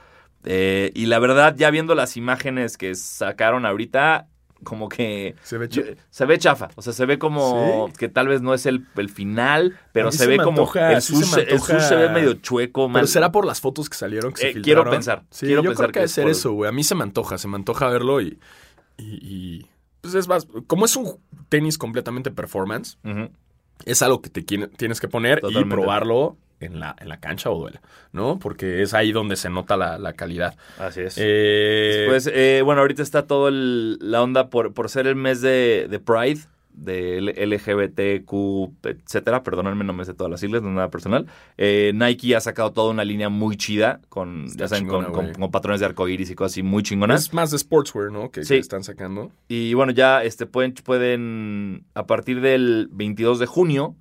Eh, 0.45 0.91
y 0.95 1.05
la 1.07 1.19
verdad, 1.19 1.55
ya 1.57 1.69
viendo 1.71 1.93
las 1.95 2.17
imágenes 2.17 2.77
que 2.77 2.95
sacaron 2.95 3.65
ahorita, 3.65 4.27
como 4.63 4.89
que 4.89 5.35
Se 5.43 5.57
ve 5.57 5.67
se 5.69 6.37
chafa. 6.39 6.69
O 6.75 6.81
sea, 6.81 6.93
se 6.93 7.05
ve 7.05 7.19
como 7.19 7.87
¿Sí? 7.87 7.93
que 7.99 8.09
tal 8.09 8.27
vez 8.27 8.41
no 8.41 8.53
es 8.53 8.65
el, 8.65 8.85
el 8.95 9.09
final, 9.09 9.77
pero 9.91 10.11
se 10.11 10.19
se 10.19 10.27
ve 10.27 10.37
como 10.37 10.63
antoja- 10.63 10.93
el 10.93 11.01
se 11.01 11.13
sush, 11.13 11.37
el 11.37 11.49
antoja- 11.53 11.79
sush 11.79 11.87
se 11.89 11.95
ve 11.95 12.09
medio 12.09 12.33
chueco, 12.35 12.87
mal. 12.87 13.01
Pero 13.01 13.07
será 13.07 13.31
por 13.31 13.45
las 13.45 13.61
fotos 13.61 13.89
que 13.89 13.97
salieron 13.97 14.31
que 14.33 14.41
se 14.41 14.49
Eh, 14.49 14.61
quiero 14.61 14.89
pensar, 14.89 15.23
Sí, 15.29 15.45
quiero 15.47 15.61
yo 15.63 15.69
pensar 15.71 15.87
creo 15.87 15.93
que 15.93 15.99
que 15.99 16.05
es 16.05 16.11
ser 16.11 16.23
por- 16.23 16.31
eso, 16.31 16.51
güey. 16.53 16.69
A 16.69 16.71
mí 16.71 16.83
se 16.83 16.95
me 16.95 17.03
antoja, 17.03 17.37
se 17.37 17.47
me 17.47 17.55
antoja 17.55 17.87
verlo 17.89 18.21
y. 18.21 18.39
Y. 18.97 19.03
y, 19.21 19.69
pues 20.01 20.15
es 20.15 20.27
más. 20.27 20.47
Como 20.67 20.85
es 20.85 20.95
un 20.95 21.17
tenis 21.49 21.77
completamente 21.77 22.31
performance. 22.31 22.97
Es 23.83 24.01
algo 24.01 24.21
que 24.21 24.29
te 24.29 24.41
tienes 24.41 25.01
que 25.01 25.07
poner 25.07 25.41
Totalmente. 25.41 25.67
y 25.67 25.71
probarlo 25.77 26.37
en 26.61 26.79
la, 26.79 26.95
en 26.99 27.09
la 27.09 27.19
cancha 27.19 27.49
o 27.49 27.59
duela, 27.59 27.81
¿no? 28.13 28.39
Porque 28.39 28.81
es 28.81 28.93
ahí 28.93 29.11
donde 29.11 29.35
se 29.35 29.49
nota 29.49 29.75
la, 29.75 29.97
la 29.97 30.13
calidad. 30.13 30.55
Así 30.79 31.01
es. 31.01 31.15
Eh, 31.19 32.05
Pues 32.07 32.29
eh, 32.33 32.61
bueno, 32.63 32.81
ahorita 32.81 33.03
está 33.03 33.27
todo 33.27 33.49
el- 33.49 33.97
la 33.99 34.23
onda 34.23 34.49
por, 34.49 34.73
por 34.73 34.89
ser 34.89 35.05
el 35.07 35.15
mes 35.15 35.41
de, 35.41 35.87
de 35.89 35.99
Pride, 35.99 36.39
de 36.75 37.21
LGBTQ, 37.21 38.33
etcétera. 38.83 39.43
Perdónenme, 39.43 39.83
no 39.83 39.93
me 39.93 40.05
sé 40.05 40.13
todas 40.13 40.31
las 40.31 40.39
siglas, 40.39 40.61
no 40.61 40.69
es 40.69 40.75
nada 40.75 40.89
personal. 40.89 41.25
Eh, 41.57 41.91
Nike 41.95 42.35
ha 42.35 42.41
sacado 42.41 42.71
toda 42.73 42.91
una 42.91 43.03
línea 43.05 43.29
muy 43.29 43.57
chida, 43.57 44.01
con, 44.09 44.45
Está 44.45 44.63
ya 44.65 44.67
saben, 44.69 44.87
con, 44.87 45.05
chingona, 45.05 45.33
con- 45.33 45.51
patrones 45.51 45.79
de 45.79 45.85
arcoíris 45.87 46.29
y 46.29 46.35
cosas 46.35 46.53
así 46.53 46.63
muy 46.63 46.83
chingonas. 46.83 47.25
es 47.25 47.33
más 47.33 47.51
de 47.51 47.57
sportswear, 47.59 48.11
¿no? 48.11 48.31
Que, 48.31 48.41
que 48.41 48.57
están 48.57 48.83
sacando. 48.83 49.31
Y 49.47 49.73
bueno, 49.73 49.91
ya 49.91 50.23
este, 50.23 50.45
pueden, 50.45 50.73
pueden, 50.73 51.85
a 51.93 52.05
partir 52.05 52.41
del 52.41 52.89
22 52.91 53.39
de 53.39 53.45
junio, 53.45 53.95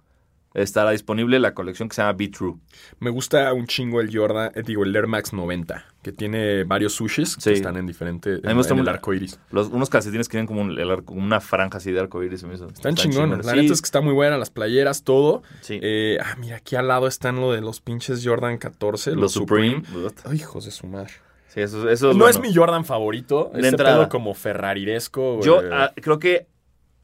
estará 0.55 0.91
disponible 0.93 1.39
la 1.41 1.53
colección 1.53 1.89
que 1.89 1.97
se 1.97 2.03
llama 2.03 2.13
Be 2.15 2.29
True. 2.29 2.55
Me 3.01 3.11
gusta 3.11 3.53
un 3.53 3.67
chingo 3.67 4.01
el 4.01 4.17
Jordan, 4.17 4.53
eh, 4.55 4.63
digo, 4.65 4.85
el 4.85 4.95
Air 4.95 5.07
Max 5.09 5.33
90, 5.33 5.85
que 6.03 6.13
tiene 6.13 6.65
varios 6.65 6.95
sushis 6.95 7.33
Sí. 7.39 7.51
que 7.51 7.53
están 7.57 7.77
en 7.77 7.87
diferente. 7.87 8.39
en 8.75 8.79
el 8.79 8.89
arco 8.89 9.13
iris. 9.13 9.39
Los, 9.51 9.69
unos 9.69 9.91
calcetines 9.91 10.29
que 10.29 10.33
tienen 10.33 10.47
como, 10.47 10.63
un- 10.63 10.79
el 10.79 10.89
arco- 10.91 11.05
como 11.07 11.21
una 11.23 11.41
franja 11.41 11.79
así 11.79 11.91
de 11.93 11.99
me 12.47 12.55
hizo- 12.55 12.69
Están 12.69 12.95
chingones. 12.95 13.45
La 13.45 13.53
Sí, 13.53 13.59
neta 13.63 13.73
es 13.75 13.83
que 13.83 13.87
está 13.87 14.01
muy 14.01 14.13
buena, 14.15 14.39
las 14.39 14.51
playeras, 14.51 15.03
todo. 15.03 15.43
sí. 15.61 15.79
Eh, 15.83 16.19
ah, 16.25 16.37
mira, 16.39 16.57
aquí 16.57 16.77
al 16.77 16.89
lado 16.89 17.07
están 17.09 17.37
lo 17.37 17.53
de 17.53 17.61
los 17.61 17.81
pinches 17.81 18.23
Jordan 18.25 18.59
14, 18.59 19.11
los, 19.13 19.21
los 19.21 19.33
Supreme. 19.33 19.83
Ay, 20.25 20.37
hijos 20.39 20.65
de 20.67 20.71
su 20.71 20.87
madre. 20.87 21.13
Sí, 21.49 21.61
eso, 21.61 21.89
eso 21.89 22.13
no 22.15 22.29
es 22.29 22.41
mi 22.41 22.53
Jordan 22.53 22.85
favorito. 22.85 23.51
De 23.53 23.59
Este 23.61 23.69
entrada. 23.69 23.97
pedo 23.99 24.09
como 24.09 24.35
Ferrariresco. 24.35 25.41
Yo 25.43 25.57
güey. 25.61 25.69
ah, 25.73 25.93
creo 25.95 26.19
que 26.19 26.47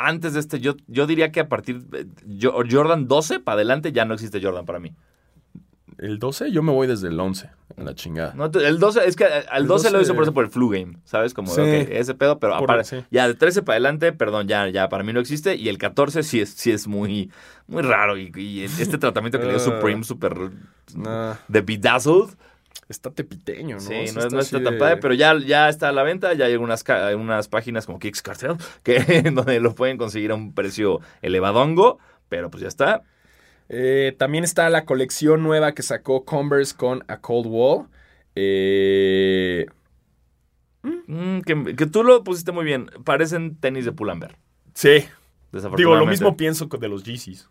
antes 0.06 0.34
de 0.34 0.40
este, 0.40 0.60
yo, 0.60 0.74
yo 0.86 1.06
diría 1.06 1.30
que 1.32 1.40
a 1.40 1.48
partir 1.48 1.82
de 1.84 2.06
yo- 2.26 2.54
Jordan 2.70 3.06
12 3.08 3.40
para 3.40 3.54
adelante 3.56 3.92
ya 3.92 4.04
no 4.04 4.14
existe 4.14 4.40
Jordan 4.42 4.64
para 4.66 4.78
mí. 4.80 4.92
El 5.98 6.18
12, 6.18 6.50
yo 6.50 6.62
me 6.62 6.72
voy 6.72 6.86
desde 6.86 7.08
el 7.08 7.20
11, 7.20 7.50
en 7.76 7.84
la 7.84 7.94
chingada. 7.94 8.32
No, 8.34 8.46
el 8.46 8.78
12, 8.78 9.00
es 9.06 9.16
que 9.16 9.24
al 9.26 9.62
El 9.62 9.66
12, 9.68 9.90
lo 9.90 9.98
12 9.98 10.02
hizo 10.06 10.14
por 10.14 10.22
eso 10.22 10.32
por 10.32 10.44
el 10.44 10.50
flu 10.50 10.70
game, 10.70 10.96
¿sabes? 11.04 11.34
Como 11.34 11.48
Sí. 11.52 11.60
ok, 11.60 11.66
ese 11.90 12.14
pedo, 12.14 12.38
pero 12.38 12.54
aparte, 12.54 12.84
sí. 12.84 13.04
ya 13.10 13.28
de 13.28 13.34
13 13.34 13.62
para 13.62 13.74
adelante, 13.74 14.12
perdón, 14.12 14.48
ya, 14.48 14.66
ya 14.68 14.88
para 14.88 15.04
mí 15.04 15.12
no 15.12 15.20
existe. 15.20 15.56
Y 15.56 15.68
el 15.68 15.76
14 15.76 16.22
sí 16.22 16.40
es, 16.40 16.50
sí 16.50 16.70
es 16.70 16.86
muy, 16.88 17.30
muy 17.66 17.82
raro. 17.82 18.16
Y, 18.16 18.32
y 18.34 18.62
este 18.62 18.96
tratamiento 18.96 19.38
que 19.38 19.44
le 19.44 19.50
dio 19.50 19.58
Ah. 19.60 19.64
Supreme, 19.76 20.02
súper 20.04 20.50
Nah, 20.94 21.34
de 21.48 21.60
bedazzled. 21.60 22.30
Está 22.90 23.10
tepiteño, 23.10 23.76
¿no? 23.76 23.80
Sí, 23.80 24.04
no, 24.14 24.28
no 24.28 24.40
está 24.40 24.62
tan 24.62 24.78
padre, 24.78 24.98
pero 24.98 25.14
ya, 25.14 25.38
ya 25.38 25.68
está 25.68 25.88
a 25.88 25.92
la 25.92 26.02
venta. 26.02 26.34
Ya 26.34 26.46
hay 26.46 26.56
unas, 26.56 27.48
páginas 27.48 27.86
como 27.86 27.98
Kicks 27.98 28.22
Cartel 28.22 28.56
que, 28.82 29.22
donde 29.32 29.60
lo 29.60 29.74
pueden 29.74 29.96
conseguir 29.96 30.32
a 30.32 30.34
un 30.34 30.52
precio 30.54 31.00
elevadongo. 31.22 31.98
Pero 32.28 32.50
pues 32.50 32.62
ya 32.62 32.68
está. 32.68 33.02
Eh, 33.68 34.14
también 34.18 34.44
está 34.44 34.68
la 34.70 34.84
colección 34.84 35.42
nueva 35.42 35.72
que 35.72 35.82
sacó 35.82 36.24
Converse 36.24 36.76
con 36.76 37.04
A 37.08 37.20
Cold 37.20 37.46
Wall. 37.46 37.86
Eh, 38.34 39.66
Mm, 40.82 41.40
que, 41.40 41.76
que 41.76 41.86
tú 41.86 42.02
lo 42.02 42.24
pusiste 42.24 42.52
muy 42.52 42.64
bien. 42.64 42.90
Parecen 43.04 43.56
tenis 43.56 43.84
de 43.84 43.92
Pull&Bear. 43.92 44.36
sí, 44.74 45.04
digo, 45.76 45.96
lo 45.96 46.06
mismo 46.06 46.36
pienso 46.36 46.66
de 46.66 46.88
los 46.88 47.04
Yeezys. 47.04 47.48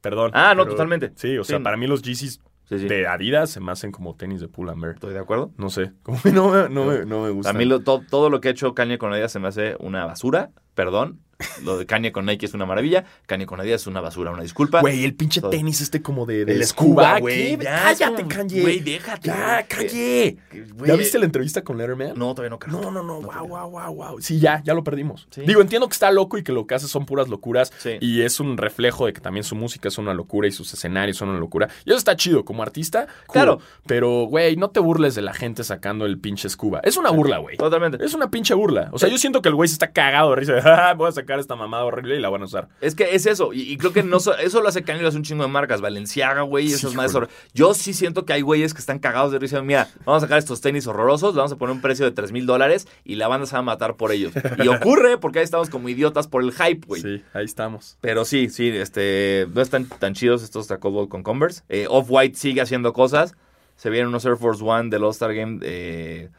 Perdón. 0.00 0.30
Ah, 0.34 0.54
no, 0.54 0.62
pero- 0.64 0.74
totalmente. 0.74 1.12
Sí, 1.16 1.38
o 1.38 1.44
sea, 1.44 1.60
para 1.60 1.76
mí 1.76 1.86
los 1.86 2.02
Yeezys 2.02 2.40
Sí, 2.68 2.78
sí. 2.80 2.86
de 2.88 3.06
Adidas 3.06 3.50
se 3.50 3.60
me 3.60 3.72
hacen 3.72 3.92
como 3.92 4.14
tenis 4.14 4.40
de 4.40 4.48
Pull 4.48 4.68
and 4.68 4.80
Bear. 4.82 4.94
Estoy 4.94 5.12
de 5.14 5.18
acuerdo. 5.20 5.52
No 5.56 5.70
sé, 5.70 5.92
como 6.02 6.20
que 6.22 6.32
no, 6.32 6.50
me- 6.50 6.68
no, 6.68 6.84
me, 6.84 7.04
no 7.06 7.22
me 7.22 7.30
gusta. 7.30 7.50
A 7.50 7.52
mí 7.54 7.64
lo- 7.64 7.80
to- 7.80 8.02
todo 8.10 8.28
lo 8.30 8.40
que 8.40 8.48
ha 8.48 8.50
hecho 8.50 8.74
Kanye 8.74 8.98
con 8.98 9.12
Adidas 9.12 9.32
se 9.32 9.38
me 9.38 9.48
hace 9.48 9.76
una 9.80 10.04
basura. 10.04 10.50
Perdón. 10.74 11.20
Lo 11.62 11.78
de 11.78 11.86
Kanye 11.86 12.10
con 12.10 12.26
Nike 12.26 12.46
es 12.46 12.54
una 12.54 12.66
maravilla. 12.66 13.04
Kanye 13.26 13.46
con 13.46 13.60
Adidas 13.60 13.82
es 13.82 13.86
una 13.86 14.00
basura, 14.00 14.32
una 14.32 14.42
disculpa. 14.42 14.80
Güey, 14.80 15.04
el 15.04 15.14
pinche 15.14 15.40
Todo. 15.40 15.50
tenis 15.50 15.80
este 15.80 16.02
como 16.02 16.26
de, 16.26 16.44
de 16.44 16.52
El 16.54 16.64
scuba, 16.64 17.20
güey. 17.20 17.56
Cállate, 17.58 18.16
como- 18.22 18.28
Kanye. 18.28 18.60
Güey, 18.60 18.80
déjate. 18.80 19.28
Ya, 19.28 19.54
güey. 19.54 19.68
calle. 19.68 20.36
Güey. 20.74 20.88
¿Ya 20.90 20.96
viste 20.96 21.18
la 21.18 21.26
entrevista 21.26 21.62
con 21.62 21.78
Letterman? 21.78 22.14
No, 22.16 22.30
todavía 22.34 22.50
no. 22.50 22.58
Carlos. 22.58 22.80
No, 22.82 22.90
no, 22.90 23.02
no, 23.02 23.20
No, 23.20 23.28
wow, 23.28 23.46
wow, 23.46 23.70
wow, 23.70 23.94
wow. 23.94 24.20
Sí, 24.20 24.40
ya, 24.40 24.62
ya 24.64 24.74
lo 24.74 24.82
perdimos. 24.82 25.28
Sí. 25.30 25.42
Digo, 25.46 25.60
entiendo 25.60 25.86
que 25.88 25.92
está 25.92 26.10
loco 26.10 26.38
y 26.38 26.42
que 26.42 26.52
lo 26.52 26.66
que 26.66 26.74
hace 26.74 26.88
son 26.88 27.06
puras 27.06 27.28
locuras. 27.28 27.72
Sí. 27.78 27.98
Y 28.00 28.22
es 28.22 28.40
un 28.40 28.56
reflejo 28.56 29.06
de 29.06 29.12
que 29.12 29.20
también 29.20 29.44
su 29.44 29.54
música 29.54 29.86
es 29.88 29.98
una 29.98 30.14
locura 30.14 30.48
y 30.48 30.50
sus 30.52 30.72
escenarios 30.74 31.16
son 31.18 31.28
una 31.28 31.38
locura. 31.38 31.68
Y 31.84 31.90
eso 31.90 31.98
está 31.98 32.16
chido, 32.16 32.44
como 32.44 32.62
artista, 32.64 33.06
cool. 33.26 33.32
Claro. 33.32 33.60
Pero, 33.86 34.24
güey, 34.24 34.56
no 34.56 34.70
te 34.70 34.80
burles 34.80 35.14
de 35.14 35.22
la 35.22 35.34
gente 35.34 35.62
sacando 35.62 36.04
el 36.04 36.18
pinche 36.18 36.48
scuba. 36.48 36.80
Es 36.82 36.96
una 36.96 37.10
burla, 37.10 37.38
güey. 37.38 37.56
Totalmente. 37.56 38.04
Es 38.04 38.14
una 38.14 38.28
pinche 38.28 38.54
burla. 38.54 38.88
O 38.92 38.98
sea, 38.98 39.08
yo 39.08 39.18
siento 39.18 39.40
que 39.40 39.48
el 39.48 39.54
güey 39.54 39.68
se 39.68 39.74
está 39.74 39.92
cagado 39.92 40.30
de 40.30 40.36
risa 40.36 40.52
de, 40.54 40.60
"Ah, 40.64 40.94
voy 40.94 41.08
a 41.08 41.12
sacar 41.12 41.27
esta 41.38 41.56
mamada 41.56 41.84
horrible 41.84 42.16
y 42.16 42.20
la 42.20 42.28
van 42.30 42.42
a 42.42 42.44
usar. 42.46 42.68
Es 42.80 42.94
que 42.94 43.14
es 43.14 43.26
eso, 43.26 43.52
y, 43.52 43.62
y 43.62 43.76
creo 43.76 43.92
que 43.92 44.02
no 44.02 44.20
so- 44.20 44.36
eso 44.38 44.62
lo 44.62 44.68
hace 44.68 44.82
Kanye, 44.82 45.02
lo 45.02 45.08
hace 45.08 45.16
un 45.18 45.22
chingo 45.24 45.42
de 45.42 45.48
marcas, 45.50 45.80
Valenciaga, 45.80 46.42
güey, 46.42 46.68
Sí, 46.70 46.86
güey. 46.86 47.08
hor- 47.08 47.28
Yo 47.52 47.74
sí 47.74 47.92
siento 47.92 48.24
que 48.24 48.32
hay 48.32 48.40
güeyes 48.42 48.72
que 48.72 48.80
están 48.80 48.98
cagados 48.98 49.32
de 49.32 49.38
risa, 49.38 49.60
mira, 49.62 49.88
vamos 50.04 50.22
a 50.22 50.26
sacar 50.26 50.38
estos 50.38 50.60
tenis 50.60 50.86
horrorosos, 50.86 51.34
le 51.34 51.38
vamos 51.38 51.52
a 51.52 51.56
poner 51.56 51.74
un 51.74 51.82
precio 51.82 52.04
de 52.04 52.12
3 52.12 52.32
mil 52.32 52.46
dólares 52.46 52.88
y 53.04 53.16
la 53.16 53.28
banda 53.28 53.46
se 53.46 53.52
va 53.54 53.58
a 53.58 53.62
matar 53.62 53.96
por 53.96 54.12
ellos. 54.12 54.32
Y 54.62 54.68
ocurre 54.68 55.18
porque 55.18 55.40
ahí 55.40 55.44
estamos 55.44 55.68
como 55.70 55.88
idiotas 55.88 56.26
por 56.28 56.42
el 56.42 56.52
hype, 56.52 56.86
güey. 56.86 57.02
Sí, 57.02 57.22
ahí 57.34 57.44
estamos. 57.44 57.98
Pero 58.00 58.24
sí, 58.24 58.48
sí, 58.48 58.68
este, 58.68 59.46
no 59.54 59.60
están 59.60 59.86
tan 59.88 60.14
chidos 60.14 60.42
estos 60.42 60.66
Taco 60.68 60.90
Ball 60.90 61.08
con 61.08 61.22
Converse. 61.22 61.62
Eh, 61.68 61.86
Off-White 61.88 62.36
sigue 62.36 62.60
haciendo 62.60 62.92
cosas. 62.92 63.34
Se 63.76 63.90
vienen 63.90 64.08
unos 64.08 64.24
Air 64.24 64.36
Force 64.36 64.62
One 64.64 64.90
del 64.90 65.04
All-Star 65.04 65.32
Game 65.34 65.58
eh, 65.62 66.30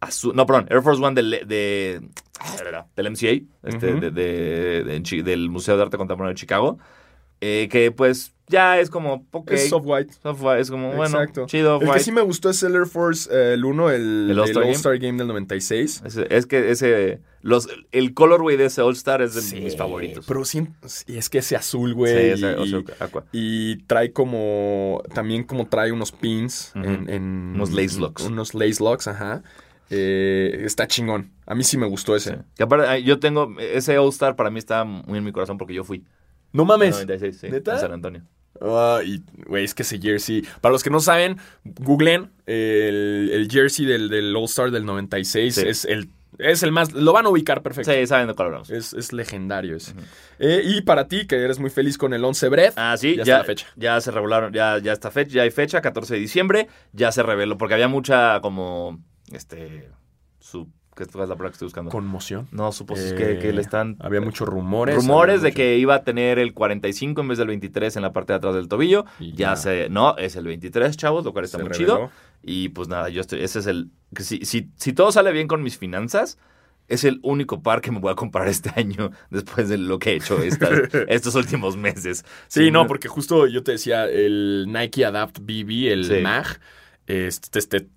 azul- 0.00 0.34
no, 0.34 0.46
perdón, 0.46 0.66
Air 0.70 0.82
Force 0.82 1.02
One 1.02 1.20
de, 1.20 2.00
del 2.96 3.06
MCA, 3.10 3.42
este, 3.64 3.94
de- 3.94 4.10
de- 4.10 4.84
de- 4.84 5.22
del 5.22 5.50
Museo 5.50 5.76
de 5.76 5.82
Arte 5.82 5.96
Contemporáneo 5.96 6.34
de 6.34 6.40
Chicago. 6.40 6.78
eh, 7.42 7.68
que 7.70 7.92
pues 7.92 8.32
ya 8.48 8.80
es 8.80 8.88
como, 8.88 9.26
ok, 9.30 9.50
Es 9.50 9.68
soft 9.68 9.84
white. 9.84 10.10
Off-White, 10.22 10.60
es 10.62 10.70
como, 10.70 10.94
bueno, 10.94 11.20
Exacto. 11.20 11.44
chido 11.46 11.74
El 11.74 11.80
que 11.80 11.84
Off-White. 11.84 12.04
sí 12.04 12.10
me 12.12 12.22
gustó 12.22 12.48
es 12.48 12.62
el 12.62 12.74
Air 12.74 12.86
Force, 12.86 13.28
eh, 13.30 13.52
el 13.52 13.64
1, 13.66 13.90
el, 13.90 14.28
¿El 14.30 14.38
All-Star 14.38 14.62
Game? 14.98 14.98
Game? 15.06 15.18
del 15.18 15.26
96. 15.28 16.02
Es, 16.06 16.16
es 16.16 16.46
que 16.46 16.70
ese, 16.70 17.20
los, 17.42 17.68
el 17.92 18.14
colorway 18.14 18.56
de 18.56 18.64
ese 18.64 18.80
All-Star 18.80 19.20
es 19.20 19.34
de 19.34 19.42
Sí, 19.42 19.60
mis 19.60 19.76
favoritos. 19.76 20.24
Pero 20.26 20.46
sí, 20.46 20.66
y 21.08 21.18
es 21.18 21.28
que 21.28 21.38
ese 21.38 21.56
azul, 21.56 21.90
sí, 21.90 21.94
güey. 21.94 22.30
ese 22.30 22.56
y, 22.64 22.84
Aqua. 23.00 23.26
y 23.32 23.76
trae 23.82 24.12
como. 24.12 25.02
También 25.14 25.44
como 25.44 25.66
trae 25.68 25.92
unos 25.92 26.10
pins. 26.12 26.72
Ujú. 26.74 26.86
en, 26.86 27.10
en- 27.10 27.52
Unos 27.56 27.70
lace 27.72 28.00
locks. 28.00 28.22
Unos 28.24 28.54
lace 28.54 28.82
locks, 28.82 29.08
ajá. 29.08 29.42
Eh, 29.90 30.62
está 30.64 30.86
chingón. 30.86 31.30
A 31.46 31.54
mí 31.54 31.64
sí 31.64 31.76
me 31.76 31.86
gustó 31.86 32.16
ese. 32.16 32.30
Sí. 32.30 32.36
Que 32.56 32.62
aparte, 32.64 32.86
ay, 32.86 33.04
yo 33.04 33.18
tengo, 33.18 33.54
ese 33.60 33.98
All-Star 33.98 34.36
para 34.36 34.50
mí 34.50 34.58
está 34.58 34.84
muy 34.84 35.18
en 35.18 35.24
mi 35.24 35.32
corazón 35.32 35.58
porque 35.58 35.74
yo 35.74 35.84
fui. 35.84 36.04
No 36.52 36.64
mames. 36.64 36.94
96, 36.94 37.38
sí. 37.38 37.48
¿Neta? 37.50 37.74
En 37.74 37.80
San 37.80 37.92
Antonio. 37.92 38.22
Ah, 38.60 39.00
y, 39.04 39.22
güey, 39.46 39.64
es 39.64 39.74
que 39.74 39.82
ese 39.82 39.98
jersey. 40.00 40.42
Para 40.60 40.72
los 40.72 40.82
que 40.82 40.90
no 40.90 41.00
saben, 41.00 41.36
googlen 41.64 42.30
el, 42.46 43.30
el 43.32 43.48
jersey 43.50 43.84
del, 43.84 44.08
del 44.08 44.34
All-Star 44.34 44.70
del 44.70 44.84
96. 44.86 45.54
Sí. 45.54 45.62
Es 45.66 45.84
el. 45.84 46.08
Es 46.38 46.62
el 46.62 46.72
más. 46.72 46.92
Lo 46.92 47.12
van 47.12 47.26
a 47.26 47.28
ubicar 47.30 47.62
perfecto. 47.62 47.92
Sí, 47.92 48.06
saben 48.06 48.28
de 48.28 48.34
cuál 48.34 48.46
hablamos. 48.46 48.70
Es, 48.70 48.92
es 48.92 49.12
legendario 49.12 49.76
ese. 49.76 49.92
Eh, 50.38 50.62
y 50.64 50.82
para 50.82 51.08
ti, 51.08 51.26
que 51.26 51.36
eres 51.36 51.58
muy 51.58 51.70
feliz 51.70 51.96
con 51.96 52.12
el 52.12 52.22
11 52.24 52.48
Breath. 52.48 52.74
Ah, 52.76 52.96
sí, 52.96 53.16
ya, 53.16 53.16
ya, 53.16 53.22
está 53.22 53.38
la 53.38 53.44
fecha. 53.44 53.66
ya 53.76 54.00
se 54.00 54.10
regularon, 54.10 54.52
ya, 54.52 54.78
ya 54.78 54.92
está 54.92 55.10
fecha, 55.10 55.32
ya 55.32 55.42
hay 55.42 55.50
fecha, 55.50 55.80
14 55.80 56.14
de 56.14 56.20
diciembre, 56.20 56.68
ya 56.92 57.10
se 57.10 57.22
reveló, 57.22 57.56
porque 57.56 57.74
había 57.74 57.88
mucha 57.88 58.40
como, 58.42 59.00
este, 59.32 59.88
su, 60.40 60.68
¿qué 60.94 61.02
es 61.02 61.14
la 61.14 61.26
palabra 61.26 61.48
que 61.48 61.52
estoy 61.54 61.66
buscando? 61.66 61.90
Conmoción. 61.90 62.48
no, 62.52 62.72
supos 62.72 62.98
Eh, 63.00 63.14
que, 63.16 63.38
que 63.38 63.52
le 63.52 63.60
están... 63.60 63.96
Había 64.00 64.20
muchos 64.20 64.48
rumores. 64.48 64.94
Rumores 64.96 65.42
de 65.42 65.48
mucho- 65.48 65.56
que 65.56 65.78
iba 65.78 65.94
a 65.96 66.04
tener 66.04 66.38
el 66.38 66.54
45 66.54 67.20
en 67.20 67.28
vez 67.28 67.38
del 67.38 67.48
23 67.48 67.96
en 67.96 68.02
la 68.02 68.12
parte 68.12 68.32
de 68.32 68.38
atrás 68.38 68.54
del 68.54 68.68
tobillo. 68.68 69.04
Y 69.20 69.32
Ya, 69.32 69.50
ya. 69.50 69.56
se. 69.56 69.88
No, 69.88 70.16
es 70.16 70.36
el 70.36 70.46
23, 70.46 70.96
chavos, 70.96 71.24
lo 71.24 71.32
cual 71.32 71.44
está 71.44 71.58
se 71.58 71.64
muy 71.64 71.72
reveló. 71.72 71.96
chido. 71.96 72.10
Y 72.42 72.68
pues 72.70 72.88
nada, 72.88 73.08
yo 73.08 73.20
estoy. 73.20 73.42
Ese 73.42 73.58
es 73.58 73.66
el. 73.66 73.90
que 74.14 74.22
si, 74.22 74.44
si, 74.44 74.70
si 74.76 74.92
todo 74.92 75.10
sale 75.12 75.32
bien 75.32 75.48
con 75.48 75.62
mis 75.62 75.76
finanzas, 75.78 76.38
es 76.88 77.02
el 77.02 77.18
único 77.24 77.60
par 77.62 77.80
que 77.80 77.90
me 77.90 77.98
voy 77.98 78.12
a 78.12 78.14
comprar 78.14 78.46
este 78.46 78.70
año 78.76 79.10
después 79.30 79.68
de 79.68 79.76
lo 79.78 79.98
que 79.98 80.10
he 80.12 80.14
hecho 80.16 80.38
estos 81.08 81.34
últimos 81.34 81.76
meses. 81.76 82.24
Sí, 82.46 82.70
no, 82.70 82.86
porque 82.86 83.08
justo 83.08 83.48
yo 83.48 83.64
te 83.64 83.72
decía, 83.72 84.04
el 84.04 84.66
Nike 84.68 85.04
Adapt 85.04 85.40
BB, 85.40 85.88
el 85.92 86.04
Sí. 86.04 86.20
MAG, 86.22 86.60
este, 87.08 87.58
este 87.58 87.88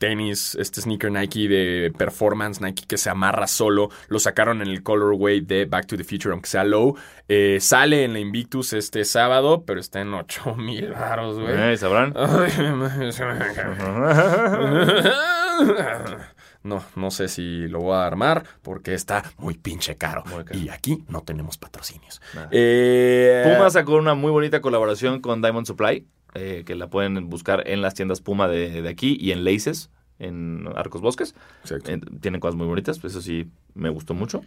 tenis, 0.00 0.56
este 0.56 0.80
sneaker 0.80 1.12
Nike 1.12 1.46
de 1.46 1.92
performance, 1.96 2.60
Nike 2.60 2.84
que 2.88 2.96
se 2.96 3.10
amarra 3.10 3.46
solo, 3.46 3.90
lo 4.08 4.18
sacaron 4.18 4.62
en 4.62 4.68
el 4.68 4.82
colorway 4.82 5.42
de 5.42 5.66
Back 5.66 5.86
to 5.86 5.96
the 5.98 6.04
Future, 6.04 6.32
aunque 6.32 6.48
sea 6.48 6.64
low. 6.64 6.96
Eh, 7.28 7.58
sale 7.60 8.04
en 8.04 8.14
la 8.14 8.18
Invictus 8.18 8.72
este 8.72 9.04
sábado, 9.04 9.64
pero 9.66 9.78
está 9.78 10.00
en 10.00 10.14
8 10.14 10.54
mil 10.56 10.90
baros, 10.92 11.38
güey. 11.38 11.52
Eh, 11.54 11.76
¿Sabrán? 11.76 12.14
No, 16.62 16.84
no 16.94 17.10
sé 17.10 17.28
si 17.28 17.68
lo 17.68 17.80
voy 17.80 17.94
a 17.94 18.04
armar 18.04 18.44
porque 18.60 18.92
está 18.92 19.24
muy 19.38 19.54
pinche 19.54 19.96
caro. 19.96 20.22
Muy 20.26 20.44
caro. 20.44 20.58
Y 20.58 20.68
aquí 20.68 21.04
no 21.08 21.22
tenemos 21.22 21.56
patrocinios. 21.56 22.20
Eh, 22.50 23.54
Puma 23.56 23.70
sacó 23.70 23.94
una 23.94 24.14
muy 24.14 24.30
bonita 24.30 24.60
colaboración 24.60 25.22
con 25.22 25.40
Diamond 25.40 25.66
Supply, 25.66 26.06
eh, 26.34 26.62
que 26.66 26.74
la 26.74 26.88
pueden 26.88 27.28
buscar 27.28 27.64
en 27.66 27.82
las 27.82 27.94
tiendas 27.94 28.20
Puma 28.20 28.48
de, 28.48 28.82
de 28.82 28.88
aquí 28.88 29.16
y 29.20 29.32
en 29.32 29.44
Laces, 29.44 29.90
en 30.18 30.68
Arcos 30.76 31.00
Bosques. 31.00 31.34
Exacto. 31.62 31.90
Eh, 31.90 32.00
tienen 32.20 32.40
cosas 32.40 32.56
muy 32.56 32.66
bonitas, 32.66 32.98
pues 32.98 33.12
eso 33.12 33.22
sí 33.22 33.50
me 33.74 33.88
gustó 33.88 34.14
mucho. 34.14 34.42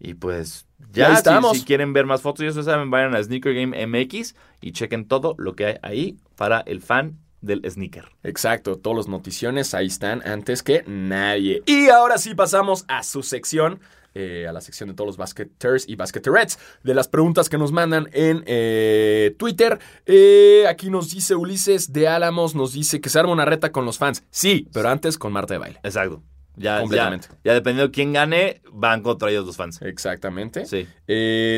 Y 0.00 0.14
pues 0.14 0.66
ya, 0.92 1.10
si, 1.10 1.14
estamos. 1.14 1.58
si 1.58 1.64
quieren 1.64 1.92
ver 1.92 2.06
más 2.06 2.22
fotos, 2.22 2.42
ya 2.42 2.48
ustedes 2.48 2.66
saben, 2.66 2.90
vayan 2.90 3.14
a 3.14 3.22
Sneaker 3.22 3.54
Game 3.54 3.86
MX 3.86 4.34
y 4.60 4.72
chequen 4.72 5.06
todo 5.06 5.34
lo 5.38 5.54
que 5.54 5.66
hay 5.66 5.76
ahí 5.82 6.16
para 6.36 6.60
el 6.60 6.80
fan 6.80 7.18
del 7.40 7.68
sneaker. 7.68 8.08
Exacto, 8.22 8.78
todos 8.78 8.96
los 8.96 9.08
noticiones 9.08 9.74
ahí 9.74 9.86
están 9.86 10.26
antes 10.26 10.62
que 10.62 10.84
nadie. 10.86 11.62
Y 11.66 11.88
ahora 11.88 12.18
sí 12.18 12.34
pasamos 12.34 12.84
a 12.88 13.02
su 13.02 13.22
sección, 13.22 13.80
eh, 14.18 14.46
a 14.48 14.52
la 14.52 14.60
sección 14.60 14.88
de 14.88 14.94
todos 14.94 15.06
los 15.06 15.16
basketers 15.16 15.88
y 15.88 15.94
basketerets, 15.96 16.58
de 16.82 16.94
las 16.94 17.06
preguntas 17.08 17.48
que 17.48 17.56
nos 17.56 17.70
mandan 17.72 18.08
en 18.12 18.42
eh, 18.46 19.34
Twitter. 19.38 19.78
Eh, 20.06 20.64
aquí 20.68 20.90
nos 20.90 21.10
dice 21.10 21.34
Ulises 21.36 21.92
de 21.92 22.08
Álamos, 22.08 22.54
nos 22.54 22.72
dice 22.72 23.00
que 23.00 23.08
se 23.08 23.18
arma 23.18 23.32
una 23.32 23.44
reta 23.44 23.70
con 23.72 23.84
los 23.84 23.98
fans. 23.98 24.24
Sí, 24.30 24.68
pero 24.72 24.88
antes 24.88 25.16
con 25.18 25.32
Marta 25.32 25.54
de 25.54 25.58
baile. 25.58 25.80
Exacto. 25.84 26.22
Ya, 26.56 26.80
Completamente. 26.80 27.28
ya, 27.30 27.36
ya 27.44 27.54
dependiendo 27.54 27.86
de 27.86 27.92
quién 27.94 28.12
gane, 28.12 28.60
van 28.72 29.02
contra 29.04 29.30
ellos 29.30 29.46
los 29.46 29.56
fans. 29.56 29.80
Exactamente. 29.80 30.66
Sí. 30.66 30.88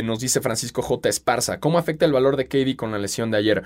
Nos 0.04 0.20
dice 0.20 0.42
Francisco 0.42 0.82
J. 0.82 1.08
Esparza, 1.08 1.58
¿cómo 1.58 1.78
afecta 1.78 2.04
el 2.04 2.12
valor 2.12 2.36
de 2.36 2.46
KD 2.48 2.76
con 2.76 2.92
la 2.92 2.98
lesión 2.98 3.30
de 3.30 3.38
ayer? 3.38 3.62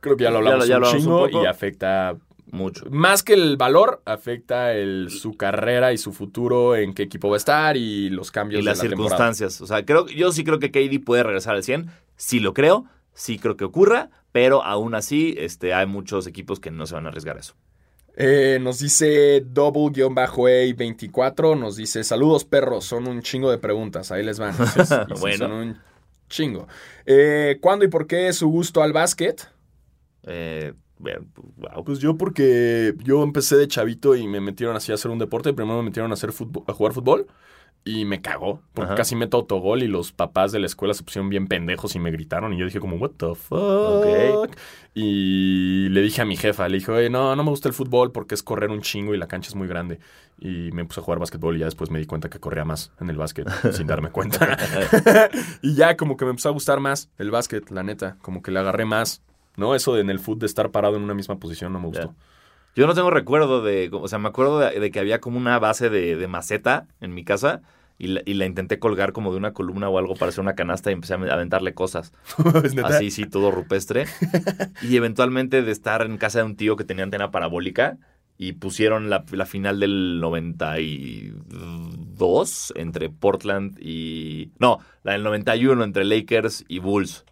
Creo 0.00 0.16
que 0.16 0.24
ya 0.24 0.30
lo 0.30 0.38
Ya 0.38 0.42
lo- 0.42 0.48
hablamos 0.50 0.66
ya 0.66 0.78
lo 0.80 0.86
hablamos 0.88 1.06
un 1.06 1.28
chingo 1.30 1.42
y 1.44 1.46
afecta 1.46 2.16
Mucho. 2.52 2.84
Más 2.90 3.22
que 3.22 3.32
el 3.32 3.56
valor, 3.56 4.02
afecta 4.04 4.74
el, 4.74 5.08
su 5.10 5.36
carrera 5.36 5.92
y 5.92 5.98
su 5.98 6.12
futuro, 6.12 6.76
en 6.76 6.92
qué 6.94 7.02
equipo 7.02 7.28
va 7.30 7.36
a 7.36 7.38
estar 7.38 7.76
y 7.76 8.10
los 8.10 8.30
cambios 8.30 8.62
Y 8.62 8.64
las 8.64 8.78
de 8.78 8.84
la 8.84 8.90
temporada. 8.90 9.16
circunstancias. 9.32 9.60
O 9.62 9.66
sea, 9.66 9.84
creo, 9.84 10.06
yo 10.06 10.30
sí 10.32 10.44
creo 10.44 10.58
que 10.58 10.70
KD 10.70 11.02
puede 11.04 11.22
regresar 11.24 11.54
al 11.56 11.64
100. 11.64 11.90
Sí 12.16 12.40
lo 12.40 12.54
creo. 12.54 12.84
Sí 13.14 13.38
creo 13.38 13.56
que 13.56 13.64
ocurra. 13.64 14.10
Pero 14.32 14.62
aún 14.64 14.94
así, 14.94 15.34
este, 15.38 15.72
hay 15.74 15.86
muchos 15.86 16.26
equipos 16.26 16.60
que 16.60 16.70
no 16.70 16.86
se 16.86 16.94
van 16.94 17.06
a 17.06 17.08
arriesgar 17.08 17.36
a 17.38 17.40
eso. 17.40 17.54
Eh, 18.16 18.58
nos 18.60 18.78
dice 18.80 19.42
double-a24, 19.46 21.58
nos 21.58 21.76
dice, 21.76 22.04
saludos 22.04 22.44
perros, 22.44 22.84
son 22.84 23.08
un 23.08 23.22
chingo 23.22 23.50
de 23.50 23.56
preguntas, 23.58 24.12
ahí 24.12 24.22
les 24.22 24.38
van. 24.38 24.54
Bueno. 25.20 25.48
Son 25.48 25.52
un 25.52 25.78
chingo. 26.28 26.68
Eh, 27.06 27.58
¿Cuándo 27.60 27.84
y 27.84 27.88
por 27.88 28.06
qué 28.06 28.32
su 28.32 28.48
gusto 28.48 28.82
al 28.82 28.92
básquet? 28.92 29.48
Eh, 30.24 30.72
wow. 31.02 31.84
Pues 31.84 31.98
yo 31.98 32.16
porque 32.16 32.94
yo 33.04 33.22
empecé 33.22 33.56
de 33.56 33.68
chavito 33.68 34.14
y 34.16 34.26
me 34.26 34.40
metieron 34.40 34.76
así 34.76 34.92
a 34.92 34.94
hacer 34.94 35.10
un 35.10 35.18
deporte. 35.18 35.52
Primero 35.52 35.78
me 35.78 35.84
metieron 35.84 36.10
a, 36.10 36.14
hacer 36.14 36.32
fútbol, 36.32 36.64
a 36.66 36.72
jugar 36.72 36.92
fútbol 36.92 37.26
y 37.84 38.04
me 38.04 38.20
cagó. 38.20 38.60
Porque 38.72 38.88
Ajá. 38.88 38.96
casi 38.96 39.16
meto 39.16 39.36
autogol 39.36 39.82
y 39.82 39.88
los 39.88 40.12
papás 40.12 40.52
de 40.52 40.60
la 40.60 40.66
escuela 40.66 40.94
se 40.94 41.02
pusieron 41.02 41.28
bien 41.28 41.48
pendejos 41.48 41.94
y 41.94 41.98
me 41.98 42.10
gritaron. 42.10 42.52
Y 42.52 42.58
yo 42.58 42.64
dije 42.64 42.80
como, 42.80 42.96
what 42.96 43.12
the 43.16 43.34
fuck? 43.34 44.56
Y 44.94 45.88
le 45.88 46.02
dije 46.02 46.22
a 46.22 46.24
mi 46.24 46.36
jefa, 46.36 46.68
le 46.68 46.78
dije, 46.78 46.92
oye, 46.92 47.10
no, 47.10 47.34
no 47.34 47.44
me 47.44 47.50
gusta 47.50 47.68
el 47.68 47.74
fútbol 47.74 48.12
porque 48.12 48.34
es 48.34 48.42
correr 48.42 48.70
un 48.70 48.82
chingo 48.82 49.14
y 49.14 49.18
la 49.18 49.26
cancha 49.26 49.48
es 49.48 49.54
muy 49.54 49.66
grande. 49.66 49.98
Y 50.38 50.70
me 50.72 50.84
puse 50.84 51.00
a 51.00 51.02
jugar 51.02 51.18
básquetbol 51.18 51.56
y 51.56 51.60
ya 51.60 51.66
después 51.66 51.90
me 51.90 51.98
di 51.98 52.06
cuenta 52.06 52.28
que 52.28 52.40
corría 52.40 52.64
más 52.64 52.92
en 53.00 53.10
el 53.10 53.16
básquet 53.16 53.48
sin 53.72 53.86
darme 53.86 54.10
cuenta. 54.10 54.58
y 55.62 55.74
ya 55.74 55.96
como 55.96 56.16
que 56.16 56.24
me 56.24 56.30
empezó 56.30 56.48
a 56.48 56.52
gustar 56.52 56.80
más 56.80 57.10
el 57.18 57.30
básquet, 57.30 57.70
la 57.70 57.82
neta. 57.82 58.16
Como 58.22 58.42
que 58.42 58.50
le 58.50 58.60
agarré 58.60 58.84
más. 58.84 59.22
¿No? 59.56 59.74
Eso 59.74 59.94
de 59.94 60.00
en 60.00 60.10
el 60.10 60.18
fútbol 60.18 60.40
de 60.40 60.46
estar 60.46 60.70
parado 60.70 60.96
en 60.96 61.02
una 61.02 61.14
misma 61.14 61.38
posición 61.38 61.72
no 61.72 61.80
me 61.80 61.88
gustó. 61.88 62.14
Yo 62.74 62.86
no 62.86 62.94
tengo 62.94 63.10
recuerdo 63.10 63.62
de, 63.62 63.90
o 63.92 64.08
sea, 64.08 64.18
me 64.18 64.28
acuerdo 64.28 64.58
de, 64.58 64.80
de 64.80 64.90
que 64.90 64.98
había 64.98 65.20
como 65.20 65.36
una 65.36 65.58
base 65.58 65.90
de, 65.90 66.16
de 66.16 66.26
maceta 66.26 66.86
en 67.00 67.12
mi 67.12 67.22
casa 67.22 67.60
y 67.98 68.06
la, 68.08 68.22
y 68.24 68.34
la 68.34 68.46
intenté 68.46 68.78
colgar 68.78 69.12
como 69.12 69.30
de 69.30 69.36
una 69.36 69.52
columna 69.52 69.88
o 69.88 69.98
algo 69.98 70.14
para 70.14 70.30
hacer 70.30 70.40
una 70.40 70.54
canasta 70.54 70.90
y 70.90 70.94
empecé 70.94 71.14
a 71.14 71.16
aventarle 71.16 71.74
cosas. 71.74 72.12
Así, 72.84 73.10
sí, 73.10 73.26
todo 73.26 73.50
rupestre. 73.50 74.06
y 74.82 74.96
eventualmente 74.96 75.62
de 75.62 75.70
estar 75.70 76.02
en 76.02 76.16
casa 76.16 76.38
de 76.38 76.46
un 76.46 76.56
tío 76.56 76.76
que 76.76 76.84
tenía 76.84 77.04
antena 77.04 77.30
parabólica 77.30 77.98
y 78.38 78.54
pusieron 78.54 79.10
la, 79.10 79.24
la 79.30 79.46
final 79.46 79.78
del 79.78 80.18
92 80.20 82.72
entre 82.76 83.10
Portland 83.10 83.78
y... 83.80 84.50
No, 84.58 84.80
la 85.04 85.12
del 85.12 85.22
91 85.22 85.84
entre 85.84 86.04
Lakers 86.04 86.64
y 86.66 86.80
Bulls. 86.80 87.24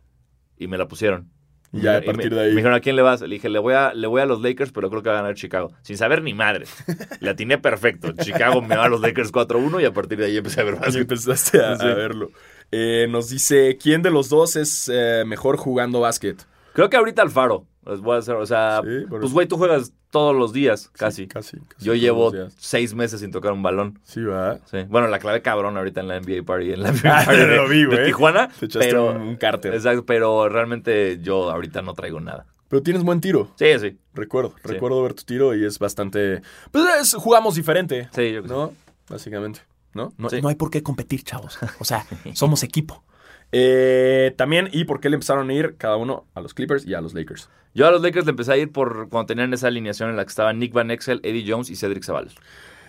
Y 0.56 0.68
me 0.68 0.78
la 0.78 0.86
pusieron. 0.86 1.30
Y 1.72 1.82
ya 1.82 1.98
a 1.98 2.00
partir 2.02 2.30
me- 2.30 2.36
de 2.36 2.42
ahí. 2.42 2.48
Me 2.50 2.56
dijeron, 2.56 2.74
¿a 2.74 2.80
quién 2.80 2.96
le 2.96 3.02
vas? 3.02 3.20
Le 3.20 3.28
dije, 3.28 3.48
le 3.48 3.58
voy 3.58 3.74
a, 3.74 3.94
le 3.94 4.06
voy 4.06 4.20
a 4.20 4.26
los 4.26 4.40
Lakers, 4.42 4.72
pero 4.72 4.90
creo 4.90 5.02
que 5.02 5.08
va 5.08 5.18
a 5.18 5.22
ganar 5.22 5.36
Chicago. 5.36 5.72
Sin 5.82 5.96
saber 5.96 6.22
ni 6.22 6.34
madre. 6.34 6.64
Le 7.20 7.30
atiné 7.30 7.58
perfecto. 7.58 8.12
Chicago 8.20 8.60
me 8.60 8.76
va 8.76 8.84
a 8.84 8.88
los 8.88 9.00
Lakers 9.00 9.32
4-1 9.32 9.80
y 9.80 9.84
a 9.84 9.92
partir 9.92 10.18
de 10.18 10.26
ahí 10.26 10.36
empecé 10.36 10.60
a 10.60 10.64
ver 10.64 10.80
más. 10.80 10.94
empezaste 10.96 11.62
a, 11.64 11.76
verlo. 11.76 12.30
Eh, 12.72 13.06
nos 13.08 13.28
dice, 13.28 13.78
¿quién 13.80 14.02
de 14.02 14.10
los 14.10 14.28
dos 14.28 14.56
es 14.56 14.90
eh, 14.92 15.24
mejor 15.26 15.56
jugando 15.56 16.00
básquet? 16.00 16.44
Creo 16.72 16.90
que 16.90 16.96
ahorita 16.96 17.22
Alfaro. 17.22 17.66
Les 17.86 18.00
voy 18.00 18.16
a 18.16 18.18
hacer, 18.18 18.34
o 18.36 18.44
sea, 18.46 18.80
Sí, 18.82 18.88
pero- 19.08 19.20
pues 19.20 19.32
güey, 19.32 19.46
tú 19.48 19.56
juegas 19.56 19.92
todos 20.10 20.34
los 20.36 20.52
días, 20.52 20.90
casi. 20.96 21.22
Sí, 21.22 21.28
casi. 21.28 21.56
casi 21.60 21.84
Yo 21.84 21.94
llevo 21.94 22.32
seis 22.58 22.94
meses 22.94 23.20
sin 23.20 23.30
tocar 23.30 23.52
un 23.52 23.62
balón. 23.62 23.98
Sí, 24.02 24.22
va. 24.22 24.58
Sí. 24.66 24.78
Bueno, 24.88 25.06
la 25.08 25.18
clave 25.18 25.40
cabrón 25.40 25.76
ahorita 25.76 26.00
en 26.00 26.08
la 26.08 26.16
NBA 26.20 26.44
Party, 26.44 26.72
en 26.72 26.82
la 26.82 26.90
NBA 26.92 27.20
Ah, 27.20 27.24
Party 27.24 27.40
de, 27.40 27.56
lo 27.56 27.68
vi, 27.68 27.84
de. 27.86 28.04
Tijuana. 28.04 28.48
Te 28.48 28.66
echaste 28.66 28.88
pero, 28.88 29.10
un, 29.12 29.16
un 29.22 29.36
cárter. 29.36 29.72
exacto, 29.74 30.04
pero 30.04 30.48
realmente 30.48 31.20
yo 31.22 31.50
ahorita 31.50 31.80
no 31.82 31.94
traigo 31.94 32.20
nada. 32.20 32.46
Pero 32.68 32.82
tienes 32.82 33.02
buen 33.02 33.20
tiro. 33.20 33.50
Sí, 33.56 33.66
sí. 33.80 33.98
Recuerdo. 34.14 34.50
Sí. 34.62 34.68
Recuerdo 34.68 35.02
ver 35.02 35.14
tu 35.14 35.24
tiro 35.24 35.54
y 35.56 35.64
es 35.64 35.78
bastante... 35.78 36.42
Pues 36.70 36.84
es- 37.00 37.14
jugamos 37.14 37.54
diferente. 37.56 38.08
Sí, 38.12 38.30
yo 38.32 38.42
creo 38.44 38.56
¿No? 38.56 38.72
Básicamente. 39.08 39.60
¿No? 39.92 40.12
No, 40.18 40.28
Sí. 40.30 40.40
no 40.40 40.48
hay 40.48 40.54
por 40.54 40.70
qué 40.70 40.82
competir, 40.82 41.24
chavos. 41.24 41.58
O 41.80 41.84
sea, 41.84 42.06
somos 42.34 42.62
equipo. 42.62 43.02
Eh, 43.52 44.32
también, 44.36 44.68
¿y 44.72 44.84
por 44.84 45.00
qué 45.00 45.08
le 45.08 45.14
empezaron 45.14 45.50
a 45.50 45.54
ir 45.54 45.76
cada 45.76 45.96
uno 45.96 46.26
a 46.34 46.40
los 46.40 46.54
Clippers 46.54 46.86
y 46.86 46.94
a 46.94 47.00
los 47.00 47.14
Lakers? 47.14 47.48
Yo 47.74 47.86
a 47.86 47.90
los 47.90 48.02
Lakers 48.02 48.26
le 48.26 48.30
empecé 48.30 48.52
a 48.52 48.56
ir 48.56 48.72
por 48.72 49.08
cuando 49.08 49.26
tenían 49.26 49.52
esa 49.52 49.68
alineación 49.68 50.10
en 50.10 50.16
la 50.16 50.24
que 50.24 50.30
estaban 50.30 50.58
Nick 50.58 50.72
Van 50.72 50.90
Exel, 50.90 51.20
Eddie 51.22 51.44
Jones 51.46 51.70
y 51.70 51.76
Cedric 51.76 52.04
Zabalos. 52.04 52.36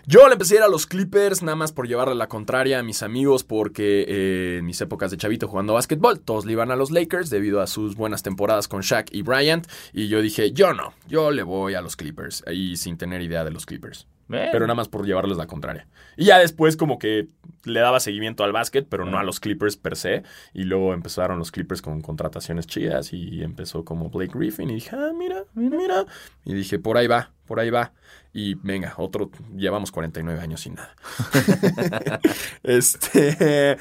Yo 0.08 0.28
le 0.28 0.34
empecé 0.34 0.56
a 0.56 0.58
ir 0.58 0.64
a 0.64 0.68
los 0.68 0.88
Clippers 0.88 1.44
nada 1.44 1.56
más 1.56 1.72
por 1.72 1.88
llevarle 1.88 2.16
la 2.16 2.28
contraria 2.28 2.80
a 2.80 2.84
mis 2.84 3.04
amigos 3.04 3.44
porque 3.44 4.06
eh, 4.08 4.58
en 4.58 4.66
mis 4.66 4.82
épocas 4.82 5.12
de 5.12 5.18
chavito 5.18 5.48
jugando 5.48 5.74
básquetbol 5.74 6.20
todos 6.20 6.46
le 6.46 6.54
iban 6.54 6.72
a 6.72 6.76
los 6.76 6.90
Lakers 6.90 7.30
debido 7.30 7.62
a 7.62 7.68
sus 7.68 7.96
buenas 7.96 8.24
temporadas 8.24 8.68
con 8.68 8.82
Shaq 8.82 9.10
y 9.12 9.22
Bryant 9.22 9.68
y 9.94 10.08
yo 10.08 10.24
dije, 10.24 10.54
yo 10.54 10.74
no, 10.74 10.96
yo 11.08 11.30
le 11.30 11.44
voy 11.44 11.76
a 11.76 11.82
los 11.82 11.96
Clippers 11.96 12.44
ahí 12.48 12.78
sin 12.78 12.98
tener 12.98 13.22
idea 13.22 13.44
de 13.44 13.52
los 13.52 13.68
Clippers. 13.68 14.08
Pero 14.28 14.62
nada 14.62 14.76
más 14.76 14.88
por 14.88 15.06
llevarles 15.06 15.38
la 15.38 15.46
contraria. 15.46 15.88
Y 16.16 16.26
ya 16.26 16.40
después 16.40 16.78
como 16.78 16.98
que 16.98 17.28
le 17.64 17.80
daba 17.80 18.00
seguimiento 18.00 18.44
al 18.44 18.52
básquet, 18.52 18.88
pero 18.90 19.06
no 19.06 19.18
a 19.20 19.24
los 19.24 19.40
Clippers 19.40 19.78
per 19.78 19.96
se. 19.96 20.24
Y 20.54 20.64
luego 20.64 20.94
empezaron 20.94 21.40
los 21.40 21.52
Clippers 21.52 21.82
con 21.82 22.02
contrataciones 22.02 22.68
chidas 22.68 23.14
y 23.14 23.44
empezó 23.44 23.86
como 23.86 24.10
Blake 24.10 24.34
Griffin 24.38 24.70
y 24.70 24.76
dije, 24.76 24.96
ah, 24.96 25.12
mira, 25.18 25.44
mira. 25.54 26.06
Y 26.46 26.54
dije, 26.54 26.80
por 26.80 26.98
ahí 26.98 27.08
va, 27.08 27.32
por 27.46 27.60
ahí 27.60 27.70
va. 27.70 27.94
Y 28.34 28.56
venga, 28.56 28.94
otro, 28.98 29.30
llevamos 29.56 29.92
49 29.92 30.40
años 30.40 30.62
sin 30.62 30.76
nada. 30.76 30.96
este, 32.64 33.78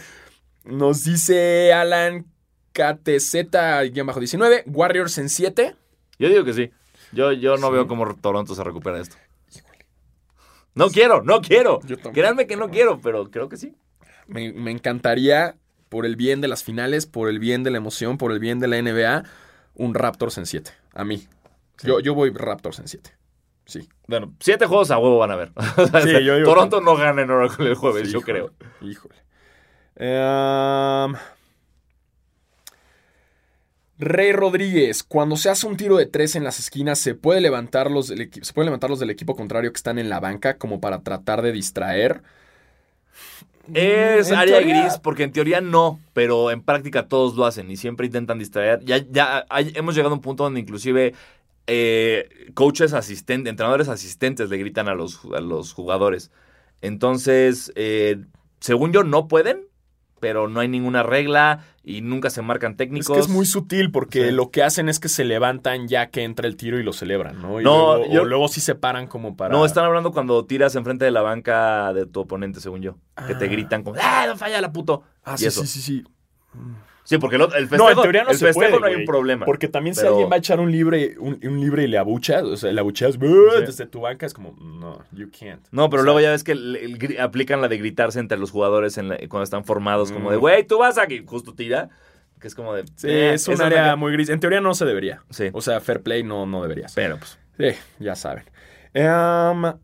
nos 0.65 1.05
dice 1.05 1.73
Alan 1.73 2.27
KTZ-19, 2.75 4.63
Warriors 4.67 5.19
en 5.19 5.29
7. 5.29 5.77
Yo 6.19 6.29
digo 6.29 6.45
que 6.45 6.53
sí. 6.53 6.71
Yo, 7.13 7.33
yo 7.33 7.57
no 7.57 7.69
Sí. 7.69 7.73
veo 7.73 7.87
cómo 7.89 8.15
Toronto 8.17 8.55
se 8.55 8.63
recupera 8.65 8.97
de 8.97 9.03
esto. 9.03 9.17
No 10.81 10.91
quiero, 10.91 11.23
no 11.23 11.41
quiero. 11.41 11.81
Créanme 12.13 12.47
que 12.47 12.57
no 12.57 12.71
quiero, 12.71 13.01
pero 13.01 13.31
creo 13.31 13.49
que 13.49 13.57
sí. 13.57 13.75
Me, 14.27 14.53
me 14.53 14.71
encantaría, 14.71 15.57
por 15.89 16.07
el 16.07 16.17
bien 16.17 16.41
de 16.41 16.49
las 16.49 16.65
finales, 16.65 17.07
por 17.07 17.29
el 17.29 17.39
bien 17.39 17.63
de 17.63 17.71
la 17.71 17.77
emoción, 17.77 18.17
por 18.19 18.33
el 18.33 18.39
bien 18.39 18.61
de 18.61 18.69
la 18.69 18.81
NBA, 18.81 19.25
un 19.75 19.95
Raptors 19.95 20.39
en 20.39 20.47
7. 20.47 20.71
A 20.95 21.05
mí. 21.05 21.27
Yo, 21.83 22.01
yo 22.01 22.15
voy 22.15 22.31
Raptors 22.31 22.79
en 22.79 22.89
7. 22.89 23.11
Sí. 23.67 23.89
Bueno, 24.09 24.35
siete 24.41 24.67
juegos 24.67 24.91
a 24.91 24.99
huevo 24.99 25.19
van 25.19 25.31
a 25.31 25.37
ver. 25.37 25.53
Sí, 26.03 26.25
yo 26.25 26.43
Toronto 26.43 26.81
no 26.81 26.97
gana 26.97 27.23
en 27.23 27.31
Oracle 27.31 27.69
el 27.69 27.77
jueves, 27.77 28.09
Sí, 28.09 28.13
yo 28.13 28.19
híjole, 28.19 28.33
creo. 28.33 28.55
Híjole. 28.81 29.15
Em, 29.95 31.15
Rey 34.01 34.33
Rodríguez, 34.33 35.03
cuando 35.03 35.37
se 35.37 35.51
hace 35.51 35.67
un 35.67 35.77
tiro 35.77 35.97
de 35.97 36.07
tres 36.07 36.35
en 36.35 36.43
las 36.43 36.59
esquinas, 36.59 36.99
¿se 36.99 37.15
puede, 37.15 37.41
levantar 37.41 37.91
los 37.91 38.09
del 38.09 38.31
¿se 38.43 38.53
puede 38.55 38.65
levantar 38.67 38.89
los 38.91 38.99
del 38.99 39.11
equipo 39.11 39.37
contrario 39.37 39.71
que 39.73 39.77
están 39.77 39.99
en 39.99 40.09
la 40.09 40.21
banca 40.21 40.57
como 40.57 40.81
para 40.81 41.03
tratar 41.03 41.43
de 41.43 41.53
distraer? 41.53 42.23
Es 43.75 44.31
En 44.31 44.37
área 44.37 44.59
teoría- 44.59 44.83
gris, 44.85 44.99
porque 44.99 45.23
en 45.25 45.33
teoría 45.33 45.61
no, 45.61 46.01
pero 46.15 46.51
en 46.51 46.63
práctica 46.63 47.07
todos 47.09 47.37
lo 47.37 47.45
hacen 47.45 47.71
y 47.71 47.77
siempre 47.77 48.07
intentan 48.07 48.39
distraer. 48.39 48.81
Ya, 48.85 48.99
ya 49.11 49.45
hay- 49.49 49.73
hemos 49.77 49.95
llegado 49.95 50.15
a 50.15 50.17
un 50.17 50.23
punto 50.23 50.45
donde 50.45 50.61
inclusive 50.61 51.15
eh, 51.67 52.29
coaches 52.55 52.95
asistentes, 52.95 53.49
entrenadores 53.51 53.89
asistentes 53.89 54.49
le 54.51 54.57
gritan 54.57 54.89
a 54.89 54.95
los, 54.95 55.21
a 55.37 55.41
los 55.41 55.73
jugadores. 55.73 56.31
Entonces, 56.81 57.71
eh, 57.77 58.17
según 58.59 58.93
yo, 58.93 59.05
no 59.05 59.29
pueden, 59.29 59.67
pero 60.21 60.47
no 60.49 60.61
hay 60.61 60.69
ninguna 60.69 61.03
regla 61.03 61.65
y 61.83 62.03
nunca 62.03 62.31
se 62.31 62.43
marcan 62.43 62.73
Es 62.73 62.77
técnicos. 62.79 63.17
que 63.17 63.21
es 63.21 63.29
muy 63.29 63.47
sutil 63.47 63.91
porque 63.91 64.27
Sí. 64.27 64.31
lo 64.33 64.51
que 64.51 64.63
hacen 64.63 64.89
es 64.89 65.01
que 65.01 65.09
se 65.09 65.25
levantan 65.25 65.89
ya 65.89 66.11
que 66.11 66.23
entra 66.25 66.47
el 66.47 66.57
tiro 66.57 66.79
y 66.79 66.83
lo 66.83 66.93
celebran, 66.93 67.41
¿no? 67.41 67.61
Y 67.61 67.65
No, 67.65 67.97
luego, 67.97 68.13
yo- 68.13 68.23
o 68.23 68.25
luego 68.27 68.49
sí 68.49 68.61
se 68.61 68.75
paran 68.75 69.07
como 69.07 69.37
para... 69.37 69.53
No, 69.55 69.65
están 69.65 69.85
hablando 69.87 70.13
cuando 70.13 70.45
tiras 70.45 70.77
enfrente 70.77 71.05
de 71.07 71.11
la 71.11 71.23
banca 71.23 71.93
de 71.95 72.07
tu 72.07 72.21
oponente, 72.21 72.61
según 72.61 72.83
yo. 72.83 72.97
Que 73.27 73.35
te 73.35 73.47
Ah. 73.47 73.49
gritan 73.49 73.83
como, 73.83 73.99
¡ah, 74.01 74.27
no 74.29 74.37
falla 74.37 74.61
la 74.61 74.71
puto! 74.73 75.03
Ah, 75.25 75.35
y 75.35 75.39
sí, 75.39 75.47
eso. 75.47 75.63
sí, 75.63 75.67
sí, 75.67 75.81
sí. 75.81 76.05
Sí, 77.11 77.19
porque 77.19 77.37
el, 77.37 77.43
el 77.43 77.49
festejo, 77.69 77.83
No, 77.85 77.91
en 77.91 78.01
teoría 78.03 78.23
no 78.25 78.31
el 78.31 78.37
se 78.37 78.47
festejo 78.47 78.69
puede, 78.71 78.81
no 78.81 78.87
hay 78.87 78.95
un 78.95 79.05
problema. 79.05 79.45
Porque 79.45 79.67
también 79.67 79.95
si 79.97 80.07
alguien 80.07 80.31
va 80.31 80.37
a 80.37 80.39
echar 80.39 80.61
un 80.61 80.71
libre, 80.71 81.17
un, 81.19 81.41
un 81.43 81.61
libre 81.61 81.83
y 81.83 81.89
le 81.89 81.99
abuchas, 81.99 82.45
o 82.45 82.57
sea, 82.57 82.71
le 82.73 82.81
Sí. 82.81 83.61
desde 83.67 83.87
tu 83.87 84.01
banca, 84.03 84.27
es 84.27 84.33
como, 84.33 84.53
no, 84.61 85.01
you 85.13 85.29
can't. 85.37 85.67
No, 85.73 85.91
pero 85.91 86.03
O 86.03 86.05
sea, 86.05 86.13
luego 86.13 86.21
ya 86.21 86.31
ves 86.31 86.45
que 86.45 87.17
aplican 87.21 87.61
la 87.61 87.67
de 87.69 87.79
gritarse 87.79 88.21
entre 88.21 88.39
los 88.39 88.53
jugadores 88.53 88.97
en 88.97 89.09
la- 89.09 89.17
cuando 89.29 89.43
están 89.43 89.65
formados, 89.65 90.13
como 90.13 90.31
de, 90.31 90.37
Mm. 90.37 90.41
güey, 90.41 90.65
tú 90.65 90.79
vas 90.79 90.99
aquí, 90.99 91.23
justo 91.27 91.53
tira, 91.55 91.89
que 92.41 92.47
es 92.47 92.55
como 92.55 92.75
de... 92.75 92.85
Sí, 92.95 93.09
eh, 93.09 93.35
es 93.35 93.49
un 93.49 93.61
área 93.61 93.97
muy 93.97 94.13
gris. 94.13 94.29
En 94.29 94.39
teoría 94.41 94.61
no 94.61 94.73
se 94.75 94.85
debería. 94.85 95.23
Sí, 95.31 95.51
O 95.53 95.61
sea, 95.61 95.81
fair 95.81 96.03
play 96.03 96.23
no, 96.23 96.47
no 96.47 96.63
debería 96.63 96.89
ser. 96.89 97.05
pero 97.05 97.19
pues... 97.19 97.39
Sí, 97.59 97.79
ya 97.99 98.15
saben. 98.15 98.45
Em, 98.95 99.75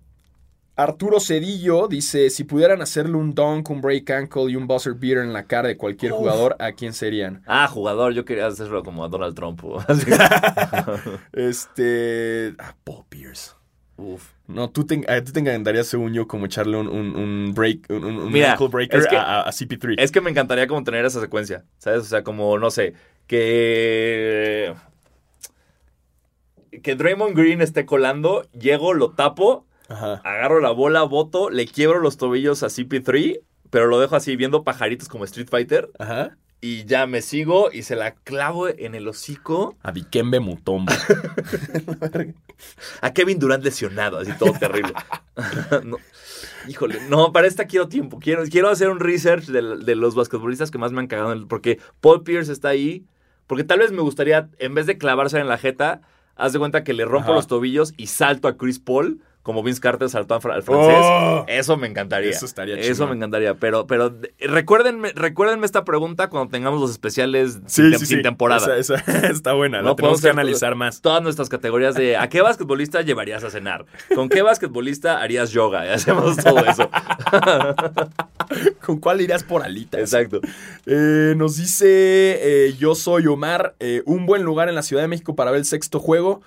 Arturo 0.79 1.20
Cedillo 1.20 1.89
dice, 1.89 2.29
si 2.29 2.45
pudieran 2.45 2.83
hacerle 2.83 3.16
un 3.16 3.35
dunk, 3.35 3.70
un 3.70 3.81
break 3.81 4.11
ankle 4.11 4.51
y 4.51 4.57
un 4.57 4.66
buzzer 4.66 4.93
beater 4.93 5.24
en 5.24 5.33
la 5.33 5.45
cara 5.47 5.68
de 5.68 5.77
cualquier 5.79 6.12
Uf. 6.12 6.18
jugador, 6.18 6.55
¿a 6.59 6.72
quién 6.72 6.93
serían? 6.93 7.43
Ah, 7.47 7.66
jugador, 7.66 8.12
yo 8.12 8.27
quería 8.27 8.47
hacerlo 8.47 8.83
como 8.83 9.03
a 9.05 9.09
Donald 9.09 9.35
Trump. 9.35 9.62
Este... 11.33 12.55
ah, 12.59 12.74
Paul 12.85 13.05
Pierce. 13.09 13.53
Uf. 13.97 14.33
No, 14.47 14.68
tú 14.70 14.85
te, 14.85 14.99
ti 14.99 15.33
te 15.33 15.41
encantaría, 15.41 15.83
según 15.83 16.12
yo, 16.12 16.29
como 16.29 16.45
echarle 16.47 16.77
un, 16.77 16.89
un- 16.89 17.16
un 17.16 17.55
break, 17.55 17.87
un, 17.89 18.05
un- 18.05 18.31
Mira, 18.33 18.53
ankle 18.53 18.68
breaker 18.68 19.01
es 19.01 19.07
que- 19.07 19.16
a- 19.16 19.41
a 19.41 19.51
CP3. 19.51 19.95
Es 19.99 20.12
que 20.12 20.20
me 20.20 20.31
encantaría 20.31 20.66
como 20.66 20.85
tener 20.85 21.05
esa 21.07 21.20
secuencia, 21.20 21.64
¿sabes? 21.79 22.01
O 22.01 22.05
sea, 22.05 22.22
como, 22.22 22.59
no 22.59 22.70
sé, 22.70 22.93
que... 23.27 24.74
Que 26.83 26.95
Draymond 26.95 27.35
Green 27.35 27.62
esté 27.62 27.87
colando, 27.87 28.43
llego, 28.53 28.93
lo 28.93 29.12
tapo, 29.12 29.65
Ajá. 29.89 30.14
agarro 30.24 30.61
la 30.61 30.70
bola, 30.70 31.03
boto, 31.03 31.51
le 31.51 31.66
quiebro 31.66 32.01
los 32.01 32.16
tobillos 32.16 32.62
a 32.62 32.66
CP3, 32.66 33.41
pero 33.70 33.87
lo 33.87 34.01
dejo 34.01 34.16
así 34.16 34.37
viendo 34.37 34.64
pajaritos 34.64 35.09
como 35.09 35.24
Street 35.24 35.49
Fighter 35.51 35.91
Ajá. 35.99 36.37
y 36.61 36.84
ya 36.87 37.07
me 37.07 37.22
sigo 37.22 37.70
y 37.72 37.82
se 37.82 37.97
la 37.97 38.14
clavo 38.14 38.68
en 38.68 38.95
el 38.95 39.07
hocico 39.09 39.76
A 39.82 39.93
Dikembe 39.93 40.41
Mutombo. 40.41 40.93
a 43.01 43.12
Kevin 43.12 43.39
Durant 43.39 43.64
lesionado, 43.64 44.18
así 44.18 44.32
todo 44.39 44.53
terrible. 44.59 44.93
No, 45.84 45.99
Híjole, 46.66 46.99
no, 47.11 47.30
para 47.32 47.47
esta 47.47 47.66
quiero 47.66 47.89
tiempo. 47.89 48.18
Quiero, 48.18 48.43
quiero 48.45 48.70
hacer 48.70 48.89
un 48.89 48.99
research 49.01 49.45
de, 49.47 49.76
de 49.84 49.95
los 49.95 50.14
basquetbolistas 50.14 50.70
que 50.70 50.78
más 50.78 50.91
me 50.93 51.01
han 51.01 51.07
cagado. 51.07 51.47
Porque 51.47 51.78
Paul 52.01 52.22
Pierce 52.24 52.51
está 52.51 52.68
ahí. 52.70 53.05
Porque 53.47 53.62
tal 53.62 53.78
vez 53.80 53.93
me 53.93 54.01
gustaría, 54.01 54.49
en 54.59 54.74
vez 54.74 54.87
de 54.87 54.97
clavarse 54.99 55.39
en 55.39 55.47
la 55.49 55.59
jeta, 55.59 56.01
haz 56.34 56.53
de 56.55 56.59
cuenta 56.59 56.82
que 56.84 56.93
le 56.95 57.05
rompo 57.05 57.28
Ajá. 57.28 57.34
los 57.37 57.47
tobillos 57.47 57.93
y 57.99 58.07
salto 58.09 58.49
a 58.49 58.57
Chris 58.57 58.78
Paul, 58.80 59.20
como 59.47 59.62
Vince 59.62 59.80
Carter 59.80 60.11
saltó 60.11 60.34
al 60.34 60.40
francés. 60.42 60.66
Oh. 61.01 61.44
Eso 61.47 61.76
me 61.76 61.86
encantaría. 61.86 62.30
Eso 62.30 62.44
estaría 62.44 62.76
Eso 62.76 62.92
chingón. 62.94 63.11
me 63.11 63.16
encantaría. 63.16 63.55
Pero, 63.55 63.86
pero 63.86 64.11
de- 64.11 64.34
recuérdenme, 64.40 65.12
recuérdenme 65.14 65.64
esta 65.64 65.84
pregunta 65.84 66.28
cuando 66.28 66.51
tengamos 66.51 66.80
los 66.80 66.90
especiales 66.90 67.61
Sí, 67.66 67.82
sin, 67.90 67.92
sí, 68.01 68.07
sin 68.07 68.16
sí. 68.18 68.22
temporada. 68.24 68.76
Esa, 68.76 68.97
esa 68.97 69.26
está 69.28 69.53
buena. 69.53 69.78
No 69.82 69.90
la 69.90 69.94
tenemos 69.97 70.20
podemos 70.20 70.20
que 70.22 70.28
analizar 70.28 70.74
más. 70.74 71.01
Todas 71.01 71.22
nuestras 71.22 71.49
categorías 71.49 71.94
de 71.94 72.16
¿a 72.16 72.28
qué 72.28 72.42
basquetbolista 72.42 73.03
llevarías 73.03 73.44
a 73.44 73.51
cenar? 73.51 73.86
¿Con 74.16 74.28
qué 74.28 74.42
basquetbolista 74.42 75.22
harías 75.22 75.53
yoga? 75.53 75.86
Y 75.86 75.90
hacemos 75.90 76.36
todo 76.38 76.59
eso. 76.66 76.90
¿Con 78.84 78.99
cuál 78.99 79.20
irías 79.20 79.42
por 79.44 79.62
alitas? 79.62 80.01
Exacto. 80.01 80.40
Eh, 80.86 81.34
nos 81.36 81.57
dice 81.57 81.86
eh, 81.88 82.74
Yo 82.78 82.94
soy 82.94 83.26
Omar. 83.28 83.74
eh, 83.80 84.03
un 84.07 84.26
buen 84.26 84.42
lugar 84.42 84.68
en 84.68 84.74
la 84.74 84.82
Ciudad 84.82 85.03
de 85.03 85.09
México 85.09 85.34
para 85.36 85.51
ver 85.53 85.59
el 85.61 85.64
sexto 85.66 86.01
juego. 86.01 86.42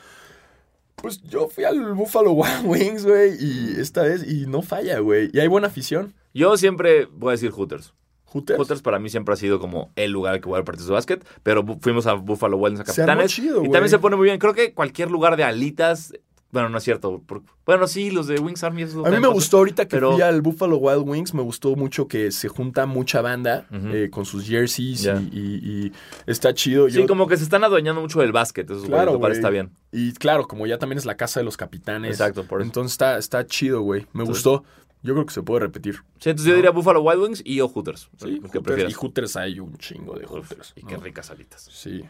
Pues 1.02 1.22
yo 1.24 1.47
fui 1.47 1.64
al 1.64 1.93
Buffalo 1.93 2.32
Wild 2.32 2.62
Wings, 2.66 3.06
güey. 3.06 3.34
Y 3.39 3.80
esta 3.80 4.04
vez, 4.04 4.26
y 4.28 4.45
no 4.47 4.62
falla, 4.62 5.00
güey. 5.00 5.30
Y 5.34 5.39
hay 5.39 5.47
buena 5.47 5.68
afición. 5.68 6.14
Yo 6.34 6.58
siempre 6.58 7.06
voy 7.06 7.30
a 7.30 7.32
decir 7.32 7.52
Hooters. 7.52 7.93
Hooters. 8.26 8.60
Hooters 8.60 8.82
para 8.84 9.00
mí 9.00 9.10
siempre 9.10 9.34
ha 9.34 9.38
sido 9.38 9.60
como 9.60 9.91
el 9.95 10.12
lugar 10.12 10.36
al 10.36 10.41
que 10.41 10.47
voy 10.47 10.60
a 10.60 10.64
partidos 10.64 10.88
de 10.88 10.93
básquet, 10.93 11.26
pero 11.41 11.66
fuimos 11.82 12.06
a 12.06 12.14
Buffalo 12.14 12.58
Wild 12.58 12.78
Wings 12.78 12.89
a 12.89 12.93
Se 12.93 13.02
Capitanes. 13.02 13.32
chido, 13.32 13.64
y 13.66 13.72
también 13.72 13.89
se 13.89 13.97
pone 13.97 14.16
muy 14.16 14.26
bien. 14.26 14.38
Creo 14.38 14.54
que 14.54 14.74
cualquier 14.76 15.10
lugar 15.10 15.36
de 15.36 15.43
alitas. 15.43 16.14
Bueno, 16.52 16.70
no 16.70 16.80
es 16.80 16.84
cierto. 16.84 17.22
por- 17.26 17.43
bueno, 17.66 17.88
sí, 17.88 18.10
los 18.10 18.26
de 18.26 18.39
Wings 18.39 18.64
Army. 18.64 18.82
esos 18.82 19.06
A 19.06 19.10
mí 19.12 19.20
me 19.20 19.28
gustó 19.28 19.58
ahorita 19.58 19.86
que 19.88 19.95
pero- 19.97 20.14
fui 20.14 20.22
al 20.24 20.41
Buffalo 20.41 20.78
Wild 20.78 21.08
Wings, 21.08 21.34
me 21.36 21.43
gustó 21.43 21.76
mucho 21.76 22.08
que 22.08 22.32
se 22.32 22.47
junta 22.47 22.88
mucha 22.88 23.22
banda 23.22 23.68
eh, 23.72 24.10
con 24.12 24.26
sus 24.26 24.47
jerseys 24.47 25.06
y, 25.06 25.10
y- 25.38 25.86
y 25.86 25.91
está 26.26 26.54
chido. 26.56 26.89
Sí, 26.89 26.95
Yo- 27.02 27.08
como 27.08 27.28
que 27.28 27.38
se 27.38 27.43
están 27.43 27.64
adueñando 27.64 28.02
mucho 28.02 28.20
del 28.22 28.32
básquet. 28.32 28.70
Eso 28.70 28.82
Claro, 28.84 29.18
güey. 29.20 29.32
está 29.32 29.50
bien. 29.52 29.70
Y 29.91 30.14
claro, 30.14 30.47
como 30.47 30.66
ya 30.66 30.80
también 30.80 30.97
es 30.97 31.06
la 31.06 31.16
casa 31.18 31.39
de 31.39 31.43
los 31.43 31.56
capitanes. 31.56 32.12
Exacto, 32.12 32.43
por 32.45 32.62
eso. 32.62 32.68
Entonces 32.68 32.93
está, 32.93 33.18
está 33.20 33.45
chido, 33.45 33.82
güey. 33.82 34.02
Me 34.14 34.24
Entonces- 34.24 34.43
gustó. 34.43 34.64
Yo 35.02 35.14
creo 35.14 35.26
que 35.26 35.34
se 35.34 35.41
puede 35.43 35.62
repetir. 35.62 35.95
Sí, 36.20 36.30
entonces 36.32 36.45
yo 36.50 36.56
diría 36.56 36.72
Buffalo 36.72 37.02
Wild 37.02 37.22
Wings 37.22 37.41
y 37.45 37.62
o 37.62 37.70
Hooters. 37.70 38.10
Sí, 38.18 38.41
Hooters. 38.54 38.91
Y 38.91 38.93
Hooters 38.93 39.38
hay 39.38 39.60
un 39.62 39.78
chingo 39.78 40.14
de 40.20 40.26
Uf, 40.26 40.32
Hooters. 40.32 40.74
y 40.76 40.82
¿no? 40.82 40.88
qué 40.89 40.97
ricas 40.97 41.32
alitas. 41.32 41.70
Sí. 41.72 42.04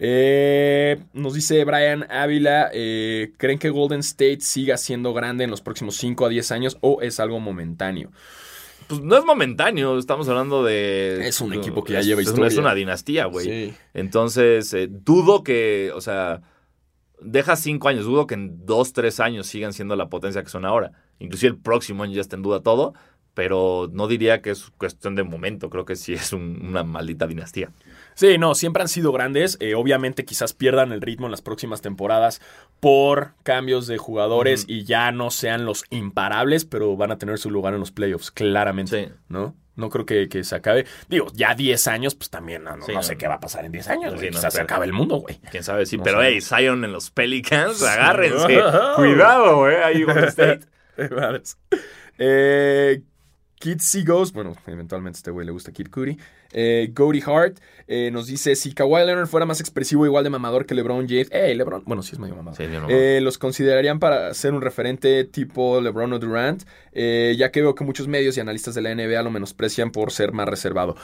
Eh, 0.00 0.98
nos 1.12 1.34
dice 1.34 1.64
Brian 1.64 2.06
Ávila, 2.10 2.70
eh, 2.72 3.32
¿creen 3.36 3.58
que 3.58 3.70
Golden 3.70 4.00
State 4.00 4.40
siga 4.40 4.76
siendo 4.76 5.12
grande 5.12 5.44
en 5.44 5.50
los 5.50 5.60
próximos 5.60 5.96
5 5.96 6.26
a 6.26 6.28
10 6.28 6.52
años 6.52 6.78
o 6.80 7.02
es 7.02 7.18
algo 7.20 7.40
momentáneo? 7.40 8.10
Pues 8.86 9.00
no 9.02 9.18
es 9.18 9.24
momentáneo, 9.24 9.98
estamos 9.98 10.28
hablando 10.28 10.64
de... 10.64 11.26
Es 11.28 11.40
un 11.40 11.52
equipo 11.52 11.84
que 11.84 11.92
ya 11.94 12.00
es- 12.00 12.06
lleva 12.06 12.22
historia. 12.22 12.46
Es 12.46 12.56
una 12.56 12.74
dinastía, 12.74 13.26
güey. 13.26 13.44
Sí. 13.46 13.74
Entonces, 13.92 14.72
eh, 14.72 14.88
dudo 14.90 15.42
que, 15.42 15.90
o 15.94 16.00
sea, 16.00 16.40
deja 17.20 17.56
cinco 17.56 17.88
años, 17.88 18.06
dudo 18.06 18.26
que 18.26 18.34
en 18.34 18.64
dos, 18.64 18.92
tres 18.94 19.20
años 19.20 19.46
sigan 19.46 19.72
siendo 19.74 19.94
la 19.96 20.08
potencia 20.08 20.42
que 20.42 20.48
son 20.48 20.64
ahora. 20.64 20.92
Inclusive 21.18 21.50
el 21.52 21.58
próximo 21.60 22.02
año 22.04 22.14
ya 22.14 22.20
está 22.22 22.36
en 22.36 22.42
duda 22.42 22.60
todo, 22.60 22.94
pero 23.34 23.90
no 23.92 24.08
diría 24.08 24.40
que 24.40 24.50
es 24.50 24.70
cuestión 24.78 25.16
de 25.16 25.22
momento, 25.24 25.68
creo 25.68 25.84
que 25.84 25.96
sí 25.96 26.14
es 26.14 26.32
un- 26.32 26.64
una 26.68 26.82
maldita 26.82 27.26
dinastía. 27.26 27.70
Sí, 28.18 28.36
no, 28.36 28.56
siempre 28.56 28.82
han 28.82 28.88
sido 28.88 29.12
grandes. 29.12 29.56
Eh, 29.60 29.76
obviamente 29.76 30.24
quizás 30.24 30.52
pierdan 30.52 30.90
el 30.90 31.00
ritmo 31.00 31.28
en 31.28 31.30
las 31.30 31.40
próximas 31.40 31.82
temporadas 31.82 32.40
por 32.80 33.34
cambios 33.44 33.86
de 33.86 33.96
jugadores 33.96 34.64
y 34.66 34.82
ya 34.82 35.12
no 35.12 35.30
sean 35.30 35.64
los 35.64 35.84
imparables, 35.90 36.64
pero 36.64 36.96
van 36.96 37.12
a 37.12 37.18
tener 37.18 37.38
su 37.38 37.48
lugar 37.48 37.74
en 37.74 37.80
los 37.80 37.92
playoffs, 37.92 38.32
claramente. 38.32 39.04
Sí. 39.06 39.12
¿No? 39.28 39.54
No 39.76 39.88
creo 39.88 40.04
que, 40.04 40.28
que 40.28 40.42
se 40.42 40.56
acabe. 40.56 40.84
Digo, 41.08 41.28
ya 41.32 41.54
10 41.54 41.86
años, 41.86 42.16
pues 42.16 42.28
también 42.28 42.64
no, 42.64 42.76
no- 42.76 42.84
Sí, 42.84 42.90
no 42.90 42.98
no, 42.98 43.02
sé 43.04 43.12
no. 43.12 43.18
qué 43.18 43.28
va 43.28 43.34
a 43.34 43.40
pasar 43.40 43.64
en 43.64 43.70
10 43.70 43.88
años. 43.88 44.14
Sí, 44.18 44.28
Quizás 44.30 44.52
se 44.52 44.62
acabe 44.62 44.86
el 44.86 44.92
mundo, 44.92 45.18
güey. 45.18 45.38
Quién 45.52 45.62
sabe, 45.62 45.86
sí, 45.86 45.96
pero 45.98 46.20
sé. 46.20 46.26
hey, 46.26 46.40
Zion 46.40 46.84
en 46.84 46.90
los 46.92 47.12
Pelicans, 47.12 47.80
agárrense. 47.84 48.60
Cuidado, 48.96 49.58
güey, 49.58 49.76
ahí 49.76 50.02
Golden 50.02 50.24
State. 50.28 50.66
eh, 52.18 53.02
Kid. 53.60 53.80
Ghost, 54.04 54.34
bueno, 54.34 54.54
eventualmente 54.66 55.16
a 55.16 55.18
este 55.18 55.30
güey 55.30 55.46
le 55.46 55.52
gusta 55.52 55.72
Kid 55.72 55.88
Cudi. 55.88 56.18
Eh, 56.52 56.90
Goldie 56.94 57.22
Hart 57.26 57.58
eh, 57.86 58.10
nos 58.10 58.26
dice: 58.26 58.54
Si 58.56 58.72
Kawhi 58.72 59.04
Leonard 59.04 59.26
fuera 59.26 59.46
más 59.46 59.60
expresivo, 59.60 60.06
igual 60.06 60.24
de 60.24 60.30
mamador 60.30 60.66
que 60.66 60.74
LeBron 60.74 61.06
James. 61.08 61.28
¡Ey, 61.30 61.54
LeBron! 61.54 61.82
Bueno, 61.86 62.02
sí 62.02 62.12
es 62.14 62.18
medio 62.18 62.36
mamador. 62.36 62.56
Sí, 62.56 62.64
yo 62.72 62.80
no- 62.80 62.88
Eh, 62.90 63.20
los 63.22 63.38
considerarían 63.38 63.98
para 63.98 64.32
ser 64.34 64.52
un 64.54 64.62
referente 64.62 65.24
tipo 65.24 65.80
LeBron 65.80 66.12
o 66.12 66.18
Durant, 66.18 66.62
eh, 66.92 67.34
ya 67.38 67.50
que 67.50 67.60
veo 67.62 67.74
que 67.74 67.84
muchos 67.84 68.08
medios 68.08 68.36
y 68.36 68.40
analistas 68.40 68.74
de 68.74 68.82
la 68.82 68.90
NBA 68.94 69.22
lo 69.22 69.30
menosprecian 69.30 69.90
por 69.90 70.10
ser 70.12 70.32
más 70.32 70.48
reservado. 70.48 70.96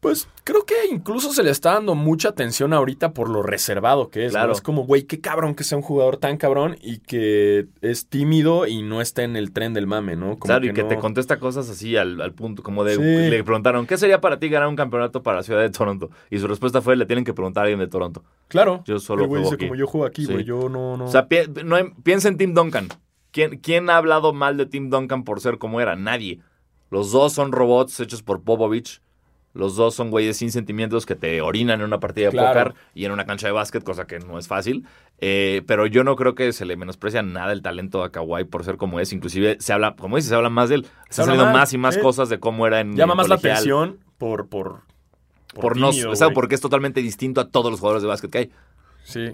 Pues 0.00 0.28
creo 0.44 0.64
que 0.64 0.74
incluso 0.90 1.30
se 1.34 1.42
le 1.42 1.50
está 1.50 1.74
dando 1.74 1.94
mucha 1.94 2.30
atención 2.30 2.72
ahorita 2.72 3.12
por 3.12 3.28
lo 3.28 3.42
reservado 3.42 4.08
que 4.08 4.24
es. 4.24 4.32
¿no? 4.32 4.38
Claro. 4.38 4.52
Es 4.52 4.62
como, 4.62 4.86
güey, 4.86 5.02
qué 5.02 5.20
cabrón 5.20 5.54
que 5.54 5.62
sea 5.62 5.76
un 5.76 5.82
jugador 5.82 6.16
tan 6.16 6.38
cabrón 6.38 6.76
y 6.80 7.00
que 7.00 7.66
es 7.82 8.06
tímido 8.08 8.66
y 8.66 8.80
no 8.82 9.02
está 9.02 9.24
en 9.24 9.36
el 9.36 9.52
tren 9.52 9.74
del 9.74 9.86
mame, 9.86 10.16
¿no? 10.16 10.30
Como 10.38 10.38
claro, 10.40 10.64
y 10.64 10.72
que 10.72 10.84
no- 10.84 10.88
te 10.88 10.96
contesta 10.96 11.38
cosas 11.38 11.68
así 11.68 11.98
al, 11.98 12.18
al 12.22 12.32
punto, 12.32 12.62
como 12.62 12.82
de, 12.82 12.94
Sí. 12.96 13.02
le 13.02 13.44
preguntaron, 13.44 13.86
¿qué 13.86 13.98
sería 13.98 14.22
para 14.22 14.38
ti 14.38 14.48
ganar 14.48 14.68
un 14.68 14.76
campeonato 14.76 15.22
para 15.22 15.36
la 15.36 15.42
ciudad 15.42 15.60
de 15.60 15.68
Toronto? 15.68 16.08
Y 16.30 16.38
su 16.38 16.46
respuesta 16.48 16.80
fue, 16.80 16.96
le 16.96 17.04
tienen 17.04 17.26
que 17.26 17.34
preguntar 17.34 17.64
a 17.64 17.64
alguien 17.66 17.80
de 17.80 17.86
Toronto. 17.88 18.24
Claro. 18.48 18.82
Yo 18.86 18.98
solo 19.00 19.28
juego 19.28 19.44
dice 19.44 19.56
aquí. 19.56 19.66
como 19.66 19.76
yo 19.78 19.86
juego 19.86 20.06
aquí, 20.06 20.24
Sí. 20.24 20.32
güey. 20.32 20.44
Yo 20.46 20.70
no, 20.70 20.96
no. 20.96 21.04
O 21.04 21.08
sea, 21.08 21.28
pi- 21.28 21.46
no 21.62 21.76
hay- 21.76 21.92
piensa 22.02 22.28
en 22.28 22.38
Tim 22.38 22.54
Duncan. 22.54 22.88
¿Quién, 23.32 23.58
¿Quién 23.58 23.90
ha 23.90 23.98
hablado 23.98 24.32
mal 24.32 24.56
de 24.56 24.64
Tim 24.64 24.88
Duncan 24.88 25.24
por 25.24 25.40
ser 25.42 25.58
como 25.58 25.78
era? 25.82 25.94
Nadie. 25.94 26.40
Los 26.90 27.12
dos 27.12 27.34
son 27.34 27.52
robots 27.52 28.00
hechos 28.00 28.22
por 28.22 28.40
Popovich. 28.42 29.02
Los 29.52 29.74
dos 29.74 29.94
son 29.94 30.10
güeyes 30.10 30.36
sin 30.36 30.52
sentimientos 30.52 31.06
que 31.06 31.16
te 31.16 31.40
orinan 31.40 31.80
en 31.80 31.86
una 31.86 31.98
partida 31.98 32.30
de 32.30 32.38
póker 32.38 32.74
y 32.94 33.04
en 33.04 33.12
una 33.12 33.26
cancha 33.26 33.48
de 33.48 33.52
básquet, 33.52 33.82
cosa 33.82 34.06
que 34.06 34.20
no 34.20 34.38
es 34.38 34.46
fácil. 34.46 34.86
Eh, 35.18 35.62
pero 35.66 35.86
yo 35.86 36.04
no 36.04 36.14
creo 36.14 36.34
que 36.34 36.52
se 36.52 36.64
le 36.64 36.76
menosprecia 36.76 37.22
nada 37.22 37.52
el 37.52 37.60
talento 37.60 38.04
a 38.04 38.10
Kawhi 38.10 38.44
por 38.44 38.64
ser 38.64 38.76
como 38.76 39.00
es. 39.00 39.12
Inclusive 39.12 39.56
se 39.58 39.72
habla, 39.72 39.96
como 39.96 40.16
dices, 40.16 40.28
se 40.28 40.36
habla 40.36 40.50
más 40.50 40.68
de 40.68 40.76
él. 40.76 40.86
Se 41.08 41.22
han 41.22 41.26
salido 41.26 41.46
más, 41.46 41.72
y 41.72 41.78
más 41.78 41.98
cosas 41.98 42.28
de 42.28 42.38
cómo 42.38 42.66
era 42.66 42.80
en 42.80 42.94
Llama 42.94 43.16
más 43.16 43.28
la 43.28 43.34
atención 43.34 43.98
por, 44.18 44.48
por, 44.48 44.82
Por 45.54 45.76
no, 45.76 45.90
tímido, 45.90 46.12
o 46.12 46.16
sea, 46.16 46.30
porque 46.30 46.54
es 46.54 46.60
totalmente 46.60 47.02
distinto 47.02 47.40
a 47.40 47.48
todos 47.48 47.72
los 47.72 47.80
jugadores 47.80 48.02
de 48.02 48.08
básquet 48.08 48.30
que 48.30 48.38
hay. 48.38 48.50
Sí. 49.02 49.32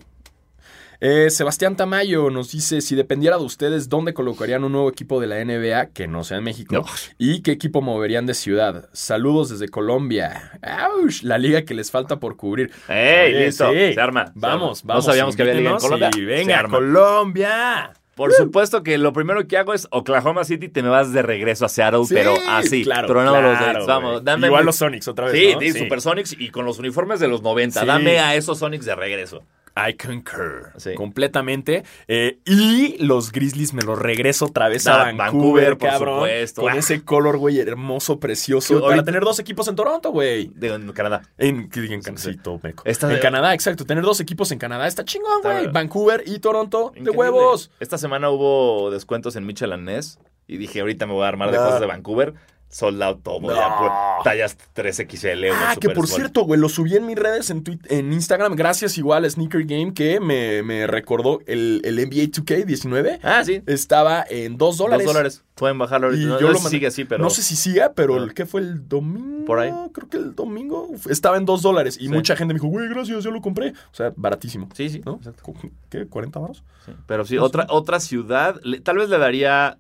Eh, 1.01 1.28
Sebastián 1.30 1.76
Tamayo 1.76 2.30
nos 2.30 2.51
dice, 2.53 2.80
si 2.80 2.94
dependiera 2.94 3.36
de 3.38 3.44
ustedes, 3.44 3.88
¿dónde 3.88 4.14
colocarían 4.14 4.64
un 4.64 4.72
nuevo 4.72 4.88
equipo 4.88 5.20
de 5.20 5.26
la 5.26 5.44
NBA 5.44 5.86
que 5.92 6.07
no 6.09 6.24
sea 6.24 6.38
en 6.38 6.44
México? 6.44 6.74
No. 6.74 6.84
¿Y 7.18 7.42
qué 7.42 7.53
equipo 7.53 7.82
moverían 7.82 8.26
de 8.26 8.34
ciudad? 8.34 8.88
Saludos 8.92 9.51
desde 9.51 9.68
Colombia. 9.68 10.53
¡Auch! 10.62 11.22
La 11.22 11.38
liga 11.38 11.62
que 11.64 11.74
les 11.74 11.90
falta 11.90 12.18
por 12.18 12.36
cubrir. 12.36 12.70
¡Ey, 12.88 13.34
Oye, 13.34 13.47
listo! 13.47 13.70
sí. 13.72 13.94
Se 13.94 14.01
arma. 14.01 14.26
se 14.26 14.32
Vamos, 14.36 14.80
arma. 14.80 14.94
vamos. 14.94 15.05
No 15.07 15.11
sabíamos 15.12 15.36
que 15.36 15.42
había 15.42 15.55
liga 15.55 15.70
en 15.72 15.76
Colombia. 15.78 16.11
y 16.12 16.18
Se 16.20 16.24
venga. 16.24 16.68
Colombia. 16.68 17.92
Por 18.14 18.32
supuesto 18.32 18.82
que 18.82 18.97
lo 18.97 19.12
primero 19.12 19.47
que 19.47 19.59
hago 19.59 19.74
es 19.74 19.86
Oklahoma 19.90 20.44
City, 20.44 20.70
te 20.70 20.82
me 20.82 20.88
vas 20.88 21.12
de 21.12 21.20
regreso 21.20 21.66
a 21.66 21.68
Seattle, 21.68 22.07
Sí, 22.07 22.14
pero 22.14 22.34
así, 22.49 22.82
claro, 22.82 23.09
tronando 23.09 23.42
los 23.42 23.59
claro, 23.59 23.72
dedos. 23.74 23.86
Vamos, 23.86 24.24
dame 24.24 24.47
Igual 24.47 24.64
los 24.64 24.76
Sonics 24.76 25.07
otra 25.09 25.26
vez, 25.26 25.34
Sí, 25.34 25.53
¿no? 25.53 25.61
sí, 25.61 25.72
Sí. 25.72 25.78
Supersonics 25.80 26.34
y 26.38 26.49
con 26.49 26.64
los 26.64 26.78
uniformes 26.78 27.20
de 27.20 27.28
los 27.28 27.42
90. 27.42 27.78
Sí. 27.80 27.86
Dame 27.86 28.18
a 28.18 28.34
esos 28.34 28.59
Sonics 28.61 28.86
de 28.86 28.94
regreso. 28.94 29.42
I 29.77 29.95
concur. 29.95 30.72
Sí. 30.79 30.95
Completamente. 30.95 31.85
Eh, 32.09 32.39
y 32.47 32.97
los 33.05 33.31
Grizzlies 33.31 33.74
me 33.74 33.83
los 33.83 33.99
regreso 33.99 34.47
otra 34.47 34.68
vez 34.68 34.87
a 34.87 34.97
Vancouver, 35.12 35.16
Vancouver, 35.18 35.79
por 35.79 35.89
cabrón. 35.91 36.14
supuesto. 36.20 36.62
Con 36.62 36.72
Ah. 36.72 36.77
ese 36.79 37.05
color, 37.05 37.37
güey, 37.37 37.59
hermoso, 37.61 38.18
precioso. 38.18 38.81
Para 38.81 39.05
tener 39.05 39.22
dos 39.22 39.39
equipos 39.39 39.68
en 39.68 39.77
Toronto, 39.77 40.11
güey. 40.12 40.51
En 40.61 40.93
Canadá. 40.93 41.22
En, 41.37 41.68
digan 41.68 42.01
Can- 42.01 42.16
Sí. 42.16 42.33
sí, 42.33 42.39
todo 42.39 42.59
meco. 42.62 42.83
Esta- 42.87 43.12
en 43.12 43.20
Canadá, 43.20 43.53
exacto. 43.55 43.85
Tener 43.85 44.03
dos 44.03 44.20
equipos 44.20 44.51
en 44.53 44.59
Canadá 44.59 44.87
está 44.87 45.05
chingón, 45.05 45.43
güey. 45.43 45.66
Vancouver 45.68 46.22
y 46.27 46.39
Toronto, 46.39 46.93
de 46.99 47.11
huevos. 47.11 47.70
Esta 47.79 47.99
semana 47.99 48.31
hubo 48.31 48.91
descuentos 48.91 49.37
en 49.37 49.47
Ness 49.85 50.18
y 50.47 50.57
dije, 50.57 50.81
ahorita 50.81 51.07
me 51.07 51.12
voy 51.12 51.24
a 51.24 51.29
armar 51.29 51.51
de 51.51 51.59
No. 51.59 51.64
cosas 51.64 51.81
de 51.81 51.87
Vancouver. 51.87 52.35
Sold 52.69 53.01
out 53.03 53.23
todo. 53.23 53.41
No. 53.41 53.55
ya, 53.55 53.79
por 53.79 53.91
tallas 54.25 54.59
3XL. 54.75 55.51
Ah, 55.55 55.77
que 55.81 55.89
por 55.89 56.07
Small. 56.07 56.21
cierto, 56.21 56.43
güey, 56.43 56.61
lo 56.61 56.69
subí 56.69 56.95
en 56.97 57.07
mis 57.07 57.17
redes 57.17 57.49
en, 57.51 57.62
Twitter, 57.62 57.91
en 57.93 58.12
Instagram. 58.12 58.55
Gracias 58.57 58.99
igual 58.99 59.25
a 59.25 59.31
Sneaker 59.31 59.64
Game 59.64 59.95
que 59.95 60.21
me, 60.21 60.62
me 60.62 60.87
recordó 60.87 61.41
el, 61.47 61.81
el 61.85 61.97
NBA 61.97 62.31
2K19. 62.33 63.21
Ah, 63.23 63.43
sí. 63.45 63.62
Estaba 63.67 64.25
en 64.29 64.59
2 64.59 64.77
dólares. 64.79 65.07
Dos 65.07 65.14
dólares. 65.14 65.45
Pueden 65.55 65.79
bajarlo 65.79 66.09
ahorita. 66.09 66.23
Y 66.23 66.27
no, 66.27 66.41
yo 66.41 66.49
no 66.49 66.53
lo 66.53 66.59
sé 66.59 66.64
si 66.64 66.71
sigue 66.71 66.87
así, 66.89 67.05
pero... 67.05 67.23
No 67.23 67.31
sé 67.31 67.43
si 67.43 67.57
siga, 67.57 67.93
pero 67.95 68.17
Ah. 68.17 68.25
el 68.25 68.35
que 68.35 68.45
fue 68.47 68.61
el 68.61 68.87
domingo. 68.89 69.47
Por 69.47 69.61
ahí. 69.61 69.73
Creo 69.95 70.09
que 70.11 70.17
el 70.19 70.35
domingo 70.35 70.91
estaba 71.09 71.37
en 71.39 71.45
dos 71.47 71.62
dólares. 71.62 71.97
Y 71.99 72.07
Sí. 72.07 72.09
mucha 72.09 72.35
gente 72.37 72.53
me 72.53 72.59
dijo, 72.59 72.67
güey, 72.69 72.89
gracias, 72.89 73.23
yo 73.25 73.31
lo 73.31 73.41
compré. 73.41 73.71
O 73.71 73.95
sea, 73.95 74.12
baratísimo. 74.17 74.69
Sí, 74.75 74.91
sí. 74.91 75.01
¿No? 75.07 75.14
exacto. 75.17 75.55
¿Qué? 75.89 76.07
¿40 76.11 76.41
baros? 76.41 76.62
Sí, 76.85 76.93
Pero 77.07 77.25
sí, 77.25 77.39
otra, 77.39 77.67
otra 77.71 78.01
ciudad. 78.01 78.61
le- 78.64 78.81
tal 78.81 78.99
vez 78.99 79.09
le 79.09 79.19
daría 79.19 79.79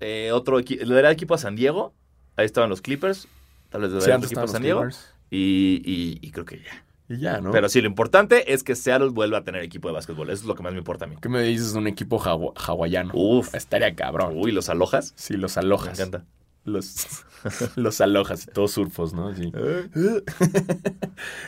eh, 0.00 0.30
otro 0.32 0.58
equipo. 0.58 0.84
Le 0.84 0.94
daría 0.94 1.10
equipo 1.12 1.34
a 1.34 1.38
San 1.38 1.56
Diego. 1.56 1.94
Ahí 2.38 2.46
estaban 2.46 2.70
los 2.70 2.80
Clippers. 2.80 3.28
Tal 3.68 3.82
vez 3.82 3.90
le 3.90 4.00
Sí, 4.00 4.10
equipo 4.10 4.48
San 4.48 4.62
Diego. 4.62 4.86
Y, 5.30 5.82
y- 5.84 6.18
y 6.26 6.30
creo 6.30 6.46
que 6.46 6.56
ya. 6.58 6.84
Y 7.10 7.18
ya, 7.18 7.40
¿no? 7.40 7.50
Pero 7.52 7.68
sí, 7.68 7.80
lo 7.80 7.86
importante 7.88 8.52
es 8.52 8.62
que 8.62 8.74
Seattle 8.76 9.08
vuelva 9.08 9.38
a 9.38 9.44
tener 9.44 9.62
equipo 9.62 9.88
de 9.88 9.94
básquetbol. 9.94 10.30
Eso 10.30 10.42
es 10.42 10.46
lo 10.46 10.54
que 10.54 10.62
más 10.62 10.72
me 10.72 10.78
importa 10.78 11.04
a 11.04 11.08
mí. 11.08 11.16
¿Qué 11.20 11.28
me 11.28 11.42
dices 11.42 11.72
de 11.72 11.78
un 11.78 11.86
equipo 11.86 12.20
hawa- 12.22 12.52
hawaiano? 12.54 13.12
Uf. 13.14 13.54
Estaría 13.54 13.94
cabrón. 13.94 14.34
Uy, 14.36 14.52
los 14.52 14.68
alojas. 14.68 15.12
Sí, 15.16 15.34
los 15.36 15.56
Me 15.56 15.60
alojas. 15.62 15.98
encanta. 15.98 16.24
Los, 16.64 17.24
los 17.76 18.00
alojas 18.02 18.46
todos 18.52 18.72
surfos, 18.72 19.14
¿no? 19.14 19.34
Sí. 19.34 19.50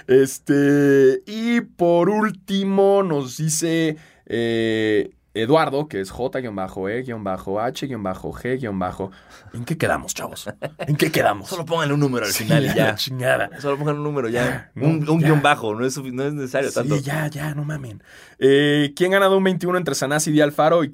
este. 0.07 1.22
Y 1.26 1.61
por 1.61 2.09
último, 2.11 3.03
nos 3.03 3.36
dice 3.36 3.97
eh, 4.26 5.11
Eduardo, 5.35 5.87
que 5.89 6.01
es 6.01 6.11
J-E-H-G-. 6.11 9.11
¿En 9.53 9.64
qué 9.64 9.76
quedamos, 9.78 10.14
chavos? 10.14 10.49
¿En 10.78 10.97
qué 10.97 11.11
quedamos? 11.12 11.49
Solo 11.49 11.64
pónganle 11.64 11.95
un 11.95 12.01
número 12.01 12.26
al 12.26 12.33
Sí, 12.33 12.43
final 12.45 12.64
y 12.66 12.74
ya. 12.74 12.95
chingada. 12.97 13.51
Solo 13.61 13.78
pongan 13.78 13.97
un 13.99 14.05
número 14.05 14.28
ya. 14.28 14.70
No, 14.74 14.89
un 14.89 15.09
un 15.09 15.20
ya. 15.20 15.26
guion 15.28 15.43
bajo. 15.43 15.74
No 15.74 15.87
es, 15.87 15.97
no 15.99 16.22
es 16.24 16.33
necesario 16.35 16.70
tanto. 16.72 16.97
Sí, 16.97 17.03
ya, 17.03 17.28
ya, 17.28 17.55
no 17.55 17.64
mamen. 17.64 18.03
Eh, 18.39 18.93
¿Quién 18.97 19.12
gana 19.12 19.28
de 19.28 19.37
un 19.37 19.45
21 19.45 19.78
entre 19.78 19.95
Sanasi 19.95 20.33
y 20.33 20.41
Alfaro? 20.41 20.83
Y 20.85 20.91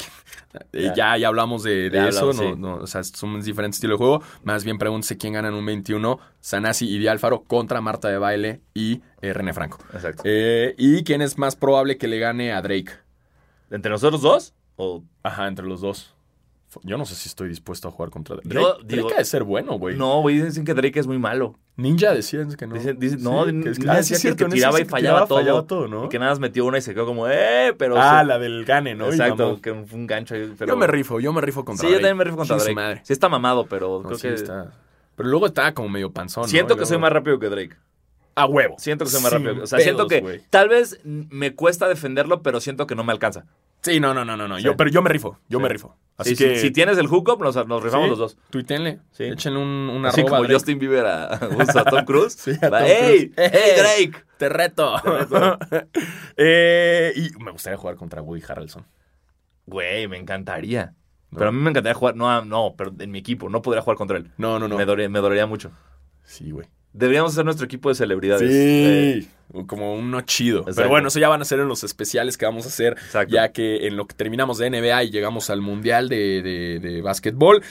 Eh, 0.72 0.90
Ya. 0.96 1.16
ya. 1.18 1.28
hablamos 1.28 1.62
de, 1.62 1.90
de 1.90 2.08
eso, 2.08 2.30
hablamos, 2.30 2.36
no, 2.36 2.54
sí. 2.54 2.60
no, 2.60 2.74
o 2.76 2.86
sea, 2.86 3.04
son 3.04 3.40
diferentes 3.42 3.76
estilos 3.76 3.98
de 3.98 4.04
juego. 4.04 4.22
Más 4.42 4.64
bien 4.64 4.78
pregúntese 4.78 5.18
quién 5.18 5.34
gana 5.34 5.48
en 5.48 5.54
un 5.54 5.66
21, 5.66 6.18
Sanasi 6.40 6.88
y 6.88 6.98
Di 6.98 7.08
Alfaro 7.08 7.42
contra 7.42 7.80
Marta 7.82 8.08
de 8.08 8.16
Baile 8.18 8.60
y 8.74 9.02
eh, 9.20 9.32
René 9.34 9.52
Franco. 9.52 9.78
Exacto. 9.92 10.22
Eh, 10.24 10.74
¿Y 10.78 11.04
quién 11.04 11.20
es 11.20 11.36
más 11.36 11.56
probable 11.56 11.98
que 11.98 12.08
le 12.08 12.18
gane 12.18 12.52
a 12.52 12.62
Drake? 12.62 12.92
¿Entre 13.70 13.90
nosotros 13.90 14.20
dos? 14.22 14.54
O 14.76 15.02
Ajá, 15.22 15.48
entre 15.48 15.66
los 15.66 15.80
dos. 15.80 16.12
Yo 16.82 16.98
no 16.98 17.06
sé 17.06 17.14
si 17.14 17.28
estoy 17.28 17.48
dispuesto 17.48 17.88
a 17.88 17.90
jugar 17.90 18.10
contra 18.10 18.36
Drake. 18.36 18.50
Yo 18.52 18.74
Drake 18.78 18.86
digo- 18.96 19.10
ha 19.14 19.18
de 19.18 19.24
ser 19.24 19.44
bueno, 19.44 19.78
güey. 19.78 19.96
No, 19.96 20.20
güey, 20.20 20.42
dicen 20.42 20.64
que 20.64 20.74
Drake 20.74 20.98
es 20.98 21.06
muy 21.06 21.18
malo. 21.18 21.54
Ninja 21.76 22.12
decían 22.12 22.52
que 22.54 22.66
no. 22.66 22.74
Dicen- 22.74 22.98
dicen- 22.98 23.22
no, 23.22 23.44
Sí, 23.46 23.52
que 23.62 23.68
es- 23.70 23.78
decía 23.78 23.92
ah, 23.92 24.02
sí, 24.02 24.08
que- 24.10 24.14
es 24.16 24.20
cierto, 24.20 24.36
que 24.38 24.44
en 24.44 24.48
ese 24.48 24.56
tiraba 24.56 24.80
y 24.80 24.82
que 24.82 24.88
fallaba 24.90 25.14
tiraba, 25.16 25.26
todo. 25.28 25.38
fallaba 25.38 25.66
todo, 25.66 25.88
¿no? 25.88 26.04
Y 26.04 26.08
que 26.08 26.18
nada 26.18 26.32
más 26.32 26.40
metió 26.40 26.64
una 26.66 26.76
y 26.78 26.82
se 26.82 26.92
quedó 26.92 27.06
como, 27.06 27.28
¡eh! 27.28 27.72
Pero. 27.78 27.96
ah, 27.98 28.22
la 28.24 28.38
del 28.38 28.64
gane, 28.64 28.94
¿no? 28.94 29.06
Exacto, 29.06 29.60
que 29.62 29.72
fue 29.86 29.98
un 29.98 30.06
gancho. 30.06 30.34
Pero... 30.58 30.72
Yo 30.72 30.76
me 30.76 30.86
rifo, 30.86 31.20
yo 31.20 31.32
me 31.32 31.40
rifo 31.40 31.64
contra 31.64 31.80
Sí, 31.82 31.86
yo 31.86 31.92
Drake. 31.98 32.02
también 32.02 32.16
me 32.18 32.24
rifo 32.24 32.36
contra 32.36 32.56
Drake. 32.56 32.74
madre. 32.74 33.00
Sí 33.04 33.12
está 33.12 33.28
mamado, 33.28 33.66
pero 33.66 34.00
No, 34.02 34.08
creo 34.08 34.18
sí 34.18 34.28
que... 34.28 34.34
está. 34.34 34.72
Pero 35.14 35.28
luego 35.30 35.46
está 35.46 35.72
como 35.72 35.88
medio 35.88 36.10
panzón. 36.12 36.42
¿no? 36.42 36.48
Siento 36.48 36.76
que 36.76 36.84
soy 36.84 36.98
más 36.98 37.10
rápido 37.12 37.38
que 37.38 37.48
Drake. 37.48 37.76
A 38.36 38.46
huevo. 38.46 38.76
Siento 38.78 39.04
que 39.04 39.10
soy 39.10 39.22
más 39.22 39.32
Sin 39.32 39.44
rápido. 39.44 39.64
O 39.64 39.66
sea, 39.66 39.80
siento 39.80 40.06
que 40.06 40.20
güey. 40.20 40.42
tal 40.50 40.68
vez 40.68 41.00
me 41.04 41.54
cuesta 41.54 41.88
defenderlo, 41.88 42.42
pero 42.42 42.60
siento 42.60 42.86
que 42.86 42.94
no 42.94 43.02
me 43.02 43.12
alcanza. 43.12 43.46
Sí, 43.82 43.98
no, 43.98 44.14
no, 44.14 44.24
no, 44.24 44.36
no. 44.36 44.46
no. 44.46 44.58
Sí. 44.58 44.62
Yo, 44.64 44.76
pero 44.76 44.90
yo 44.90 45.00
me 45.02 45.08
rifo. 45.10 45.38
Yo 45.48 45.58
Sí. 45.58 45.62
me 45.62 45.68
rifo. 45.68 45.96
Así 46.18 46.36
Sí, 46.36 46.44
que. 46.44 46.54
si, 46.56 46.60
si 46.62 46.70
tienes 46.70 46.98
el 46.98 47.06
hookup, 47.08 47.40
nos, 47.42 47.54
nos 47.66 47.82
rifamos 47.82 48.06
Sí, 48.06 48.10
los 48.10 48.18
dos. 48.18 48.36
Tuítenle. 48.50 49.00
Sí. 49.12 49.24
Échenle 49.24 49.58
un, 49.58 49.68
una 49.90 50.08
Así 50.10 50.20
arroba 50.20 50.38
como. 50.38 50.52
Justin 50.52 50.78
Bieber 50.78 51.06
a, 51.06 51.34
a 51.34 51.84
Tom 51.84 52.04
Cruise. 52.04 52.34
Sí, 52.38 52.52
a 52.60 52.68
Va, 52.68 52.78
Tom 52.80 52.88
¡Ey! 52.88 53.30
Cruise. 53.30 53.52
¡Ey, 53.52 53.80
Drake! 54.10 54.24
Te 54.38 54.48
reto. 54.48 54.94
Eh, 56.36 57.12
y 57.16 57.42
me 57.42 57.50
gustaría 57.52 57.78
jugar 57.78 57.96
contra 57.96 58.20
Woody 58.22 58.42
Harrelson. 58.46 58.84
Güey, 59.66 60.08
me 60.08 60.18
encantaría. 60.18 60.94
No. 61.30 61.38
Pero 61.38 61.48
a 61.48 61.52
mí 61.52 61.58
me 61.60 61.70
encantaría 61.70 61.94
jugar. 61.94 62.16
No, 62.16 62.44
no, 62.44 62.74
pero 62.76 62.92
en 62.98 63.10
mi 63.10 63.18
equipo. 63.18 63.48
No 63.48 63.62
podría 63.62 63.82
jugar 63.82 63.96
contra 63.96 64.18
él. 64.18 64.30
No, 64.36 64.58
no, 64.58 64.68
no. 64.68 64.76
Me, 64.76 64.84
dolería, 64.84 65.08
me 65.08 65.20
dolería 65.20 65.46
mucho. 65.46 65.70
Sí, 66.22 66.50
güey. 66.50 66.66
Deberíamos 66.96 67.32
hacer 67.32 67.44
nuestro 67.44 67.66
equipo 67.66 67.90
de 67.90 67.94
celebridades. 67.94 68.50
Eh, 68.50 69.26
Como 69.66 69.94
uno 69.94 70.20
chido. 70.22 70.64
Pero 70.74 70.88
bueno, 70.88 71.08
eso 71.08 71.18
ya 71.18 71.28
van 71.28 71.40
a 71.42 71.44
ser 71.44 71.60
en 71.60 71.68
los 71.68 71.84
especiales 71.84 72.36
que 72.36 72.44
vamos 72.46 72.64
a 72.66 72.68
hacer. 72.68 72.92
Exacto. 72.94 73.34
Ya 73.34 73.52
que 73.52 73.86
en 73.86 73.96
lo 73.96 74.06
que 74.06 74.14
terminamos 74.14 74.58
de 74.58 74.70
NBA 74.70 75.04
y 75.04 75.10
llegamos 75.10 75.50
al 75.50 75.60
Mundial 75.60 76.08
de, 76.08 76.42
de, 76.42 76.78
de 76.80 77.02
básquetbol. 77.02 77.62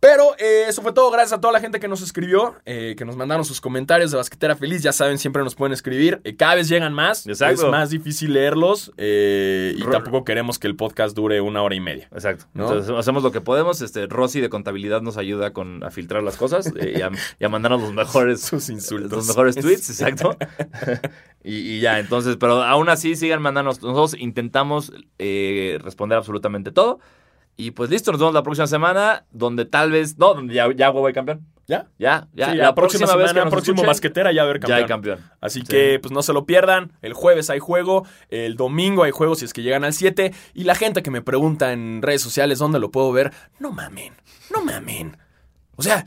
Pero 0.00 0.34
eh, 0.38 0.66
eso 0.68 0.82
fue 0.82 0.92
todo. 0.92 1.10
Gracias 1.10 1.32
a 1.38 1.40
toda 1.40 1.52
la 1.52 1.60
gente 1.60 1.80
que 1.80 1.88
nos 1.88 2.02
escribió, 2.02 2.56
eh, 2.66 2.94
que 2.96 3.06
nos 3.06 3.16
mandaron 3.16 3.42
sus 3.44 3.60
comentarios 3.62 4.10
de 4.10 4.18
Basquetera 4.18 4.54
Feliz. 4.54 4.82
Ya 4.82 4.92
saben, 4.92 5.16
siempre 5.18 5.42
nos 5.42 5.54
pueden 5.54 5.72
escribir. 5.72 6.20
Eh, 6.24 6.36
cada 6.36 6.56
vez 6.56 6.68
llegan 6.68 6.92
más. 6.92 7.26
Exacto. 7.26 7.64
Es 7.64 7.70
más 7.70 7.88
difícil 7.90 8.34
leerlos. 8.34 8.92
eh, 8.98 9.74
y 9.76 9.82
tampoco 9.84 10.24
queremos 10.24 10.58
que 10.58 10.66
el 10.66 10.76
podcast 10.76 11.16
dure 11.16 11.40
una 11.40 11.62
hora 11.62 11.74
y 11.74 11.80
media. 11.80 12.08
Exacto. 12.12 12.44
¿No? 12.52 12.64
Entonces 12.68 12.94
hacemos 12.94 13.22
lo 13.22 13.32
que 13.32 13.40
podemos. 13.40 13.80
Este, 13.80 14.06
Rosy 14.06 14.40
de 14.42 14.50
contabilidad 14.50 15.00
nos 15.00 15.16
ayuda 15.16 15.54
con, 15.54 15.82
a 15.82 15.90
filtrar 15.90 16.22
las 16.22 16.36
cosas 16.36 16.70
y, 16.78 17.00
a, 17.00 17.10
y 17.40 17.44
a 17.44 17.48
mandarnos 17.48 17.80
los 17.80 17.94
mejores, 17.94 18.40
Sus 18.44 18.68
insultos. 18.68 19.10
los 19.10 19.26
mejores 19.28 19.56
tweets, 19.56 19.88
exacto. 19.88 20.36
y, 21.42 21.56
y 21.56 21.80
ya, 21.80 21.98
entonces, 21.98 22.36
pero 22.38 22.62
aún 22.62 22.88
así 22.88 23.16
sigan 23.16 23.42
mandándonos. 23.42 23.82
Nosotros 23.82 24.16
intentamos 24.20 24.92
eh, 25.18 25.78
responder 25.82 26.16
absolutamente 26.18 26.72
todo. 26.72 27.00
Y 27.56 27.70
pues 27.70 27.90
listo, 27.90 28.10
nos 28.10 28.20
vemos 28.20 28.34
la 28.34 28.42
próxima 28.42 28.66
semana, 28.66 29.26
donde 29.30 29.64
tal 29.64 29.92
vez. 29.92 30.18
No, 30.18 30.34
donde 30.34 30.54
ya, 30.54 30.72
ya 30.74 30.90
voy 30.90 31.12
campeón. 31.12 31.46
¿Ya? 31.66 31.86
Ya, 31.98 32.28
ya. 32.34 32.50
Sí, 32.50 32.56
la, 32.56 32.74
próxima, 32.74 33.06
vez 33.06 33.16
que 33.16 33.28
semana, 33.28 33.44
nos 33.44 33.50
próximo 33.50 33.76
escuchen, 33.76 33.86
basquetera 33.86 34.32
ya 34.32 34.42
va 34.42 34.48
a 34.48 34.50
haber 34.50 34.60
ya 34.60 34.66
campeón. 34.66 34.78
hay 34.82 34.86
campeón. 34.88 35.30
Así 35.40 35.60
Sí. 35.60 35.66
que 35.66 35.98
pues 36.00 36.12
no 36.12 36.22
se 36.22 36.32
lo 36.32 36.44
pierdan. 36.44 36.92
El 37.00 37.14
jueves 37.14 37.48
hay 37.48 37.58
juego, 37.58 38.06
el 38.28 38.56
domingo 38.56 39.04
hay 39.04 39.12
juego 39.12 39.34
si 39.34 39.44
es 39.46 39.52
que 39.54 39.62
llegan 39.62 39.84
al 39.84 39.94
7. 39.94 40.32
Y 40.52 40.64
la 40.64 40.74
gente 40.74 41.02
que 41.02 41.10
me 41.10 41.22
pregunta 41.22 41.72
en 41.72 42.02
redes 42.02 42.20
sociales 42.20 42.58
dónde 42.58 42.80
lo 42.80 42.90
puedo 42.90 43.12
ver, 43.12 43.32
no 43.60 43.70
mamen, 43.70 44.12
no 44.52 44.62
mamen. 44.62 45.16
O 45.76 45.82
sea, 45.82 46.06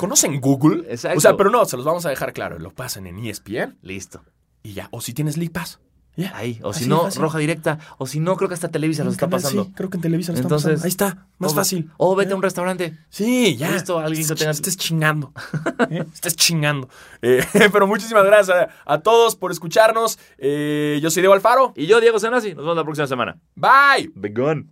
¿Conocen 0.00 0.40
Google? 0.40 0.84
Exacto. 0.90 1.18
O 1.18 1.20
sea, 1.20 1.36
pero 1.36 1.50
no, 1.50 1.64
se 1.66 1.76
los 1.76 1.84
vamos 1.84 2.06
a 2.06 2.08
dejar 2.10 2.32
claro. 2.32 2.58
Lo 2.58 2.70
pasan 2.70 3.06
en 3.06 3.18
ESPN 3.18 3.76
Listo. 3.82 4.22
y 4.62 4.72
ya. 4.72 4.88
O 4.92 5.00
si 5.00 5.12
tienes 5.14 5.36
Lipas. 5.36 5.78
Ya. 6.16 6.36
Ahí. 6.36 6.58
O 6.62 6.70
Así 6.70 6.84
si 6.84 6.88
no, 6.90 7.02
fácil. 7.02 7.22
roja 7.22 7.38
directa. 7.38 7.78
O 7.98 8.06
si 8.06 8.18
no, 8.18 8.36
creo 8.36 8.48
que 8.48 8.54
hasta 8.54 8.68
Televisa 8.68 9.02
En 9.02 9.08
está 9.08 9.20
Canal 9.26 9.40
pasando. 9.42 9.64
Sí, 9.64 9.72
creo 9.76 9.88
que 9.90 9.96
en 9.96 10.00
Televisa 10.02 10.32
lo 10.32 10.36
están 10.36 10.46
Entonces, 10.48 10.80
pasando. 10.80 10.84
Ahí 10.84 10.88
está, 10.88 11.28
más 11.38 11.52
o- 11.52 11.54
fácil. 11.54 11.90
O 11.98 12.16
vete 12.16 12.30
¿Eh? 12.30 12.32
a 12.32 12.36
un 12.36 12.42
restaurante. 12.42 12.98
Sí, 13.10 13.56
ya. 13.56 13.70
Listo, 13.70 13.98
alguien 13.98 14.26
que 14.26 14.34
tenga- 14.34 14.50
Estés 14.50 14.76
chingando. 14.76 15.32
¿Eh? 15.90 16.04
Estés 16.12 16.34
chingando. 16.36 16.88
Eh, 17.22 17.44
pero 17.72 17.86
muchísimas 17.86 18.24
gracias 18.24 18.56
a, 18.56 18.92
a 18.92 18.98
todos 19.00 19.36
por 19.36 19.52
escucharnos. 19.52 20.18
Eh, 20.36 20.98
yo 21.00 21.10
soy 21.10 21.22
Diego 21.22 21.32
Alfaro. 21.34 21.72
Y 21.76 21.86
yo, 21.86 22.00
Diego 22.00 22.18
Sanasi. 22.18 22.48
Nos 22.54 22.64
vemos 22.64 22.76
la 22.76 22.84
próxima 22.84 23.06
semana. 23.06 23.38
Bye. 23.54 24.10
Begone. 24.14 24.66